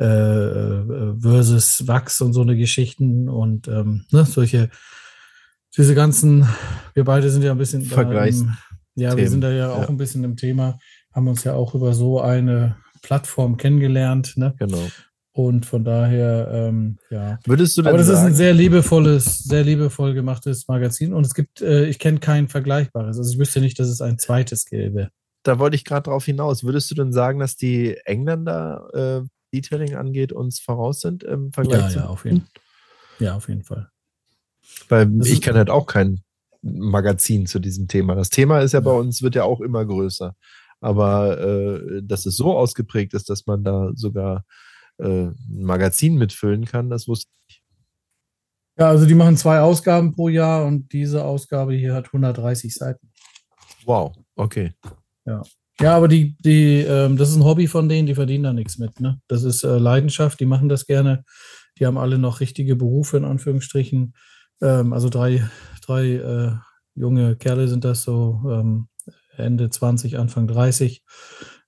äh, 0.00 0.04
äh, 0.04 1.14
versus 1.20 1.86
Wachs 1.86 2.20
und 2.20 2.32
so 2.32 2.42
eine 2.42 2.56
Geschichten 2.56 3.28
und 3.28 3.68
ähm, 3.68 4.04
ne, 4.10 4.24
solche, 4.24 4.68
diese 5.76 5.94
ganzen, 5.94 6.48
wir 6.94 7.04
beide 7.04 7.30
sind 7.30 7.44
ja 7.44 7.52
ein 7.52 7.58
bisschen 7.58 7.84
Vergleichs. 7.84 8.44
Ja, 8.96 9.16
wir 9.16 9.30
sind 9.30 9.42
da 9.42 9.52
ja 9.52 9.70
auch 9.70 9.82
ja. 9.82 9.88
ein 9.88 9.96
bisschen 9.96 10.24
im 10.24 10.36
Thema, 10.36 10.78
haben 11.14 11.28
uns 11.28 11.44
ja 11.44 11.54
auch 11.54 11.74
über 11.74 11.94
so 11.94 12.20
eine 12.20 12.76
Plattform 13.02 13.56
kennengelernt. 13.56 14.36
Ne? 14.36 14.54
Genau. 14.58 14.82
Und 15.32 15.66
von 15.66 15.84
daher, 15.84 16.48
ähm, 16.52 16.98
ja. 17.10 17.38
Würdest 17.44 17.76
du 17.76 17.82
denn 17.82 17.88
Aber 17.88 17.98
das 17.98 18.06
sagen? 18.06 18.18
ist 18.18 18.24
ein 18.24 18.34
sehr 18.34 18.54
liebevolles, 18.54 19.38
sehr 19.38 19.64
liebevoll 19.64 20.14
gemachtes 20.14 20.68
Magazin 20.68 21.12
und 21.12 21.26
es 21.26 21.34
gibt, 21.34 21.60
äh, 21.60 21.86
ich 21.86 21.98
kenne 21.98 22.20
kein 22.20 22.48
vergleichbares. 22.48 23.18
Also 23.18 23.32
ich 23.32 23.38
wüsste 23.38 23.60
nicht, 23.60 23.78
dass 23.78 23.88
es 23.88 24.00
ein 24.00 24.18
zweites 24.18 24.64
gäbe. 24.64 25.10
Da 25.42 25.58
wollte 25.58 25.74
ich 25.76 25.84
gerade 25.84 26.04
drauf 26.04 26.24
hinaus. 26.24 26.62
Würdest 26.62 26.90
du 26.90 26.94
denn 26.94 27.12
sagen, 27.12 27.40
dass 27.40 27.56
die 27.56 27.96
Engländer, 28.04 29.24
äh, 29.24 29.28
Detailing 29.52 29.94
angeht, 29.96 30.32
uns 30.32 30.60
voraus 30.60 31.00
sind 31.00 31.22
im 31.22 31.52
Vergleich 31.52 31.82
ja, 31.82 31.88
zu 31.88 31.98
ja, 31.98 32.06
auf 32.06 32.24
jeden, 32.24 32.46
ja, 33.18 33.34
auf 33.34 33.48
jeden 33.48 33.62
Fall. 33.62 33.88
Weil 34.88 35.06
das 35.06 35.28
ich 35.28 35.42
kenne 35.42 35.58
halt 35.58 35.70
auch 35.70 35.86
kein 35.86 36.20
Magazin 36.62 37.46
zu 37.46 37.58
diesem 37.58 37.88
Thema. 37.88 38.14
Das 38.14 38.30
Thema 38.30 38.60
ist 38.60 38.72
ja, 38.72 38.80
ja. 38.80 38.84
bei 38.84 38.92
uns, 38.92 39.22
wird 39.22 39.34
ja 39.34 39.44
auch 39.44 39.60
immer 39.60 39.84
größer. 39.84 40.34
Aber 40.84 41.40
äh, 41.40 42.02
dass 42.02 42.26
es 42.26 42.36
so 42.36 42.54
ausgeprägt 42.54 43.14
ist, 43.14 43.30
dass 43.30 43.46
man 43.46 43.64
da 43.64 43.90
sogar 43.94 44.44
äh, 44.98 45.28
ein 45.28 45.34
Magazin 45.48 46.16
mitfüllen 46.16 46.66
kann, 46.66 46.90
das 46.90 47.08
wusste 47.08 47.30
ich. 47.48 47.62
Ja, 48.78 48.90
also 48.90 49.06
die 49.06 49.14
machen 49.14 49.38
zwei 49.38 49.60
Ausgaben 49.60 50.12
pro 50.12 50.28
Jahr 50.28 50.66
und 50.66 50.92
diese 50.92 51.24
Ausgabe 51.24 51.72
hier 51.72 51.94
hat 51.94 52.08
130 52.08 52.74
Seiten. 52.74 53.10
Wow, 53.86 54.14
okay. 54.36 54.74
Ja. 55.24 55.42
Ja, 55.80 55.96
aber 55.96 56.06
die, 56.06 56.36
die, 56.38 56.80
ähm, 56.80 57.16
das 57.16 57.30
ist 57.30 57.36
ein 57.36 57.44
Hobby 57.44 57.66
von 57.66 57.88
denen, 57.88 58.06
die 58.06 58.14
verdienen 58.14 58.44
da 58.44 58.52
nichts 58.52 58.76
mit. 58.76 59.00
Ne? 59.00 59.20
Das 59.26 59.42
ist 59.42 59.64
äh, 59.64 59.78
Leidenschaft, 59.78 60.38
die 60.38 60.46
machen 60.46 60.68
das 60.68 60.86
gerne. 60.86 61.24
Die 61.78 61.86
haben 61.86 61.96
alle 61.96 62.18
noch 62.18 62.40
richtige 62.40 62.76
Berufe, 62.76 63.16
in 63.16 63.24
Anführungsstrichen. 63.24 64.14
Ähm, 64.60 64.92
also 64.92 65.08
drei, 65.08 65.48
drei 65.84 66.04
äh, 66.10 66.52
junge 66.94 67.36
Kerle 67.36 67.68
sind 67.68 67.84
das 67.84 68.02
so, 68.02 68.42
ähm, 68.50 68.88
Ende 69.36 69.70
20, 69.70 70.18
Anfang 70.18 70.46
30, 70.46 71.02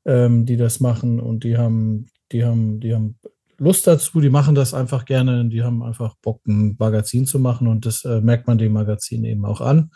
ähm, 0.05 0.47
die 0.47 0.57
das 0.57 0.81
machen 0.81 1.21
und 1.21 1.45
die 1.45 1.57
haben 1.57 2.09
die 2.33 2.45
haben, 2.45 2.81
die 2.81 2.95
haben 2.95 3.19
Lust 3.59 3.87
dazu, 3.87 4.21
die 4.21 4.31
machen 4.31 4.55
das 4.55 4.75
einfach 4.75 5.05
gerne, 5.05 5.49
die 5.49 5.63
haben 5.63 5.83
einfach 5.83 6.15
Bock, 6.21 6.47
ein 6.47 6.77
Magazin 6.79 7.27
zu 7.27 7.39
machen 7.39 7.69
und 7.69 7.87
das 7.87 8.05
äh, 8.05 8.21
merkt 8.21 8.47
man 8.47 8.59
dem 8.59 8.73
Magazin 8.73 9.25
eben 9.25 9.45
auch 9.47 9.61
an. 9.61 9.91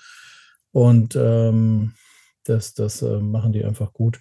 Und 0.72 1.16
ähm, 1.16 1.92
das, 2.44 2.74
das 2.74 3.02
äh, 3.02 3.18
machen 3.18 3.52
die 3.52 3.64
einfach 3.64 3.92
gut. 3.92 4.18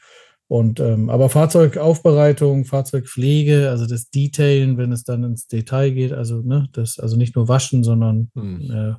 Und 0.47 0.79
ähm, 0.79 1.11
aber 1.11 1.29
Fahrzeugaufbereitung, 1.29 2.65
Fahrzeugpflege, 2.65 3.69
also 3.69 3.85
das 3.85 4.09
Detailen, 4.09 4.77
wenn 4.77 4.91
es 4.91 5.03
dann 5.03 5.23
ins 5.23 5.47
Detail 5.47 5.91
geht, 5.91 6.11
also 6.11 6.41
ne, 6.41 6.67
das, 6.73 6.97
also 6.97 7.15
nicht 7.17 7.35
nur 7.35 7.47
waschen, 7.47 7.83
sondern 7.83 8.31
hm. 8.33 8.71
äh, 8.71 8.95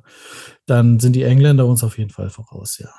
dann 0.65 1.01
sind 1.01 1.13
die 1.13 1.23
Engländer 1.23 1.67
uns 1.67 1.83
auf 1.83 1.97
jeden 1.97 2.09
Fall 2.09 2.29
voraus, 2.29 2.79
ja. 2.79 2.89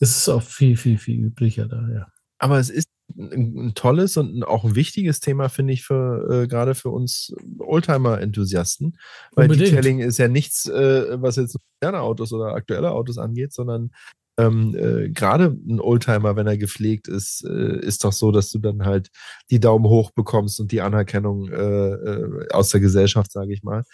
Das 0.00 0.10
ist 0.10 0.28
auch 0.28 0.42
viel, 0.42 0.76
viel, 0.76 0.98
viel 0.98 1.24
üblicher 1.24 1.66
da, 1.66 1.88
ja. 1.92 2.06
Aber 2.38 2.58
es 2.58 2.68
ist 2.68 2.88
ein, 3.16 3.68
ein 3.68 3.74
tolles 3.74 4.16
und 4.16 4.42
auch 4.44 4.64
ein 4.64 4.74
wichtiges 4.74 5.20
Thema, 5.20 5.48
finde 5.48 5.72
ich, 5.72 5.84
für 5.84 6.42
äh, 6.42 6.48
gerade 6.48 6.74
für 6.74 6.90
uns 6.90 7.32
Oldtimer-Enthusiasten. 7.58 8.98
Weil 9.32 9.50
Unbedingt. 9.50 9.70
Detailing 9.70 10.00
ist 10.00 10.18
ja 10.18 10.28
nichts, 10.28 10.66
äh, 10.66 11.20
was 11.20 11.36
jetzt 11.36 11.56
moderne 11.80 12.02
Autos 12.02 12.32
oder 12.32 12.54
aktuelle 12.54 12.90
Autos 12.90 13.18
angeht, 13.18 13.52
sondern 13.52 13.90
ähm, 14.36 14.74
äh, 14.76 15.10
gerade 15.10 15.56
ein 15.68 15.80
Oldtimer, 15.80 16.34
wenn 16.34 16.48
er 16.48 16.58
gepflegt 16.58 17.06
ist, 17.06 17.44
äh, 17.44 17.78
ist 17.80 18.04
doch 18.04 18.12
so, 18.12 18.32
dass 18.32 18.50
du 18.50 18.58
dann 18.58 18.84
halt 18.84 19.10
die 19.50 19.60
Daumen 19.60 19.84
hoch 19.84 20.10
bekommst 20.10 20.58
und 20.58 20.72
die 20.72 20.80
Anerkennung 20.80 21.48
äh, 21.48 21.54
äh 21.92 22.48
aus 22.50 22.70
der 22.70 22.80
Gesellschaft, 22.80 23.30
sage 23.30 23.52
ich 23.52 23.62
mal. 23.62 23.84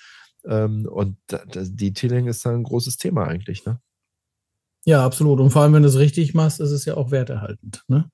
Ähm, 0.47 0.89
und 0.91 1.19
Detailing 1.29 2.27
ist 2.27 2.47
dann 2.47 2.55
ein 2.55 2.63
großes 2.63 2.97
Thema 2.97 3.27
eigentlich, 3.27 3.67
ne? 3.67 3.81
Ja, 4.85 5.05
absolut. 5.05 5.41
Und 5.41 5.51
vor 5.51 5.63
allem, 5.63 5.75
wenn 5.75 5.83
du 5.83 5.89
es 5.89 5.99
richtig 5.99 6.35
machst, 6.35 6.61
ist 6.61 6.71
es 6.71 6.85
ja 6.85 6.97
auch 6.97 7.11
werterhaltend. 7.11 7.85
Ne? 7.89 8.11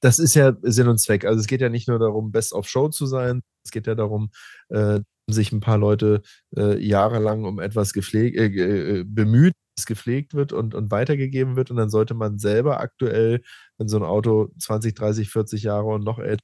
Das 0.00 0.18
ist 0.18 0.34
ja 0.34 0.56
Sinn 0.62 0.88
und 0.88 0.98
Zweck. 0.98 1.24
Also 1.24 1.40
es 1.40 1.46
geht 1.46 1.60
ja 1.60 1.68
nicht 1.68 1.88
nur 1.88 1.98
darum, 1.98 2.32
Best 2.32 2.52
of 2.52 2.68
Show 2.68 2.88
zu 2.88 3.06
sein, 3.06 3.42
es 3.64 3.70
geht 3.70 3.86
ja 3.86 3.94
darum, 3.94 4.30
äh, 4.70 5.00
sich 5.28 5.52
ein 5.52 5.60
paar 5.60 5.78
Leute 5.78 6.22
äh, 6.56 6.78
jahrelang 6.82 7.44
um 7.44 7.60
etwas 7.60 7.92
gepflegt, 7.92 8.36
äh, 8.36 9.00
äh, 9.00 9.04
bemüht, 9.04 9.52
das 9.76 9.86
gepflegt 9.86 10.34
wird 10.34 10.52
und, 10.52 10.74
und 10.74 10.90
weitergegeben 10.90 11.56
wird. 11.56 11.70
Und 11.70 11.76
dann 11.76 11.90
sollte 11.90 12.14
man 12.14 12.38
selber 12.38 12.80
aktuell, 12.80 13.42
wenn 13.78 13.88
so 13.88 13.98
ein 13.98 14.02
Auto 14.02 14.48
20, 14.58 14.94
30, 14.94 15.30
40 15.30 15.62
Jahre 15.62 15.86
und 15.86 16.04
noch 16.04 16.18
älter 16.18 16.42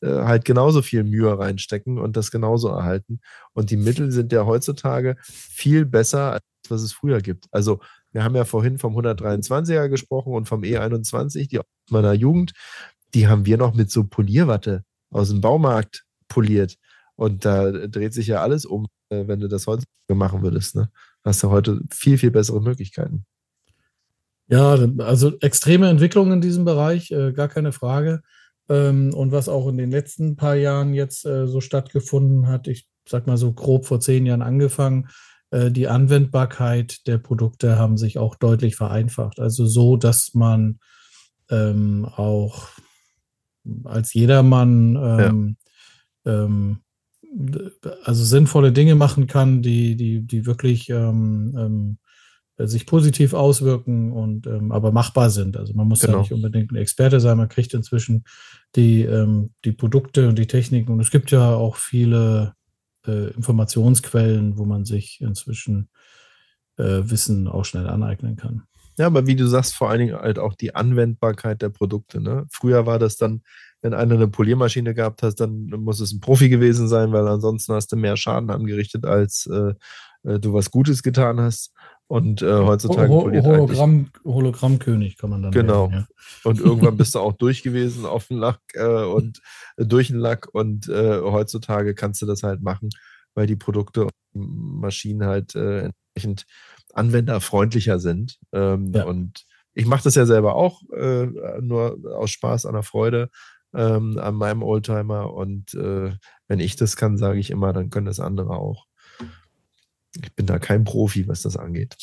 äh, 0.00 0.08
halt 0.08 0.44
genauso 0.44 0.82
viel 0.82 1.04
Mühe 1.04 1.38
reinstecken 1.38 1.98
und 1.98 2.16
das 2.16 2.30
genauso 2.30 2.68
erhalten. 2.68 3.20
Und 3.52 3.70
die 3.70 3.76
Mittel 3.76 4.10
sind 4.10 4.32
ja 4.32 4.46
heutzutage 4.46 5.16
viel 5.22 5.84
besser, 5.86 6.32
als 6.32 6.42
was 6.68 6.82
es 6.82 6.92
früher 6.92 7.20
gibt. 7.20 7.46
Also 7.50 7.80
wir 8.12 8.24
haben 8.24 8.36
ja 8.36 8.44
vorhin 8.44 8.78
vom 8.78 8.96
123er 8.96 9.88
gesprochen 9.88 10.34
und 10.34 10.46
vom 10.46 10.62
E21, 10.62 11.48
die 11.48 11.58
aus 11.58 11.64
meiner 11.90 12.12
Jugend, 12.12 12.52
die 13.14 13.28
haben 13.28 13.46
wir 13.46 13.56
noch 13.56 13.74
mit 13.74 13.90
so 13.90 14.04
Polierwatte 14.04 14.84
aus 15.10 15.28
dem 15.28 15.40
Baumarkt 15.40 16.04
poliert. 16.28 16.76
Und 17.16 17.44
da 17.44 17.70
dreht 17.70 18.14
sich 18.14 18.26
ja 18.26 18.42
alles 18.42 18.64
um, 18.64 18.86
äh, 19.10 19.26
wenn 19.26 19.40
du 19.40 19.48
das 19.48 19.66
heute 19.66 19.84
machen 20.08 20.42
würdest. 20.42 20.74
Ne? 20.74 20.90
Hast 21.24 21.42
du 21.42 21.50
heute 21.50 21.80
viel, 21.90 22.18
viel 22.18 22.30
bessere 22.30 22.60
Möglichkeiten. 22.60 23.24
Ja, 24.48 24.76
also 24.98 25.38
extreme 25.38 25.88
Entwicklung 25.88 26.32
in 26.32 26.40
diesem 26.40 26.64
Bereich, 26.64 27.10
äh, 27.10 27.32
gar 27.32 27.48
keine 27.48 27.72
Frage. 27.72 28.22
Ähm, 28.68 29.14
und 29.14 29.32
was 29.32 29.48
auch 29.48 29.68
in 29.68 29.78
den 29.78 29.90
letzten 29.90 30.36
paar 30.36 30.56
Jahren 30.56 30.94
jetzt 30.94 31.24
äh, 31.24 31.46
so 31.46 31.60
stattgefunden 31.60 32.48
hat, 32.48 32.68
ich 32.68 32.86
sag 33.08 33.26
mal 33.26 33.36
so 33.36 33.52
grob 33.52 33.86
vor 33.86 34.00
zehn 34.00 34.26
Jahren 34.26 34.42
angefangen, 34.42 35.08
die 35.52 35.86
Anwendbarkeit 35.86 37.06
der 37.06 37.18
Produkte 37.18 37.78
haben 37.78 37.98
sich 37.98 38.18
auch 38.18 38.36
deutlich 38.36 38.74
vereinfacht. 38.74 39.38
Also 39.38 39.66
so, 39.66 39.98
dass 39.98 40.32
man 40.32 40.78
ähm, 41.50 42.06
auch 42.06 42.68
als 43.84 44.14
jedermann 44.14 44.96
ähm, 44.96 45.56
ja. 46.24 46.44
ähm, 46.44 46.78
also 48.04 48.24
sinnvolle 48.24 48.72
Dinge 48.72 48.94
machen 48.94 49.26
kann, 49.26 49.62
die, 49.62 49.96
die, 49.96 50.22
die 50.22 50.46
wirklich 50.46 50.88
ähm, 50.90 51.54
ähm, 51.58 51.98
sich 52.66 52.86
positiv 52.86 53.34
auswirken 53.34 54.12
und 54.12 54.46
ähm, 54.46 54.72
aber 54.72 54.90
machbar 54.92 55.30
sind. 55.30 55.56
Also 55.56 55.74
man 55.74 55.88
muss 55.88 56.00
genau. 56.00 56.14
ja 56.14 56.20
nicht 56.20 56.32
unbedingt 56.32 56.72
ein 56.72 56.76
Experte 56.76 57.20
sein, 57.20 57.36
man 57.36 57.48
kriegt 57.48 57.74
inzwischen 57.74 58.24
die, 58.74 59.06
die 59.64 59.72
Produkte 59.72 60.28
und 60.28 60.38
die 60.38 60.46
Techniken 60.46 60.92
und 60.92 61.00
es 61.00 61.10
gibt 61.10 61.30
ja 61.30 61.54
auch 61.54 61.76
viele 61.76 62.54
äh, 63.06 63.30
Informationsquellen, 63.30 64.58
wo 64.58 64.64
man 64.64 64.84
sich 64.84 65.20
inzwischen 65.20 65.88
äh, 66.76 67.02
Wissen 67.04 67.48
auch 67.48 67.64
schnell 67.64 67.88
aneignen 67.88 68.36
kann. 68.36 68.62
Ja, 68.98 69.06
aber 69.06 69.26
wie 69.26 69.36
du 69.36 69.46
sagst, 69.46 69.74
vor 69.74 69.88
allen 69.88 70.00
Dingen 70.00 70.16
halt 70.16 70.38
auch 70.38 70.54
die 70.54 70.74
Anwendbarkeit 70.74 71.62
der 71.62 71.70
Produkte. 71.70 72.20
Ne? 72.20 72.46
Früher 72.50 72.84
war 72.84 72.98
das 72.98 73.16
dann, 73.16 73.42
wenn 73.80 73.94
einer 73.94 74.14
eine 74.14 74.28
Poliermaschine 74.28 74.94
gehabt 74.94 75.22
hat, 75.22 75.40
dann 75.40 75.66
muss 75.66 76.00
es 76.00 76.12
ein 76.12 76.20
Profi 76.20 76.48
gewesen 76.48 76.88
sein, 76.88 77.12
weil 77.12 77.26
ansonsten 77.26 77.72
hast 77.72 77.90
du 77.92 77.96
mehr 77.96 78.16
Schaden 78.16 78.50
angerichtet, 78.50 79.06
als 79.06 79.46
äh, 79.46 79.74
äh 80.30 80.38
du 80.38 80.52
was 80.52 80.70
Gutes 80.70 81.02
getan 81.02 81.40
hast. 81.40 81.72
Und 82.12 82.42
äh, 82.42 82.52
heutzutage 82.52 83.08
Ho 83.08 83.22
Hologramm, 83.24 84.10
Hologrammkönig 84.22 85.16
kann 85.16 85.30
man 85.30 85.44
dann 85.44 85.50
Genau. 85.50 85.90
Werden, 85.90 86.06
ja. 86.10 86.50
Und 86.50 86.60
irgendwann 86.60 86.98
bist 86.98 87.14
du 87.14 87.20
auch 87.20 87.32
durch 87.32 87.62
gewesen 87.62 88.04
auf 88.04 88.28
dem 88.28 88.36
Lack 88.36 88.60
äh, 88.74 89.04
und 89.04 89.40
äh, 89.78 89.86
durch 89.86 90.08
den 90.08 90.18
Lack. 90.18 90.46
Und 90.52 90.90
äh, 90.90 91.22
heutzutage 91.22 91.94
kannst 91.94 92.20
du 92.20 92.26
das 92.26 92.42
halt 92.42 92.60
machen, 92.60 92.90
weil 93.34 93.46
die 93.46 93.56
Produkte 93.56 94.04
und 94.04 94.12
Maschinen 94.34 95.24
halt 95.24 95.54
äh, 95.54 95.90
entsprechend 96.14 96.44
anwenderfreundlicher 96.92 97.98
sind. 97.98 98.38
Ähm, 98.52 98.92
ja. 98.92 99.04
Und 99.04 99.46
ich 99.72 99.86
mache 99.86 100.04
das 100.04 100.14
ja 100.14 100.26
selber 100.26 100.54
auch, 100.54 100.82
äh, 100.94 101.28
nur 101.62 101.96
aus 102.14 102.30
Spaß, 102.30 102.66
an 102.66 102.74
der 102.74 102.82
Freude 102.82 103.30
ähm, 103.74 104.18
an 104.18 104.34
meinem 104.34 104.62
Oldtimer. 104.62 105.32
Und 105.32 105.72
wenn 105.72 106.60
ich 106.60 106.76
das 106.76 106.96
kann, 106.96 107.16
sage 107.16 107.38
ich 107.38 107.50
immer, 107.50 107.72
dann 107.72 107.88
können 107.88 108.04
das 108.04 108.20
andere 108.20 108.50
auch. 108.50 108.84
Ich 110.20 110.34
bin 110.34 110.46
da 110.46 110.58
kein 110.58 110.84
Profi, 110.84 111.26
was 111.28 111.42
das 111.42 111.56
angeht. 111.56 111.96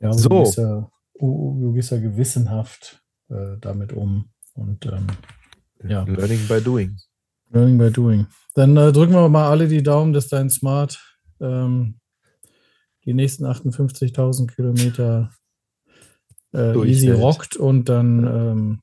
Ja, 0.00 0.12
so. 0.12 0.28
du, 0.28 0.42
gehst 0.42 0.58
ja, 0.58 0.90
du 1.18 1.72
gehst 1.72 1.90
ja 1.90 1.98
gewissenhaft 1.98 3.02
äh, 3.30 3.56
damit 3.60 3.92
um. 3.92 4.30
Und 4.54 4.86
ähm, 4.86 5.06
ja. 5.82 6.04
Learning 6.04 6.46
by 6.46 6.60
doing. 6.60 6.96
Learning 7.50 7.78
by 7.78 7.90
doing. 7.90 8.26
Dann 8.54 8.76
äh, 8.76 8.92
drücken 8.92 9.14
wir 9.14 9.28
mal 9.28 9.50
alle 9.50 9.68
die 9.68 9.82
Daumen, 9.82 10.12
dass 10.12 10.28
dein 10.28 10.50
Smart 10.50 11.00
ähm, 11.40 12.00
die 13.04 13.14
nächsten 13.14 13.44
58.000 13.44 14.54
Kilometer 14.54 15.30
äh, 16.52 16.76
easy 16.88 17.10
rockt 17.10 17.56
und 17.56 17.88
dann, 17.88 18.26
ähm, 18.26 18.80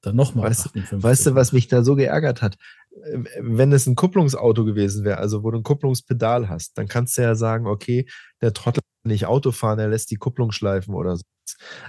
dann 0.00 0.16
nochmal. 0.16 0.50
Weißt, 0.50 0.70
weißt 0.74 1.26
du, 1.26 1.34
was 1.34 1.52
mich 1.52 1.68
da 1.68 1.82
so 1.84 1.94
geärgert 1.94 2.42
hat? 2.42 2.56
Wenn 3.38 3.72
es 3.72 3.86
ein 3.86 3.94
Kupplungsauto 3.94 4.64
gewesen 4.64 5.04
wäre, 5.04 5.18
also 5.18 5.42
wo 5.42 5.50
du 5.50 5.58
ein 5.58 5.62
Kupplungspedal 5.62 6.48
hast, 6.48 6.78
dann 6.78 6.88
kannst 6.88 7.16
du 7.16 7.22
ja 7.22 7.34
sagen, 7.34 7.66
okay, 7.66 8.06
der 8.40 8.52
Trottel 8.52 8.82
kann 9.02 9.10
nicht 9.10 9.26
Auto 9.26 9.52
fahren, 9.52 9.78
er 9.78 9.88
lässt 9.88 10.10
die 10.10 10.16
Kupplung 10.16 10.52
schleifen 10.52 10.94
oder 10.94 11.16
so. 11.16 11.22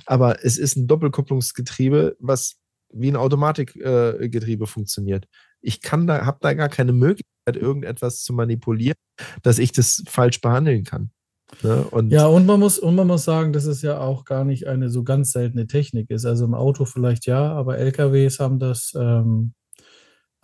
Aber 0.05 0.43
es 0.43 0.57
ist 0.57 0.75
ein 0.75 0.87
Doppelkupplungsgetriebe, 0.87 2.15
was 2.19 2.57
wie 2.93 3.09
ein 3.09 3.15
Automatikgetriebe 3.15 4.63
äh, 4.63 4.67
funktioniert. 4.67 5.27
Ich 5.61 5.81
kann 5.81 6.07
da, 6.07 6.25
habe 6.25 6.37
da 6.41 6.53
gar 6.53 6.69
keine 6.69 6.93
Möglichkeit, 6.93 7.55
irgendetwas 7.55 8.21
zu 8.21 8.33
manipulieren, 8.33 8.97
dass 9.41 9.59
ich 9.59 9.71
das 9.71 10.03
falsch 10.07 10.41
behandeln 10.41 10.83
kann. 10.83 11.11
Ne? 11.63 11.85
Und 11.91 12.11
ja, 12.11 12.27
und 12.27 12.45
man 12.45 12.59
muss, 12.59 12.77
und 12.77 12.95
man 12.95 13.07
muss 13.07 13.23
sagen, 13.23 13.53
dass 13.53 13.65
es 13.65 13.81
ja 13.81 13.99
auch 13.99 14.25
gar 14.25 14.43
nicht 14.43 14.67
eine 14.67 14.89
so 14.89 15.03
ganz 15.03 15.31
seltene 15.31 15.67
Technik 15.67 16.09
ist. 16.09 16.25
Also 16.25 16.45
im 16.45 16.53
Auto 16.53 16.85
vielleicht 16.85 17.25
ja, 17.25 17.53
aber 17.53 17.77
LKWs 17.77 18.39
haben 18.39 18.59
das 18.59 18.93
ähm, 18.95 19.53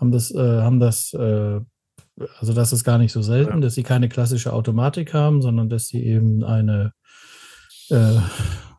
haben 0.03 0.11
das, 0.11 0.31
äh, 0.31 0.61
haben 0.61 0.79
das, 0.79 1.13
äh, 1.13 1.59
also 2.39 2.53
das 2.53 2.73
ist 2.73 2.83
gar 2.83 2.97
nicht 2.97 3.13
so 3.13 3.21
selten, 3.21 3.55
ja. 3.55 3.59
dass 3.61 3.75
sie 3.75 3.83
keine 3.83 4.09
klassische 4.09 4.51
Automatik 4.51 5.13
haben, 5.13 5.41
sondern 5.41 5.69
dass 5.69 5.87
sie 5.87 6.03
eben 6.03 6.43
eine, 6.43 6.91
äh, 7.89 8.17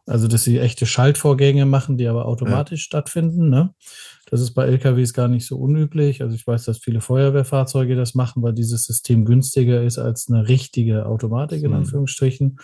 also 0.06 0.28
dass 0.28 0.44
sie 0.44 0.58
echte 0.58 0.84
Schaltvorgänge 0.84 1.64
machen, 1.64 1.96
die 1.96 2.06
aber 2.06 2.26
automatisch 2.26 2.82
ja. 2.82 2.84
stattfinden. 2.84 3.48
Ne? 3.48 3.70
Das 4.30 4.42
ist 4.42 4.52
bei 4.52 4.66
LKWs 4.66 5.14
gar 5.14 5.28
nicht 5.28 5.46
so 5.46 5.56
unüblich. 5.56 6.20
Also 6.20 6.34
ich 6.34 6.46
weiß, 6.46 6.64
dass 6.64 6.78
viele 6.78 7.00
Feuerwehrfahrzeuge 7.00 7.96
das 7.96 8.14
machen, 8.14 8.42
weil 8.42 8.52
dieses 8.52 8.84
System 8.84 9.24
günstiger 9.24 9.82
ist 9.82 9.98
als 9.98 10.28
eine 10.28 10.46
richtige 10.46 11.06
Automatik 11.06 11.62
in 11.62 11.70
mhm. 11.70 11.78
Anführungsstrichen. 11.78 12.58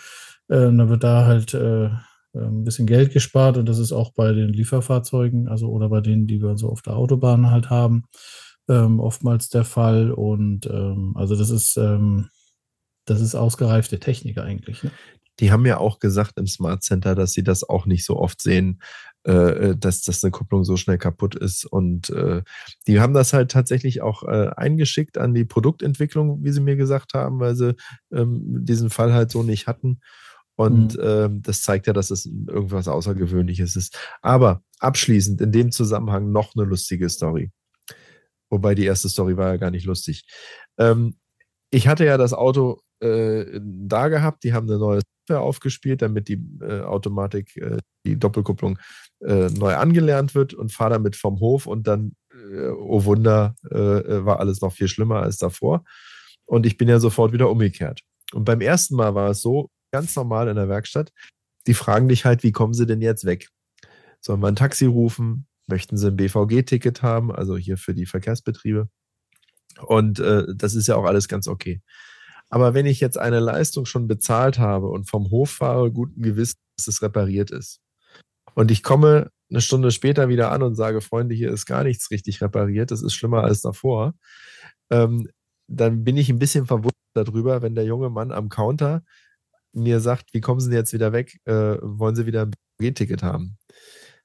Ähm, 0.51 0.77
dann 0.77 0.89
wird 0.89 1.03
da 1.03 1.25
halt 1.25 1.55
äh, 1.55 1.89
ein 2.35 2.63
bisschen 2.63 2.85
Geld 2.85 3.11
gespart 3.11 3.57
und 3.57 3.67
das 3.67 3.79
ist 3.79 3.91
auch 3.91 4.13
bei 4.13 4.31
den 4.31 4.49
Lieferfahrzeugen, 4.49 5.49
also 5.49 5.69
oder 5.69 5.89
bei 5.89 5.99
denen, 5.99 6.27
die 6.27 6.41
wir 6.41 6.57
so 6.57 6.69
auf 6.69 6.81
der 6.81 6.95
Autobahn 6.95 7.51
halt 7.51 7.69
haben, 7.69 8.05
ähm, 8.69 8.99
oftmals 8.99 9.49
der 9.49 9.65
Fall. 9.65 10.11
Und 10.11 10.65
ähm, 10.65 11.13
also 11.15 11.35
das 11.35 11.49
ist, 11.49 11.77
ähm, 11.77 12.29
das 13.05 13.21
ist 13.21 13.35
ausgereifte 13.35 13.99
Technik 13.99 14.37
eigentlich. 14.37 14.83
Ne? 14.83 14.91
Die 15.39 15.51
haben 15.51 15.65
ja 15.65 15.77
auch 15.77 15.99
gesagt 15.99 16.37
im 16.37 16.47
Smart 16.47 16.83
Center, 16.83 17.15
dass 17.15 17.33
sie 17.33 17.43
das 17.43 17.67
auch 17.67 17.85
nicht 17.85 18.05
so 18.05 18.17
oft 18.17 18.41
sehen, 18.41 18.81
äh, 19.25 19.31
äh, 19.31 19.77
dass, 19.77 20.01
dass 20.01 20.23
eine 20.23 20.31
Kupplung 20.31 20.63
so 20.63 20.77
schnell 20.77 20.97
kaputt 20.97 21.35
ist. 21.35 21.65
Und 21.65 22.09
äh, 22.09 22.43
die 22.87 22.99
haben 22.99 23.13
das 23.13 23.33
halt 23.33 23.51
tatsächlich 23.51 24.01
auch 24.01 24.23
äh, 24.23 24.51
eingeschickt 24.55 25.17
an 25.17 25.33
die 25.33 25.45
Produktentwicklung, 25.45 26.43
wie 26.43 26.51
sie 26.51 26.61
mir 26.61 26.75
gesagt 26.75 27.13
haben, 27.13 27.39
weil 27.39 27.55
sie 27.55 27.75
ähm, 28.11 28.65
diesen 28.65 28.89
Fall 28.89 29.13
halt 29.13 29.31
so 29.31 29.43
nicht 29.43 29.67
hatten. 29.67 29.99
Und 30.55 30.97
mhm. 30.97 31.03
ähm, 31.03 31.41
das 31.41 31.61
zeigt 31.61 31.87
ja, 31.87 31.93
dass 31.93 32.11
es 32.11 32.25
irgendwas 32.25 32.87
Außergewöhnliches 32.87 33.75
ist. 33.75 33.97
Aber 34.21 34.63
abschließend 34.79 35.39
in 35.41 35.51
dem 35.51 35.71
Zusammenhang 35.71 36.31
noch 36.31 36.55
eine 36.55 36.65
lustige 36.65 37.09
Story. 37.09 37.51
Wobei 38.51 38.75
die 38.75 38.85
erste 38.85 39.09
Story 39.09 39.37
war 39.37 39.47
ja 39.47 39.57
gar 39.57 39.71
nicht 39.71 39.85
lustig. 39.85 40.25
Ähm, 40.77 41.15
ich 41.71 41.87
hatte 41.87 42.05
ja 42.05 42.17
das 42.17 42.33
Auto 42.33 42.81
äh, 42.99 43.59
da 43.63 44.09
gehabt, 44.09 44.43
die 44.43 44.53
haben 44.53 44.69
eine 44.69 44.77
neue 44.77 45.01
Software 45.01 45.41
aufgespielt, 45.41 46.01
damit 46.01 46.27
die 46.27 46.43
äh, 46.61 46.81
Automatik, 46.81 47.55
äh, 47.57 47.77
die 48.05 48.19
Doppelkupplung 48.19 48.77
äh, 49.21 49.47
neu 49.49 49.75
angelernt 49.75 50.35
wird 50.35 50.53
und 50.53 50.71
fahre 50.71 50.91
damit 50.91 51.15
vom 51.15 51.39
Hof 51.39 51.65
und 51.65 51.87
dann, 51.87 52.13
äh, 52.33 52.67
oh 52.67 53.05
Wunder, 53.05 53.55
äh, 53.69 54.25
war 54.25 54.39
alles 54.39 54.61
noch 54.61 54.73
viel 54.73 54.89
schlimmer 54.89 55.21
als 55.21 55.37
davor. 55.37 55.83
Und 56.45 56.65
ich 56.65 56.77
bin 56.77 56.89
ja 56.89 56.99
sofort 56.99 57.31
wieder 57.31 57.49
umgekehrt. 57.49 58.01
Und 58.33 58.43
beim 58.43 58.59
ersten 58.59 58.95
Mal 58.95 59.15
war 59.15 59.29
es 59.29 59.41
so, 59.41 59.69
ganz 59.93 60.15
normal 60.15 60.49
in 60.49 60.55
der 60.57 60.69
Werkstatt, 60.69 61.11
die 61.67 61.73
fragen 61.73 62.09
dich 62.09 62.25
halt, 62.25 62.43
wie 62.43 62.51
kommen 62.51 62.73
sie 62.73 62.85
denn 62.85 63.01
jetzt 63.01 63.25
weg? 63.25 63.47
Sollen 64.19 64.41
wir 64.41 64.47
ein 64.47 64.55
Taxi 64.55 64.85
rufen? 64.85 65.47
Möchten 65.71 65.97
sie 65.97 66.07
ein 66.07 66.15
BVG-Ticket 66.15 67.01
haben, 67.01 67.31
also 67.31 67.57
hier 67.57 67.77
für 67.77 67.95
die 67.95 68.05
Verkehrsbetriebe. 68.05 68.89
Und 69.81 70.19
äh, 70.19 70.45
das 70.55 70.75
ist 70.75 70.87
ja 70.87 70.95
auch 70.95 71.05
alles 71.05 71.27
ganz 71.27 71.47
okay. 71.47 71.81
Aber 72.49 72.73
wenn 72.73 72.85
ich 72.85 72.99
jetzt 72.99 73.17
eine 73.17 73.39
Leistung 73.39 73.85
schon 73.85 74.07
bezahlt 74.07 74.59
habe 74.59 74.89
und 74.89 75.09
vom 75.09 75.31
Hof 75.31 75.51
fahre, 75.51 75.91
guten 75.91 76.21
Gewissen, 76.21 76.59
dass 76.77 76.87
es 76.87 77.01
repariert 77.01 77.49
ist, 77.49 77.79
und 78.53 78.69
ich 78.69 78.83
komme 78.83 79.31
eine 79.49 79.61
Stunde 79.61 79.91
später 79.91 80.27
wieder 80.29 80.51
an 80.51 80.61
und 80.61 80.75
sage, 80.75 81.01
Freunde, 81.01 81.33
hier 81.33 81.51
ist 81.51 81.65
gar 81.65 81.83
nichts 81.83 82.11
richtig 82.11 82.41
repariert, 82.41 82.91
das 82.91 83.01
ist 83.01 83.13
schlimmer 83.13 83.43
als 83.43 83.61
davor, 83.61 84.13
ähm, 84.89 85.29
dann 85.67 86.03
bin 86.03 86.17
ich 86.17 86.29
ein 86.29 86.39
bisschen 86.39 86.65
verwundert 86.65 86.91
darüber, 87.13 87.61
wenn 87.61 87.75
der 87.75 87.85
junge 87.85 88.09
Mann 88.09 88.31
am 88.31 88.49
Counter 88.49 89.03
mir 89.73 90.01
sagt, 90.01 90.33
wie 90.33 90.41
kommen 90.41 90.59
Sie 90.59 90.69
denn 90.69 90.79
jetzt 90.79 90.93
wieder 90.93 91.13
weg? 91.13 91.39
Äh, 91.45 91.77
wollen 91.81 92.15
Sie 92.15 92.25
wieder 92.25 92.43
ein 92.43 92.51
BG-Ticket 92.77 93.23
haben? 93.23 93.57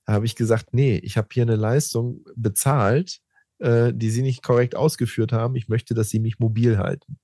Habe 0.07 0.27
ich 0.27 0.37
gesagt, 0.37 0.73
nee, 0.73 0.99
ich 0.99 1.17
habe 1.17 1.29
hier 1.33 1.43
eine 1.43 1.57
Leistung 1.57 2.25
bezahlt, 2.37 3.19
äh, 3.59 3.93
die 3.95 4.11
Sie 4.11 4.23
nicht 4.23 4.43
korrekt 4.43 4.77
ausgeführt 4.77 5.33
haben. 5.33 5.57
Ich 5.57 5.69
möchte, 5.69 5.95
dass 5.95 6.11
Sie 6.11 6.21
mich 6.21 6.39
mobil 6.39 6.79
halten. 6.79 7.19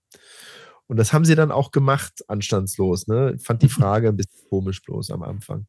Und 0.93 0.99
das 0.99 1.15
haben 1.15 1.25
sie 1.25 1.35
dann 1.35 1.51
auch 1.51 1.71
gemacht, 1.71 2.23
anstandslos. 2.29 3.07
Ne? 3.07 3.35
Ich 3.37 3.43
fand 3.43 3.63
die 3.63 3.69
Frage 3.71 4.09
ein 4.09 4.17
bisschen 4.17 4.47
komisch 4.51 4.83
bloß 4.83 5.11
am 5.11 5.23
Anfang. 5.23 5.67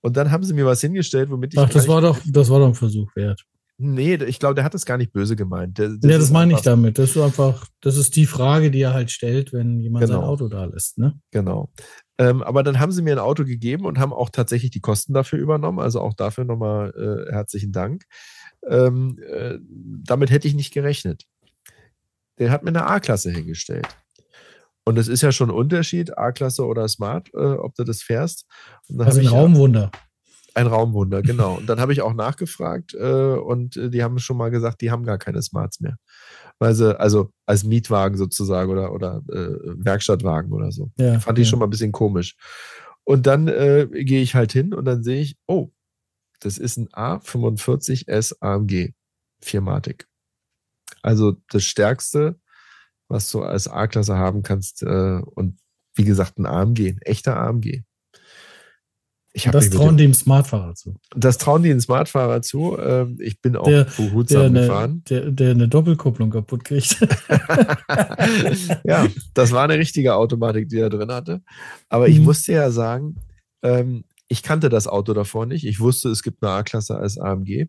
Und 0.00 0.16
dann 0.16 0.30
haben 0.30 0.44
sie 0.44 0.54
mir 0.54 0.66
was 0.66 0.80
hingestellt, 0.80 1.30
womit 1.30 1.54
ich. 1.54 1.58
Ach, 1.58 1.68
das 1.68 1.88
war 1.88 2.00
doch, 2.00 2.18
das 2.26 2.48
war 2.48 2.60
doch 2.60 2.68
ein 2.68 2.74
Versuch 2.74 3.14
wert. 3.16 3.44
Nee, 3.78 4.14
ich 4.14 4.38
glaube, 4.38 4.54
der 4.54 4.62
hat 4.62 4.74
das 4.74 4.84
gar 4.84 4.98
nicht 4.98 5.12
böse 5.12 5.34
gemeint. 5.34 5.78
Der, 5.78 5.88
das 5.88 6.10
ja, 6.10 6.18
das 6.18 6.30
meine 6.30 6.52
ich 6.52 6.60
damit. 6.60 6.98
Das 6.98 7.10
ist 7.10 7.16
einfach, 7.16 7.66
das 7.80 7.96
ist 7.96 8.14
die 8.14 8.26
Frage, 8.26 8.70
die 8.70 8.82
er 8.82 8.94
halt 8.94 9.10
stellt, 9.10 9.52
wenn 9.52 9.80
jemand 9.80 10.04
genau. 10.04 10.20
sein 10.20 10.28
Auto 10.28 10.48
da 10.48 10.64
lässt. 10.66 10.98
Ne? 10.98 11.18
Genau. 11.32 11.72
Ähm, 12.18 12.42
aber 12.42 12.62
dann 12.62 12.78
haben 12.78 12.92
sie 12.92 13.02
mir 13.02 13.12
ein 13.12 13.18
Auto 13.18 13.44
gegeben 13.44 13.86
und 13.86 13.98
haben 13.98 14.12
auch 14.12 14.30
tatsächlich 14.30 14.70
die 14.70 14.80
Kosten 14.80 15.14
dafür 15.14 15.38
übernommen. 15.38 15.78
Also 15.78 16.00
auch 16.00 16.14
dafür 16.14 16.44
nochmal 16.44 16.92
äh, 17.28 17.32
herzlichen 17.32 17.72
Dank. 17.72 18.04
Ähm, 18.68 19.18
äh, 19.26 19.58
damit 20.04 20.30
hätte 20.30 20.46
ich 20.46 20.54
nicht 20.54 20.72
gerechnet. 20.72 21.24
Der 22.38 22.50
hat 22.50 22.62
mir 22.62 22.70
eine 22.70 22.86
A-Klasse 22.86 23.30
hingestellt. 23.30 23.86
Und 24.84 24.98
es 24.98 25.08
ist 25.08 25.22
ja 25.22 25.32
schon 25.32 25.50
ein 25.50 25.56
Unterschied, 25.56 26.18
A-Klasse 26.18 26.66
oder 26.66 26.88
Smart, 26.88 27.30
äh, 27.34 27.38
ob 27.38 27.74
du 27.76 27.84
das 27.84 28.02
fährst. 28.02 28.46
also 28.98 29.20
ein 29.20 29.26
Raumwunder. 29.26 29.90
Ein 30.54 30.66
Raumwunder, 30.66 31.22
genau. 31.22 31.56
Und 31.56 31.66
dann 31.66 31.80
habe 31.80 31.92
ich 31.92 32.02
auch 32.02 32.14
nachgefragt 32.14 32.94
äh, 32.94 33.34
und 33.34 33.76
äh, 33.76 33.90
die 33.90 34.02
haben 34.02 34.18
schon 34.18 34.36
mal 34.36 34.50
gesagt, 34.50 34.80
die 34.80 34.90
haben 34.90 35.04
gar 35.04 35.18
keine 35.18 35.40
Smarts 35.40 35.80
mehr. 35.80 35.96
Weil 36.62 36.74
sie, 36.74 36.98
also 36.98 37.30
als 37.44 37.64
Mietwagen 37.64 38.16
sozusagen 38.16 38.70
oder, 38.70 38.92
oder 38.92 39.22
äh, 39.28 39.84
Werkstattwagen 39.84 40.52
oder 40.52 40.70
so. 40.70 40.90
Ja, 40.96 41.18
Fand 41.18 41.38
ich 41.38 41.46
ja. 41.46 41.50
schon 41.50 41.58
mal 41.58 41.66
ein 41.66 41.70
bisschen 41.70 41.92
komisch. 41.92 42.36
Und 43.04 43.26
dann 43.26 43.48
äh, 43.48 43.88
gehe 43.90 44.22
ich 44.22 44.34
halt 44.34 44.52
hin 44.52 44.72
und 44.72 44.84
dann 44.84 45.02
sehe 45.02 45.20
ich, 45.20 45.36
oh, 45.46 45.70
das 46.40 46.58
ist 46.58 46.76
ein 46.76 46.88
A45S 46.88 48.36
AMG, 48.40 48.92
Viermatic. 49.40 50.06
Also 51.02 51.36
das 51.48 51.64
stärkste 51.64 52.36
was 53.12 53.30
du 53.30 53.42
als 53.42 53.68
A-Klasse 53.68 54.16
haben 54.16 54.42
kannst. 54.42 54.82
Äh, 54.82 55.20
und 55.34 55.60
wie 55.94 56.04
gesagt, 56.04 56.38
ein 56.38 56.46
AMG, 56.46 56.88
ein 56.88 57.02
echter 57.02 57.36
AMG. 57.36 57.82
Ich 59.34 59.44
das 59.44 59.70
trauen 59.70 59.96
die 59.96 60.04
dem 60.04 60.12
Smartfahrer 60.12 60.74
zu. 60.74 60.96
Das 61.16 61.38
trauen 61.38 61.62
die 61.62 61.70
dem 61.70 61.80
Smartfahrer 61.80 62.42
zu. 62.42 62.76
Ähm, 62.78 63.16
ich 63.18 63.40
bin 63.40 63.56
auch 63.56 63.64
der, 63.64 63.84
behutsam 63.84 64.52
der 64.52 64.62
gefahren. 64.62 64.90
Eine, 64.90 65.20
der, 65.22 65.30
der 65.30 65.50
eine 65.52 65.68
Doppelkupplung 65.68 66.30
kaputt 66.30 66.64
kriegt. 66.64 67.00
ja, 68.84 69.08
das 69.32 69.52
war 69.52 69.64
eine 69.64 69.78
richtige 69.78 70.16
Automatik, 70.16 70.68
die 70.68 70.78
er 70.78 70.90
drin 70.90 71.10
hatte. 71.10 71.42
Aber 71.88 72.08
ich 72.08 72.18
mhm. 72.18 72.24
musste 72.24 72.52
ja 72.52 72.70
sagen, 72.70 73.16
ähm, 73.62 74.04
ich 74.28 74.42
kannte 74.42 74.68
das 74.68 74.86
Auto 74.86 75.14
davor 75.14 75.46
nicht. 75.46 75.64
Ich 75.64 75.80
wusste, 75.80 76.10
es 76.10 76.22
gibt 76.22 76.42
eine 76.42 76.52
A-Klasse 76.52 76.96
als 76.96 77.18
AMG. 77.18 77.68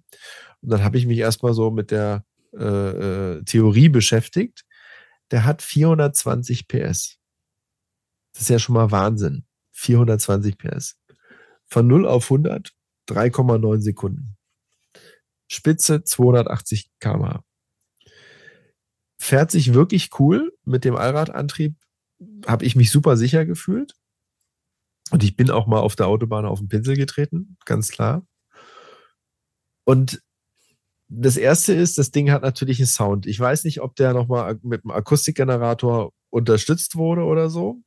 Und 0.61 0.69
dann 0.69 0.83
habe 0.83 0.97
ich 0.97 1.05
mich 1.05 1.17
erstmal 1.17 1.53
so 1.53 1.71
mit 1.71 1.91
der 1.91 2.25
äh, 2.57 3.37
äh 3.37 3.43
Theorie 3.43 3.87
beschäftigt 3.89 4.65
der 5.33 5.45
hat 5.45 5.63
420 5.63 6.67
PS. 6.67 7.17
Das 8.33 8.43
ist 8.43 8.49
ja 8.49 8.59
schon 8.59 8.75
mal 8.75 8.91
Wahnsinn. 8.91 9.45
420 9.71 10.59
PS. 10.59 10.95
Von 11.73 11.87
0 11.87 12.05
auf 12.05 12.25
100 12.25 12.71
3,9 13.09 13.81
Sekunden. 13.81 14.37
Spitze 15.51 16.03
280 16.03 16.91
km/h. 16.99 17.43
Fährt 19.19 19.49
sich 19.49 19.73
wirklich 19.73 20.11
cool 20.19 20.55
mit 20.65 20.85
dem 20.85 20.95
Allradantrieb. 20.95 21.75
Habe 22.45 22.63
ich 22.65 22.75
mich 22.75 22.91
super 22.91 23.17
sicher 23.17 23.47
gefühlt. 23.47 23.95
Und 25.09 25.23
ich 25.23 25.35
bin 25.35 25.49
auch 25.49 25.65
mal 25.65 25.79
auf 25.79 25.95
der 25.95 26.05
Autobahn 26.05 26.45
auf 26.45 26.59
den 26.59 26.67
Pinsel 26.67 26.95
getreten, 26.95 27.57
ganz 27.65 27.89
klar. 27.89 28.23
Und 29.83 30.21
das 31.07 31.37
erste 31.37 31.73
ist, 31.73 31.97
das 31.97 32.11
Ding 32.11 32.29
hat 32.29 32.43
natürlich 32.43 32.77
einen 32.77 32.85
Sound. 32.85 33.25
Ich 33.25 33.39
weiß 33.39 33.63
nicht, 33.63 33.81
ob 33.81 33.95
der 33.95 34.13
nochmal 34.13 34.59
mit 34.61 34.83
einem 34.83 34.91
Akustikgenerator 34.91 36.13
unterstützt 36.29 36.97
wurde 36.97 37.23
oder 37.23 37.49
so. 37.49 37.81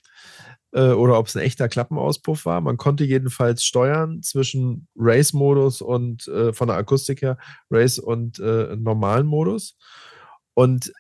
Äh, 0.77 0.93
oder 0.93 1.19
ob 1.19 1.27
es 1.27 1.37
ein 1.37 1.43
echter 1.43 1.69
Klappenauspuff 1.69 2.45
war. 2.45 2.61
Man 2.61 2.77
konnte 2.77 3.05
jedenfalls 3.05 3.65
steuern 3.65 4.23
zwischen 4.23 4.89
Race-Modus 4.95 5.81
und 5.81 6.29
äh, 6.29 6.53
von 6.53 6.69
der 6.69 6.77
Akustik 6.77 7.23
her 7.23 7.39
Race 7.71 7.99
und 7.99 8.39
äh, 8.41 8.77
normalen 8.77 9.27
Modus. 9.27 9.79
Und 10.55 10.93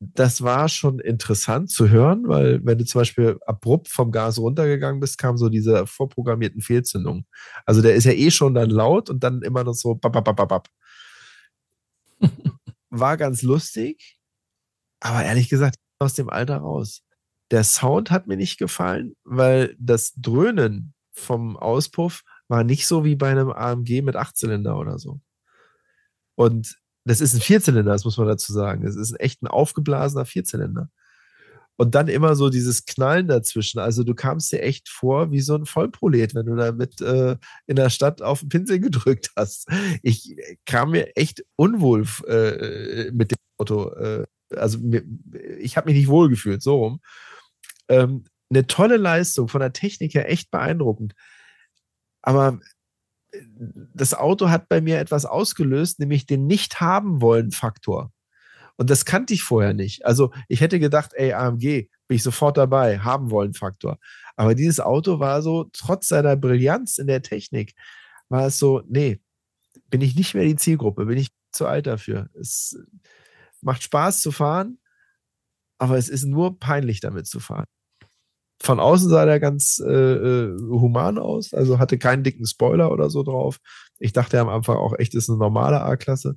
das 0.00 0.42
war 0.42 0.68
schon 0.68 0.98
interessant 0.98 1.70
zu 1.70 1.88
hören, 1.90 2.24
weil 2.26 2.60
wenn 2.64 2.76
du 2.78 2.84
zum 2.84 3.02
Beispiel 3.02 3.38
abrupt 3.46 3.88
vom 3.88 4.10
Gas 4.10 4.38
runtergegangen 4.38 5.00
bist, 5.00 5.16
kam 5.16 5.36
so 5.38 5.48
diese 5.48 5.86
vorprogrammierten 5.86 6.60
Fehlzündungen. 6.60 7.24
Also 7.66 7.82
der 7.82 7.94
ist 7.94 8.04
ja 8.04 8.12
eh 8.12 8.30
schon 8.32 8.54
dann 8.54 8.70
laut 8.70 9.10
und 9.10 9.22
dann 9.22 9.42
immer 9.42 9.62
noch 9.62 9.74
so 9.74 9.94
bap, 9.94 10.12
bap, 10.12 10.24
bap, 10.24 10.48
bap 10.48 10.68
war 12.90 13.16
ganz 13.16 13.42
lustig, 13.42 14.18
aber 15.00 15.24
ehrlich 15.24 15.48
gesagt, 15.48 15.76
aus 16.00 16.14
dem 16.14 16.28
Alter 16.30 16.58
raus. 16.58 17.05
Der 17.50 17.64
Sound 17.64 18.10
hat 18.10 18.26
mir 18.26 18.36
nicht 18.36 18.58
gefallen, 18.58 19.14
weil 19.24 19.76
das 19.78 20.12
Dröhnen 20.16 20.94
vom 21.12 21.56
Auspuff 21.56 22.22
war 22.48 22.64
nicht 22.64 22.86
so 22.86 23.04
wie 23.04 23.16
bei 23.16 23.30
einem 23.30 23.50
AMG 23.50 24.02
mit 24.02 24.16
Achtzylinder 24.16 24.78
oder 24.78 24.98
so. 24.98 25.20
Und 26.34 26.76
das 27.04 27.20
ist 27.20 27.34
ein 27.34 27.40
Vierzylinder, 27.40 27.92
das 27.92 28.04
muss 28.04 28.18
man 28.18 28.26
dazu 28.26 28.52
sagen. 28.52 28.84
Das 28.84 28.96
ist 28.96 29.18
echt 29.20 29.42
ein 29.42 29.46
aufgeblasener 29.46 30.24
Vierzylinder. 30.24 30.90
Und 31.76 31.94
dann 31.94 32.08
immer 32.08 32.34
so 32.36 32.48
dieses 32.48 32.86
Knallen 32.86 33.28
dazwischen. 33.28 33.78
Also 33.78 34.02
du 34.02 34.14
kamst 34.14 34.50
dir 34.50 34.62
echt 34.62 34.88
vor 34.88 35.30
wie 35.30 35.40
so 35.40 35.54
ein 35.54 35.66
Vollprolet, 35.66 36.34
wenn 36.34 36.46
du 36.46 36.56
da 36.56 36.72
mit 36.72 37.00
äh, 37.02 37.36
in 37.66 37.76
der 37.76 37.90
Stadt 37.90 38.22
auf 38.22 38.40
den 38.40 38.48
Pinsel 38.48 38.80
gedrückt 38.80 39.30
hast. 39.36 39.68
Ich 40.02 40.36
kam 40.64 40.92
mir 40.92 41.16
echt 41.16 41.44
unwohl 41.56 42.06
äh, 42.26 43.10
mit 43.12 43.32
dem 43.32 43.38
Auto. 43.58 43.90
Äh, 43.92 44.26
also 44.50 44.78
mir, 44.78 45.02
ich 45.58 45.76
habe 45.76 45.88
mich 45.90 45.98
nicht 45.98 46.08
wohl 46.08 46.28
gefühlt, 46.28 46.62
so 46.62 46.76
rum. 46.76 47.00
Ähm, 47.88 48.24
eine 48.50 48.66
tolle 48.66 48.96
Leistung, 48.96 49.48
von 49.48 49.60
der 49.60 49.72
Technik 49.72 50.14
her 50.14 50.30
echt 50.30 50.50
beeindruckend. 50.50 51.14
Aber 52.22 52.60
äh, 53.32 53.40
das 53.94 54.14
Auto 54.14 54.50
hat 54.50 54.68
bei 54.68 54.80
mir 54.80 54.98
etwas 54.98 55.24
ausgelöst, 55.24 55.98
nämlich 56.00 56.26
den 56.26 56.46
Nicht-Haben-Wollen-Faktor. 56.46 58.12
Und 58.76 58.90
das 58.90 59.04
kannte 59.04 59.34
ich 59.34 59.42
vorher 59.42 59.72
nicht. 59.74 60.04
Also 60.04 60.32
ich 60.48 60.60
hätte 60.60 60.78
gedacht, 60.78 61.12
ey, 61.14 61.32
AMG, 61.32 61.88
bin 62.08 62.16
ich 62.16 62.22
sofort 62.22 62.56
dabei, 62.56 62.98
haben 62.98 63.30
wollen 63.30 63.54
Faktor. 63.54 63.98
Aber 64.36 64.54
dieses 64.54 64.80
Auto 64.80 65.18
war 65.18 65.42
so, 65.42 65.68
trotz 65.72 66.08
seiner 66.08 66.36
Brillanz 66.36 66.98
in 66.98 67.06
der 67.06 67.22
Technik, 67.22 67.74
war 68.28 68.46
es 68.46 68.58
so, 68.58 68.82
nee, 68.86 69.20
bin 69.88 70.00
ich 70.02 70.14
nicht 70.14 70.34
mehr 70.34 70.44
die 70.44 70.56
Zielgruppe, 70.56 71.06
bin 71.06 71.18
ich 71.18 71.30
zu 71.52 71.66
alt 71.66 71.86
dafür. 71.86 72.28
Es 72.34 72.78
macht 73.62 73.82
Spaß 73.82 74.20
zu 74.20 74.30
fahren, 74.30 74.78
aber 75.78 75.96
es 75.96 76.08
ist 76.08 76.24
nur 76.24 76.58
peinlich 76.58 77.00
damit 77.00 77.26
zu 77.26 77.40
fahren. 77.40 77.66
Von 78.60 78.80
außen 78.80 79.10
sah 79.10 79.26
der 79.26 79.38
ganz 79.38 79.80
äh, 79.84 79.92
äh 79.92 80.56
human 80.58 81.18
aus, 81.18 81.52
also 81.52 81.78
hatte 81.78 81.98
keinen 81.98 82.22
dicken 82.22 82.46
Spoiler 82.46 82.90
oder 82.90 83.10
so 83.10 83.22
drauf. 83.22 83.58
Ich 83.98 84.12
dachte 84.12 84.40
am 84.40 84.48
Anfang 84.48 84.76
auch 84.76 84.98
echt, 84.98 85.14
ist 85.14 85.28
eine 85.28 85.38
normale 85.38 85.82
A-Klasse 85.82 86.36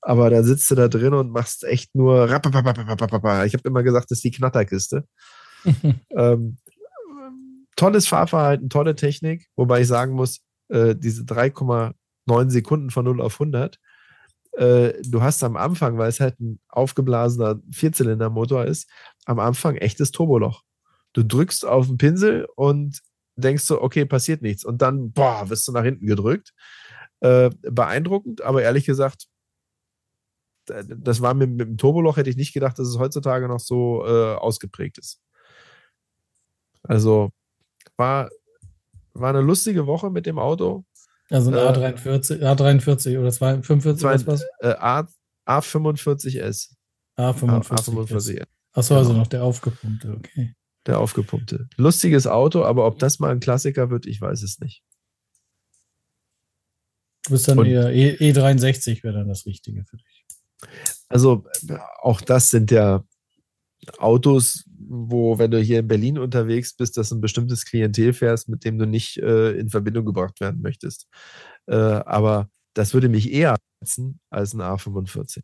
aber 0.00 0.30
da 0.30 0.42
sitzt 0.42 0.70
du 0.70 0.74
da 0.74 0.88
drin 0.88 1.14
und 1.14 1.30
machst 1.30 1.64
echt 1.64 1.94
nur. 1.94 2.26
Ich 2.26 2.32
habe 2.32 3.68
immer 3.68 3.82
gesagt, 3.82 4.10
das 4.10 4.18
ist 4.18 4.24
die 4.24 4.30
Knatterkiste. 4.30 5.06
ähm, 6.10 6.58
tolles 7.76 8.06
Fahrverhalten, 8.06 8.70
tolle 8.70 8.94
Technik, 8.94 9.48
wobei 9.56 9.80
ich 9.80 9.88
sagen 9.88 10.14
muss, 10.14 10.40
äh, 10.68 10.94
diese 10.94 11.22
3,9 11.22 12.50
Sekunden 12.50 12.90
von 12.90 13.04
0 13.04 13.20
auf 13.20 13.40
100, 13.40 13.78
äh, 14.52 14.92
du 15.02 15.22
hast 15.22 15.42
am 15.42 15.56
Anfang, 15.56 15.98
weil 15.98 16.08
es 16.08 16.20
halt 16.20 16.38
ein 16.40 16.60
aufgeblasener 16.68 17.60
Vierzylindermotor 17.70 18.64
ist, 18.64 18.88
am 19.26 19.38
Anfang 19.38 19.76
echtes 19.76 20.10
Turboloch. 20.10 20.62
Du 21.18 21.24
drückst 21.24 21.66
auf 21.66 21.88
den 21.88 21.98
Pinsel 21.98 22.46
und 22.54 23.00
denkst 23.34 23.64
so, 23.64 23.82
okay, 23.82 24.04
passiert 24.04 24.40
nichts. 24.40 24.64
Und 24.64 24.82
dann, 24.82 25.10
boah, 25.10 25.50
wirst 25.50 25.66
du 25.66 25.72
nach 25.72 25.82
hinten 25.82 26.06
gedrückt. 26.06 26.52
Äh, 27.18 27.50
beeindruckend, 27.62 28.42
aber 28.42 28.62
ehrlich 28.62 28.86
gesagt, 28.86 29.26
das 30.66 31.20
war 31.20 31.34
mit, 31.34 31.50
mit 31.50 31.66
dem 31.66 31.76
Turboloch, 31.76 32.18
hätte 32.18 32.30
ich 32.30 32.36
nicht 32.36 32.52
gedacht, 32.52 32.78
dass 32.78 32.86
es 32.86 32.98
heutzutage 32.98 33.48
noch 33.48 33.58
so 33.58 34.04
äh, 34.06 34.34
ausgeprägt 34.36 34.98
ist. 34.98 35.20
Also 36.84 37.30
war, 37.96 38.30
war 39.14 39.30
eine 39.30 39.40
lustige 39.40 39.88
Woche 39.88 40.10
mit 40.10 40.26
dem 40.26 40.38
Auto. 40.38 40.84
Also 41.28 41.50
ein 41.50 41.56
äh, 41.56 41.58
A43, 41.58 42.42
A43 42.42 43.18
oder 43.18 43.32
45 43.32 44.04
was 44.04 44.26
was? 44.28 44.44
Äh, 44.60 44.76
A, 44.78 45.08
A45S. 45.48 46.74
A45. 47.16 47.72
A45. 47.72 48.44
Achso, 48.74 48.94
also 48.94 49.08
genau. 49.08 49.22
noch 49.22 49.26
der 49.26 49.42
aufgepumpte, 49.42 50.14
okay. 50.16 50.54
Der 50.86 51.00
aufgepumpte. 51.00 51.68
Lustiges 51.76 52.26
Auto, 52.26 52.64
aber 52.64 52.86
ob 52.86 52.98
das 52.98 53.18
mal 53.18 53.30
ein 53.30 53.40
Klassiker 53.40 53.90
wird, 53.90 54.06
ich 54.06 54.20
weiß 54.20 54.42
es 54.42 54.58
nicht. 54.60 54.82
Du 57.24 57.32
bist 57.32 57.48
dann 57.48 57.58
Und, 57.58 57.66
eher 57.66 57.90
E63 57.90 59.02
wäre 59.04 59.18
dann 59.18 59.28
das 59.28 59.44
Richtige 59.44 59.84
für 59.84 59.98
dich. 59.98 60.24
Also 61.08 61.44
auch 62.00 62.20
das 62.20 62.50
sind 62.50 62.70
ja 62.70 63.04
Autos, 63.98 64.64
wo, 64.78 65.38
wenn 65.38 65.50
du 65.50 65.60
hier 65.60 65.80
in 65.80 65.88
Berlin 65.88 66.18
unterwegs 66.18 66.74
bist, 66.74 66.96
dass 66.96 67.10
ein 67.10 67.20
bestimmtes 67.20 67.64
Klientel 67.64 68.12
fährst, 68.12 68.48
mit 68.48 68.64
dem 68.64 68.78
du 68.78 68.86
nicht 68.86 69.18
äh, 69.18 69.52
in 69.52 69.68
Verbindung 69.70 70.04
gebracht 70.04 70.40
werden 70.40 70.62
möchtest. 70.62 71.06
Äh, 71.66 71.74
aber 71.74 72.50
das 72.74 72.94
würde 72.94 73.08
mich 73.08 73.32
eher 73.32 73.56
reizen 73.80 74.20
als 74.30 74.54
ein 74.54 74.60
A45. 74.60 75.42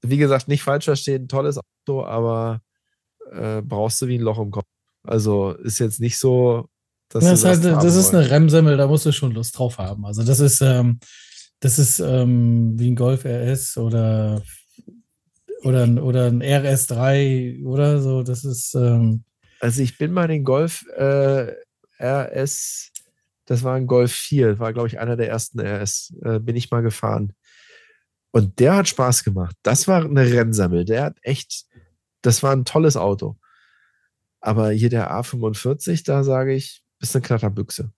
Wie 0.00 0.16
gesagt, 0.16 0.48
nicht 0.48 0.62
falsch 0.62 0.84
verstehen, 0.84 1.28
tolles 1.28 1.58
Auto, 1.58 2.04
aber 2.04 2.62
äh, 3.32 3.62
brauchst 3.62 4.02
du 4.02 4.06
wie 4.06 4.18
ein 4.18 4.22
Loch 4.22 4.38
im 4.38 4.50
Kopf. 4.50 4.66
Also 5.04 5.52
ist 5.52 5.78
jetzt 5.78 6.00
nicht 6.00 6.18
so, 6.18 6.68
dass 7.08 7.24
das, 7.24 7.44
halt, 7.44 7.64
das 7.64 7.96
ist 7.96 8.14
eine 8.14 8.30
Remsemmel, 8.30 8.76
da 8.76 8.86
musst 8.86 9.04
du 9.04 9.12
schon 9.12 9.32
Lust 9.32 9.58
drauf 9.58 9.78
haben. 9.78 10.06
Also 10.06 10.22
das 10.22 10.40
ist, 10.40 10.60
ähm, 10.60 11.00
das 11.60 11.78
ist 11.78 12.00
ähm, 12.00 12.78
wie 12.78 12.90
ein 12.90 12.96
Golf 12.96 13.24
RS 13.24 13.76
oder 13.76 14.42
oder, 15.62 15.86
oder 16.02 16.26
ein 16.26 16.42
RS3 16.42 17.64
oder 17.64 18.00
so. 18.00 18.22
Das 18.22 18.44
ist. 18.44 18.74
Ähm 18.74 19.24
also 19.60 19.82
ich 19.82 19.96
bin 19.96 20.12
mal 20.12 20.26
den 20.26 20.42
Golf 20.42 20.84
äh, 20.96 21.52
RS, 22.00 22.90
das 23.46 23.62
war 23.62 23.76
ein 23.76 23.86
Golf 23.86 24.12
4, 24.12 24.58
war 24.58 24.72
glaube 24.72 24.88
ich 24.88 24.98
einer 24.98 25.16
der 25.16 25.28
ersten 25.28 25.60
RS, 25.60 26.14
äh, 26.22 26.40
bin 26.40 26.56
ich 26.56 26.70
mal 26.70 26.82
gefahren. 26.82 27.32
Und 28.32 28.58
der 28.58 28.76
hat 28.76 28.88
Spaß 28.88 29.24
gemacht. 29.24 29.54
Das 29.62 29.86
war 29.86 30.04
eine 30.04 30.24
Rennsammel. 30.24 30.84
Der 30.84 31.04
hat 31.04 31.18
echt, 31.22 31.66
das 32.22 32.42
war 32.42 32.52
ein 32.52 32.64
tolles 32.64 32.96
Auto. 32.96 33.36
Aber 34.40 34.70
hier 34.70 34.90
der 34.90 35.12
A45, 35.12 36.04
da 36.04 36.24
sage 36.24 36.54
ich, 36.54 36.82
ist 37.00 37.14
eine 37.14 37.22
Knatterbüchse. 37.22 37.92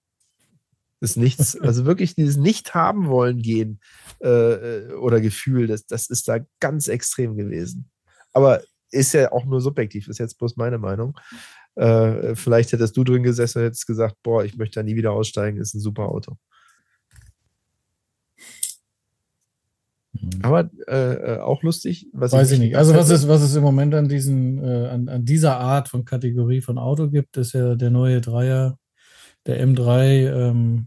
Ist 1.01 1.16
nichts, 1.16 1.56
also 1.60 1.84
wirklich 1.84 2.14
dieses 2.14 2.36
Nicht-Haben 2.36 3.09
wollen 3.09 3.40
gehen 3.40 3.80
äh, 4.22 4.28
äh, 4.28 4.92
oder 4.94 5.20
Gefühl, 5.20 5.66
das, 5.66 5.86
das 5.86 6.09
ist 6.09 6.28
da 6.28 6.38
ganz 6.60 6.88
extrem 6.88 7.36
gewesen. 7.36 7.90
Aber 8.32 8.62
ist 8.90 9.12
ja 9.14 9.32
auch 9.32 9.44
nur 9.44 9.60
subjektiv, 9.60 10.09
ist 10.09 10.18
jetzt 10.18 10.38
bloß 10.38 10.56
meine 10.56 10.78
Meinung. 10.78 11.18
Äh, 11.76 12.36
vielleicht 12.36 12.72
hättest 12.72 12.96
du 12.96 13.05
drin 13.05 13.22
gesessen 13.22 13.59
und 13.59 13.64
hättest 13.64 13.86
gesagt, 13.86 14.16
boah, 14.22 14.44
ich 14.44 14.56
möchte 14.56 14.80
da 14.80 14.82
nie 14.84 14.96
wieder 14.96 15.12
aussteigen, 15.12 15.59
ist 15.59 15.74
ein 15.74 15.80
super 15.80 16.09
Auto. 16.09 16.36
Aber 20.42 20.70
äh, 20.86 21.34
äh, 21.34 21.38
auch 21.40 21.62
lustig. 21.62 22.09
Weiß 22.12 22.51
ich 22.51 22.59
nicht. 22.59 22.76
Also 22.76 22.94
was 22.94 23.10
es, 23.10 23.28
was 23.28 23.42
es 23.42 23.55
im 23.56 23.62
Moment 23.62 23.94
an 23.94 24.09
diesen, 24.09 24.62
äh, 24.62 24.88
an, 24.88 25.09
an 25.09 25.24
dieser 25.24 25.59
Art 25.59 25.88
von 25.88 26.05
Kategorie 26.05 26.60
von 26.60 26.78
Auto 26.78 27.09
gibt, 27.09 27.36
ist 27.36 27.52
ja 27.52 27.74
der 27.74 27.90
neue 27.90 28.20
Dreier, 28.20 28.78
der 29.46 29.66
M3. 29.66 30.32
Ähm, 30.32 30.86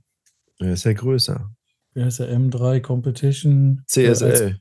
der 0.60 0.74
ist 0.74 0.84
ja 0.84 0.94
größer. 0.94 1.50
Wie 1.94 2.04
heißt 2.04 2.20
der 2.20 2.36
M3 2.36 2.82
Competition? 2.82 3.84
CSL. 3.88 4.60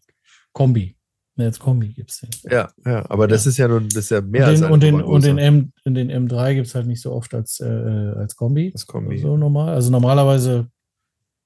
Kombi. 0.53 0.97
jetzt 1.36 1.59
Kombi 1.59 1.89
gibt 1.89 2.11
es 2.11 2.20
den. 2.20 2.31
Ja, 2.51 2.70
ja, 2.85 3.05
aber 3.11 3.28
das 3.28 3.47
ist 3.47 3.59
ja 3.59 3.69
nun, 3.69 3.89
das 3.89 4.05
ist 4.05 4.11
ja 4.11 4.23
mehr 4.23 4.48
und 4.48 4.55
den, 4.55 4.62
als 4.62 4.73
und 4.73 4.82
den, 4.82 5.03
und 5.03 5.24
den, 5.24 5.39
M, 5.39 5.73
den 5.85 6.11
M3 6.11 6.55
gibt 6.55 6.66
es 6.66 6.74
halt 6.74 6.86
nicht 6.86 7.03
so 7.03 7.12
oft 7.12 7.35
als, 7.35 7.61
äh, 7.61 7.66
als 7.66 8.36
Kombi. 8.36 8.70
Als 8.73 8.86
Kombi. 8.86 9.19
So 9.19 9.36
normal. 9.36 9.74
Also 9.74 9.90
normalerweise 9.90 10.69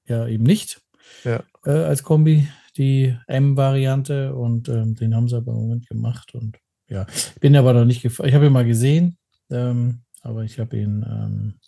ja 0.07 0.27
eben 0.27 0.43
nicht 0.43 0.81
ja. 1.23 1.43
Äh, 1.65 1.71
als 1.71 2.03
Kombi, 2.03 2.47
die 2.77 3.17
M-Variante 3.27 4.35
und 4.35 4.69
ähm, 4.69 4.95
den 4.95 5.15
haben 5.15 5.27
sie 5.27 5.37
aber 5.37 5.51
im 5.51 5.57
Moment 5.57 5.87
gemacht 5.87 6.33
und 6.33 6.57
ja, 6.87 7.05
bin 7.39 7.55
aber 7.55 7.73
noch 7.73 7.85
nicht 7.85 8.01
gefahren. 8.01 8.27
Ich 8.27 8.35
habe 8.35 8.47
ihn 8.47 8.53
mal 8.53 8.65
gesehen, 8.65 9.17
ähm, 9.49 10.01
aber 10.21 10.43
ich 10.43 10.59
habe 10.59 10.77
ihn 10.77 11.05
ähm, 11.07 11.59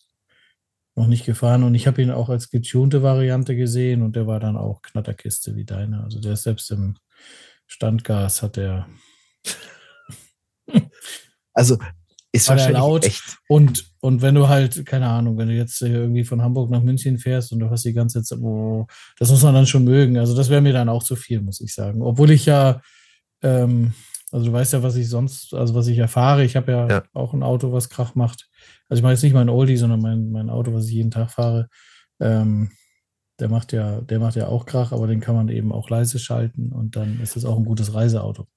noch 0.95 1.07
nicht 1.07 1.25
gefahren 1.25 1.63
und 1.63 1.75
ich 1.75 1.87
habe 1.87 2.01
ihn 2.01 2.11
auch 2.11 2.29
als 2.29 2.49
getunte 2.49 3.03
Variante 3.03 3.55
gesehen 3.55 4.01
und 4.01 4.15
der 4.15 4.27
war 4.27 4.39
dann 4.39 4.57
auch 4.57 4.81
Knatterkiste 4.81 5.55
wie 5.55 5.65
deine. 5.65 6.03
Also 6.03 6.19
der 6.19 6.33
ist 6.33 6.43
selbst 6.43 6.69
im 6.71 6.95
Standgas 7.67 8.43
hat 8.43 8.57
der. 8.57 8.87
also 11.53 11.77
ist 12.31 12.47
war 12.47 12.57
wahrscheinlich 12.57 12.79
laut 12.79 13.05
echt. 13.05 13.37
Und, 13.47 13.92
und 14.03 14.21
wenn 14.21 14.35
du 14.35 14.49
halt, 14.49 14.85
keine 14.85 15.07
Ahnung, 15.07 15.37
wenn 15.37 15.47
du 15.47 15.53
jetzt 15.53 15.81
irgendwie 15.81 16.25
von 16.25 16.41
Hamburg 16.41 16.69
nach 16.69 16.83
München 16.83 17.17
fährst 17.19 17.53
und 17.53 17.59
du 17.59 17.69
hast 17.69 17.85
die 17.85 17.93
ganze 17.93 18.21
Zeit, 18.21 18.37
oh, 18.39 18.85
das 19.17 19.29
muss 19.31 19.43
man 19.43 19.53
dann 19.53 19.65
schon 19.65 19.85
mögen. 19.85 20.17
Also 20.17 20.35
das 20.35 20.49
wäre 20.49 20.59
mir 20.59 20.73
dann 20.73 20.89
auch 20.89 21.03
zu 21.03 21.15
viel, 21.15 21.39
muss 21.39 21.61
ich 21.61 21.73
sagen. 21.73 22.01
Obwohl 22.01 22.31
ich 22.31 22.45
ja, 22.45 22.81
ähm, 23.41 23.93
also 24.29 24.47
du 24.47 24.51
weißt 24.51 24.73
ja, 24.73 24.83
was 24.83 24.97
ich 24.97 25.07
sonst, 25.07 25.53
also 25.53 25.73
was 25.73 25.87
ich 25.87 25.97
erfahre. 25.97 26.43
Ich 26.43 26.57
habe 26.57 26.73
ja, 26.73 26.89
ja, 26.89 27.03
auch 27.13 27.33
ein 27.33 27.43
Auto, 27.43 27.71
was 27.71 27.87
Krach 27.87 28.13
macht. 28.13 28.49
Also 28.89 28.99
ich 28.99 29.03
meine 29.03 29.13
jetzt 29.13 29.23
nicht 29.23 29.31
mein 29.31 29.47
Oldie, 29.47 29.77
sondern 29.77 30.01
mein, 30.01 30.31
mein 30.31 30.49
Auto, 30.49 30.73
was 30.73 30.87
ich 30.87 30.95
jeden 30.95 31.11
Tag 31.11 31.31
fahre. 31.31 31.69
Ähm, 32.19 32.71
der 33.39 33.47
macht 33.47 33.71
ja, 33.71 34.01
der 34.01 34.19
macht 34.19 34.35
ja 34.35 34.47
auch 34.47 34.65
Krach, 34.65 34.91
aber 34.91 35.07
den 35.07 35.21
kann 35.21 35.35
man 35.35 35.47
eben 35.47 35.71
auch 35.71 35.89
leise 35.89 36.19
schalten 36.19 36.73
und 36.73 36.97
dann 36.97 37.21
ist 37.21 37.37
es 37.37 37.45
auch 37.45 37.57
ein 37.57 37.63
gutes 37.63 37.93
Reiseauto. 37.93 38.47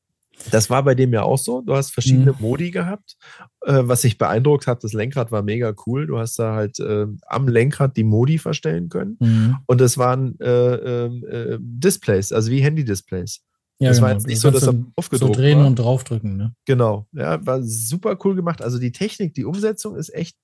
Das 0.51 0.71
war 0.71 0.83
bei 0.83 0.95
dem 0.95 1.13
ja 1.13 1.23
auch 1.23 1.39
so. 1.39 1.61
Du 1.61 1.75
hast 1.75 1.93
verschiedene 1.93 2.33
mhm. 2.33 2.39
Modi 2.41 2.71
gehabt. 2.71 3.17
Äh, 3.65 3.83
was 3.83 4.03
sich 4.03 4.19
beeindruckt 4.19 4.67
hat, 4.67 4.85
das 4.85 4.93
Lenkrad 4.93 5.33
war 5.33 5.43
mega 5.43 5.75
cool. 5.87 6.07
Du 6.07 6.19
hast 6.19 6.39
da 6.39 6.55
halt 6.55 6.79
äh, 6.79 7.07
am 7.27 7.49
Lenkrad 7.49 7.97
die 7.97 8.05
Modi 8.05 8.39
verstellen 8.39 8.89
können. 8.89 9.17
Mhm. 9.21 9.57
Und 9.67 9.81
es 9.81 9.99
waren 9.99 10.39
äh, 10.41 10.75
ähm, 10.75 11.25
äh 11.29 11.59
Displays, 11.61 12.33
also 12.33 12.51
wie 12.51 12.61
Handy-Displays. 12.61 13.43
Ja, 13.79 13.89
das 13.89 13.99
genau. 13.99 14.07
war 14.07 14.15
jetzt 14.15 14.27
nicht 14.27 14.41
so, 14.41 14.51
dass 14.51 14.67
er 14.67 14.75
aufgedruckt 14.97 15.35
so 15.35 15.41
drehen 15.41 15.59
war. 15.59 15.67
und 15.67 15.79
draufdrücken, 15.79 16.37
ne? 16.37 16.55
Genau. 16.65 17.07
Ja, 17.13 17.45
war 17.45 17.63
super 17.63 18.17
cool 18.25 18.35
gemacht. 18.35 18.63
Also 18.63 18.79
die 18.79 18.93
Technik, 18.93 19.35
die 19.35 19.45
Umsetzung 19.45 19.97
ist 19.97 20.15
echt 20.15 20.37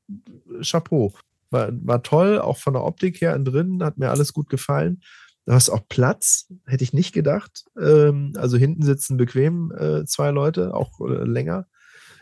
Chapeau. 0.60 1.14
War, 1.50 1.70
war 1.82 2.02
toll, 2.02 2.38
auch 2.38 2.58
von 2.58 2.74
der 2.74 2.84
Optik 2.84 3.20
her 3.20 3.34
und 3.34 3.44
drin, 3.44 3.82
hat 3.82 3.96
mir 3.96 4.10
alles 4.10 4.32
gut 4.32 4.50
gefallen. 4.50 5.00
Du 5.44 5.52
hast 5.52 5.70
auch 5.70 5.88
Platz, 5.88 6.52
hätte 6.66 6.84
ich 6.84 6.92
nicht 6.92 7.12
gedacht. 7.12 7.64
Ähm, 7.80 8.32
also 8.36 8.56
hinten 8.56 8.82
sitzen 8.82 9.16
bequem 9.16 9.72
äh, 9.76 10.04
zwei 10.04 10.30
Leute, 10.30 10.74
auch 10.74 11.00
äh, 11.00 11.24
länger. 11.24 11.66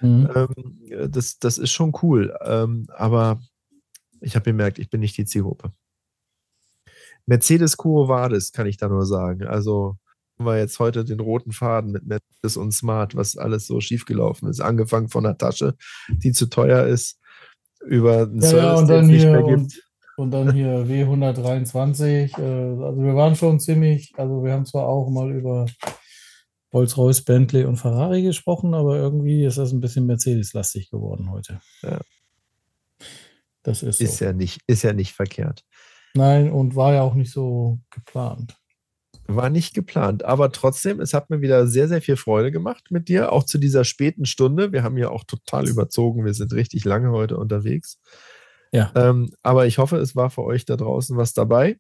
Mhm. 0.01 0.31
Ähm, 0.35 1.11
das, 1.11 1.39
das 1.39 1.59
ist 1.59 1.71
schon 1.71 1.93
cool. 2.03 2.35
Ähm, 2.43 2.87
aber 2.89 3.41
ich 4.21 4.37
habe 4.37 4.45
gemerkt, 4.45 4.79
ich 4.79 4.91
bin 4.91 5.01
nicht 5.01 5.17
die 5.17 5.27
Zielgruppe. 5.27 5.73
Mercedes 7.27 7.77
Cuo 7.77 8.09
Vadis, 8.09 8.53
kann 8.53 8.67
ich 8.67 8.77
da 8.77 8.89
nur 8.89 9.05
sagen. 9.05 9.47
Also 9.47 9.97
haben 10.39 10.47
wir 10.47 10.59
jetzt 10.59 10.79
heute 10.79 11.05
den 11.05 11.21
roten 11.21 11.53
Faden 11.53 11.93
mit 11.93 12.07
Mercedes 12.07 12.57
und 12.57 12.73
Smart, 12.73 13.15
was 13.15 13.37
alles 13.37 13.67
so 13.67 13.81
schiefgelaufen 13.81 14.49
ist. 14.49 14.61
Angefangen 14.61 15.09
von 15.09 15.25
der 15.25 15.37
Tasche, 15.37 15.77
die 16.09 16.33
zu 16.33 16.47
teuer 16.47 16.87
ist, 16.87 17.21
über 17.85 18.23
einen 18.23 18.41
ja, 18.41 18.49
Service, 18.49 18.89
ja, 18.89 18.97
den 18.97 19.05
es 19.05 19.11
nicht 19.11 19.25
mehr 19.27 19.43
gibt. 19.43 19.90
Und, 20.21 20.31
dann 20.33 20.53
hier 20.53 20.87
W123. 20.87 22.39
Äh, 22.39 22.85
also 22.85 23.03
wir 23.03 23.15
waren 23.15 23.37
schon 23.37 23.59
ziemlich, 23.59 24.13
also 24.17 24.45
wir 24.45 24.53
haben 24.53 24.67
zwar 24.67 24.87
auch 24.87 25.09
mal 25.11 25.31
über 25.33 25.67
Rolls-Royce, 26.73 27.23
Bentley 27.23 27.65
und 27.65 27.77
Ferrari 27.77 28.23
gesprochen, 28.23 28.75
aber 28.75 28.97
irgendwie 28.97 29.45
ist 29.45 29.59
das 29.59 29.73
ein 29.73 29.81
bisschen 29.81 30.07
Mercedes-lastig 30.07 30.91
geworden 30.91 31.31
heute. 31.31 31.61
Ja. 31.83 32.01
Das 33.63 33.83
ist, 33.83 34.01
ist 34.01 34.19
so. 34.19 34.27
ja 34.27 34.33
nicht, 34.33 34.61
ist 34.67 34.83
ja 34.83 34.93
nicht 34.93 35.13
verkehrt. 35.13 35.65
Nein, 36.15 36.51
und 36.51 36.77
war 36.77 36.95
ja 36.95 37.03
auch 37.03 37.15
nicht 37.15 37.33
so 37.33 37.81
geplant. 37.91 38.57
War 39.27 39.51
nicht 39.51 39.75
geplant, 39.75 40.25
aber 40.25 40.51
trotzdem, 40.51 41.01
es 41.01 41.15
hat 41.15 41.31
mir 41.31 41.41
wieder 41.41 41.67
sehr, 41.67 41.87
sehr 41.89 42.03
viel 42.03 42.17
Freude 42.17 42.51
gemacht 42.51 42.91
mit 42.91 43.09
dir, 43.09 43.33
auch 43.33 43.45
zu 43.45 43.59
dieser 43.59 43.85
späten 43.85 44.27
Stunde. 44.27 44.73
Wir 44.73 44.83
haben 44.83 44.99
ja 44.99 45.11
auch 45.11 45.25
total 45.25 45.69
überzogen, 45.69 46.25
wir 46.25 46.35
sind 46.35 46.53
richtig 46.53 46.85
lange 46.85 47.11
heute 47.13 47.37
unterwegs. 47.37 48.01
Ja. 48.73 48.93
Ähm, 48.95 49.31
aber 49.43 49.67
ich 49.67 49.79
hoffe, 49.79 49.97
es 49.97 50.15
war 50.15 50.31
für 50.31 50.45
euch 50.45 50.65
da 50.65 50.77
draußen 50.77 51.17
was 51.17 51.33
dabei 51.33 51.79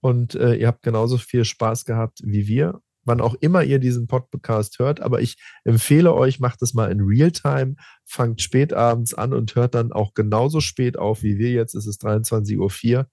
und 0.00 0.34
äh, 0.34 0.54
ihr 0.54 0.66
habt 0.66 0.82
genauso 0.82 1.18
viel 1.18 1.44
Spaß 1.44 1.84
gehabt 1.84 2.20
wie 2.24 2.46
wir, 2.46 2.80
wann 3.04 3.20
auch 3.20 3.34
immer 3.40 3.62
ihr 3.62 3.78
diesen 3.78 4.06
Podcast 4.06 4.78
hört. 4.78 5.00
Aber 5.00 5.20
ich 5.20 5.36
empfehle 5.64 6.12
euch, 6.12 6.40
macht 6.40 6.60
es 6.62 6.74
mal 6.74 6.90
in 6.90 7.00
Realtime, 7.00 7.76
fangt 8.04 8.42
spät 8.42 8.72
abends 8.72 9.14
an 9.14 9.32
und 9.32 9.54
hört 9.54 9.74
dann 9.74 9.92
auch 9.92 10.14
genauso 10.14 10.60
spät 10.60 10.98
auf 10.98 11.22
wie 11.22 11.38
wir 11.38 11.50
jetzt. 11.50 11.74
Es 11.74 11.86
ist 11.86 12.04
23.04 12.04 12.96
Uhr. 12.96 13.06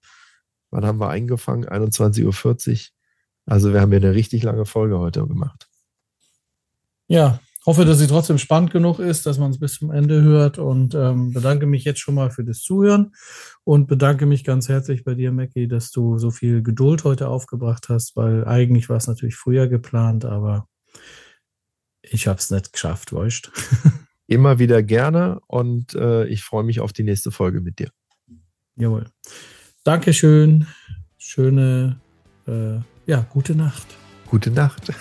Wann 0.70 0.84
haben 0.84 1.00
wir 1.00 1.08
eingefangen? 1.08 1.64
21.40 1.64 2.24
Uhr. 2.24 2.78
Also 3.46 3.72
wir 3.72 3.80
haben 3.80 3.90
hier 3.90 4.00
eine 4.00 4.14
richtig 4.14 4.42
lange 4.42 4.66
Folge 4.66 4.98
heute 4.98 5.26
gemacht. 5.26 5.68
Ja, 7.06 7.40
hoffe, 7.66 7.84
dass 7.84 7.98
sie 7.98 8.06
trotzdem 8.06 8.38
spannend 8.38 8.70
genug 8.70 8.98
ist, 8.98 9.26
dass 9.26 9.38
man 9.38 9.50
es 9.50 9.58
bis 9.58 9.74
zum 9.74 9.90
Ende 9.90 10.22
hört 10.22 10.58
und 10.58 10.94
ähm, 10.94 11.32
bedanke 11.32 11.66
mich 11.66 11.84
jetzt 11.84 12.00
schon 12.00 12.14
mal 12.14 12.30
für 12.30 12.44
das 12.44 12.60
Zuhören 12.60 13.12
und 13.64 13.86
bedanke 13.86 14.26
mich 14.26 14.44
ganz 14.44 14.68
herzlich 14.68 15.04
bei 15.04 15.14
dir, 15.14 15.32
Mackie, 15.32 15.68
dass 15.68 15.90
du 15.90 16.18
so 16.18 16.30
viel 16.30 16.62
Geduld 16.62 17.04
heute 17.04 17.28
aufgebracht 17.28 17.88
hast, 17.88 18.16
weil 18.16 18.44
eigentlich 18.46 18.88
war 18.88 18.96
es 18.96 19.06
natürlich 19.06 19.36
früher 19.36 19.66
geplant, 19.68 20.24
aber 20.24 20.68
ich 22.02 22.26
habe 22.26 22.38
es 22.38 22.50
nicht 22.50 22.72
geschafft, 22.72 23.12
weißt 23.12 23.50
Immer 24.26 24.58
wieder 24.58 24.82
gerne 24.82 25.40
und 25.48 25.94
äh, 25.94 26.24
ich 26.26 26.42
freue 26.44 26.64
mich 26.64 26.80
auf 26.80 26.94
die 26.94 27.02
nächste 27.02 27.30
Folge 27.30 27.60
mit 27.60 27.78
dir. 27.78 27.90
Jawohl. 28.76 29.10
Dankeschön. 29.84 30.66
Schöne 31.18 32.00
äh, 32.46 32.78
ja, 33.06 33.26
gute 33.30 33.54
Nacht. 33.54 33.86
Gute 34.26 34.50
Nacht. 34.50 34.92